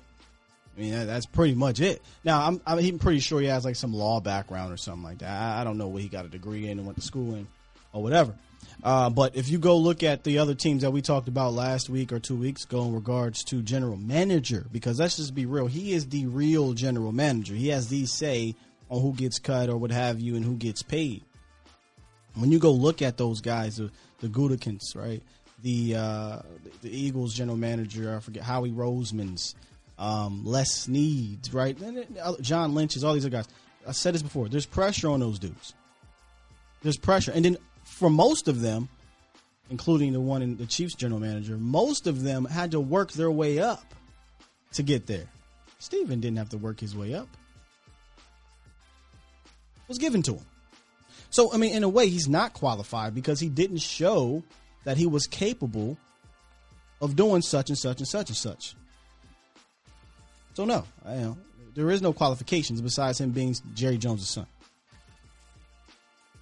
I 0.77 0.81
mean, 0.81 0.93
that, 0.93 1.05
that's 1.05 1.27
pretty 1.27 1.55
much 1.55 1.81
it. 1.81 2.03
Now, 2.25 2.47
I'm, 2.47 2.61
I'm 2.67 2.99
pretty 2.99 3.21
sure 3.21 3.41
he 3.41 3.47
has 3.47 3.65
like 3.65 3.77
some 3.77 3.93
law 3.93 4.21
background 4.21 4.73
or 4.73 4.77
something 4.77 5.05
like 5.05 5.19
that. 5.19 5.31
I, 5.31 5.61
I 5.61 5.65
don't 5.65 5.79
know 5.79 5.87
what 5.87 6.03
he 6.03 6.09
got 6.09 6.25
a 6.25 6.29
degree 6.29 6.69
in 6.69 6.79
and 6.79 6.87
went 6.87 6.99
to 6.99 7.05
school 7.05 7.35
in 7.35 7.47
or 7.93 8.03
whatever. 8.03 8.35
Uh, 8.85 9.09
but 9.09 9.35
if 9.35 9.49
you 9.49 9.59
go 9.59 9.79
look 9.79 10.03
at 10.03 10.25
the 10.25 10.39
other 10.39 10.55
teams 10.55 10.83
that 10.83 10.91
we 10.91 11.01
talked 11.01 11.27
about 11.27 11.55
last 11.55 11.89
week 11.89 12.13
or 12.13 12.21
two 12.21 12.37
weeks 12.37 12.65
ago 12.65 12.83
in 12.85 12.95
regards 12.95 13.43
to 13.43 13.63
general 13.63 13.97
manager, 13.97 14.67
because 14.71 15.01
let's 15.01 15.17
just 15.17 15.35
be 15.35 15.47
real, 15.47 15.67
he 15.67 15.95
is 15.95 16.09
the 16.11 16.27
real 16.27 16.75
general 16.75 17.11
manager. 17.11 17.55
He 17.55 17.69
has 17.69 17.89
the 17.89 18.05
say 18.05 18.55
on 18.91 19.01
who 19.01 19.15
gets 19.15 19.39
cut 19.39 19.71
or 19.71 19.79
what 19.79 19.91
have 19.91 20.21
you 20.21 20.37
and 20.37 20.45
who 20.45 20.57
gets 20.57 20.83
paid. 20.83 21.23
When 22.35 22.53
you 22.53 22.59
go 22.59 22.73
look 22.73 23.01
at 23.01 23.17
those 23.17 23.41
guys, 23.41 23.77
the, 23.77 23.91
the 24.21 24.29
Gutekunst, 24.29 24.95
right? 24.95 25.23
The, 25.63 25.97
uh, 25.97 26.39
the 26.83 26.91
Eagles 26.95 27.33
general 27.33 27.57
manager, 27.57 28.15
I 28.15 28.21
forget 28.21 28.43
Howie 28.43 28.71
Roseman's, 28.71 29.55
um, 29.99 30.45
Les 30.45 30.71
Snead, 30.71 31.55
right? 31.55 31.75
Uh, 32.23 32.35
John 32.43 32.75
Lynch's, 32.75 33.03
all 33.03 33.15
these 33.15 33.25
other 33.25 33.37
guys. 33.37 33.49
I 33.89 33.93
said 33.93 34.13
this 34.13 34.23
before. 34.23 34.51
There's 34.51 34.67
pressure 34.67 35.09
on 35.09 35.21
those 35.21 35.39
dudes. 35.39 35.73
There's 36.83 36.99
pressure, 36.99 37.33
and 37.33 37.47
then 37.47 37.57
for 37.95 38.11
most 38.11 38.49
of 38.49 38.61
them, 38.61 38.89
including 39.71 40.13
the 40.13 40.21
one 40.21 40.43
in 40.43 40.57
the 40.57 40.67
Chiefs 40.67 40.95
general 40.95 41.21
manager, 41.21 41.57
most 41.57 42.07
of 42.09 42.23
them 42.23 42.45
had 42.45 42.73
to 42.73 42.81
work 42.81 43.13
their 43.13 43.31
way 43.31 43.61
up 43.61 43.95
to 44.73 44.83
get 44.83 45.07
there. 45.07 45.27
Stephen 45.79 46.21
didn't 46.21 46.39
have 46.39 46.49
to 46.49 46.59
work 46.59 46.81
his 46.81 46.97
way 46.97 47.15
up. 47.15 47.29
It 49.77 49.89
was 49.89 49.99
given 49.99 50.23
to 50.23 50.35
him. 50.35 50.47
So, 51.31 51.53
I 51.53 51.57
mean, 51.57 51.75
in 51.75 51.85
a 51.85 51.89
way, 51.89 52.09
he's 52.09 52.29
not 52.29 52.53
qualified 52.53 53.15
because 53.15 53.39
he 53.39 53.49
didn't 53.49 53.79
show 53.79 54.43
that 54.85 54.97
he 54.97 55.07
was 55.07 55.27
capable 55.27 55.97
of 57.01 57.15
doing 57.17 57.43
such 57.43 57.69
and 57.69 57.79
such 57.79 57.99
and 57.99 58.09
such 58.09 58.29
and 58.29 58.37
such. 58.37 58.75
So, 60.55 60.65
no, 60.65 60.85
there 61.75 61.91
is 61.91 62.03
no 62.03 62.13
qualifications 62.13 62.81
besides 62.81 63.21
him 63.21 63.31
being 63.31 63.55
Jerry 63.75 63.99
Jones' 63.99 64.29
son. 64.29 64.47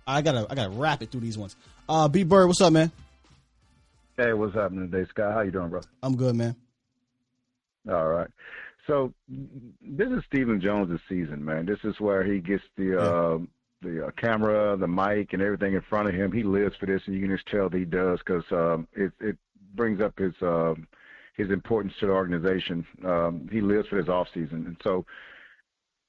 I 0.07 0.23
gotta 0.23 0.47
I 0.51 0.55
gotta 0.55 0.71
wrap 0.71 1.03
it 1.03 1.11
through 1.11 1.21
these 1.21 1.39
ones. 1.39 1.57
Uh, 1.89 2.09
B 2.09 2.25
Bird, 2.25 2.47
what's 2.47 2.61
up, 2.61 2.73
man? 2.73 2.91
Hey, 4.17 4.33
what's 4.33 4.55
happening 4.55 4.91
today, 4.91 5.09
Scott? 5.09 5.33
How 5.33 5.41
you 5.41 5.51
doing, 5.51 5.71
bro? 5.71 5.81
I'm 6.03 6.17
good, 6.17 6.35
man. 6.35 6.55
All 7.89 8.09
right. 8.09 8.29
So 8.87 9.13
this 9.29 10.09
is 10.09 10.23
Stephen 10.27 10.61
Jones' 10.61 11.01
season, 11.09 11.45
man. 11.45 11.67
This 11.67 11.79
is 11.85 11.99
where 12.01 12.25
he 12.25 12.41
gets 12.41 12.65
the 12.77 12.85
yeah. 12.85 12.97
uh, 12.97 13.39
the 13.81 14.07
uh, 14.07 14.11
camera, 14.13 14.77
the 14.77 14.89
mic, 14.89 15.33
and 15.33 15.43
everything 15.43 15.75
in 15.75 15.83
front 15.83 16.09
of 16.09 16.15
him. 16.15 16.33
He 16.33 16.43
lives 16.43 16.75
for 16.79 16.87
this, 16.87 17.03
and 17.07 17.15
you 17.15 17.21
can 17.21 17.35
just 17.37 17.49
tell 17.49 17.69
that 17.69 17.79
he 17.79 17.85
does 17.85 18.19
because 18.19 18.45
um, 18.53 18.89
it 18.93 19.13
it 19.21 19.37
brings 19.75 20.01
up 20.01 20.19
his 20.19 20.35
um, 20.43 20.87
his 21.37 21.51
importance 21.51 21.95
to 22.01 22.07
the 22.07 22.13
organization. 22.13 22.87
Um, 23.05 23.49
he 23.51 23.61
lives 23.61 23.89
for 23.89 24.01
this 24.01 24.09
off 24.09 24.29
season, 24.35 24.67
and 24.67 24.77
so 24.83 25.05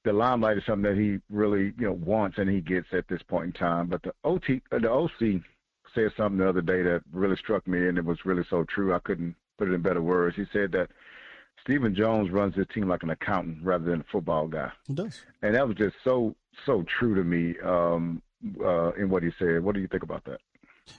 the 0.04 0.12
limelight 0.12 0.58
is 0.58 0.64
something 0.66 0.94
that 0.94 1.00
he 1.00 1.18
really 1.30 1.72
you 1.78 1.86
know 1.86 1.92
wants 1.92 2.38
and 2.38 2.48
he 2.48 2.60
gets 2.60 2.88
at 2.92 3.08
this 3.08 3.22
point 3.22 3.46
in 3.46 3.52
time. 3.52 3.88
But 3.88 4.02
the 4.02 4.12
OT, 4.22 4.60
uh, 4.70 4.78
the 4.78 4.90
OC 4.90 5.42
said 5.94 6.12
something 6.16 6.38
the 6.38 6.48
other 6.48 6.60
day 6.60 6.82
that 6.82 7.02
really 7.12 7.36
struck 7.36 7.66
me, 7.66 7.88
and 7.88 7.98
it 7.98 8.04
was 8.04 8.24
really 8.24 8.44
so 8.48 8.64
true. 8.64 8.94
I 8.94 8.98
couldn't 9.00 9.34
put 9.58 9.68
it 9.68 9.74
in 9.74 9.82
better 9.82 10.02
words. 10.02 10.36
He 10.36 10.44
said 10.52 10.72
that 10.72 10.90
Stephen 11.62 11.94
Jones 11.94 12.30
runs 12.30 12.54
his 12.54 12.66
team 12.72 12.88
like 12.88 13.02
an 13.02 13.10
accountant 13.10 13.58
rather 13.62 13.84
than 13.84 14.00
a 14.00 14.04
football 14.12 14.46
guy. 14.46 14.70
He 14.86 14.94
does, 14.94 15.20
and 15.42 15.54
that 15.54 15.66
was 15.66 15.76
just 15.76 15.96
so 16.04 16.36
so 16.66 16.84
true 16.98 17.14
to 17.14 17.24
me 17.24 17.58
um, 17.64 18.22
uh, 18.62 18.92
in 18.92 19.08
what 19.08 19.22
he 19.22 19.30
said. 19.38 19.64
What 19.64 19.74
do 19.74 19.80
you 19.80 19.88
think 19.88 20.02
about 20.02 20.24
that? 20.24 20.40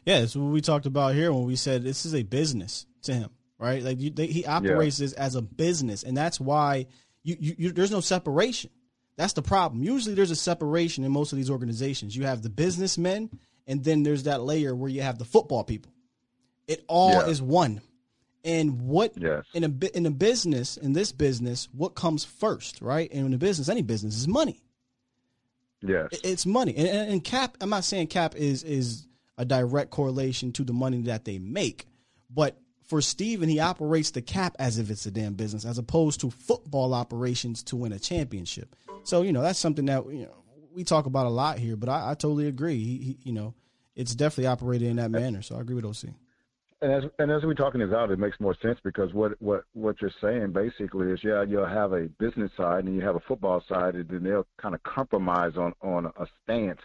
Yeah, 0.04 0.20
it's 0.20 0.36
what 0.36 0.52
we 0.52 0.62
talked 0.62 0.88
about 0.88 1.14
here 1.14 1.32
when 1.32 1.46
we 1.46 1.56
said 1.56 1.84
this 1.84 2.08
is 2.08 2.16
a 2.16 2.24
business 2.24 2.88
to 3.04 3.14
him, 3.14 3.30
right? 3.60 3.84
Like 3.84 4.00
you, 4.00 4.10
they, 4.10 4.26
he 4.26 4.44
operates 4.46 5.00
yeah. 5.00 5.06
this 5.06 5.14
as 5.14 5.36
a 5.36 5.44
business, 5.44 6.02
and 6.02 6.18
that's 6.18 6.40
why 6.40 6.88
you, 7.24 7.38
you, 7.40 7.56
you 7.58 7.72
there's 7.72 7.92
no 7.92 8.00
separation 8.00 8.72
that's 9.18 9.34
the 9.34 9.42
problem. 9.42 9.84
Usually 9.84 10.16
there's 10.16 10.32
a 10.32 10.36
separation 10.36 11.04
in 11.04 11.12
most 11.12 11.32
of 11.32 11.38
these 11.38 11.50
organizations. 11.50 12.16
You 12.16 12.26
have 12.26 12.42
the 12.42 12.50
businessmen, 12.50 13.30
and 13.68 13.84
then 13.84 14.04
there's 14.04 14.24
that 14.24 14.42
layer 14.42 14.76
where 14.76 14.90
you 14.90 15.02
have 15.02 15.18
the 15.18 15.26
football 15.26 15.64
people. 15.64 15.92
It 16.68 16.84
all 16.88 17.12
yeah. 17.12 17.28
is 17.28 17.42
one. 17.42 17.82
And 18.44 18.82
what 18.82 19.14
yes. 19.18 19.44
in 19.54 19.64
a 19.64 19.98
in 19.98 20.06
a 20.06 20.12
business 20.12 20.78
in 20.78 20.94
this 20.94 21.12
business, 21.12 21.68
what 21.72 21.96
comes 21.96 22.24
first, 22.24 22.82
right? 22.82 23.12
And 23.12 23.26
in 23.26 23.34
a 23.34 23.38
business, 23.38 23.70
any 23.70 23.82
business 23.82 24.16
is 24.18 24.28
money. 24.28 24.62
Yes, 25.82 26.10
it's 26.24 26.46
money. 26.46 26.76
And, 26.76 26.88
and, 26.88 27.12
and 27.12 27.24
cap, 27.24 27.58
I'm 27.62 27.70
not 27.70 27.84
saying 27.84 28.08
cap 28.08 28.36
is 28.36 28.64
is 28.64 29.08
a 29.38 29.46
direct 29.46 29.90
correlation 29.90 30.52
to 30.54 30.64
the 30.64 30.74
money 30.74 31.02
that 31.04 31.26
they 31.26 31.40
make, 31.40 31.88
but 32.30 32.58
for 32.86 33.02
Steven, 33.02 33.50
he 33.50 33.60
operates 33.60 34.12
the 34.12 34.22
cap 34.22 34.56
as 34.60 34.78
if 34.78 34.90
it's 34.90 35.06
a 35.06 35.12
damn 35.12 35.34
business, 35.34 35.66
as 35.66 35.78
opposed 35.78 36.20
to 36.22 36.30
football 36.30 36.94
operations 36.94 37.64
to 37.64 37.76
win 37.76 37.92
a 37.92 38.00
championship. 38.00 38.76
So 39.04 39.22
you 39.22 39.34
know 39.34 39.42
that's 39.42 39.60
something 39.60 39.86
that 39.86 40.06
you 40.12 40.24
know 40.24 40.36
we 40.74 40.84
talk 40.84 41.06
about 41.06 41.26
a 41.26 41.30
lot 41.30 41.58
here, 41.58 41.76
but 41.76 41.90
I, 41.90 42.12
I 42.12 42.14
totally 42.14 42.48
agree. 42.48 42.78
He, 42.78 42.98
he, 42.98 43.18
you 43.24 43.32
know, 43.32 43.54
it's 43.96 44.14
definitely 44.14 44.48
operated 44.48 44.90
in 44.90 44.98
that 44.98 45.10
manner. 45.10 45.42
So 45.42 45.56
I 45.56 45.62
agree 45.62 45.76
with 45.76 45.86
OC. 45.86 46.14
And 46.82 46.92
as 46.92 47.04
and 47.18 47.32
as 47.32 47.44
we're 47.44 47.54
talking 47.54 47.80
this 47.80 47.94
out, 47.94 48.12
it 48.12 48.20
makes 48.20 48.40
more 48.40 48.56
sense 48.62 48.78
because 48.84 49.14
what 49.14 49.42
what 49.42 49.64
what 49.74 49.96
you're 50.02 50.12
saying 50.22 50.52
basically 50.52 51.08
is, 51.08 51.20
yeah, 51.24 51.44
you'll 51.44 51.66
have 51.66 51.94
a 51.94 52.10
business 52.20 52.52
side 52.58 52.84
and 52.84 52.94
you 52.94 53.02
have 53.02 53.16
a 53.16 53.22
football 53.22 53.64
side, 53.68 53.96
and 53.96 54.08
then 54.10 54.24
they'll 54.24 54.46
kind 54.58 54.76
of 54.76 54.84
compromise 54.84 55.54
on 55.56 55.74
on 55.82 56.06
a 56.06 56.28
stance, 56.44 56.82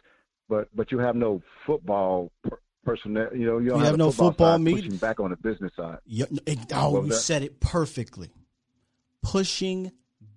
but 0.48 0.68
but 0.74 0.93
you 0.93 0.98
have 0.98 1.16
no 1.16 1.43
football 1.66 2.31
per, 2.44 2.59
personnel. 2.85 3.28
You 3.35 3.47
know, 3.47 3.59
you, 3.59 3.70
don't 3.70 3.81
have 3.81 3.97
no 3.97 4.11
football, 4.11 4.59
football 4.59 4.74
pushing 4.74 4.97
back 4.97 5.20
on 5.20 5.31
the 5.31 5.36
business 5.36 5.73
side. 5.77 5.98
You, 6.07 6.27
it- 6.47 6.59
oh, 6.73 7.02
you 7.02 7.11
that? 7.11 7.15
said 7.15 7.43
it 7.43 7.61
perfectly. 7.61 8.31
Pushing 9.23 9.93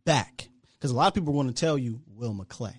back. 0.05 0.49
Because 0.73 0.91
a 0.91 0.95
lot 0.95 1.07
of 1.07 1.13
people 1.13 1.33
want 1.33 1.47
to 1.47 1.53
tell 1.53 1.77
you 1.77 2.01
Will 2.07 2.33
McClay. 2.33 2.75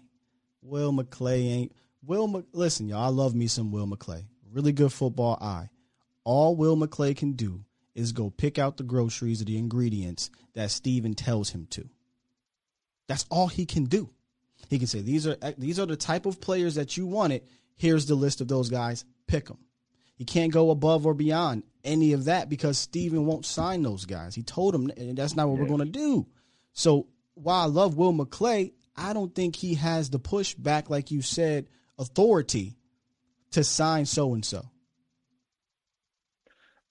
Will 0.62 0.92
McClay 0.92 1.50
ain't. 1.50 1.72
Will 2.04 2.28
Mc, 2.28 2.44
listen, 2.52 2.88
y'all. 2.88 3.04
I 3.04 3.08
love 3.08 3.34
me 3.34 3.46
some 3.46 3.72
Will 3.72 3.86
McClay. 3.86 4.24
Really 4.52 4.72
good 4.72 4.92
football 4.92 5.38
eye. 5.40 5.70
All 6.22 6.54
Will 6.54 6.76
McClay 6.76 7.16
can 7.16 7.32
do 7.32 7.64
is 7.94 8.12
go 8.12 8.30
pick 8.30 8.58
out 8.58 8.76
the 8.76 8.82
groceries 8.82 9.40
or 9.40 9.44
the 9.44 9.56
ingredients 9.56 10.30
that 10.54 10.70
Steven 10.70 11.14
tells 11.14 11.50
him 11.50 11.66
to. 11.70 11.88
That's 13.06 13.24
all 13.30 13.48
he 13.48 13.66
can 13.66 13.84
do. 13.84 14.10
He 14.68 14.78
can 14.78 14.86
say 14.86 15.00
these 15.00 15.26
are 15.26 15.36
these 15.58 15.78
are 15.78 15.86
the 15.86 15.96
type 15.96 16.26
of 16.26 16.40
players 16.40 16.74
that 16.74 16.96
you 16.96 17.06
wanted. 17.06 17.42
Here's 17.76 18.06
the 18.06 18.14
list 18.14 18.40
of 18.40 18.48
those 18.48 18.70
guys. 18.70 19.04
Pick 19.26 19.46
them. 19.46 19.58
He 20.16 20.24
can't 20.24 20.52
go 20.52 20.70
above 20.70 21.06
or 21.06 21.14
beyond 21.14 21.64
any 21.82 22.12
of 22.12 22.24
that 22.24 22.48
because 22.48 22.78
Steven 22.78 23.26
won't 23.26 23.44
sign 23.44 23.82
those 23.82 24.04
guys. 24.06 24.34
He 24.34 24.42
told 24.42 24.74
him 24.74 24.90
"And 24.96 25.18
that's 25.18 25.34
not 25.34 25.48
what 25.48 25.58
we're 25.58 25.66
going 25.66 25.80
to 25.80 25.84
do. 25.86 26.26
So 26.72 27.08
while 27.34 27.62
I 27.62 27.66
love 27.66 27.96
Will 27.96 28.12
McClay, 28.12 28.72
I 28.96 29.12
don't 29.12 29.34
think 29.34 29.56
he 29.56 29.74
has 29.74 30.10
the 30.10 30.20
pushback, 30.20 30.88
like 30.88 31.10
you 31.10 31.20
said, 31.20 31.66
authority 31.98 32.76
to 33.52 33.64
sign 33.64 34.06
so 34.06 34.34
and 34.34 34.44
so. 34.44 34.70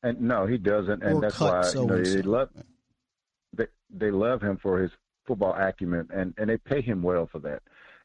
And 0.02 0.22
no, 0.22 0.46
he 0.46 0.58
doesn't, 0.58 1.02
and 1.02 1.16
Or 1.16 1.22
that's 1.22 1.40
why 1.40 1.70
you 1.74 1.86
know, 1.86 2.04
they 2.04 2.22
love 2.22 2.50
they 3.56 3.68
they 3.90 4.12
love 4.12 4.42
him 4.42 4.58
for 4.62 4.82
his 4.82 4.92
football 5.26 5.54
acumen, 5.54 6.10
and 6.14 6.34
and 6.38 6.50
they 6.50 6.58
pay 6.58 6.82
him 6.82 7.02
well 7.02 7.28
for 7.32 7.40
that. 7.40 7.62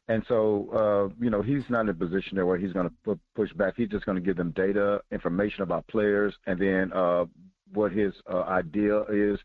And 0.09 0.23
so, 0.27 0.69
uh, 0.73 1.23
you 1.23 1.29
know, 1.29 1.43
he's 1.43 1.61
not 1.69 1.81
in 1.81 1.89
a 1.89 1.93
position 1.93 2.35
there 2.35 2.47
where 2.47 2.57
he's 2.57 2.73
going 2.73 2.89
to 2.89 3.19
push 3.35 3.53
back. 3.53 3.75
He's 3.77 3.89
just 3.89 4.05
going 4.07 4.15
to 4.15 4.21
give 4.21 4.37
them 4.37 4.51
data, 4.51 5.01
information 5.11 5.61
about 5.61 5.87
players, 5.87 6.33
and 6.47 6.59
then 6.59 6.91
uh, 6.93 7.25
what 7.73 7.91
his 7.91 8.11
uh, 8.27 8.41
idea 8.41 9.03
is. 9.03 9.39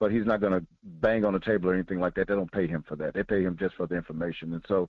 But 0.00 0.10
he's 0.10 0.24
not 0.24 0.40
going 0.40 0.58
to 0.58 0.66
bang 0.82 1.26
on 1.26 1.34
the 1.34 1.40
table 1.40 1.68
or 1.68 1.74
anything 1.74 2.00
like 2.00 2.14
that. 2.14 2.26
They 2.26 2.34
don't 2.34 2.50
pay 2.50 2.66
him 2.66 2.84
for 2.88 2.96
that. 2.96 3.12
They 3.12 3.22
pay 3.22 3.42
him 3.42 3.58
just 3.60 3.74
for 3.74 3.86
the 3.86 3.96
information. 3.96 4.54
And 4.54 4.64
so, 4.66 4.88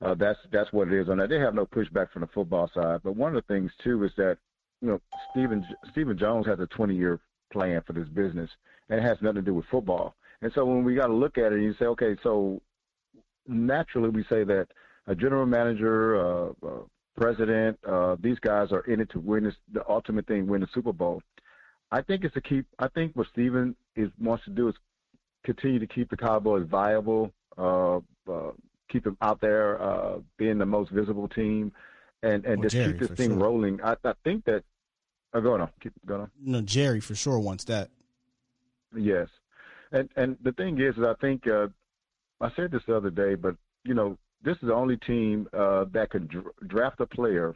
uh, 0.00 0.14
that's 0.14 0.38
that's 0.52 0.72
what 0.72 0.86
it 0.86 0.94
is 0.94 1.08
on 1.08 1.18
that. 1.18 1.28
They 1.28 1.40
have 1.40 1.54
no 1.54 1.66
pushback 1.66 2.12
from 2.12 2.20
the 2.20 2.28
football 2.28 2.70
side. 2.72 3.00
But 3.02 3.16
one 3.16 3.34
of 3.34 3.42
the 3.44 3.52
things 3.52 3.72
too 3.82 4.04
is 4.04 4.12
that 4.16 4.38
you 4.80 4.88
know 4.88 5.00
Stephen 5.32 5.66
Stephen 5.90 6.16
Jones 6.16 6.46
has 6.46 6.60
a 6.60 6.66
20 6.66 6.94
year 6.94 7.18
plan 7.52 7.82
for 7.84 7.94
this 7.94 8.06
business, 8.06 8.50
and 8.88 9.00
it 9.00 9.02
has 9.02 9.18
nothing 9.20 9.42
to 9.42 9.42
do 9.42 9.54
with 9.54 9.66
football. 9.66 10.14
And 10.42 10.52
so 10.54 10.64
when 10.64 10.84
we 10.84 10.94
got 10.94 11.08
to 11.08 11.14
look 11.14 11.36
at 11.38 11.52
it, 11.52 11.60
you 11.60 11.74
say, 11.80 11.86
okay, 11.86 12.16
so 12.22 12.62
naturally 13.48 14.10
we 14.10 14.24
say 14.24 14.44
that 14.44 14.68
a 15.06 15.14
general 15.14 15.46
manager, 15.46 16.16
uh, 16.20 16.50
uh, 16.64 16.70
president, 17.16 17.78
uh, 17.86 18.16
these 18.20 18.38
guys 18.40 18.70
are 18.72 18.82
in 18.82 19.00
it 19.00 19.10
to 19.10 19.18
win 19.18 19.44
this, 19.44 19.54
the 19.72 19.82
ultimate 19.88 20.26
thing, 20.26 20.46
win 20.46 20.60
the 20.60 20.68
Super 20.72 20.92
Bowl. 20.92 21.22
I 21.90 22.02
think 22.02 22.22
it's 22.24 22.34
to 22.34 22.40
keep. 22.42 22.66
I 22.78 22.88
think 22.88 23.16
what 23.16 23.26
Stephen 23.32 23.74
is 23.96 24.10
wants 24.20 24.44
to 24.44 24.50
do 24.50 24.68
is 24.68 24.74
continue 25.44 25.78
to 25.78 25.86
keep 25.86 26.10
the 26.10 26.16
Cowboys 26.18 26.66
viable, 26.68 27.32
uh, 27.56 27.96
uh, 28.30 28.50
keep 28.90 29.04
them 29.04 29.16
out 29.22 29.40
there, 29.40 29.80
uh, 29.82 30.18
being 30.36 30.58
the 30.58 30.66
most 30.66 30.90
visible 30.90 31.26
team, 31.28 31.72
and 32.22 32.44
and 32.44 32.58
Oh, 32.58 32.62
just 32.64 32.74
Jerry, 32.74 32.92
keep 32.92 33.00
this 33.00 33.10
thing 33.16 33.30
sure. 33.30 33.38
rolling. 33.38 33.80
I, 33.82 33.96
I 34.04 34.12
think 34.22 34.44
that. 34.44 34.64
Oh, 35.32 35.40
go 35.40 35.54
on, 35.54 35.68
keep 35.80 35.92
going 36.06 36.22
on. 36.22 36.30
No, 36.42 36.60
Jerry 36.60 37.00
for 37.00 37.14
sure 37.14 37.38
wants 37.38 37.64
that. 37.64 37.88
Yes, 38.94 39.28
and 39.92 40.10
and 40.16 40.36
the 40.42 40.52
thing 40.52 40.78
is, 40.80 40.94
is 40.98 41.04
I 41.04 41.14
think 41.20 41.46
uh, 41.46 41.68
I 42.40 42.50
said 42.54 42.70
this 42.70 42.82
the 42.86 42.96
other 42.96 43.10
day, 43.10 43.34
but 43.34 43.56
you 43.84 43.94
know, 43.94 44.16
this 44.42 44.56
is 44.56 44.68
the 44.68 44.74
only 44.74 44.96
team 44.96 45.48
uh, 45.52 45.86
that 45.92 46.10
can 46.10 46.26
dr- 46.26 46.54
draft 46.66 47.00
a 47.00 47.06
player 47.06 47.54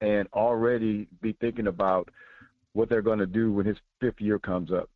and 0.00 0.28
already 0.34 1.08
be 1.22 1.32
thinking 1.40 1.66
about 1.68 2.10
what 2.74 2.88
they're 2.90 3.02
going 3.02 3.18
to 3.18 3.26
do 3.26 3.52
when 3.52 3.64
his 3.64 3.78
fifth 4.00 4.20
year 4.20 4.38
comes 4.38 4.70
up. 4.70 4.90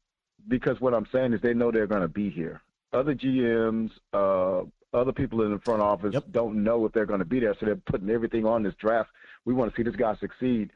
Because 0.48 0.80
what 0.80 0.94
I'm 0.94 1.06
saying 1.12 1.32
is, 1.32 1.40
they 1.40 1.54
know 1.54 1.70
they're 1.70 1.86
going 1.86 2.02
to 2.02 2.08
be 2.08 2.30
here. 2.30 2.60
Other 2.92 3.14
GMs, 3.14 3.90
uh, 4.12 4.62
other 4.92 5.12
people 5.12 5.42
in 5.42 5.52
the 5.52 5.60
front 5.60 5.80
office 5.80 6.14
don't 6.30 6.62
know 6.62 6.84
if 6.84 6.92
they're 6.92 7.06
going 7.06 7.20
to 7.20 7.24
be 7.24 7.40
there, 7.40 7.54
so 7.58 7.66
they're 7.66 7.76
putting 7.76 8.10
everything 8.10 8.44
on 8.44 8.62
this 8.62 8.74
draft. 8.80 9.10
We 9.44 9.54
want 9.54 9.72
to 9.72 9.76
see 9.76 9.82
this 9.82 9.96
guy 9.96 10.16
succeed. 10.16 10.70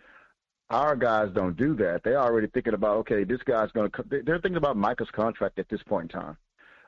Our 0.70 0.96
guys 0.96 1.28
don't 1.34 1.56
do 1.56 1.74
that. 1.76 2.02
They're 2.05 2.20
already 2.20 2.46
thinking 2.46 2.74
about, 2.74 2.96
okay, 2.98 3.24
this 3.24 3.42
guy's 3.42 3.70
going 3.72 3.90
to. 3.90 4.05
They're 4.09 4.38
thinking 4.38 4.56
about 4.56 4.76
Micah's 4.76 5.10
contract 5.12 5.59
at 5.59 5.68
this 5.68 5.82
point 5.82 6.12
in 6.12 6.20
time. 6.20 6.36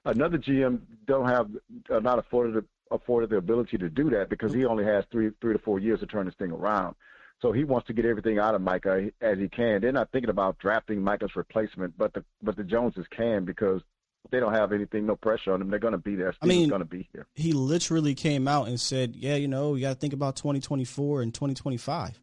Another 0.06 0.38
GM 0.38 0.80
don't 1.06 1.28
have, 1.28 1.50
are 1.90 2.00
not 2.00 2.18
afforded 2.18 2.54
the, 2.54 2.64
afforded 2.94 3.30
the 3.30 3.36
ability 3.36 3.76
to 3.78 3.90
do 3.90 4.08
that 4.10 4.30
because 4.30 4.52
he 4.52 4.64
only 4.64 4.84
has 4.84 5.04
three 5.10 5.30
three 5.40 5.52
to 5.52 5.58
four 5.58 5.80
years 5.80 6.00
to 6.00 6.06
turn 6.06 6.26
this 6.26 6.34
thing 6.36 6.52
around. 6.52 6.94
So 7.42 7.52
he 7.52 7.64
wants 7.64 7.86
to 7.88 7.92
get 7.92 8.06
everything 8.06 8.38
out 8.38 8.54
of 8.54 8.62
Micah 8.62 9.10
as 9.20 9.38
he 9.38 9.48
can. 9.48 9.80
They're 9.82 9.92
not 9.92 10.10
thinking 10.12 10.30
about 10.30 10.58
drafting 10.58 11.02
Micah's 11.02 11.34
replacement, 11.36 11.98
but 11.98 12.14
the 12.14 12.24
but 12.42 12.56
the 12.56 12.64
Joneses 12.64 13.06
can 13.10 13.44
because 13.44 13.82
they 14.30 14.40
don't 14.40 14.54
have 14.54 14.72
anything, 14.72 15.06
no 15.06 15.16
pressure 15.16 15.52
on 15.52 15.58
them. 15.58 15.70
They're 15.70 15.78
going 15.78 15.92
to 15.92 15.98
be 15.98 16.16
there. 16.16 16.34
I 16.40 16.46
mean, 16.46 16.68
going 16.68 16.80
to 16.80 16.84
be 16.84 17.08
here. 17.12 17.26
He 17.34 17.52
literally 17.52 18.14
came 18.14 18.48
out 18.48 18.68
and 18.68 18.80
said, 18.80 19.16
"Yeah, 19.16 19.34
you 19.34 19.48
know, 19.48 19.74
you 19.74 19.82
got 19.82 19.94
to 19.94 19.98
think 19.98 20.12
about 20.12 20.36
2024 20.36 21.22
and 21.22 21.34
2025." 21.34 22.20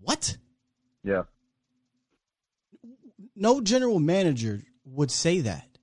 What? 0.00 0.36
Yeah. 1.04 1.22
No 3.34 3.60
general 3.60 4.00
manager 4.00 4.62
would 4.84 5.10
say 5.10 5.40
that 5.40 5.77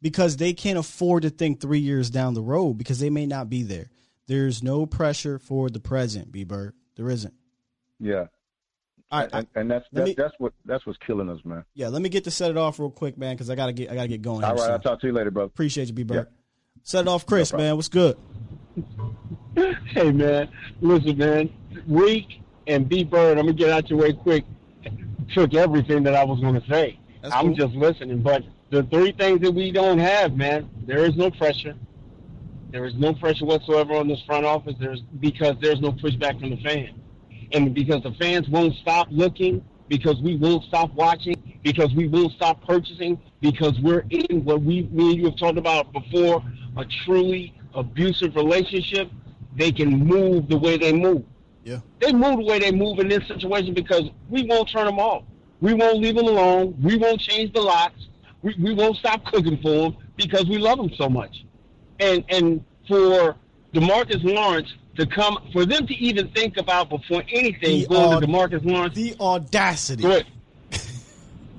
because 0.00 0.36
they 0.36 0.52
can't 0.52 0.78
afford 0.78 1.22
to 1.22 1.30
think 1.30 1.60
three 1.60 1.78
years 1.78 2.10
down 2.10 2.34
the 2.34 2.42
road 2.42 2.74
because 2.74 3.00
they 3.00 3.10
may 3.10 3.26
not 3.26 3.48
be 3.48 3.62
there. 3.62 3.90
There's 4.26 4.62
no 4.62 4.86
pressure 4.86 5.38
for 5.38 5.70
the 5.70 5.80
present, 5.80 6.30
B. 6.30 6.44
Bird. 6.44 6.74
There 6.96 7.08
isn't. 7.10 7.34
Yeah. 7.98 8.26
and, 9.10 9.46
and 9.54 9.70
that's 9.70 9.86
let 9.92 10.04
that's, 10.04 10.08
me- 10.08 10.14
that's 10.16 10.34
what 10.38 10.52
that's 10.64 10.86
what's 10.86 10.98
killing 11.06 11.30
us, 11.30 11.40
man. 11.44 11.64
Yeah, 11.74 11.88
let 11.88 12.02
me 12.02 12.08
get 12.08 12.24
to 12.24 12.30
set 12.30 12.50
it 12.50 12.56
off 12.56 12.78
real 12.78 12.90
quick, 12.90 13.16
man, 13.16 13.34
because 13.34 13.48
I 13.50 13.54
gotta 13.54 13.72
get 13.72 13.90
I 13.90 13.94
gotta 13.94 14.08
get 14.08 14.22
going. 14.22 14.44
All 14.44 14.50
right, 14.52 14.60
soon. 14.60 14.70
I'll 14.70 14.78
talk 14.78 15.00
to 15.00 15.06
you 15.06 15.12
later, 15.12 15.30
bro. 15.30 15.44
Appreciate 15.44 15.88
you, 15.88 15.94
B. 15.94 16.02
Bird. 16.02 16.28
Set 16.82 17.02
it 17.02 17.08
off, 17.08 17.26
Chris, 17.26 17.52
man. 17.52 17.76
What's 17.76 17.88
good? 17.88 18.16
Hey 19.86 20.12
man, 20.12 20.48
listen 20.80 21.18
man, 21.18 21.50
Reek 21.88 22.40
and 22.68 22.88
B 22.88 23.02
Bird, 23.02 23.38
I'm 23.38 23.46
gonna 23.46 23.54
get 23.54 23.70
out 23.70 23.90
your 23.90 23.98
way 23.98 24.12
quick. 24.12 24.44
Took 25.34 25.54
everything 25.54 26.04
that 26.04 26.14
I 26.14 26.22
was 26.22 26.40
gonna 26.40 26.62
say. 26.68 26.98
That's 27.22 27.34
I'm 27.34 27.46
cool. 27.48 27.56
just 27.56 27.74
listening. 27.74 28.22
But 28.22 28.44
the 28.70 28.82
three 28.84 29.12
things 29.12 29.40
that 29.40 29.52
we 29.52 29.70
don't 29.70 29.98
have, 29.98 30.36
man, 30.36 30.68
there 30.86 31.04
is 31.04 31.16
no 31.16 31.30
pressure. 31.30 31.74
There 32.70 32.84
is 32.84 32.94
no 32.94 33.14
pressure 33.14 33.46
whatsoever 33.46 33.94
on 33.94 34.08
this 34.08 34.22
front 34.26 34.44
office. 34.44 34.74
There's 34.78 35.00
because 35.20 35.56
there's 35.60 35.80
no 35.80 35.92
pushback 35.92 36.38
from 36.38 36.50
the 36.50 36.58
fans, 36.58 36.98
and 37.52 37.74
because 37.74 38.02
the 38.02 38.12
fans 38.12 38.48
won't 38.48 38.74
stop 38.76 39.08
looking, 39.10 39.64
because 39.88 40.20
we 40.20 40.36
won't 40.36 40.64
stop 40.64 40.92
watching, 40.92 41.58
because 41.62 41.94
we 41.94 42.08
won't 42.08 42.32
stop 42.32 42.62
purchasing, 42.66 43.18
because 43.40 43.80
we're 43.80 44.04
in 44.10 44.44
what 44.44 44.60
we 44.60 44.82
me 44.82 45.12
and 45.12 45.16
you 45.18 45.24
have 45.26 45.36
talked 45.36 45.56
about 45.56 45.92
before, 45.92 46.42
a 46.76 46.84
truly 47.04 47.54
abusive 47.74 48.36
relationship. 48.36 49.10
They 49.56 49.72
can 49.72 50.06
move 50.06 50.48
the 50.48 50.58
way 50.58 50.76
they 50.76 50.92
move. 50.92 51.24
Yeah. 51.64 51.80
They 52.00 52.12
move 52.12 52.38
the 52.38 52.44
way 52.44 52.58
they 52.58 52.70
move 52.70 52.98
in 52.98 53.08
this 53.08 53.26
situation 53.26 53.74
because 53.74 54.04
we 54.28 54.44
won't 54.44 54.68
turn 54.68 54.86
them 54.86 54.98
off. 54.98 55.24
We 55.60 55.74
won't 55.74 55.98
leave 55.98 56.14
them 56.14 56.26
alone. 56.26 56.76
We 56.80 56.96
won't 56.96 57.20
change 57.20 57.52
the 57.52 57.62
locks. 57.62 58.08
We, 58.42 58.54
we 58.62 58.72
won't 58.74 58.96
stop 58.96 59.24
cooking 59.26 59.60
for 59.60 59.68
them 59.90 59.96
because 60.16 60.46
we 60.46 60.58
love 60.58 60.78
them 60.78 60.90
so 60.96 61.08
much. 61.08 61.44
And 62.00 62.24
and 62.28 62.64
for 62.86 63.36
DeMarcus 63.74 64.22
Lawrence 64.22 64.72
to 64.96 65.06
come, 65.06 65.38
for 65.52 65.64
them 65.66 65.86
to 65.86 65.94
even 65.94 66.28
think 66.32 66.56
about 66.56 66.88
before 66.90 67.22
anything 67.32 67.80
The 67.80 67.86
going 67.86 68.12
aud- 68.12 68.22
to 68.22 68.26
DeMarcus 68.26 68.64
Lawrence. 68.64 68.94
The 68.94 69.14
audacity. 69.20 70.02
Good. 70.02 70.26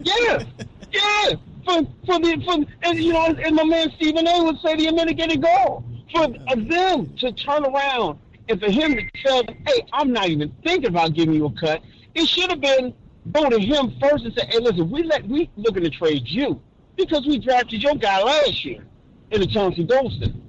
Yeah, 0.01 0.43
yeah. 0.91 1.35
For 1.65 1.81
for 2.06 2.19
the 2.19 2.41
for 2.45 2.65
and 2.84 2.99
you 2.99 3.11
know 3.14 3.26
and 3.26 3.56
my 3.56 3.64
man 3.65 3.91
Stephen 3.97 4.26
A. 4.27 4.43
would 4.43 4.60
say 4.60 4.76
the 4.77 4.88
unmitigated 4.88 5.41
goal 5.41 5.84
for 6.14 6.27
them 6.27 7.15
to 7.18 7.31
turn 7.34 7.65
around 7.65 8.18
and 8.47 8.60
for 8.60 8.72
him 8.72 8.95
to 8.95 9.03
tell 9.23 9.43
them, 9.43 9.56
hey, 9.68 9.81
I'm 9.93 10.11
not 10.11 10.30
even 10.30 10.56
thinking 10.64 10.88
about 10.89 11.14
giving 11.14 11.35
you 11.35 11.45
a 11.47 11.51
cut. 11.51 11.81
It 12.15 12.27
should 12.27 12.49
have 12.49 12.61
been 12.61 12.93
go 13.31 13.49
to 13.49 13.60
him 13.60 13.93
first 14.01 14.23
and 14.23 14.34
say, 14.34 14.45
hey, 14.47 14.60
listen, 14.60 14.89
we 14.89 15.03
let 15.03 15.27
we 15.27 15.49
looking 15.57 15.84
to 15.84 15.89
trade 15.89 16.23
you 16.26 16.61
because 16.99 17.26
we 17.26 17.39
drafted 17.39 17.81
your 17.81 17.95
guy 17.95 18.21
last 18.21 18.63
year 18.65 18.84
in 19.31 19.41
the 19.41 19.47
Chauncey 19.47 19.85
Golston, 19.85 20.39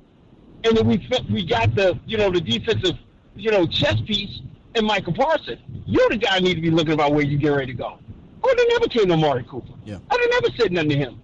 and 0.65 0.77
then 0.77 0.87
we 0.87 1.07
we 1.31 1.45
got 1.47 1.75
the 1.75 1.99
you 2.07 2.19
know 2.19 2.31
the 2.31 2.41
defensive 2.41 2.97
you 3.37 3.51
know 3.51 3.67
chess 3.67 4.01
piece 4.03 4.41
in 4.75 4.85
Micah 4.85 5.13
Parsons. 5.13 5.59
You're 5.87 6.09
the 6.11 6.19
guy 6.19 6.39
who 6.39 6.45
need 6.45 6.55
to 6.55 6.61
be 6.61 6.71
looking 6.71 6.93
about 6.93 7.13
where 7.13 7.25
you 7.25 7.39
get 7.39 7.49
ready 7.51 7.73
to 7.73 7.79
go. 7.79 7.99
Oh, 8.43 8.55
they 8.57 8.67
never 8.69 8.87
came 8.87 9.07
to 9.07 9.13
Amari 9.15 9.45
Cooper. 9.45 9.73
Yeah. 9.85 9.99
I 10.11 10.17
didn't 10.17 10.45
ever 10.45 10.57
said 10.57 10.73
nothing 10.73 10.91
to 10.91 10.97
him 10.97 11.23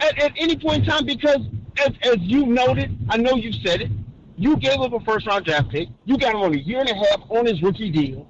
at, 0.00 0.18
at 0.22 0.32
any 0.36 0.56
point 0.56 0.84
in 0.84 0.90
time 0.90 1.06
because, 1.06 1.40
as, 1.78 1.90
as 2.02 2.16
you 2.18 2.46
noted, 2.46 2.96
I 3.08 3.16
know 3.18 3.34
you 3.36 3.52
said 3.52 3.82
it. 3.82 3.90
You 4.36 4.56
gave 4.56 4.80
up 4.80 4.92
a 4.92 5.00
first 5.00 5.26
round 5.26 5.44
draft 5.44 5.70
pick. 5.70 5.88
You 6.04 6.18
got 6.18 6.34
him 6.34 6.40
on 6.42 6.54
a 6.54 6.58
year 6.58 6.80
and 6.80 6.88
a 6.88 6.94
half 6.94 7.20
on 7.30 7.46
his 7.46 7.62
rookie 7.62 7.90
deal. 7.90 8.26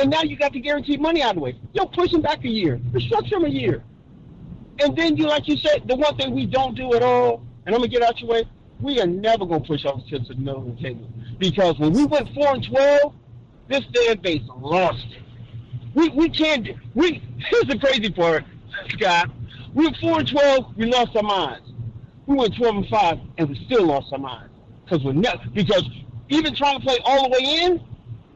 and 0.00 0.10
now 0.10 0.22
you 0.22 0.36
got 0.36 0.52
the 0.52 0.60
guaranteed 0.60 1.00
money 1.00 1.22
out 1.22 1.30
of 1.30 1.36
the 1.36 1.42
way. 1.42 1.56
Yo, 1.72 1.84
push 1.86 2.12
him 2.12 2.22
back 2.22 2.44
a 2.44 2.48
year, 2.48 2.78
restructure 2.92 3.32
him 3.32 3.44
a 3.44 3.48
year, 3.48 3.82
and 4.80 4.96
then 4.96 5.16
you, 5.16 5.26
like 5.26 5.46
you 5.48 5.56
said, 5.56 5.86
the 5.86 5.96
one 5.96 6.16
thing 6.16 6.34
we 6.34 6.46
don't 6.46 6.74
do 6.74 6.94
at 6.94 7.02
all, 7.02 7.42
and 7.66 7.74
I'm 7.74 7.80
gonna 7.80 7.88
get 7.88 8.02
out 8.02 8.18
your 8.20 8.30
way, 8.30 8.44
we 8.80 9.00
are 9.00 9.06
never 9.06 9.44
gonna 9.44 9.60
push 9.60 9.84
our 9.84 10.00
chips 10.08 10.28
to 10.28 10.34
the 10.34 10.40
middle 10.40 10.68
of 10.68 10.76
the 10.76 10.82
table 10.82 11.08
because 11.38 11.78
when 11.78 11.92
we 11.92 12.04
went 12.04 12.32
four 12.34 12.54
and 12.54 12.64
twelve, 12.64 13.14
this 13.68 13.84
fan 13.94 14.18
base 14.18 14.42
lost 14.56 15.06
it. 15.10 15.22
We 15.94 16.08
we 16.10 16.28
can't. 16.28 16.68
We 16.94 17.22
here's 17.50 17.64
the 17.64 17.78
crazy 17.78 18.10
part, 18.10 18.44
Scott. 18.90 19.30
We 19.74 19.86
were 19.86 19.94
four 20.00 20.20
and 20.20 20.28
twelve. 20.28 20.76
We 20.76 20.86
lost 20.86 21.14
our 21.16 21.22
minds. 21.22 21.68
We 22.26 22.36
went 22.36 22.56
twelve 22.56 22.76
and 22.76 22.88
five, 22.88 23.18
and 23.38 23.48
we 23.48 23.64
still 23.66 23.86
lost 23.86 24.12
our 24.12 24.18
minds 24.18 24.52
because 24.84 25.04
we're 25.04 25.12
never 25.12 25.42
because 25.52 25.88
even 26.28 26.54
trying 26.54 26.78
to 26.78 26.86
play 26.86 26.98
all 27.04 27.24
the 27.24 27.30
way 27.30 27.64
in, 27.64 27.84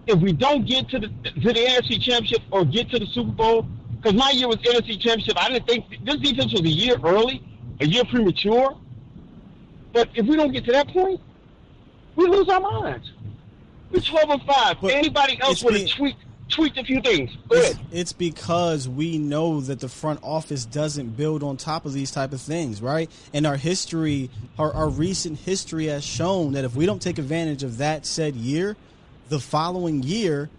if 0.07 0.21
we 0.21 0.33
don't 0.33 0.67
get 0.67 0.89
to 0.91 0.99
the 0.99 1.09
to 1.09 1.53
the 1.53 1.65
NFC 1.65 2.01
Championship 2.01 2.43
or 2.51 2.65
get 2.65 2.91
to 2.91 2.99
the 2.99 3.07
Super 3.07 3.33
Bowl, 3.33 3.67
because 4.05 4.19
my 4.19 4.31
year 4.33 4.49
was 4.49 4.59
NFC 4.59 5.01
Championship, 5.01 5.35
I 5.39 5.49
didn't 5.49 5.67
think 5.67 5.87
this 6.05 6.17
defense 6.17 6.53
was 6.53 6.61
a 6.61 6.69
year 6.69 6.97
early, 7.03 7.43
a 7.81 7.87
year 7.87 8.05
premature. 8.05 8.77
But 9.95 10.11
if 10.15 10.27
we 10.27 10.37
don't 10.37 10.53
get 10.53 10.67
to 10.67 10.73
that 10.73 10.89
point, 10.89 11.21
we 12.15 12.27
lose 12.27 12.49
our 12.51 12.61
minds. 12.61 13.11
We're 13.91 14.01
twelve 14.01 14.29
and 14.29 14.43
five. 14.43 14.77
But 14.83 14.93
Anybody 14.93 15.41
else 15.41 15.65
would 15.65 15.81
have 15.81 15.89
tweaked 15.89 16.19
tweaked 16.51 16.77
a 16.77 16.85
few 16.85 17.01
things. 17.01 17.31
Go 17.49 17.57
it's, 17.57 17.71
ahead. 17.71 17.87
It's 17.93 18.13
because 18.13 18.87
we 18.87 19.17
know 19.17 19.63
that 19.63 19.81
the 19.81 19.89
front 19.89 20.21
office 20.23 20.67
doesn't 20.67 21.17
build 21.17 21.43
on 21.43 21.57
top 21.57 21.87
of 21.87 21.95
these 21.95 22.11
type 22.11 22.35
of 22.35 22.41
things, 22.43 22.83
right? 22.83 23.11
And 23.33 23.47
our 23.47 23.57
history, 23.57 24.29
our, 24.59 24.71
our 24.75 24.89
recent 24.91 25.39
history 25.39 25.87
has 25.87 26.05
shown 26.05 26.53
that 26.53 26.65
if 26.65 26.77
we 26.77 26.85
don't 26.85 27.01
take 27.01 27.19
advantage 27.19 27.63
of 27.63 27.79
that 27.79 28.05
said 28.05 28.37
year, 28.37 28.77
the 29.31 29.41
following 29.41 30.03
year 30.03 30.51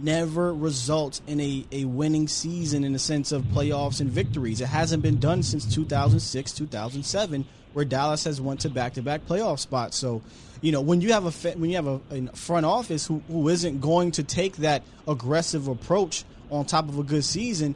never 0.00 0.52
results 0.52 1.22
in 1.26 1.40
a, 1.40 1.66
a 1.72 1.84
winning 1.84 2.28
season 2.28 2.84
in 2.84 2.92
the 2.92 2.98
sense 2.98 3.32
of 3.32 3.42
playoffs 3.44 4.00
and 4.00 4.10
victories. 4.10 4.60
It 4.60 4.66
hasn't 4.66 5.02
been 5.02 5.18
done 5.18 5.42
since 5.42 5.64
2006, 5.72 6.52
2007, 6.52 7.44
where 7.72 7.84
Dallas 7.84 8.24
has 8.24 8.40
went 8.40 8.60
to 8.60 8.68
back 8.68 8.94
to 8.94 9.02
back 9.02 9.26
playoff 9.26 9.58
spots. 9.58 9.96
So 9.96 10.22
you 10.62 10.72
know 10.72 10.80
when 10.80 11.02
you 11.02 11.12
have 11.12 11.26
a 11.26 11.50
when 11.50 11.68
you 11.68 11.76
have 11.76 11.86
a, 11.86 12.00
a 12.10 12.26
front 12.34 12.64
office 12.64 13.06
who, 13.06 13.22
who 13.28 13.48
isn't 13.48 13.80
going 13.80 14.12
to 14.12 14.22
take 14.22 14.56
that 14.58 14.82
aggressive 15.06 15.68
approach 15.68 16.24
on 16.50 16.64
top 16.64 16.88
of 16.88 16.98
a 16.98 17.02
good 17.02 17.24
season 17.24 17.74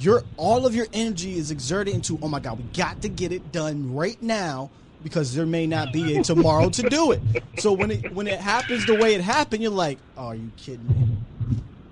your 0.00 0.22
all 0.36 0.64
of 0.64 0.74
your 0.74 0.86
energy 0.92 1.36
is 1.36 1.50
exerted 1.50 1.92
into 1.92 2.18
oh 2.22 2.28
my 2.28 2.40
god 2.40 2.56
we 2.56 2.64
got 2.76 3.02
to 3.02 3.08
get 3.08 3.32
it 3.32 3.52
done 3.52 3.94
right 3.94 4.22
now 4.22 4.70
because 5.02 5.34
there 5.34 5.46
may 5.46 5.66
not 5.66 5.92
be 5.92 6.16
a 6.16 6.22
tomorrow 6.22 6.68
to 6.68 6.82
do 6.82 7.12
it 7.12 7.20
so 7.58 7.72
when 7.72 7.90
it 7.90 8.12
when 8.12 8.26
it 8.26 8.40
happens 8.40 8.84
the 8.86 8.94
way 8.94 9.14
it 9.14 9.20
happened 9.20 9.62
you're 9.62 9.72
like 9.72 9.98
oh, 10.16 10.26
are 10.26 10.34
you 10.34 10.50
kidding 10.56 10.86
me 10.88 11.16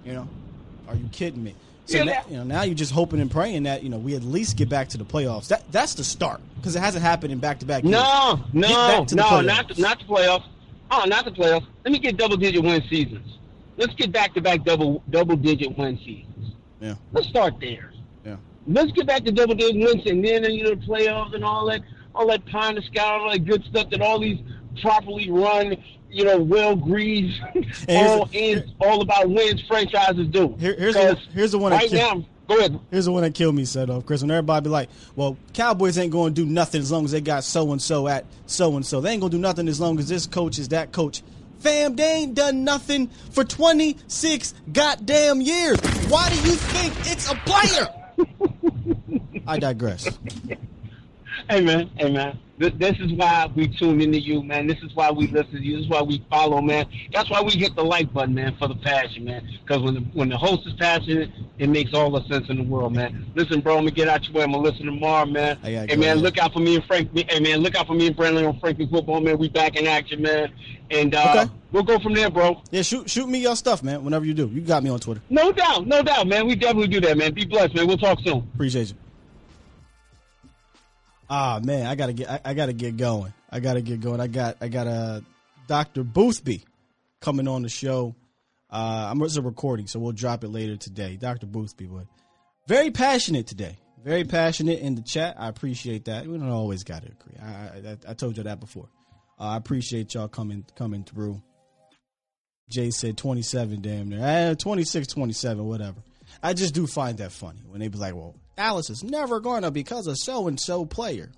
you 0.04 0.12
know 0.12 0.28
are 0.88 0.94
you 0.94 1.08
kidding 1.12 1.42
me 1.42 1.54
so 1.86 2.02
now, 2.02 2.24
you 2.28 2.36
know 2.36 2.42
now 2.42 2.62
you're 2.62 2.74
just 2.74 2.92
hoping 2.92 3.20
and 3.20 3.30
praying 3.30 3.62
that 3.64 3.82
you 3.82 3.88
know 3.88 3.98
we 3.98 4.16
at 4.16 4.22
least 4.22 4.56
get 4.56 4.68
back 4.68 4.88
to 4.88 4.98
the 4.98 5.04
playoffs. 5.04 5.48
That 5.48 5.70
that's 5.70 5.94
the 5.94 6.02
start 6.02 6.40
because 6.56 6.74
it 6.74 6.80
hasn't 6.80 7.04
happened 7.04 7.32
in 7.32 7.38
back 7.38 7.60
to 7.60 7.66
back. 7.66 7.84
No, 7.84 8.42
no, 8.52 9.04
no, 9.12 9.40
not 9.40 9.68
the, 9.68 9.80
not 9.80 9.98
the 10.00 10.04
playoffs. 10.04 10.44
Oh, 10.90 11.04
not 11.06 11.24
the 11.24 11.30
playoffs. 11.30 11.66
Let 11.84 11.92
me 11.92 11.98
get 11.98 12.16
double 12.16 12.36
digit 12.36 12.62
win 12.62 12.82
seasons. 12.88 13.38
Let's 13.76 13.94
get 13.94 14.10
back 14.10 14.34
to 14.34 14.40
back 14.40 14.64
double 14.64 15.02
double 15.10 15.36
digit 15.36 15.78
win 15.78 15.96
seasons. 15.98 16.54
Yeah. 16.80 16.94
Let's 17.12 17.28
start 17.28 17.54
there. 17.60 17.92
Yeah. 18.24 18.36
Let's 18.66 18.90
get 18.92 19.06
back 19.06 19.24
to 19.24 19.32
double 19.32 19.54
digit 19.54 19.76
wins 19.76 20.06
and 20.06 20.24
then 20.24 20.44
you 20.44 20.64
know 20.64 20.70
the 20.70 20.86
playoffs 20.86 21.34
and 21.34 21.44
all 21.44 21.66
that 21.66 21.82
all 22.16 22.26
that 22.28 22.42
in 22.70 22.74
the 22.76 22.82
sky, 22.82 23.02
all 23.02 23.30
that 23.30 23.44
good 23.44 23.64
stuff 23.64 23.90
that 23.90 24.00
all 24.00 24.18
these 24.18 24.40
properly 24.82 25.30
run 25.30 25.76
you 26.10 26.24
know, 26.24 26.38
well 26.38 26.76
greased, 26.76 27.40
all 27.88 28.28
in, 28.32 28.72
all 28.80 29.02
about 29.02 29.28
wins 29.28 29.62
franchises 29.68 30.28
do. 30.28 30.56
Here, 30.58 30.74
here's 30.74 30.94
the, 30.94 31.18
here's 31.34 31.52
the 31.52 31.58
one 31.58 31.72
right 31.72 31.92
now. 31.92 32.24
Go 32.48 32.58
ahead. 32.58 32.78
Here's 32.90 33.06
the 33.06 33.12
one 33.12 33.22
that 33.24 33.34
killed 33.34 33.56
me, 33.56 33.64
set 33.64 33.90
off, 33.90 34.06
Chris. 34.06 34.22
When 34.22 34.30
everybody 34.30 34.64
be 34.64 34.70
like, 34.70 34.88
"Well, 35.16 35.36
Cowboys 35.52 35.98
ain't 35.98 36.12
going 36.12 36.32
to 36.32 36.44
do 36.44 36.48
nothing 36.48 36.80
as 36.80 36.92
long 36.92 37.04
as 37.04 37.10
they 37.10 37.20
got 37.20 37.42
so 37.42 37.72
and 37.72 37.82
so 37.82 38.06
at 38.06 38.24
so 38.46 38.76
and 38.76 38.86
so. 38.86 39.00
They 39.00 39.10
ain't 39.10 39.20
going 39.20 39.32
to 39.32 39.36
do 39.36 39.40
nothing 39.40 39.66
as 39.68 39.80
long 39.80 39.98
as 39.98 40.08
this 40.08 40.26
coach 40.26 40.58
is 40.58 40.68
that 40.68 40.92
coach." 40.92 41.22
Fam, 41.58 41.96
they 41.96 42.04
ain't 42.04 42.34
done 42.34 42.64
nothing 42.64 43.08
for 43.30 43.42
26 43.42 44.54
goddamn 44.72 45.40
years. 45.40 45.80
Why 46.08 46.28
do 46.28 46.36
you 46.36 46.54
think 46.54 46.94
it's 47.10 47.30
a 47.30 47.34
player? 47.34 47.88
I 49.46 49.58
digress. 49.58 50.18
Hey 51.48 51.60
man, 51.60 51.90
hey 51.96 52.10
man. 52.10 52.38
This 52.58 52.98
is 52.98 53.12
why 53.12 53.48
we 53.54 53.68
tune 53.68 54.00
into 54.00 54.18
you, 54.18 54.42
man. 54.42 54.66
This 54.66 54.78
is 54.78 54.94
why 54.94 55.10
we 55.10 55.26
listen 55.28 55.52
to 55.52 55.62
you. 55.62 55.76
This 55.76 55.84
is 55.84 55.90
why 55.90 56.02
we 56.02 56.24
follow, 56.30 56.60
man. 56.60 56.86
That's 57.12 57.30
why 57.30 57.42
we 57.42 57.52
hit 57.52 57.76
the 57.76 57.84
like 57.84 58.12
button, 58.12 58.34
man, 58.34 58.56
for 58.58 58.66
the 58.66 58.74
passion, 58.76 59.26
man. 59.26 59.46
Because 59.62 59.82
when 59.82 59.94
the, 59.94 60.00
when 60.14 60.28
the 60.30 60.38
host 60.38 60.66
is 60.66 60.72
passionate, 60.72 61.30
it 61.58 61.68
makes 61.68 61.92
all 61.92 62.10
the 62.10 62.26
sense 62.28 62.48
in 62.48 62.56
the 62.56 62.62
world, 62.62 62.94
man. 62.94 63.26
Listen, 63.34 63.60
bro, 63.60 63.74
I'm 63.74 63.82
gonna 63.82 63.90
get 63.90 64.08
out 64.08 64.24
your 64.24 64.32
way. 64.32 64.42
I'm 64.42 64.52
gonna 64.52 64.64
listen 64.64 64.86
tomorrow, 64.86 65.26
man. 65.26 65.58
Hey, 65.58 65.74
man, 65.74 66.02
ahead. 66.02 66.18
look 66.18 66.38
out 66.38 66.52
for 66.52 66.60
me 66.60 66.76
and 66.76 66.84
Frank. 66.86 67.10
Hey, 67.14 67.40
man, 67.40 67.58
look 67.58 67.76
out 67.76 67.86
for 67.86 67.94
me 67.94 68.06
and 68.06 68.16
Brandon 68.16 68.46
on 68.46 68.58
Frankie 68.58 68.86
Football, 68.86 69.20
man. 69.20 69.38
We 69.38 69.50
back 69.50 69.76
in 69.76 69.86
action, 69.86 70.22
man. 70.22 70.52
And 70.90 71.14
uh, 71.14 71.34
okay. 71.36 71.52
we'll 71.72 71.82
go 71.82 71.98
from 71.98 72.14
there, 72.14 72.30
bro. 72.30 72.62
Yeah, 72.70 72.82
shoot, 72.82 73.08
shoot 73.10 73.28
me 73.28 73.38
your 73.38 73.54
stuff, 73.54 73.82
man. 73.82 74.02
Whenever 74.02 74.24
you 74.24 74.34
do, 74.34 74.48
you 74.48 74.62
got 74.62 74.82
me 74.82 74.90
on 74.90 74.98
Twitter. 74.98 75.20
No 75.28 75.52
doubt, 75.52 75.86
no 75.86 76.02
doubt, 76.02 76.26
man. 76.26 76.46
We 76.46 76.56
definitely 76.56 76.88
do 76.88 77.00
that, 77.02 77.16
man. 77.16 77.34
Be 77.34 77.44
blessed, 77.44 77.74
man. 77.74 77.86
We'll 77.86 77.98
talk 77.98 78.18
soon. 78.24 78.48
Appreciate 78.54 78.88
you. 78.88 78.94
Ah 81.28 81.60
man, 81.62 81.86
I 81.86 81.94
gotta 81.94 82.12
get 82.12 82.30
I, 82.30 82.40
I, 82.44 82.54
gotta 82.54 82.72
get 82.72 82.96
going. 82.96 83.32
I 83.50 83.60
gotta 83.60 83.80
get 83.80 84.00
going. 84.00 84.20
I 84.20 84.28
got 84.28 84.56
I 84.60 84.68
got 84.68 84.86
a 84.86 84.90
uh, 84.90 85.20
Dr. 85.66 86.04
Boothby 86.04 86.64
coming 87.20 87.48
on 87.48 87.62
the 87.62 87.68
show. 87.68 88.14
Uh, 88.70 89.08
I'm 89.10 89.20
it's 89.22 89.36
a 89.36 89.42
recording, 89.42 89.86
so 89.86 89.98
we'll 89.98 90.12
drop 90.12 90.44
it 90.44 90.48
later 90.48 90.76
today. 90.76 91.16
Dr. 91.16 91.46
Boothby, 91.46 91.86
but 91.86 92.06
very 92.68 92.90
passionate 92.90 93.46
today. 93.46 93.76
Very 94.04 94.24
passionate 94.24 94.78
in 94.78 94.94
the 94.94 95.02
chat. 95.02 95.34
I 95.38 95.48
appreciate 95.48 96.04
that. 96.04 96.26
We 96.26 96.38
don't 96.38 96.48
always 96.48 96.84
gotta 96.84 97.06
agree. 97.06 97.38
I 97.42 97.90
I, 97.90 97.96
I 98.10 98.14
told 98.14 98.36
you 98.36 98.44
that 98.44 98.60
before. 98.60 98.88
Uh, 99.38 99.44
I 99.44 99.56
appreciate 99.56 100.14
y'all 100.14 100.28
coming 100.28 100.64
coming 100.76 101.02
through. 101.02 101.42
Jay 102.68 102.90
said 102.90 103.16
27, 103.16 103.80
damn 103.80 104.08
near. 104.08 104.20
Eh, 104.20 104.54
26, 104.54 105.06
27, 105.06 105.64
whatever. 105.64 106.02
I 106.42 106.52
just 106.52 106.74
do 106.74 106.86
find 106.86 107.18
that 107.18 107.30
funny 107.30 107.60
when 107.68 107.80
they 107.80 107.88
be 107.88 107.98
like, 107.98 108.14
well, 108.14 108.34
Alice 108.58 108.90
is 108.90 109.04
never 109.04 109.40
going 109.40 109.62
to 109.62 109.70
because 109.70 110.06
of 110.06 110.16
so 110.16 110.48
and 110.48 110.58
so 110.58 110.84
player. 110.86 111.30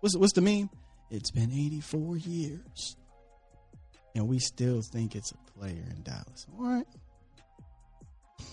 What's, 0.00 0.16
what's 0.16 0.32
the 0.32 0.40
meme? 0.40 0.70
It's 1.10 1.30
been 1.30 1.50
84 1.50 2.16
years. 2.18 2.96
And 4.14 4.28
we 4.28 4.38
still 4.38 4.80
think 4.80 5.14
it's 5.14 5.32
a 5.32 5.58
player 5.58 5.84
in 5.90 6.02
Dallas. 6.02 6.46
All 6.58 6.66
right. 6.66 6.86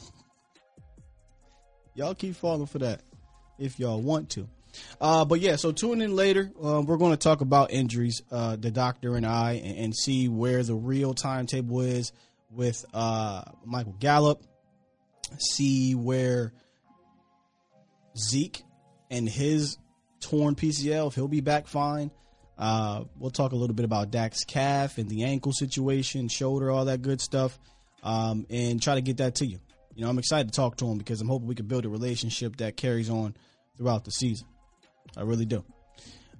y'all 1.93 2.15
keep 2.15 2.35
falling 2.35 2.67
for 2.67 2.79
that 2.79 3.01
if 3.59 3.79
y'all 3.79 4.01
want 4.01 4.29
to. 4.31 4.47
Uh, 4.99 5.25
but 5.25 5.39
yeah, 5.39 5.55
so 5.57 5.71
tune 5.71 6.01
in 6.01 6.15
later. 6.15 6.51
Uh, 6.61 6.81
we're 6.81 6.97
going 6.97 7.11
to 7.11 7.17
talk 7.17 7.41
about 7.41 7.71
injuries, 7.71 8.21
uh, 8.31 8.55
the 8.55 8.71
doctor 8.71 9.15
and 9.15 9.25
I, 9.25 9.53
and, 9.53 9.77
and, 9.77 9.95
see 9.95 10.29
where 10.29 10.63
the 10.63 10.73
real 10.73 11.13
timetable 11.13 11.81
is 11.81 12.13
with 12.49 12.85
uh, 12.93 13.43
Michael 13.65 13.95
Gallup 13.99 14.41
see 15.39 15.95
where 15.95 16.53
Zeke 18.17 18.63
and 19.09 19.27
his 19.27 19.77
torn 20.19 20.55
PCL, 20.55 21.07
if 21.07 21.15
he'll 21.15 21.27
be 21.27 21.41
back 21.41 21.67
fine. 21.67 22.11
Uh, 22.57 23.05
we'll 23.17 23.31
talk 23.31 23.53
a 23.53 23.55
little 23.55 23.75
bit 23.75 23.85
about 23.85 24.11
Dak's 24.11 24.43
calf 24.43 24.97
and 24.97 25.09
the 25.09 25.23
ankle 25.23 25.51
situation, 25.51 26.27
shoulder, 26.27 26.69
all 26.69 26.85
that 26.85 27.01
good 27.01 27.19
stuff, 27.19 27.57
um, 28.03 28.45
and 28.49 28.81
try 28.81 28.95
to 28.95 29.01
get 29.01 29.17
that 29.17 29.35
to 29.35 29.45
you. 29.45 29.59
You 29.95 30.03
know, 30.03 30.09
I'm 30.09 30.19
excited 30.19 30.51
to 30.51 30.55
talk 30.55 30.77
to 30.77 30.85
him 30.85 30.97
because 30.97 31.21
I'm 31.21 31.27
hoping 31.27 31.47
we 31.47 31.55
can 31.55 31.65
build 31.65 31.85
a 31.85 31.89
relationship 31.89 32.57
that 32.57 32.77
carries 32.77 33.09
on 33.09 33.35
throughout 33.77 34.05
the 34.05 34.11
season. 34.11 34.47
I 35.17 35.23
really 35.23 35.45
do. 35.45 35.63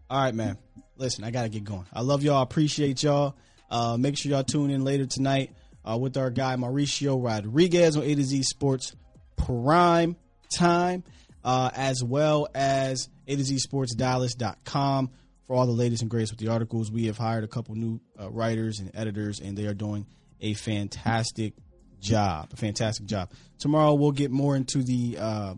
All 0.09 0.23
right, 0.23 0.35
man. 0.35 0.57
Listen, 0.95 1.23
I 1.23 1.31
got 1.31 1.43
to 1.43 1.49
get 1.49 1.63
going. 1.63 1.85
I 1.91 2.01
love 2.01 2.23
y'all. 2.23 2.37
I 2.37 2.43
appreciate 2.43 3.01
y'all. 3.01 3.35
Uh, 3.69 3.97
make 3.97 4.17
sure 4.17 4.31
y'all 4.31 4.43
tune 4.43 4.69
in 4.69 4.83
later 4.83 5.05
tonight 5.05 5.51
uh, 5.83 5.97
with 5.97 6.17
our 6.17 6.29
guy 6.29 6.55
Mauricio 6.55 7.23
Rodriguez 7.23 7.97
on 7.97 8.03
A 8.03 8.15
to 8.15 8.23
Z 8.23 8.43
Sports 8.43 8.95
Prime 9.37 10.15
Time, 10.55 11.03
uh, 11.43 11.71
as 11.73 12.03
well 12.03 12.47
as 12.53 13.09
A 13.27 13.35
to 13.35 13.43
Z 13.43 13.59
Sports 13.59 13.95
Dallas.com 13.95 15.09
for 15.47 15.55
all 15.55 15.65
the 15.65 15.71
latest 15.71 16.01
and 16.01 16.11
greatest 16.11 16.33
with 16.33 16.39
the 16.39 16.49
articles. 16.49 16.91
We 16.91 17.05
have 17.07 17.17
hired 17.17 17.43
a 17.43 17.47
couple 17.47 17.75
new 17.75 17.99
uh, 18.19 18.29
writers 18.29 18.79
and 18.79 18.91
editors, 18.93 19.39
and 19.39 19.57
they 19.57 19.65
are 19.65 19.73
doing 19.73 20.05
a 20.39 20.53
fantastic 20.53 21.53
job. 21.99 22.49
A 22.53 22.55
fantastic 22.55 23.05
job. 23.05 23.31
Tomorrow 23.59 23.93
we'll 23.95 24.11
get 24.11 24.31
more 24.31 24.55
into 24.55 24.83
the 24.83 25.17
uh, 25.19 25.53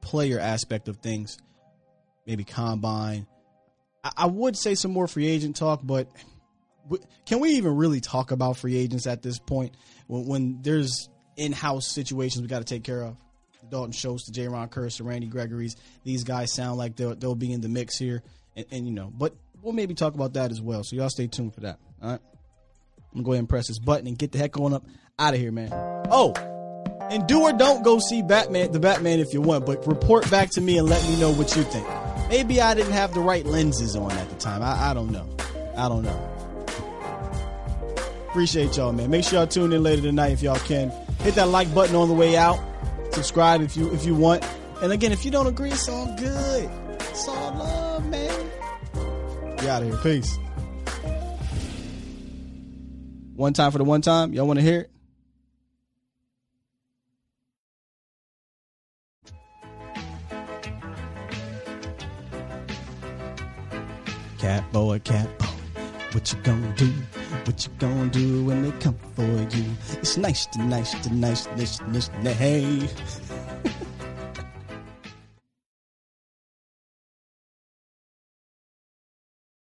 player 0.00 0.38
aspect 0.38 0.88
of 0.88 0.98
things, 0.98 1.38
maybe 2.26 2.44
combine. 2.44 3.26
I, 4.02 4.12
I 4.16 4.26
would 4.26 4.56
say 4.56 4.74
some 4.74 4.92
more 4.92 5.06
free 5.08 5.26
agent 5.26 5.56
talk, 5.56 5.80
but 5.82 6.08
can 7.26 7.40
we 7.40 7.50
even 7.50 7.76
really 7.76 8.00
talk 8.00 8.30
about 8.30 8.56
free 8.56 8.76
agents 8.76 9.06
at 9.06 9.22
this 9.22 9.38
point 9.38 9.74
when, 10.06 10.26
when 10.26 10.58
there's 10.62 11.08
in-house 11.36 11.92
situations 11.92 12.42
we 12.42 12.48
got 12.48 12.58
to 12.58 12.64
take 12.64 12.84
care 12.84 13.02
of? 13.02 13.16
Dalton 13.70 13.92
Schultz, 13.92 14.26
the 14.26 14.32
Jayron 14.32 14.70
Kearse, 14.70 14.98
the 14.98 15.04
Randy 15.04 15.26
Gregory's. 15.26 15.76
These 16.04 16.24
guys 16.24 16.54
sound 16.54 16.78
like 16.78 16.96
they'll, 16.96 17.14
they'll 17.14 17.34
be 17.34 17.52
in 17.52 17.60
the 17.60 17.68
mix 17.68 17.98
here, 17.98 18.22
and, 18.56 18.66
and 18.70 18.86
you 18.86 18.92
know, 18.92 19.12
but 19.14 19.34
we'll 19.62 19.74
maybe 19.74 19.94
talk 19.94 20.14
about 20.14 20.34
that 20.34 20.50
as 20.50 20.60
well. 20.60 20.82
So 20.84 20.96
y'all 20.96 21.10
stay 21.10 21.26
tuned 21.26 21.54
for 21.54 21.60
that. 21.60 21.78
All 22.02 22.12
right. 22.12 22.20
I'm 23.12 23.14
gonna 23.14 23.24
go 23.24 23.32
ahead 23.32 23.40
and 23.40 23.48
press 23.48 23.68
this 23.68 23.78
button 23.78 24.06
and 24.06 24.18
get 24.18 24.32
the 24.32 24.38
heck 24.38 24.58
on 24.58 24.74
up 24.74 24.86
out 25.18 25.34
of 25.34 25.40
here, 25.40 25.52
man. 25.52 25.70
Oh, 26.10 26.32
and 27.10 27.26
do 27.26 27.40
or 27.40 27.52
don't 27.52 27.82
go 27.82 27.98
see 27.98 28.22
Batman, 28.22 28.70
the 28.72 28.80
Batman 28.80 29.18
if 29.18 29.32
you 29.32 29.40
want, 29.40 29.64
but 29.66 29.86
report 29.86 30.30
back 30.30 30.50
to 30.50 30.60
me 30.60 30.78
and 30.78 30.88
let 30.88 31.02
me 31.08 31.18
know 31.18 31.32
what 31.32 31.56
you 31.56 31.62
think. 31.64 31.86
Maybe 32.28 32.60
I 32.60 32.74
didn't 32.74 32.92
have 32.92 33.14
the 33.14 33.20
right 33.20 33.46
lenses 33.46 33.96
on 33.96 34.12
at 34.12 34.28
the 34.28 34.36
time. 34.36 34.62
I, 34.62 34.90
I 34.90 34.94
don't 34.94 35.10
know. 35.10 35.26
I 35.76 35.88
don't 35.88 36.02
know. 36.02 36.37
Appreciate 38.28 38.76
y'all, 38.76 38.92
man. 38.92 39.10
Make 39.10 39.24
sure 39.24 39.38
y'all 39.38 39.46
tune 39.46 39.72
in 39.72 39.82
later 39.82 40.02
tonight 40.02 40.32
if 40.32 40.42
y'all 40.42 40.58
can. 40.60 40.90
Hit 41.20 41.34
that 41.36 41.48
like 41.48 41.72
button 41.74 41.96
on 41.96 42.08
the 42.08 42.14
way 42.14 42.36
out. 42.36 42.58
Subscribe 43.12 43.62
if 43.62 43.76
you 43.76 43.92
if 43.92 44.04
you 44.04 44.14
want. 44.14 44.44
And 44.82 44.92
again, 44.92 45.12
if 45.12 45.24
you 45.24 45.30
don't 45.30 45.46
agree, 45.46 45.70
it's 45.70 45.88
all 45.88 46.06
good. 46.16 46.70
It's 47.00 47.26
all 47.26 47.54
love, 47.54 48.06
man. 48.08 48.50
Get 49.56 49.66
out 49.66 49.82
of 49.82 49.88
here. 49.88 49.96
Peace. 50.02 50.38
One 53.34 53.54
time 53.54 53.72
for 53.72 53.78
the 53.78 53.84
one 53.84 54.02
time. 54.02 54.32
Y'all 54.34 54.46
want 54.46 54.58
to 54.58 54.64
hear 54.64 54.80
it? 54.80 54.90
Cat 64.38 64.70
boy, 64.72 64.98
cat 65.00 65.28
boy, 65.38 65.46
what 66.12 66.32
you 66.32 66.38
gonna 66.42 66.74
do? 66.76 66.92
What 67.44 67.64
you 67.64 67.72
gonna 67.78 68.10
do 68.10 68.44
when 68.44 68.62
they 68.62 68.70
come 68.78 68.96
for 69.14 69.22
you? 69.22 69.64
It's 70.00 70.16
nice 70.16 70.46
to 70.46 70.62
nice 70.62 70.92
to 71.02 71.14
nice, 71.14 71.46
nice, 71.56 71.80
nice, 71.82 72.10
nice. 72.22 72.36
Hey. 72.36 72.88